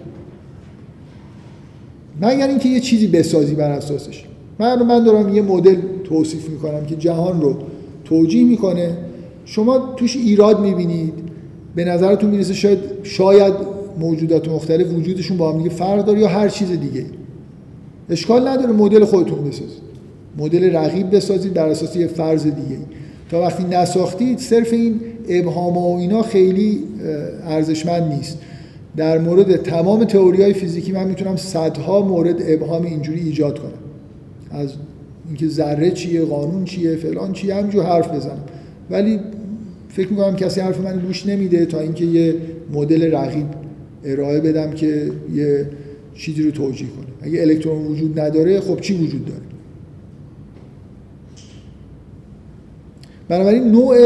مگر 2.22 2.48
اینکه 2.48 2.68
یه 2.68 2.80
چیزی 2.80 3.06
بسازی 3.06 3.54
بر 3.54 3.70
اساسش. 3.70 4.24
من 4.58 4.82
من 4.82 5.04
دارم 5.04 5.34
یه 5.34 5.42
مدل 5.42 5.76
توصیف 6.04 6.48
می‌کنم 6.48 6.86
که 6.86 6.96
جهان 6.96 7.40
رو 7.40 7.56
توجیه 8.04 8.44
می‌کنه. 8.44 8.96
شما 9.44 9.78
توش 9.96 10.16
ایراد 10.16 10.60
می‌بینید. 10.60 11.28
به 11.74 11.84
نظرتون 11.84 12.30
می‌رسه 12.30 12.54
شاید 12.54 12.78
شاید 13.02 13.54
موجودات 13.98 14.48
مختلف 14.48 14.92
وجودشون 14.92 15.36
با 15.36 15.52
هم 15.52 15.58
دیگه 15.58 15.70
فرق 15.70 16.04
داره 16.04 16.20
یا 16.20 16.28
هر 16.28 16.48
چیز 16.48 16.70
دیگه 16.70 17.04
اشکال 18.10 18.48
نداره 18.48 18.72
مدل 18.72 19.04
خودتون 19.04 19.44
بسازید. 19.44 19.88
مدل 20.38 20.76
رقیب 20.76 21.16
بسازید 21.16 21.52
در 21.52 21.68
اساس 21.68 21.96
یه 21.96 22.06
فرض 22.06 22.42
دیگه 22.42 22.78
تا 23.30 23.40
وقتی 23.40 23.64
نساختید 23.64 24.38
صرف 24.38 24.72
این 24.72 25.00
ابهام 25.28 25.78
و 25.78 25.96
اینا 25.96 26.22
خیلی 26.22 26.84
ارزشمند 27.44 28.12
نیست. 28.12 28.38
در 28.96 29.18
مورد 29.18 29.56
تمام 29.56 30.04
تئوری 30.04 30.42
های 30.42 30.52
فیزیکی 30.52 30.92
من 30.92 31.06
می‌تونم 31.08 31.36
صدها 31.36 32.02
مورد 32.02 32.36
ابهام 32.40 32.84
اینجوری 32.84 33.20
ایجاد 33.20 33.58
کنم. 33.58 33.72
از 34.50 34.72
اینکه 35.26 35.48
ذره 35.48 35.90
چیه 35.90 36.24
قانون 36.24 36.64
چیه 36.64 36.96
فلان 36.96 37.32
چیه 37.32 37.54
همینجور 37.54 37.84
حرف 37.84 38.14
بزنم. 38.14 38.44
ولی 38.90 39.20
فکر 39.88 40.08
می‌کنم 40.08 40.36
کسی 40.36 40.60
حرف 40.60 40.80
من 40.80 40.98
گوش 40.98 41.26
نمیده 41.26 41.66
تا 41.66 41.80
اینکه 41.80 42.04
یه 42.04 42.34
مدل 42.72 43.14
رقیب 43.14 43.46
ارائه 44.04 44.40
بدم 44.40 44.70
که 44.70 45.10
یه 45.34 45.66
چیزی 46.14 46.42
رو 46.42 46.50
توجیه 46.50 46.88
کنه. 46.88 47.28
اگه 47.28 47.40
الکترون 47.40 47.86
وجود 47.86 48.20
نداره 48.20 48.60
خب 48.60 48.80
چی 48.80 48.94
وجود 48.94 49.24
داره؟ 49.24 49.40
بنابراین 53.28 53.70
نوع 53.70 53.96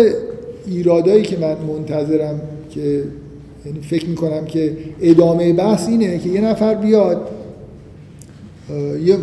ایرادایی 0.66 1.22
که 1.22 1.38
من 1.38 1.56
منتظرم 1.68 2.40
که 2.70 3.04
یعنی 3.66 3.80
فکر 3.80 4.08
می‌کنم 4.08 4.44
که 4.44 4.76
ادامه 5.00 5.52
بحث 5.52 5.88
اینه 5.88 6.18
که 6.18 6.28
یه 6.28 6.40
نفر 6.40 6.74
بیاد 6.74 7.28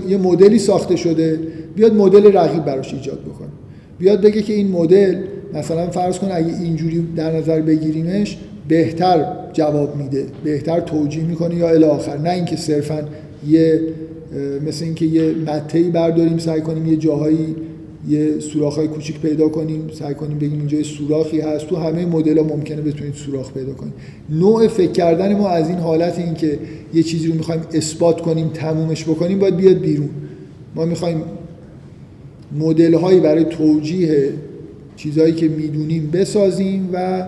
یه 0.08 0.18
مدلی 0.18 0.60
ساخته 0.60 0.96
شده 0.96 1.40
بیاد 1.76 1.94
مدل 1.94 2.34
رقیب 2.34 2.66
براش 2.66 2.94
ایجاد 2.94 3.20
بکنه. 3.20 3.48
بیاد 4.00 4.22
بگه 4.22 4.42
که 4.42 4.54
این 4.54 4.72
مدل 4.72 5.16
مثلا 5.54 5.90
فرض 5.90 6.20
کن 6.20 6.28
اگه 6.32 6.62
اینجوری 6.62 7.08
در 7.16 7.36
نظر 7.38 7.62
بگیریمش 7.62 8.38
بهتر 8.68 9.26
جواب 9.54 9.96
میده 9.96 10.26
بهتر 10.44 10.80
توجیه 10.80 11.24
می‌کنه 11.24 11.56
یا 11.56 11.70
الی 11.70 11.84
آخر. 11.84 12.18
نه 12.18 12.30
اینکه 12.30 12.56
صرفا 12.56 13.04
یه 13.48 13.82
مثل 14.68 14.86
اینکه 14.86 15.06
یه 15.06 15.34
متهی 15.48 15.84
برداریم 15.84 16.38
سعی 16.38 16.62
کنیم 16.62 16.86
یه 16.86 16.96
جاهایی 16.96 17.56
یه 18.10 18.40
سوراخ‌های 18.40 18.88
کوچیک 18.88 19.20
پیدا 19.20 19.50
کنیم 19.50 19.90
سعی 19.94 20.14
کنیم 20.14 20.38
بگیم 20.38 20.60
اینجا 20.60 20.84
سوراخی 20.84 21.42
هست. 21.42 21.68
تو 21.68 21.76
همه 21.76 22.06
مدل 22.06 22.42
ممکنه 22.42 22.82
بتونید 22.82 23.14
سوراخ 23.14 23.54
پیدا 23.54 23.74
کنید. 23.74 23.94
نوع 24.30 24.68
فکر 24.68 24.92
کردن 24.92 25.38
ما 25.38 25.50
از 25.50 25.70
این 25.70 25.78
حالت 25.78 26.20
این 26.20 26.34
که 26.34 26.60
یه 26.94 27.04
چیزی 27.04 27.28
رو 27.28 27.34
می‌خوایم 27.34 27.62
اثبات 27.74 28.22
کنیم 28.22 28.48
تمومش 28.48 29.04
بکنیم 29.04 29.40
باید 29.40 29.58
بیاد 29.58 29.80
بیرون. 29.80 30.10
ما 30.76 30.86
می‌خوایم 30.86 31.22
مدل 32.60 32.94
هایی 32.94 33.20
برای 33.20 33.44
توجیه 33.44 34.30
چیزهایی 35.00 35.34
که 35.34 35.48
می‌دونیم 35.48 36.10
بسازیم 36.14 36.90
و 36.94 37.26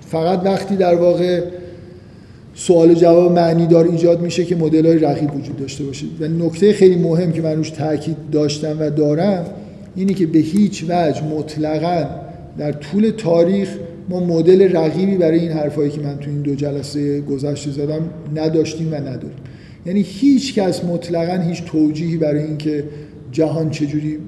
فقط 0.00 0.40
وقتی 0.44 0.76
در 0.76 0.94
واقع 0.94 1.42
سوال 2.54 2.94
جواب 2.94 3.32
معنی 3.32 3.66
دار 3.66 3.88
ایجاد 3.88 4.22
میشه 4.22 4.44
که 4.44 4.56
مدل 4.56 4.86
های 4.86 4.98
رقیب 4.98 5.36
وجود 5.36 5.56
داشته 5.56 5.84
باشه. 5.84 6.06
و 6.20 6.28
نکته 6.28 6.72
خیلی 6.72 6.96
مهم 6.96 7.32
که 7.32 7.42
من 7.42 7.56
روش 7.56 7.70
تاکید 7.70 8.16
داشتم 8.32 8.76
و 8.80 8.90
دارم 8.90 9.46
اینی 9.96 10.14
که 10.14 10.26
به 10.26 10.38
هیچ 10.38 10.84
وجه 10.88 11.24
مطلقا 11.24 12.06
در 12.58 12.72
طول 12.72 13.10
تاریخ 13.10 13.68
ما 14.08 14.20
مدل 14.20 14.76
رقیبی 14.76 15.16
برای 15.16 15.38
این 15.38 15.52
حرفایی 15.52 15.90
که 15.90 16.00
من 16.00 16.18
تو 16.18 16.30
این 16.30 16.42
دو 16.42 16.54
جلسه 16.54 17.20
گذشته 17.20 17.70
زدم 17.70 18.10
نداشتیم 18.34 18.92
و 18.92 18.94
نداریم. 18.94 19.36
یعنی 19.86 20.00
هیچ 20.00 20.54
کس 20.54 20.84
مطلقا 20.84 21.42
هیچ 21.42 21.64
توجیهی 21.64 22.16
برای 22.16 22.44
اینکه 22.44 22.84
جهان 23.32 23.70
چجوری 23.70 24.18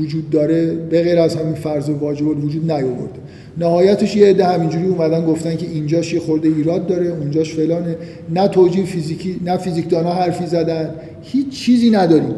وجود 0.00 0.30
داره 0.30 0.74
به 0.74 1.02
غیر 1.02 1.18
از 1.18 1.36
همین 1.36 1.54
فرض 1.54 1.90
واجب 1.90 2.44
وجود 2.44 2.72
نیاورده. 2.72 3.20
نهایتش 3.58 4.16
یه 4.16 4.26
عده 4.26 4.44
همینجوری 4.44 4.86
اومدن 4.86 5.26
گفتن 5.26 5.56
که 5.56 5.66
اینجاش 5.66 6.12
یه 6.12 6.20
خورده 6.20 6.48
ایراد 6.48 6.86
داره 6.86 7.06
اونجاش 7.06 7.54
فلانه. 7.54 7.96
نه 8.34 8.48
توجیه 8.48 8.84
فیزیکی 8.84 9.40
نه 9.44 9.56
فیزیکدانا 9.56 10.12
حرفی 10.12 10.46
زدن. 10.46 10.94
هیچ 11.22 11.48
چیزی 11.48 11.90
نداریم. 11.90 12.34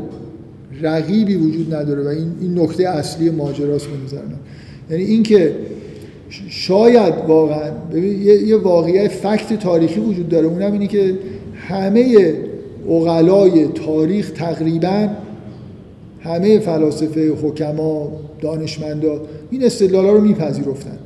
رقیبی 0.83 1.37
وجود 1.37 1.75
نداره 1.75 2.03
و 2.03 2.07
این 2.07 2.33
این 2.41 2.59
نکته 2.59 2.89
اصلی 2.89 3.31
ماجراست 3.31 3.87
به 3.87 4.05
نظر 4.05 4.23
من. 4.23 4.37
یعنی 4.91 5.05
اینکه 5.05 5.53
شاید 6.49 7.15
واقعا 7.29 7.71
یه, 7.95 8.43
یه 8.43 8.57
واقعیت 8.57 9.09
فکت 9.09 9.59
تاریخی 9.59 10.01
وجود 10.01 10.29
داره. 10.29 10.47
اونم 10.47 10.73
اینه 10.73 10.87
که 10.87 11.15
همه 11.69 12.33
اقلای 12.89 13.67
تاریخ 13.67 14.31
تقریبا 14.31 15.09
همه 16.27 16.59
فلاسفه 16.59 17.29
حکما 17.31 18.13
دانشمندا 18.41 19.21
این 19.51 19.65
استدلالا 19.65 20.13
رو 20.13 20.21
میپذیرفتن. 20.21 20.99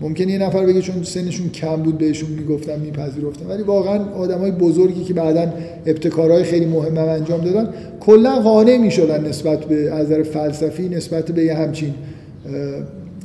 ممکنه 0.00 0.32
یه 0.32 0.38
نفر 0.38 0.66
بگه 0.66 0.80
چون 0.80 1.02
سنشون 1.02 1.48
کم 1.48 1.76
بود 1.76 1.98
بهشون 1.98 2.30
می‌گفتن 2.30 2.80
میپذیرفتن. 2.80 3.46
ولی 3.46 3.62
واقعا 3.62 3.98
های 4.38 4.50
بزرگی 4.50 5.04
که 5.04 5.14
بعدا 5.14 5.52
ابتکارهای 5.86 6.42
خیلی 6.42 6.66
مهم 6.66 6.98
انجام 6.98 7.40
دادن 7.40 7.68
کلا 8.00 8.40
قانع 8.40 8.76
می‌شدن 8.76 9.28
نسبت 9.28 9.64
به 9.64 9.92
از 9.92 10.12
فلسفی 10.12 10.88
نسبت 10.88 11.30
به 11.30 11.44
یه 11.44 11.54
همچین 11.54 11.94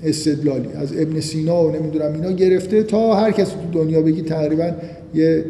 استدلالی. 0.03 0.68
از 0.76 0.94
ابن 0.98 1.19
سینا 1.19 1.64
و 1.64 1.72
نمی‌دونم 1.72 2.14
اینا 2.14 2.31
گرفته 2.31 2.84
تا 2.84 3.15
هر 3.15 3.31
کسی 3.31 3.52
تو 3.52 3.84
دنیا 3.84 4.02
بگی 4.02 4.22
تقریبا 4.22 4.72
یه 5.14 5.45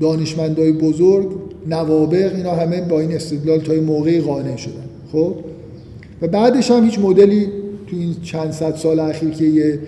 دانشمندای 0.00 0.72
بزرگ 0.72 1.30
نوابق 1.66 2.34
اینا 2.34 2.50
همه 2.50 2.80
با 2.80 3.00
این 3.00 3.12
استدلال 3.12 3.60
تا 3.60 3.72
موقعی 3.72 4.20
قانع 4.20 4.56
شدن. 4.56 4.84
خب؟ 5.12 5.34
و 6.22 6.28
بعدش 6.28 6.70
هم 6.70 6.84
هیچ 6.84 6.98
مدلی 6.98 7.46
تو 7.86 7.96
این 7.96 8.14
چند 8.22 8.50
صد 8.50 8.76
سال 8.76 9.00
اخیر 9.00 9.30
که 9.30 9.44
یه 9.44 9.78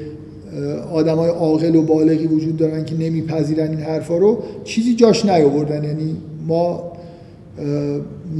آدمای 0.92 1.30
عاقل 1.30 1.76
و 1.76 1.82
بالغی 1.82 2.26
وجود 2.26 2.56
دارن 2.56 2.84
که 2.84 2.94
نمیپذیرن 2.94 3.70
این 3.70 3.80
حرفا 3.80 4.18
رو 4.18 4.42
چیزی 4.64 4.94
جاش 4.94 5.24
نیاوردن. 5.24 5.84
یعنی 5.84 6.16
ما 6.46 6.92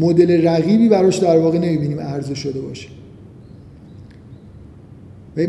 مدل 0.01 0.47
رقیبی 0.47 0.89
براش 0.89 1.17
در 1.17 1.39
واقع 1.39 1.59
نمی‌بینیم 1.59 2.01
عرضه 2.01 2.35
شده 2.35 2.61
باشه. 2.61 2.89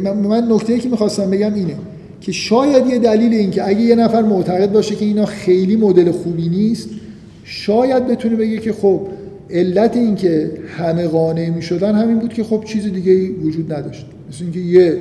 من 0.04 0.48
نکته 0.52 0.80
که 0.80 0.90
می‌خواستم 0.90 1.30
بگم 1.30 1.54
اینه 1.54 1.76
که 2.22 2.32
شاید 2.32 2.88
یه 2.88 3.00
دلیل 3.00 3.34
این 3.34 3.52
که 3.52 3.68
اگه 3.68 3.82
یه 3.82 3.96
نفر 3.96 4.22
معتقد 4.22 4.72
باشه 4.72 4.96
که 4.96 5.06
اینا 5.06 5.26
خیلی 5.26 5.76
مدل 5.76 6.12
خوبی 6.12 6.50
نیست 6.50 6.90
شاید 7.48 8.08
بتونه 8.08 8.36
بگه 8.36 8.58
که 8.58 8.74
خب 8.74 9.08
علت 9.50 9.96
این 9.98 10.16
که 10.16 10.52
همه 10.78 11.08
قانع 11.08 11.50
می 11.50 11.62
شدن 11.62 11.96
همین 11.96 12.20
بود 12.20 12.34
که 12.34 12.44
خب 12.44 12.64
چیز 12.64 12.94
دیگه 12.94 13.30
وجود 13.32 13.74
نداشت. 13.74 14.06
مثل 14.30 14.44
اینکه 14.44 14.60
یه 14.60 14.98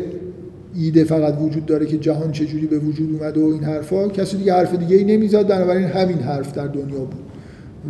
ایده 0.74 1.04
فقط 1.04 1.34
وجود 1.40 1.66
داره 1.66 1.86
که 1.86 1.98
جهان 1.98 2.32
چجوری 2.32 2.66
به 2.66 2.78
وجود 2.78 3.20
اومده 3.20 3.40
و 3.40 3.44
این 3.44 3.64
حرفا 3.64 4.08
کسی 4.08 4.36
دیگه 4.36 4.54
حرف 4.54 4.74
دیگه 4.74 4.96
ای 4.96 5.04
نمیزاد 5.04 5.48
بنابراین 5.48 5.84
همین 5.84 6.18
حرف 6.18 6.52
در 6.52 6.66
دنیا 6.66 6.98
بود. 6.98 7.24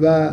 و 0.03 0.31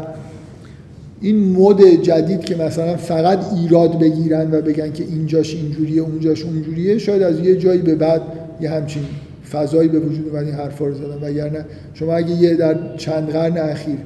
این 1.21 1.57
مد 1.57 2.01
جدید 2.01 2.39
که 2.39 2.55
مثلا 2.55 2.97
فقط 2.97 3.53
ایراد 3.53 3.99
بگیرن 3.99 4.51
و 4.51 4.61
بگن 4.61 4.91
که 4.91 5.03
اینجاش 5.03 5.55
اینجوریه 5.55 6.01
اونجاش 6.01 6.43
اونجوریه 6.43 6.97
شاید 6.97 7.21
از 7.21 7.39
یه 7.39 7.55
جایی 7.55 7.81
به 7.81 7.95
بعد 7.95 8.21
یه 8.61 8.69
همچین 8.69 9.03
فضایی 9.51 9.89
به 9.89 9.99
وجود 9.99 10.29
اومد 10.29 10.45
این 10.45 10.55
حرفا 10.55 10.85
رو 10.85 10.93
زدن 10.93 11.17
وگرنه 11.21 11.65
شما 11.93 12.13
اگه 12.13 12.31
یه 12.31 12.55
در 12.55 12.97
چند 12.97 13.29
قرن 13.29 13.57
اخیر 13.57 13.97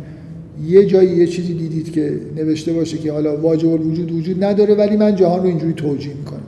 یه 0.67 0.85
جایی 0.85 1.09
یه 1.09 1.27
چیزی 1.27 1.53
دیدید 1.53 1.91
که 1.91 2.19
نوشته 2.35 2.73
باشه 2.73 2.97
که 2.97 3.11
حالا 3.11 3.37
واجب 3.37 3.69
الوجود 3.69 4.11
وجود 4.11 4.43
نداره 4.43 4.75
ولی 4.75 4.97
من 4.97 5.15
جهان 5.15 5.39
رو 5.39 5.47
اینجوری 5.47 5.73
توجیه 5.73 6.13
می‌کنم. 6.13 6.39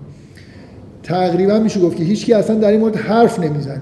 تقریبا 1.03 1.59
میشه 1.59 1.79
گفت 1.79 1.97
که 1.97 2.03
هیچکی 2.03 2.33
اصلا 2.33 2.55
در 2.55 2.71
این 2.71 2.79
مورد 2.79 2.95
حرف 2.95 3.39
نمی‌زنه. 3.39 3.81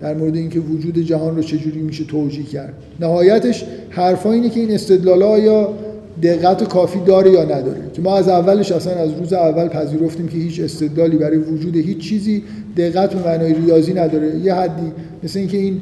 در 0.00 0.14
مورد 0.14 0.36
اینکه 0.36 0.60
وجود 0.60 0.98
جهان 0.98 1.36
رو 1.36 1.42
چجوری 1.42 1.80
میشه 1.80 2.04
توجیه 2.04 2.44
کرد. 2.44 2.74
نهایتش 3.00 3.64
حرفا 3.90 4.32
اینه 4.32 4.50
که 4.50 4.60
این 4.60 4.70
استدلال 4.70 5.42
یا 5.42 5.72
دقت 6.22 6.68
کافی 6.68 7.00
داره 7.06 7.30
یا 7.30 7.44
نداره. 7.44 7.80
که 7.92 8.02
ما 8.02 8.16
از 8.16 8.28
اولش 8.28 8.72
اصلا 8.72 8.92
از 8.92 9.10
روز 9.18 9.32
اول 9.32 9.68
پذیرفتیم 9.68 10.28
که 10.28 10.38
هیچ 10.38 10.60
استدلالی 10.60 11.16
برای 11.16 11.38
وجود 11.38 11.76
هیچ 11.76 11.98
چیزی 11.98 12.42
دقت 12.76 13.14
و 13.14 13.18
معنای 13.18 13.54
ریاضی 13.54 13.94
نداره. 13.94 14.36
یه 14.36 14.54
حدی 14.54 14.92
مثل 15.22 15.38
اینکه 15.38 15.56
این 15.56 15.80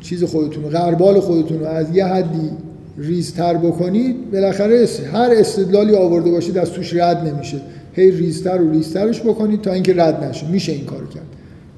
چیز 0.00 0.24
خودتون 0.24 0.68
غربال 0.68 1.20
خودتون 1.20 1.60
رو 1.60 1.66
از 1.66 1.96
یه 1.96 2.04
حدی 2.04 2.50
ریزتر 2.98 3.56
بکنید 3.56 4.30
بالاخره 4.30 4.86
هر 5.12 5.30
استدلالی 5.36 5.94
آورده 5.94 6.30
باشید 6.30 6.58
از 6.58 6.70
توش 6.70 6.94
رد 6.94 7.28
نمیشه. 7.28 7.60
هی 7.92 8.10
ریزتر 8.10 8.62
و 8.62 8.70
ریزترش 8.70 9.20
بکنید 9.20 9.60
تا 9.60 9.72
اینکه 9.72 9.94
رد 9.96 10.24
نشه. 10.24 10.48
میشه 10.48 10.72
این 10.72 10.84
کار 10.84 11.06
کرد. 11.06 11.26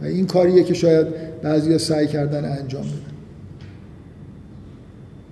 و 0.03 0.05
این 0.05 0.27
کاریه 0.27 0.65
که 0.65 0.75
شاید 0.75 1.07
بعضی 1.43 1.79
سعی 1.79 2.07
کردن 2.07 2.45
انجام 2.45 2.83
بدن. 2.83 3.15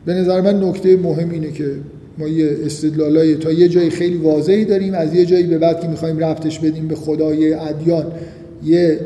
به 0.05 0.15
نظر 0.15 0.41
من 0.41 0.65
نکته 0.65 0.97
مهم 0.97 1.31
اینه 1.31 1.51
که 1.51 1.75
ما 2.23 2.29
یه 2.29 2.57
استدلالای 2.65 3.35
تا 3.35 3.53
یه 3.53 3.69
جایی 3.69 3.91
خیلی 3.91 4.17
واضحی 4.17 4.65
داریم 4.65 4.95
از 4.95 5.15
یه 5.15 5.27
جایی 5.27 5.43
به 5.43 5.59
بعد 5.59 5.81
که 5.81 5.89
می‌خوایم 5.89 6.19
رفتش 6.19 6.59
بدیم 6.59 6.89
به 6.89 6.95
خدای 6.95 7.55
ادیان. 7.55 8.13
یه 8.65 9.01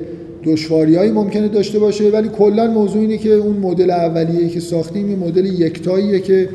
دشواریهایی 0.45 1.11
ممکنه 1.11 1.49
داشته 1.49 1.79
باشه 1.79 2.11
ولی 2.11 2.29
کلا 2.29 2.67
موضوع 2.67 3.01
اینه 3.01 3.19
که 3.19 3.33
اون 3.33 3.57
مدل 3.57 3.91
اولیه 3.91 4.49
که 4.49 4.61
ساختیم 4.61 5.11
یه 5.11 5.17
مدل 5.17 5.47
یکتاییه 5.47 6.21
که 6.21 6.49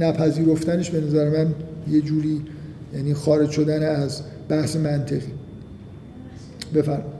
نپذیرفتنش 0.00 0.90
به 0.90 1.00
نظر 1.00 1.30
من 1.30 1.46
یه 1.92 2.00
جوری 2.00 2.40
یعنی 2.96 3.14
خارج 3.14 3.50
شدن 3.50 3.82
از 3.82 4.20
بحث 4.48 4.76
منطقی. 4.76 5.32
بفرم 6.74 7.13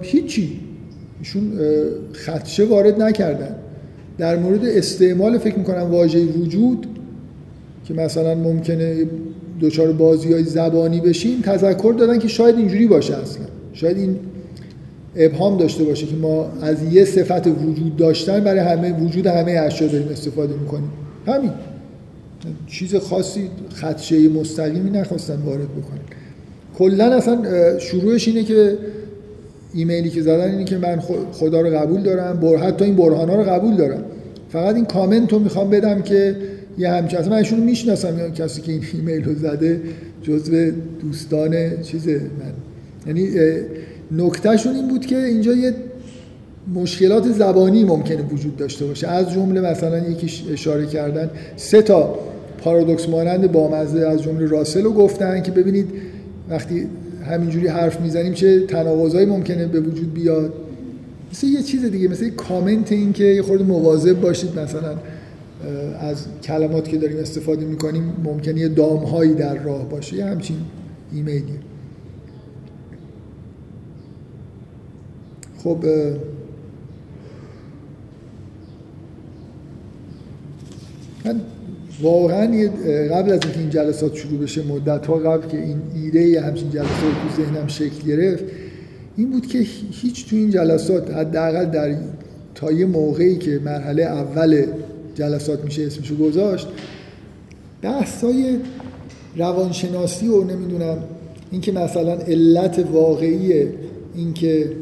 هیچی. 0.00 0.60
ایشون 1.18 1.52
خدشه 2.26 2.64
وارد 2.64 3.02
نکردن. 3.02 3.56
در 4.18 4.36
مورد 4.36 4.64
استعمال 4.64 5.38
فکر 5.38 5.58
می‌کنم 5.58 5.90
واژه 5.90 6.24
وجود 6.24 6.86
که 7.84 7.94
مثلا 7.94 8.34
ممکنه 8.34 9.06
دچار 9.60 9.92
بازی 9.92 10.32
های 10.32 10.44
زبانی 10.44 11.00
بشیم 11.00 11.40
تذکر 11.40 11.94
دادن 11.98 12.18
که 12.18 12.28
شاید 12.28 12.56
اینجوری 12.56 12.86
باشه 12.86 13.16
اصلا. 13.16 13.44
شاید 13.72 13.96
این 13.96 14.16
ابهام 15.16 15.56
داشته 15.56 15.84
باشه 15.84 16.06
که 16.06 16.16
ما 16.16 16.52
از 16.62 16.92
یه 16.92 17.04
صفت 17.04 17.46
وجود 17.46 17.96
داشتن 17.96 18.40
برای 18.40 18.60
همه 18.60 18.92
وجود 18.92 19.26
همه 19.26 19.52
اشیا 19.52 19.88
داریم 19.88 20.08
استفاده 20.08 20.54
می‌کنیم. 20.54 20.90
همین. 21.26 21.50
چیز 22.66 22.94
خاصی 22.94 23.48
خدشه 23.74 24.28
مستقیمی 24.28 24.90
نخواستن 24.90 25.42
وارد 25.46 25.68
بکنیم 25.68 26.02
کلا 26.78 27.04
اصلا 27.04 27.78
شروعش 27.78 28.28
اینه 28.28 28.44
که 28.44 28.78
ایمیلی 29.74 30.10
که 30.10 30.22
زدن 30.22 30.50
اینه 30.50 30.64
که 30.64 30.78
من 30.78 31.00
خدا 31.32 31.60
رو 31.60 31.78
قبول 31.78 32.02
دارم 32.02 32.40
بر 32.40 32.56
حتی 32.56 32.84
این 32.84 32.96
برهان 32.96 33.28
ها 33.28 33.36
رو 33.36 33.42
قبول 33.42 33.76
دارم. 33.76 34.04
فقط 34.48 34.74
این 34.74 34.84
کامنت 34.84 35.32
رو 35.32 35.38
می‌خوام 35.38 35.70
بدم 35.70 36.02
که 36.02 36.36
یه 36.78 36.90
همچین 36.90 37.18
اصلا 37.18 37.30
من 37.30 37.36
ایشونو 37.36 37.64
می‌شناسم 37.64 38.30
کسی 38.30 38.60
که 38.62 38.72
این 38.72 38.82
ایمیل 38.94 39.24
رو 39.24 39.34
زده 39.34 39.80
جزو 40.22 40.70
دوستان 41.02 41.82
چیزه 41.82 42.12
من. 42.12 42.52
یعنی 43.06 43.28
نکتهشون 44.12 44.74
این 44.74 44.88
بود 44.88 45.06
که 45.06 45.16
اینجا 45.24 45.52
یه 45.52 45.74
مشکلات 46.74 47.32
زبانی 47.32 47.84
ممکنه 47.84 48.22
وجود 48.22 48.56
داشته 48.56 48.86
باشه. 48.86 49.08
از 49.08 49.32
جمله 49.32 49.60
مثلا 49.60 49.98
یکیش 49.98 50.44
اشاره 50.52 50.86
کردن 50.86 51.30
سه 51.56 51.82
تا 51.82 52.18
پارادوکس 52.58 53.08
مانند 53.08 53.52
بامزه 53.52 54.00
از 54.00 54.22
جمله 54.22 54.46
راسل 54.46 54.82
رو 54.82 54.92
گفتن 54.92 55.42
که 55.42 55.52
ببینید 55.52 55.86
وقتی 56.50 56.86
همینجوری 57.24 57.66
حرف 57.66 58.00
می‌زنیم 58.00 58.32
چه 58.32 58.66
تناقضایی 58.66 59.26
ممکنه 59.26 59.66
به 59.66 59.80
وجود 59.80 60.14
بیاد. 60.14 60.52
مثل 61.32 61.46
یه 61.46 61.62
چیز 61.62 61.84
دیگه 61.84 62.08
مثل 62.08 62.30
کامنت 62.30 62.92
این 62.92 63.12
که 63.12 63.24
یه 63.24 63.42
خورده 63.42 63.64
مواظب 63.64 64.20
باشید 64.20 64.58
مثلا 64.58 64.98
از 66.00 66.26
کلمات 66.42 66.88
که 66.88 66.98
داریم 66.98 67.18
استفاده 67.18 67.64
می‌کنیم 67.64 68.12
ممکنه 68.24 68.60
یه 68.60 68.68
دامهایی 68.68 69.34
در 69.34 69.62
راه 69.62 69.88
باشه. 69.88 70.16
یه 70.16 70.24
همچین 70.24 70.56
ایمیلی. 71.12 71.58
خب 75.58 75.84
من 81.24 81.40
واقعا 82.02 82.46
قبل 83.10 83.32
از 83.32 83.40
اینکه 83.42 83.58
این 83.58 83.70
جلسات 83.70 84.14
شروع 84.14 84.40
بشه 84.40 84.62
مدت 84.62 85.06
ها 85.06 85.14
قبل 85.14 85.48
که 85.48 85.56
این 85.56 85.76
ایده 85.94 86.40
همچین 86.40 86.70
جلسات 86.70 86.90
تو 86.90 87.42
ذهنم 87.42 87.66
شکل 87.66 88.06
گرفت 88.06 88.44
این 89.16 89.30
بود 89.30 89.46
که 89.46 89.58
هیچ 89.90 90.30
تو 90.30 90.36
این 90.36 90.50
جلسات 90.50 91.10
حداقل 91.10 91.64
در 91.64 91.96
تا 92.54 92.72
یه 92.72 92.86
موقعی 92.86 93.38
که 93.38 93.60
مرحله 93.64 94.02
اول 94.02 94.64
جلسات 95.14 95.64
میشه 95.64 95.86
اسمشو 95.86 96.16
گذاشت 96.16 96.68
بحثای 97.82 98.56
روانشناسی 99.36 100.28
و 100.28 100.44
نمی‌دونم 100.44 100.98
اینکه 101.50 101.72
مثلا 101.72 102.12
علت 102.12 102.84
واقعی 102.92 103.64
اینکه 104.14 104.72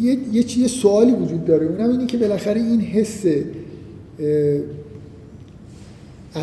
یه 0.00 0.18
یه 0.58 0.68
سوالی 0.68 1.12
وجود 1.12 1.44
داره. 1.44 1.66
اونم 1.66 1.90
اینه 1.90 2.06
که 2.06 2.18
بالاخره 2.18 2.60
این 2.60 2.80
حس 2.80 3.24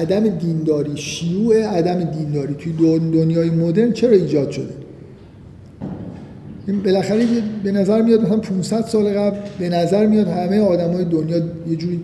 عدم 0.01 0.29
دینداری 0.29 0.97
شیوع 0.97 1.63
عدم 1.63 2.03
دینداری 2.03 2.53
توی 2.53 2.99
دنیای 2.99 3.49
مدرن 3.49 3.93
چرا 3.93 4.11
ایجاد 4.11 4.51
شده؟ 4.51 4.73
این 6.67 6.83
بالاخره 6.83 7.25
به 7.63 7.71
نظر 7.71 8.01
میاد 8.01 8.21
مثلا 8.21 8.37
500 8.37 8.85
سال 8.85 9.09
قبل 9.13 9.37
به 9.59 9.69
نظر 9.69 10.05
میاد 10.05 10.27
همه 10.27 10.59
آدمای 10.59 11.05
دنیا 11.05 11.37
یه 11.37 11.75
جوری 11.77 11.99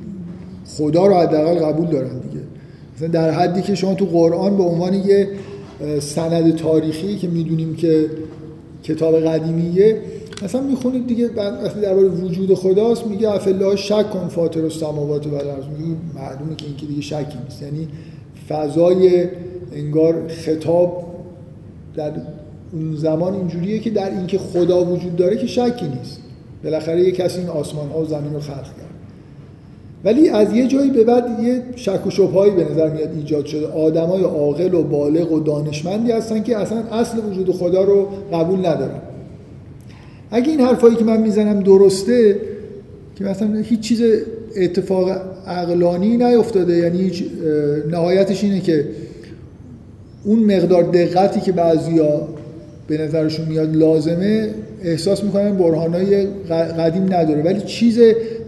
خدا 0.65 1.05
رو 1.05 1.15
حداقل 1.15 1.65
قبول 1.65 1.87
دارن 1.87 2.19
دیگه. 2.19 2.43
مثلا 2.95 3.07
در 3.07 3.31
حدی 3.31 3.61
که 3.61 3.75
شما 3.75 3.93
تو 3.93 4.05
قرآن 4.05 4.57
به 4.57 4.63
عنوان 4.63 4.93
یه 4.93 5.27
سند 5.99 6.55
تاریخی 6.55 7.17
که 7.17 7.27
می‌دونیم 7.27 7.75
که 7.75 8.05
کتاب 8.83 9.19
قدیمیه 9.19 9.97
مثلا 10.43 10.61
می‌خونید 10.61 11.07
دیگه 11.07 11.29
وقتی 11.35 11.81
درباره 11.81 12.07
وجود 12.07 12.53
خداست 12.53 13.07
میگه 13.07 13.29
افلا 13.29 13.75
شک 13.75 14.09
کن 14.09 14.27
فاطر 14.27 14.61
السماوات 14.61 15.27
و 15.27 15.35
الارض 15.35 15.65
میگه 15.65 15.95
معلومه 16.15 16.55
که 16.57 16.65
این 16.65 16.75
که 16.75 16.85
دیگه 16.85 17.01
شکی 17.01 17.37
نیست. 17.43 17.61
یعنی 17.61 17.87
فضای 18.49 19.27
انگار 19.73 20.27
خطاب 20.27 21.03
در 21.95 22.11
اون 22.73 22.95
زمان 22.95 23.33
اینجوریه 23.33 23.79
که 23.79 23.89
در 23.89 24.11
اینکه 24.11 24.37
خدا 24.37 24.85
وجود 24.85 25.15
داره 25.15 25.37
که 25.37 25.47
شکی 25.47 25.87
نیست. 25.87 26.19
بالاخره 26.63 27.01
یه 27.01 27.11
کسی 27.11 27.39
این 27.39 27.49
آسمان 27.49 27.89
ها 27.89 28.01
و 28.01 28.05
زمین 28.05 28.33
رو 28.33 28.39
خلق 28.39 28.63
کرد. 28.63 28.91
ولی 30.03 30.29
از 30.29 30.53
یه 30.53 30.67
جایی 30.67 30.89
به 30.89 31.03
بعد 31.03 31.43
یه 31.43 31.63
شک 31.75 32.07
و 32.07 32.09
شبهایی 32.09 32.51
به 32.51 32.71
نظر 32.71 32.89
میاد 32.89 33.09
ایجاد 33.15 33.45
شده. 33.45 33.67
آدمای 33.67 34.23
عاقل 34.23 34.73
و 34.73 34.83
بالغ 34.83 35.31
و 35.31 35.39
دانشمندی 35.39 36.11
هستن 36.11 36.43
که 36.43 36.57
اصلا 36.57 36.77
اصل 36.77 37.17
وجود 37.29 37.51
خدا 37.51 37.83
رو 37.83 38.07
قبول 38.33 38.59
ندارن. 38.59 39.01
اگه 40.31 40.49
این 40.49 40.59
حرفایی 40.59 40.95
که 40.95 41.03
من 41.03 41.21
می‌زنم 41.21 41.59
درسته 41.59 42.35
که 43.15 43.23
مثلا 43.23 43.57
هیچ 43.57 43.79
چیز 43.79 44.01
اتفاق 44.57 45.11
عقلانی 45.47 46.17
نیفتاده 46.17 46.77
یعنی 46.77 47.01
هیچ 47.01 47.23
نهایتش 47.91 48.43
اینه 48.43 48.59
که 48.59 48.85
اون 50.23 50.39
مقدار 50.39 50.83
دقتی 50.83 51.41
که 51.41 51.51
بعضیا 51.51 52.27
به 52.87 52.97
نظرشون 52.97 53.45
میاد 53.45 53.75
لازمه 53.75 54.49
احساس 54.83 55.23
می‌کنن 55.23 55.57
برهانای 55.57 56.27
قدیم 56.49 57.03
نداره. 57.03 57.43
ولی 57.43 57.61
چیز 57.61 57.99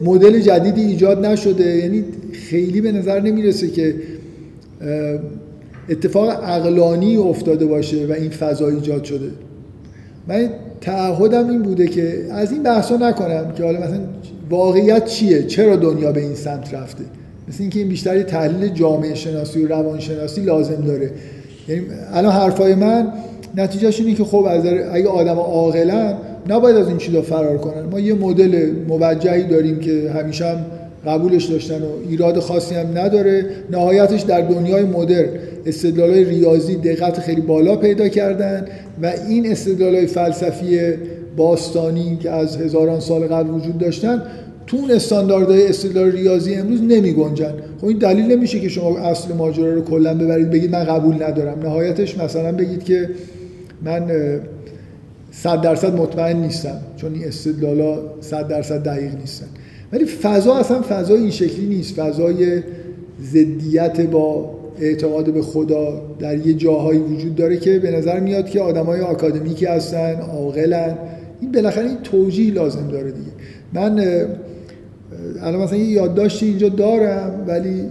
مدل 0.04 0.40
جدیدی 0.40 0.82
ایجاد 0.82 1.26
نشده. 1.26 1.78
یعنی 1.78 2.06
خیلی 2.32 2.82
به 2.82 2.92
نظر 2.92 3.20
نمی‌رسه 3.20 3.68
که 3.68 3.96
اتفاق 5.90 6.30
عقلانی 6.30 7.18
افتاده 7.18 7.66
باشه 7.66 8.06
و 8.06 8.12
این 8.12 8.30
فضا 8.30 8.68
ایجاد 8.68 9.04
شده. 9.04 9.28
من 10.28 10.50
تعهدم 10.84 11.50
این 11.50 11.62
بوده 11.62 11.88
که 11.88 12.26
از 12.32 12.52
این 12.52 12.64
بحثا 12.64 12.98
نکنم 12.98 13.52
که 13.58 13.64
حالا 13.64 13.80
مثلا 13.80 14.00
واقعیت 14.50 15.06
چیه؟ 15.06 15.44
چرا 15.44 15.76
دنیا 15.76 16.12
به 16.12 16.22
این 16.22 16.36
سمت 16.36 16.74
رفته؟ 16.74 17.04
مثل 17.48 17.62
اینکه 17.62 17.80
این 17.80 17.90
بیشتری 17.90 18.24
تحلیل 18.24 18.70
جامعه 18.70 19.16
شناسی 19.16 19.64
و 19.64 19.68
روان 19.68 20.00
شناسی 20.00 20.42
لازم 20.42 20.82
داره. 20.86 21.12
یعنی 21.68 21.82
الان 22.14 22.32
حرفای 22.32 22.76
من 22.76 23.08
نتیجهش 23.58 24.00
اینه 24.00 24.14
که 24.14 24.24
خب 24.24 24.46
از 24.50 24.66
اگه 24.94 25.08
آدم 25.08 25.40
عاقلن 25.40 26.14
نباید 26.50 26.76
از 26.76 26.88
این 26.88 26.98
چیزا 26.98 27.22
فرار 27.22 27.58
کنن. 27.58 27.84
ما 27.92 28.00
یه 28.00 28.14
مدل 28.14 28.72
موجهی 28.88 29.44
داریم 29.44 29.80
که 29.80 30.12
همیشه 30.16 30.46
هم 30.46 30.58
قبولش 31.08 31.46
داشتن 31.46 31.82
و 31.82 32.10
ایراد 32.10 32.40
خاصی 32.40 32.76
هم 32.76 32.98
نداره. 32.98 33.46
نهایتش 33.72 34.22
در 34.22 34.42
دنیای 34.42 34.84
مدرن. 34.84 35.30
استدلالای 35.66 36.24
ریاضی 36.24 36.76
دقت 36.76 37.20
خیلی 37.20 37.42
بالا 37.42 37.76
پیدا 37.76 38.08
کردن 38.08 38.66
و 39.02 39.14
این 39.30 39.52
استدلالای 39.52 40.08
فلسفی 40.08 40.80
باستانی 41.38 42.18
که 42.22 42.32
از 42.32 42.58
هزاران 42.58 43.00
سال 43.00 43.28
قبل 43.28 43.50
وجود 43.50 43.78
داشتن 43.78 44.22
تو 44.68 44.78
اون 44.78 44.92
استانداردهای 44.92 45.68
استدلال 45.68 46.12
ریاضی 46.12 46.56
امروز 46.56 46.82
نمی 46.82 47.14
گنجن. 47.14 47.54
خب 47.82 47.88
این 47.88 47.98
دلیل 47.98 48.26
نمیشه 48.26 48.60
که 48.60 48.70
شما 48.70 48.98
اصل 48.98 49.34
ماجرا 49.34 49.74
رو 49.74 49.82
کلا 49.82 50.14
ببرید 50.14 50.50
بگید 50.50 50.72
من 50.72 50.84
قبول 50.84 51.24
ندارم. 51.24 51.60
نهایتش 51.60 52.18
مثلا 52.18 52.52
بگید 52.52 52.84
که 52.84 53.10
من 53.82 54.12
صد 55.32 55.62
درصد 55.62 55.96
مطمئن 55.96 56.38
نیستم 56.38 56.78
چون 56.98 57.14
این 57.14 57.26
استدلالا 57.26 58.00
صد 58.22 58.48
درصد 58.48 58.84
دقیق 58.84 59.16
نیستن. 59.20 59.48
ولی 59.92 60.06
فضا 60.06 60.56
اصلا 60.56 60.82
فضای 60.82 61.22
این 61.22 61.32
شکلی 61.32 61.66
نیست. 61.66 61.96
فضای 61.96 62.64
ضدیت 63.24 64.02
با 64.02 64.52
اعتقاد 64.80 65.34
به 65.34 65.42
خدا 65.42 66.02
در 66.20 66.48
یه 66.48 66.54
جاهایی 66.54 67.00
وجود 67.00 67.36
داره 67.36 67.58
که 67.58 67.80
به 67.80 67.92
نظر 67.92 68.20
میاد 68.20 68.50
که 68.50 68.62
آدمای 68.62 69.02
آکادمیکی 69.02 69.66
هستن 69.66 70.16
عاقلن. 70.16 70.98
این 71.42 71.52
بالاخره 71.52 71.86
این 71.86 71.98
توجیه 72.04 72.54
لازم 72.54 72.88
داره 72.88 73.12
دیگه. 73.12 73.32
من 73.74 74.00
الان 75.42 75.62
مثلا 75.62 75.78
یه 75.78 75.86
یادداشتی 75.86 76.46
اینجا 76.46 76.70
دارم 76.70 77.44
ولی 77.48 77.82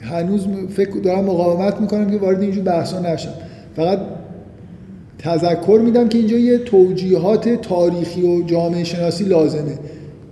هنوز 0.00 0.46
فکر 0.68 0.90
دارم 0.90 1.24
مقاومت 1.24 1.80
می‌کنم 1.80 2.10
که 2.10 2.16
وارد 2.16 2.42
اینجور 2.42 2.64
بحثا 2.64 3.00
نشم. 3.00 3.32
فقط 3.76 3.98
تذکر 5.18 5.80
میدم 5.84 6.08
که 6.08 6.18
اینجا 6.18 6.36
یه 6.38 6.58
توجیهات 6.58 7.48
تاریخی 7.48 8.22
و 8.22 8.42
جامعه 8.42 8.84
شناسی 8.84 9.24
لازمه 9.24 9.78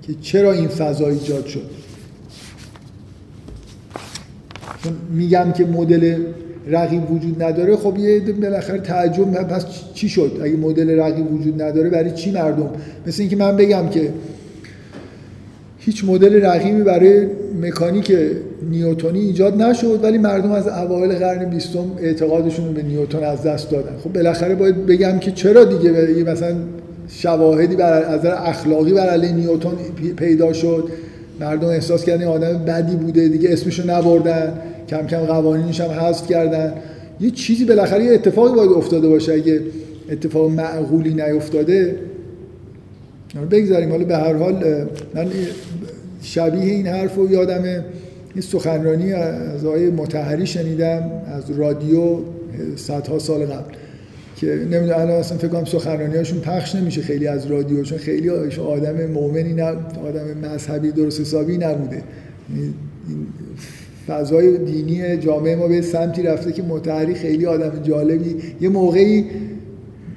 که 0.02 0.14
چرا 0.20 0.52
این 0.52 0.68
فضا 0.68 1.08
ایجاد 1.08 1.46
شد. 1.46 1.81
میگم 5.14 5.52
که 5.52 5.64
مدل 5.64 6.16
رقیب 6.66 7.10
وجود 7.10 7.42
نداره 7.42 7.76
خب 7.76 7.98
یه 7.98 8.20
بالاخره 8.20 8.78
تعجب 8.78 9.24
پس 9.24 9.66
چی 9.94 10.08
شد؟ 10.08 10.40
اگه 10.42 10.56
مدل 10.56 10.98
رقیب 10.98 11.32
وجود 11.32 11.62
نداره 11.62 11.90
برای 11.90 12.10
چی 12.10 12.30
مردم؟ 12.30 12.70
مثل 13.06 13.22
اینکه 13.22 13.36
من 13.36 13.56
بگم 13.56 13.88
که 13.88 14.08
هیچ 15.78 16.04
مدل 16.04 16.44
رقیبی 16.44 16.82
برای 16.82 17.26
مکانیک 17.62 18.12
نیوتونی 18.70 19.20
ایجاد 19.20 19.62
نشد 19.62 20.00
ولی 20.02 20.18
مردم 20.18 20.52
از 20.52 20.68
اوایل 20.68 21.12
قرن 21.12 21.50
بیستم 21.50 21.84
اعتقادشون 21.98 22.72
به 22.72 22.82
نیوتن 22.82 23.24
از 23.24 23.42
دست 23.42 23.70
دادن. 23.70 23.96
خب 24.04 24.12
بالاخره 24.12 24.54
باید 24.54 24.86
بگم 24.86 25.18
که 25.18 25.30
چرا 25.30 25.64
دیگه 25.64 25.90
مثلا 26.30 26.56
شواهدی 27.08 27.76
بر 27.76 28.02
از 28.02 28.26
اخلاقی 28.26 28.92
بر 28.92 29.08
علیه 29.08 29.32
نیوتن 29.32 29.70
پیدا 30.16 30.52
شد؟ 30.52 30.88
مردم 31.40 31.68
احساس 31.68 32.04
کردن 32.04 32.24
آدم 32.24 32.64
بدی 32.64 32.96
بوده 32.96 33.28
دیگه 33.28 33.52
اسمشو 33.52 33.90
نبردن. 33.90 34.52
کم 34.88 35.06
کم 35.06 35.18
قوانینش 35.18 35.80
هم 35.80 35.90
حذف 35.90 36.28
کردن. 36.28 36.74
یه 37.20 37.30
چیزی 37.30 37.64
بالاخره 37.64 38.04
یه 38.04 38.12
اتفاقی 38.12 38.56
باید 38.56 38.70
افتاده 38.70 39.08
باشه. 39.08 39.32
اگه 39.32 39.60
اتفاق 40.10 40.50
معقولی 40.50 41.14
نیفتاده 41.14 41.96
بگذاریم. 43.50 43.90
حالا 43.90 44.04
به 44.04 44.16
هر 44.16 44.34
حال 44.34 44.86
من 45.14 45.26
شبیه 46.22 46.62
این 46.62 46.86
حرف 46.86 47.14
رو 47.14 47.32
یادم 47.32 47.62
این 48.34 48.42
سخنرانی 48.42 49.12
از 49.12 49.64
آقای 49.64 49.90
متحری 49.90 50.46
شنیدم 50.46 51.10
از 51.26 51.50
رادیو 51.50 52.18
صدها 52.76 53.18
سال 53.18 53.44
قبل 53.44 53.74
که 54.36 54.46
نمی‌دونم 54.46 55.00
الان 55.00 55.10
اصلا 55.10 55.38
فکر 55.38 55.48
کنم 55.48 55.64
سخنرانیاشون 55.64 56.40
پخش 56.40 56.74
نمیشه 56.74 57.02
خیلی 57.02 57.26
از 57.26 57.46
رادیو 57.46 57.82
چون 57.82 57.98
خیلی 57.98 58.30
آدم 58.60 59.06
مؤمنی 59.06 59.52
نه 59.54 59.64
آدم 60.06 60.24
مذهبی 60.42 60.90
درست 60.90 61.20
حسابی 61.20 61.58
نبوده. 61.58 62.02
یعنی 62.50 62.74
این 63.08 63.26
فضای 64.08 64.58
دینی 64.58 65.16
جامعه 65.16 65.56
ما 65.56 65.68
به 65.68 65.82
سمتی 65.82 66.22
رفته 66.22 66.52
که 66.52 66.62
متحری 66.62 67.14
خیلی 67.14 67.46
آدم 67.46 67.82
جالبی. 67.82 68.36
یه 68.60 68.68
موقعی 68.68 69.24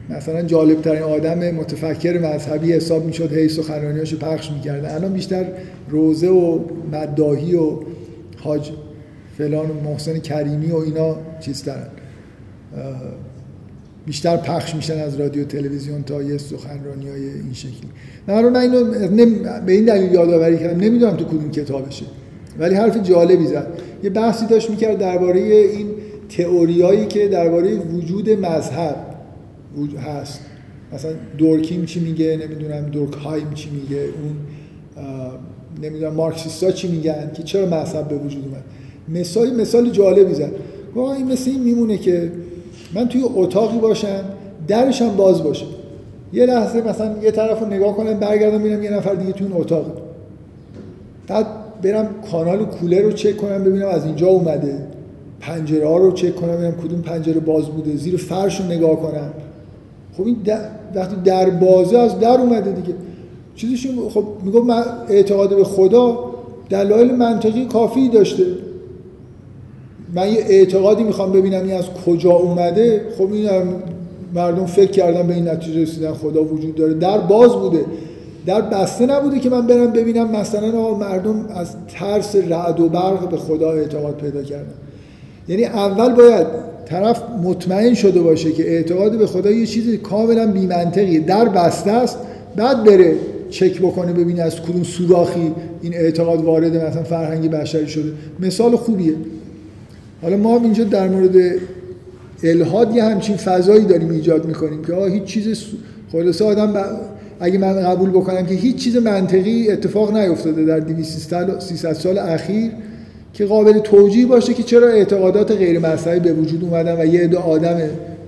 مثلا 0.09 0.41
جالب 0.41 0.81
ترین 0.81 1.01
آدم 1.01 1.51
متفکر 1.51 2.19
مذهبی 2.19 2.73
حساب 2.73 3.05
می‌شد 3.05 3.33
هی 3.33 3.49
سخنرانیاشو 3.49 4.17
پخش 4.17 4.51
می‌کرده 4.51 4.93
الان 4.93 5.13
بیشتر 5.13 5.45
روزه 5.89 6.27
و 6.27 6.59
مداهی 6.91 7.55
و 7.55 7.79
حاج 8.37 8.71
فلان 9.37 9.69
و 9.69 9.73
محسن 9.73 10.19
کریمی 10.19 10.71
و 10.71 10.75
اینا 10.75 11.15
چیز 11.39 11.63
دارن. 11.63 11.87
بیشتر 14.05 14.37
پخش 14.37 14.75
میشن 14.75 14.97
از 14.99 15.19
رادیو 15.19 15.43
تلویزیون 15.43 16.03
تا 16.03 16.23
یه 16.23 16.37
سخنرانی 16.37 17.09
های 17.09 17.23
این 17.23 17.53
شکلی. 17.53 17.89
من 18.27 18.49
من 18.49 18.55
اینو 18.55 18.83
به 19.65 19.71
این 19.71 19.85
دلیل 19.85 20.13
یادآوری 20.13 20.57
کردم. 20.57 20.79
نمی‌دونم 20.79 21.15
تو 21.17 21.25
کدوم 21.25 21.51
کتابشه. 21.51 22.05
ولی 22.59 22.75
حرف 22.75 23.03
جالبی 23.03 23.45
زد. 23.45 23.67
یه 24.03 24.09
بحثی 24.09 24.45
داشت 24.45 24.69
می‌کرد 24.69 24.97
درباره 24.97 25.39
این 25.39 25.87
تئوریایی 26.29 27.05
که 27.05 27.27
درباره 27.27 27.75
وجود 27.75 28.29
مذهب 28.29 28.95
هست. 30.07 30.39
مثلا 30.93 31.11
دورکیم 31.37 31.85
چی 31.85 31.99
میگه؟ 31.99 32.39
نمی‌دونم. 32.43 32.85
دورکهایم 32.85 33.53
چی 33.53 33.69
میگه؟ 33.69 34.01
اون 34.01 34.35
نمی‌دونم. 35.83 36.13
مارکسیستا 36.13 36.71
چی 36.71 36.87
میگن؟ 36.87 37.31
که 37.33 37.43
چرا 37.43 37.65
مذهب 37.65 38.07
به 38.07 38.15
وجود 38.15 38.43
اومد؟ 38.45 38.63
مثال 39.19 39.61
مثال 39.61 39.89
جالبی 39.89 40.33
زد. 40.33 40.51
واقعا 40.95 41.15
این 41.15 41.31
مثل 41.31 41.51
این 41.51 41.63
میمونه 41.63 41.97
که 41.97 42.31
من 42.93 43.07
توی 43.07 43.23
اتاقی 43.35 43.77
باشم 43.77 44.23
درش 44.67 45.01
هم 45.01 45.15
باز 45.15 45.43
باشه. 45.43 45.65
یه 46.33 46.45
لحظه 46.45 46.81
مثلا 46.81 47.15
یه 47.23 47.31
طرف 47.31 47.59
رو 47.59 47.67
نگاه 47.67 47.95
کنم 47.95 48.13
برگردم 48.13 48.57
ببینم 48.57 48.83
یه 48.83 48.89
نفر 48.89 49.13
دیگه 49.13 49.31
توی 49.33 49.47
اون 49.47 49.61
اتاق. 49.61 49.85
بعد 51.27 51.45
برم 51.81 52.09
کانال 52.31 52.65
کولر 52.65 53.01
رو 53.01 53.11
چک 53.11 53.37
کنم 53.37 53.63
ببینم 53.63 53.87
از 53.87 54.05
اینجا 54.05 54.27
اومده. 54.27 54.77
پنجره 55.39 55.87
ها 55.87 55.97
رو 55.97 56.11
چک 56.11 56.35
کنم 56.35 56.51
ببینم 56.51 56.71
کدوم 56.71 57.01
پنجره 57.01 57.39
باز 57.39 57.65
بوده. 57.65 57.95
زیر 57.95 58.17
فرش 58.17 58.59
رو 58.59 58.65
نگاه 58.65 58.95
کنم. 58.95 59.33
خب 60.17 60.25
این 60.25 60.37
وقتی 60.95 61.15
در 61.23 61.49
بازه 61.49 61.97
از 61.97 62.19
در 62.19 62.41
اومده 62.41 62.71
دیگه. 62.71 62.93
چیزش 63.55 63.87
خب 64.09 64.23
میگم 64.43 64.65
من 64.65 64.83
اعتقاد 65.09 65.55
به 65.55 65.63
خدا 65.63 66.19
دلایل 66.69 67.15
منطقی 67.15 67.65
کافی 67.65 68.09
داشته. 68.09 68.43
من 70.15 70.29
یه 70.29 70.39
اعتقادی 70.47 71.03
می‌خوام 71.03 71.31
ببینم 71.31 71.63
این 71.63 71.73
از 71.73 71.85
کجا 72.05 72.31
اومده. 72.31 73.01
خب 73.17 73.31
این 73.33 73.49
مردم 74.33 74.65
فکر 74.65 74.91
کردن 74.91 75.27
به 75.27 75.33
این 75.33 75.47
نتیجه 75.47 75.81
رسیدن 75.81 76.13
خدا 76.13 76.43
وجود 76.43 76.75
داره. 76.75 76.93
در 76.93 77.17
باز 77.17 77.55
بوده. 77.55 77.85
در 78.45 78.61
بسته 78.61 79.05
نبوده 79.05 79.39
که 79.39 79.49
من 79.49 79.67
برم 79.67 79.91
ببینم 79.91 80.31
مثلا 80.31 80.97
مردم 80.97 81.45
از 81.49 81.75
ترس 81.87 82.35
رعد 82.35 82.79
و 82.79 82.89
برق 82.89 83.29
به 83.29 83.37
خدا 83.37 83.71
اعتقاد 83.71 84.17
پیدا 84.17 84.43
کردن. 84.43 84.73
یعنی 85.47 85.65
اول 85.65 86.13
باید 86.13 86.47
طرف 86.85 87.23
مطمئن 87.43 87.93
شده 87.93 88.21
باشه 88.21 88.51
که 88.51 88.71
اعتقاد 88.71 89.17
به 89.17 89.27
خدا 89.27 89.51
یه 89.51 89.65
چیزی 89.65 89.97
کاملا 89.97 90.47
بیمنطقیه. 90.47 91.19
در 91.19 91.49
بسته 91.49 91.91
است 91.91 92.17
بعد 92.55 92.83
بره 92.83 93.15
چک 93.49 93.79
بکنه 93.79 94.13
ببینه 94.13 94.41
از 94.41 94.61
کدوم 94.61 94.83
سوراخی 94.83 95.51
این 95.81 95.93
اعتقاد 95.93 96.43
وارد 96.43 96.75
مثلا 96.75 97.03
فرهنگ 97.03 97.51
بشری 97.51 97.87
شده. 97.87 98.11
مثال 98.39 98.75
خوبیه. 98.75 99.13
حالا 100.21 100.37
ما 100.37 100.57
اینجا 100.57 100.83
در 100.83 101.07
مورد 101.07 101.35
الهاد 102.43 102.95
یه 102.95 103.03
همچین 103.03 103.37
فضایی 103.37 103.85
داریم 103.85 104.09
ایجاد 104.09 104.45
می‌کنیم 104.45 104.83
که 104.83 104.93
هیچ 104.95 105.23
چیز 105.23 105.63
خلاصه 106.11 106.45
آدم 106.45 106.73
اگه 107.39 107.57
من 107.57 107.73
قبول 107.73 108.09
بکنم 108.09 108.45
که 108.45 108.55
هیچ 108.55 108.75
چیز 108.75 108.97
منطقی 108.97 109.71
اتفاق 109.71 110.17
نیفتاده 110.17 110.65
در 110.65 110.79
200 110.79 111.93
سال 111.93 112.17
اخیر 112.17 112.71
که 113.33 113.45
قابل 113.45 113.79
توجیه 113.79 114.25
باشه 114.25 114.53
که 114.53 114.63
چرا 114.63 114.87
اعتقادات 114.87 115.51
غیر 115.51 115.79
مذهبی 115.79 116.19
به 116.19 116.33
وجود 116.33 116.63
اومدن 116.63 117.01
و 117.01 117.05
یه 117.05 117.21
عده 117.21 117.37
آدم 117.37 117.77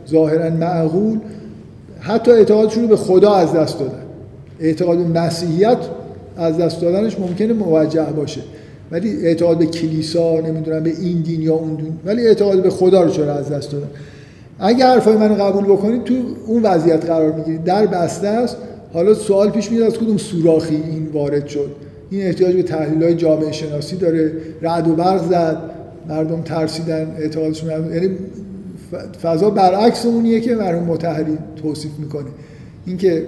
ظاهرا 0.09 0.49
معقول 0.49 1.19
حتی 1.99 2.31
اعتقادشون 2.31 2.83
رو 2.83 2.89
به 2.89 2.95
خدا 2.95 3.33
از 3.33 3.53
دست 3.53 3.79
دادن. 3.79 4.01
اعتقاد 4.59 4.97
مسیحیت 5.17 5.77
از 6.37 6.57
دست 6.57 6.81
دادنش 6.81 7.19
ممکنه 7.19 7.53
موجه 7.53 8.03
باشه. 8.03 8.41
ولی 8.91 9.25
اعتقاد 9.25 9.57
به 9.57 9.65
کلیسا 9.65 10.39
نمی‌دونم 10.39 10.83
به 10.83 10.89
این 11.01 11.21
دین 11.21 11.41
یا 11.41 11.53
اون 11.53 11.75
دین 11.75 11.93
ولی 12.05 12.27
اعتقاد 12.27 12.63
به 12.63 12.69
خدا 12.69 13.03
رو 13.03 13.09
چرا 13.09 13.33
از 13.33 13.49
دست 13.49 13.71
دادن؟ 13.71 13.87
اگه 14.59 14.85
حرفای 14.85 15.15
منو 15.15 15.43
قبول 15.43 15.63
بکنید 15.63 16.03
تو 16.03 16.13
اون 16.47 16.63
وضعیت 16.63 17.05
قرار 17.05 17.31
می‌گیرید. 17.31 17.63
در 17.63 17.85
بسته 17.85 18.27
است 18.27 18.57
حالا 18.93 19.13
سوال 19.13 19.49
پیش 19.49 19.71
میاد 19.71 19.83
از 19.83 19.97
کدوم 19.97 20.17
سوراخی 20.17 20.75
این 20.75 21.07
وارد 21.13 21.47
شد؟ 21.47 21.69
این 22.09 22.21
احتیاج 22.21 22.55
به 22.55 22.63
تحلیل 22.63 23.03
های 23.03 23.15
جامعه 23.15 23.51
شناسی 23.51 23.97
داره 23.97 24.31
رعد 24.61 24.87
و 24.87 24.95
برق 24.95 25.29
زد 25.29 25.57
مردم 26.09 26.41
ترسیدن 26.41 27.15
اعتقادشون 27.19 27.69
یعنی 27.69 28.09
فضا 29.21 29.49
برعکس 29.49 30.05
اونیه 30.05 30.41
که 30.41 30.55
مرحوم 30.55 30.83
متحری 30.83 31.37
توصیف 31.61 31.91
می‌کنه. 31.99 32.27
اینکه 32.85 33.25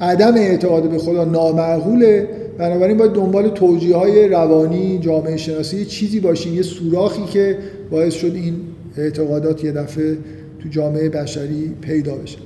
عدم 0.00 0.34
اعتقاد 0.34 0.90
به 0.90 0.98
خدا 0.98 1.24
نامعقوله 1.24 2.28
بنابراین 2.58 2.96
باید 2.96 3.12
دنبال 3.12 3.48
توجیه 3.48 3.96
های 3.96 4.28
روانی 4.28 4.98
جامعه 4.98 5.36
شناسی 5.36 5.84
چیزی 5.84 6.20
باشین 6.20 6.54
یه 6.54 6.62
سوراخی 6.62 7.24
که 7.24 7.58
باعث 7.90 8.14
شد 8.14 8.32
این 8.34 8.54
اعتقادات 8.96 9.64
یه 9.64 9.72
دفعه 9.72 10.16
تو 10.62 10.68
جامعه 10.68 11.08
بشری 11.08 11.72
پیدا 11.80 12.14
بشه. 12.14 12.38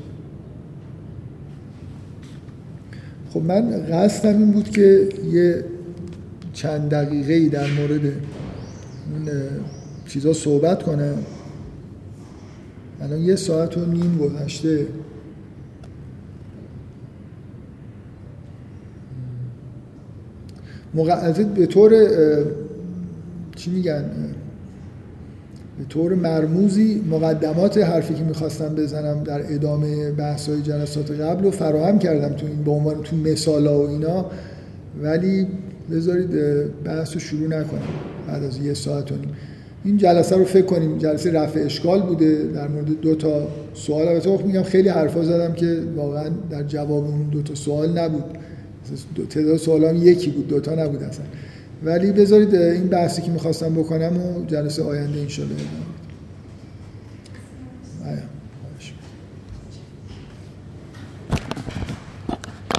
خب 3.31 3.43
من 3.43 3.71
قصدم 3.71 4.39
این 4.39 4.51
بود 4.51 4.71
که 4.71 5.09
یه 5.33 5.65
چند 6.53 6.91
دقیقه 6.91 7.33
ای 7.33 7.49
در 7.49 7.67
مورد 7.73 8.05
این 8.05 8.13
چیزا 10.07 10.33
صحبت 10.33 10.83
کنم. 10.83 11.19
الان 13.01 13.21
یه 13.21 13.37
ساعت 13.37 13.77
و 13.77 13.87
نیم 13.87 14.19
گذشته. 14.19 14.87
به 21.55 21.67
طور 21.67 21.93
چی 23.57 23.71
میگن؟ 23.71 24.11
به 25.79 25.85
طور 25.89 26.15
مرموزی 26.15 27.03
مقدمات 27.11 27.79
حرفی 27.79 28.15
که 28.15 28.25
می‌خواستم 28.25 28.75
بزنم 28.75 29.23
در 29.25 29.55
ادامه 29.55 30.11
بحث 30.11 30.49
های 30.49 30.63
جلسات 30.63 31.11
قبل 31.11 31.45
رو 31.45 31.51
فراهم 31.51 31.99
کردم 31.99 32.37
تو 32.37 32.47
این 32.47 32.63
به 32.65 32.71
عنوان 32.71 33.03
تو 33.03 33.17
مثالا 33.17 33.83
و 33.83 33.89
اینا. 33.89 34.27
ولی 35.03 35.47
بذارید 35.91 36.31
بحث 36.85 37.15
رو 37.15 37.21
شروع 37.21 37.47
نکنم 37.47 37.81
بعد 38.29 38.45
از 38.45 38.59
یه 38.59 38.75
ساعت 38.75 39.13
و 39.13 39.15
نیم. 39.15 39.31
این 39.85 39.97
جلسه 39.97 40.37
رو 40.37 40.45
فکر 40.45 40.67
کنیم 40.67 40.99
جلسه 40.99 41.33
رفع 41.33 41.61
اشکال 41.61 42.03
بوده 42.03 42.43
در 42.55 42.69
مورد 42.69 43.01
دو 43.01 43.15
تا 43.15 43.49
سوال. 43.75 44.09
البته 44.09 44.43
میگم 44.47 44.63
خیلی 44.63 44.89
حرفا 44.89 45.25
زدم 45.25 45.53
که 45.53 45.79
واقعا 45.97 46.29
در 46.51 46.63
جواب 46.63 47.05
اون 47.05 47.29
دو 47.31 47.43
تا 47.43 47.55
سوال 47.55 47.99
نبود. 47.99 48.25
تعداد 49.31 49.57
سوالام 49.57 49.97
یکی 49.97 50.31
بود 50.31 50.49
دوتا 50.49 50.75
نبود 50.75 51.03
اصلا. 51.03 51.25
ولی 51.85 52.13
بذارید 52.13 52.55
این 52.55 52.89
بحثی 52.89 53.23
که 53.23 53.31
می‌خواستم 53.31 53.75
بکنم 53.75 54.17
و 54.17 54.47
جلسه 54.47 54.83
آینده 54.83 55.19
این 55.19 55.29
شده 55.29 55.55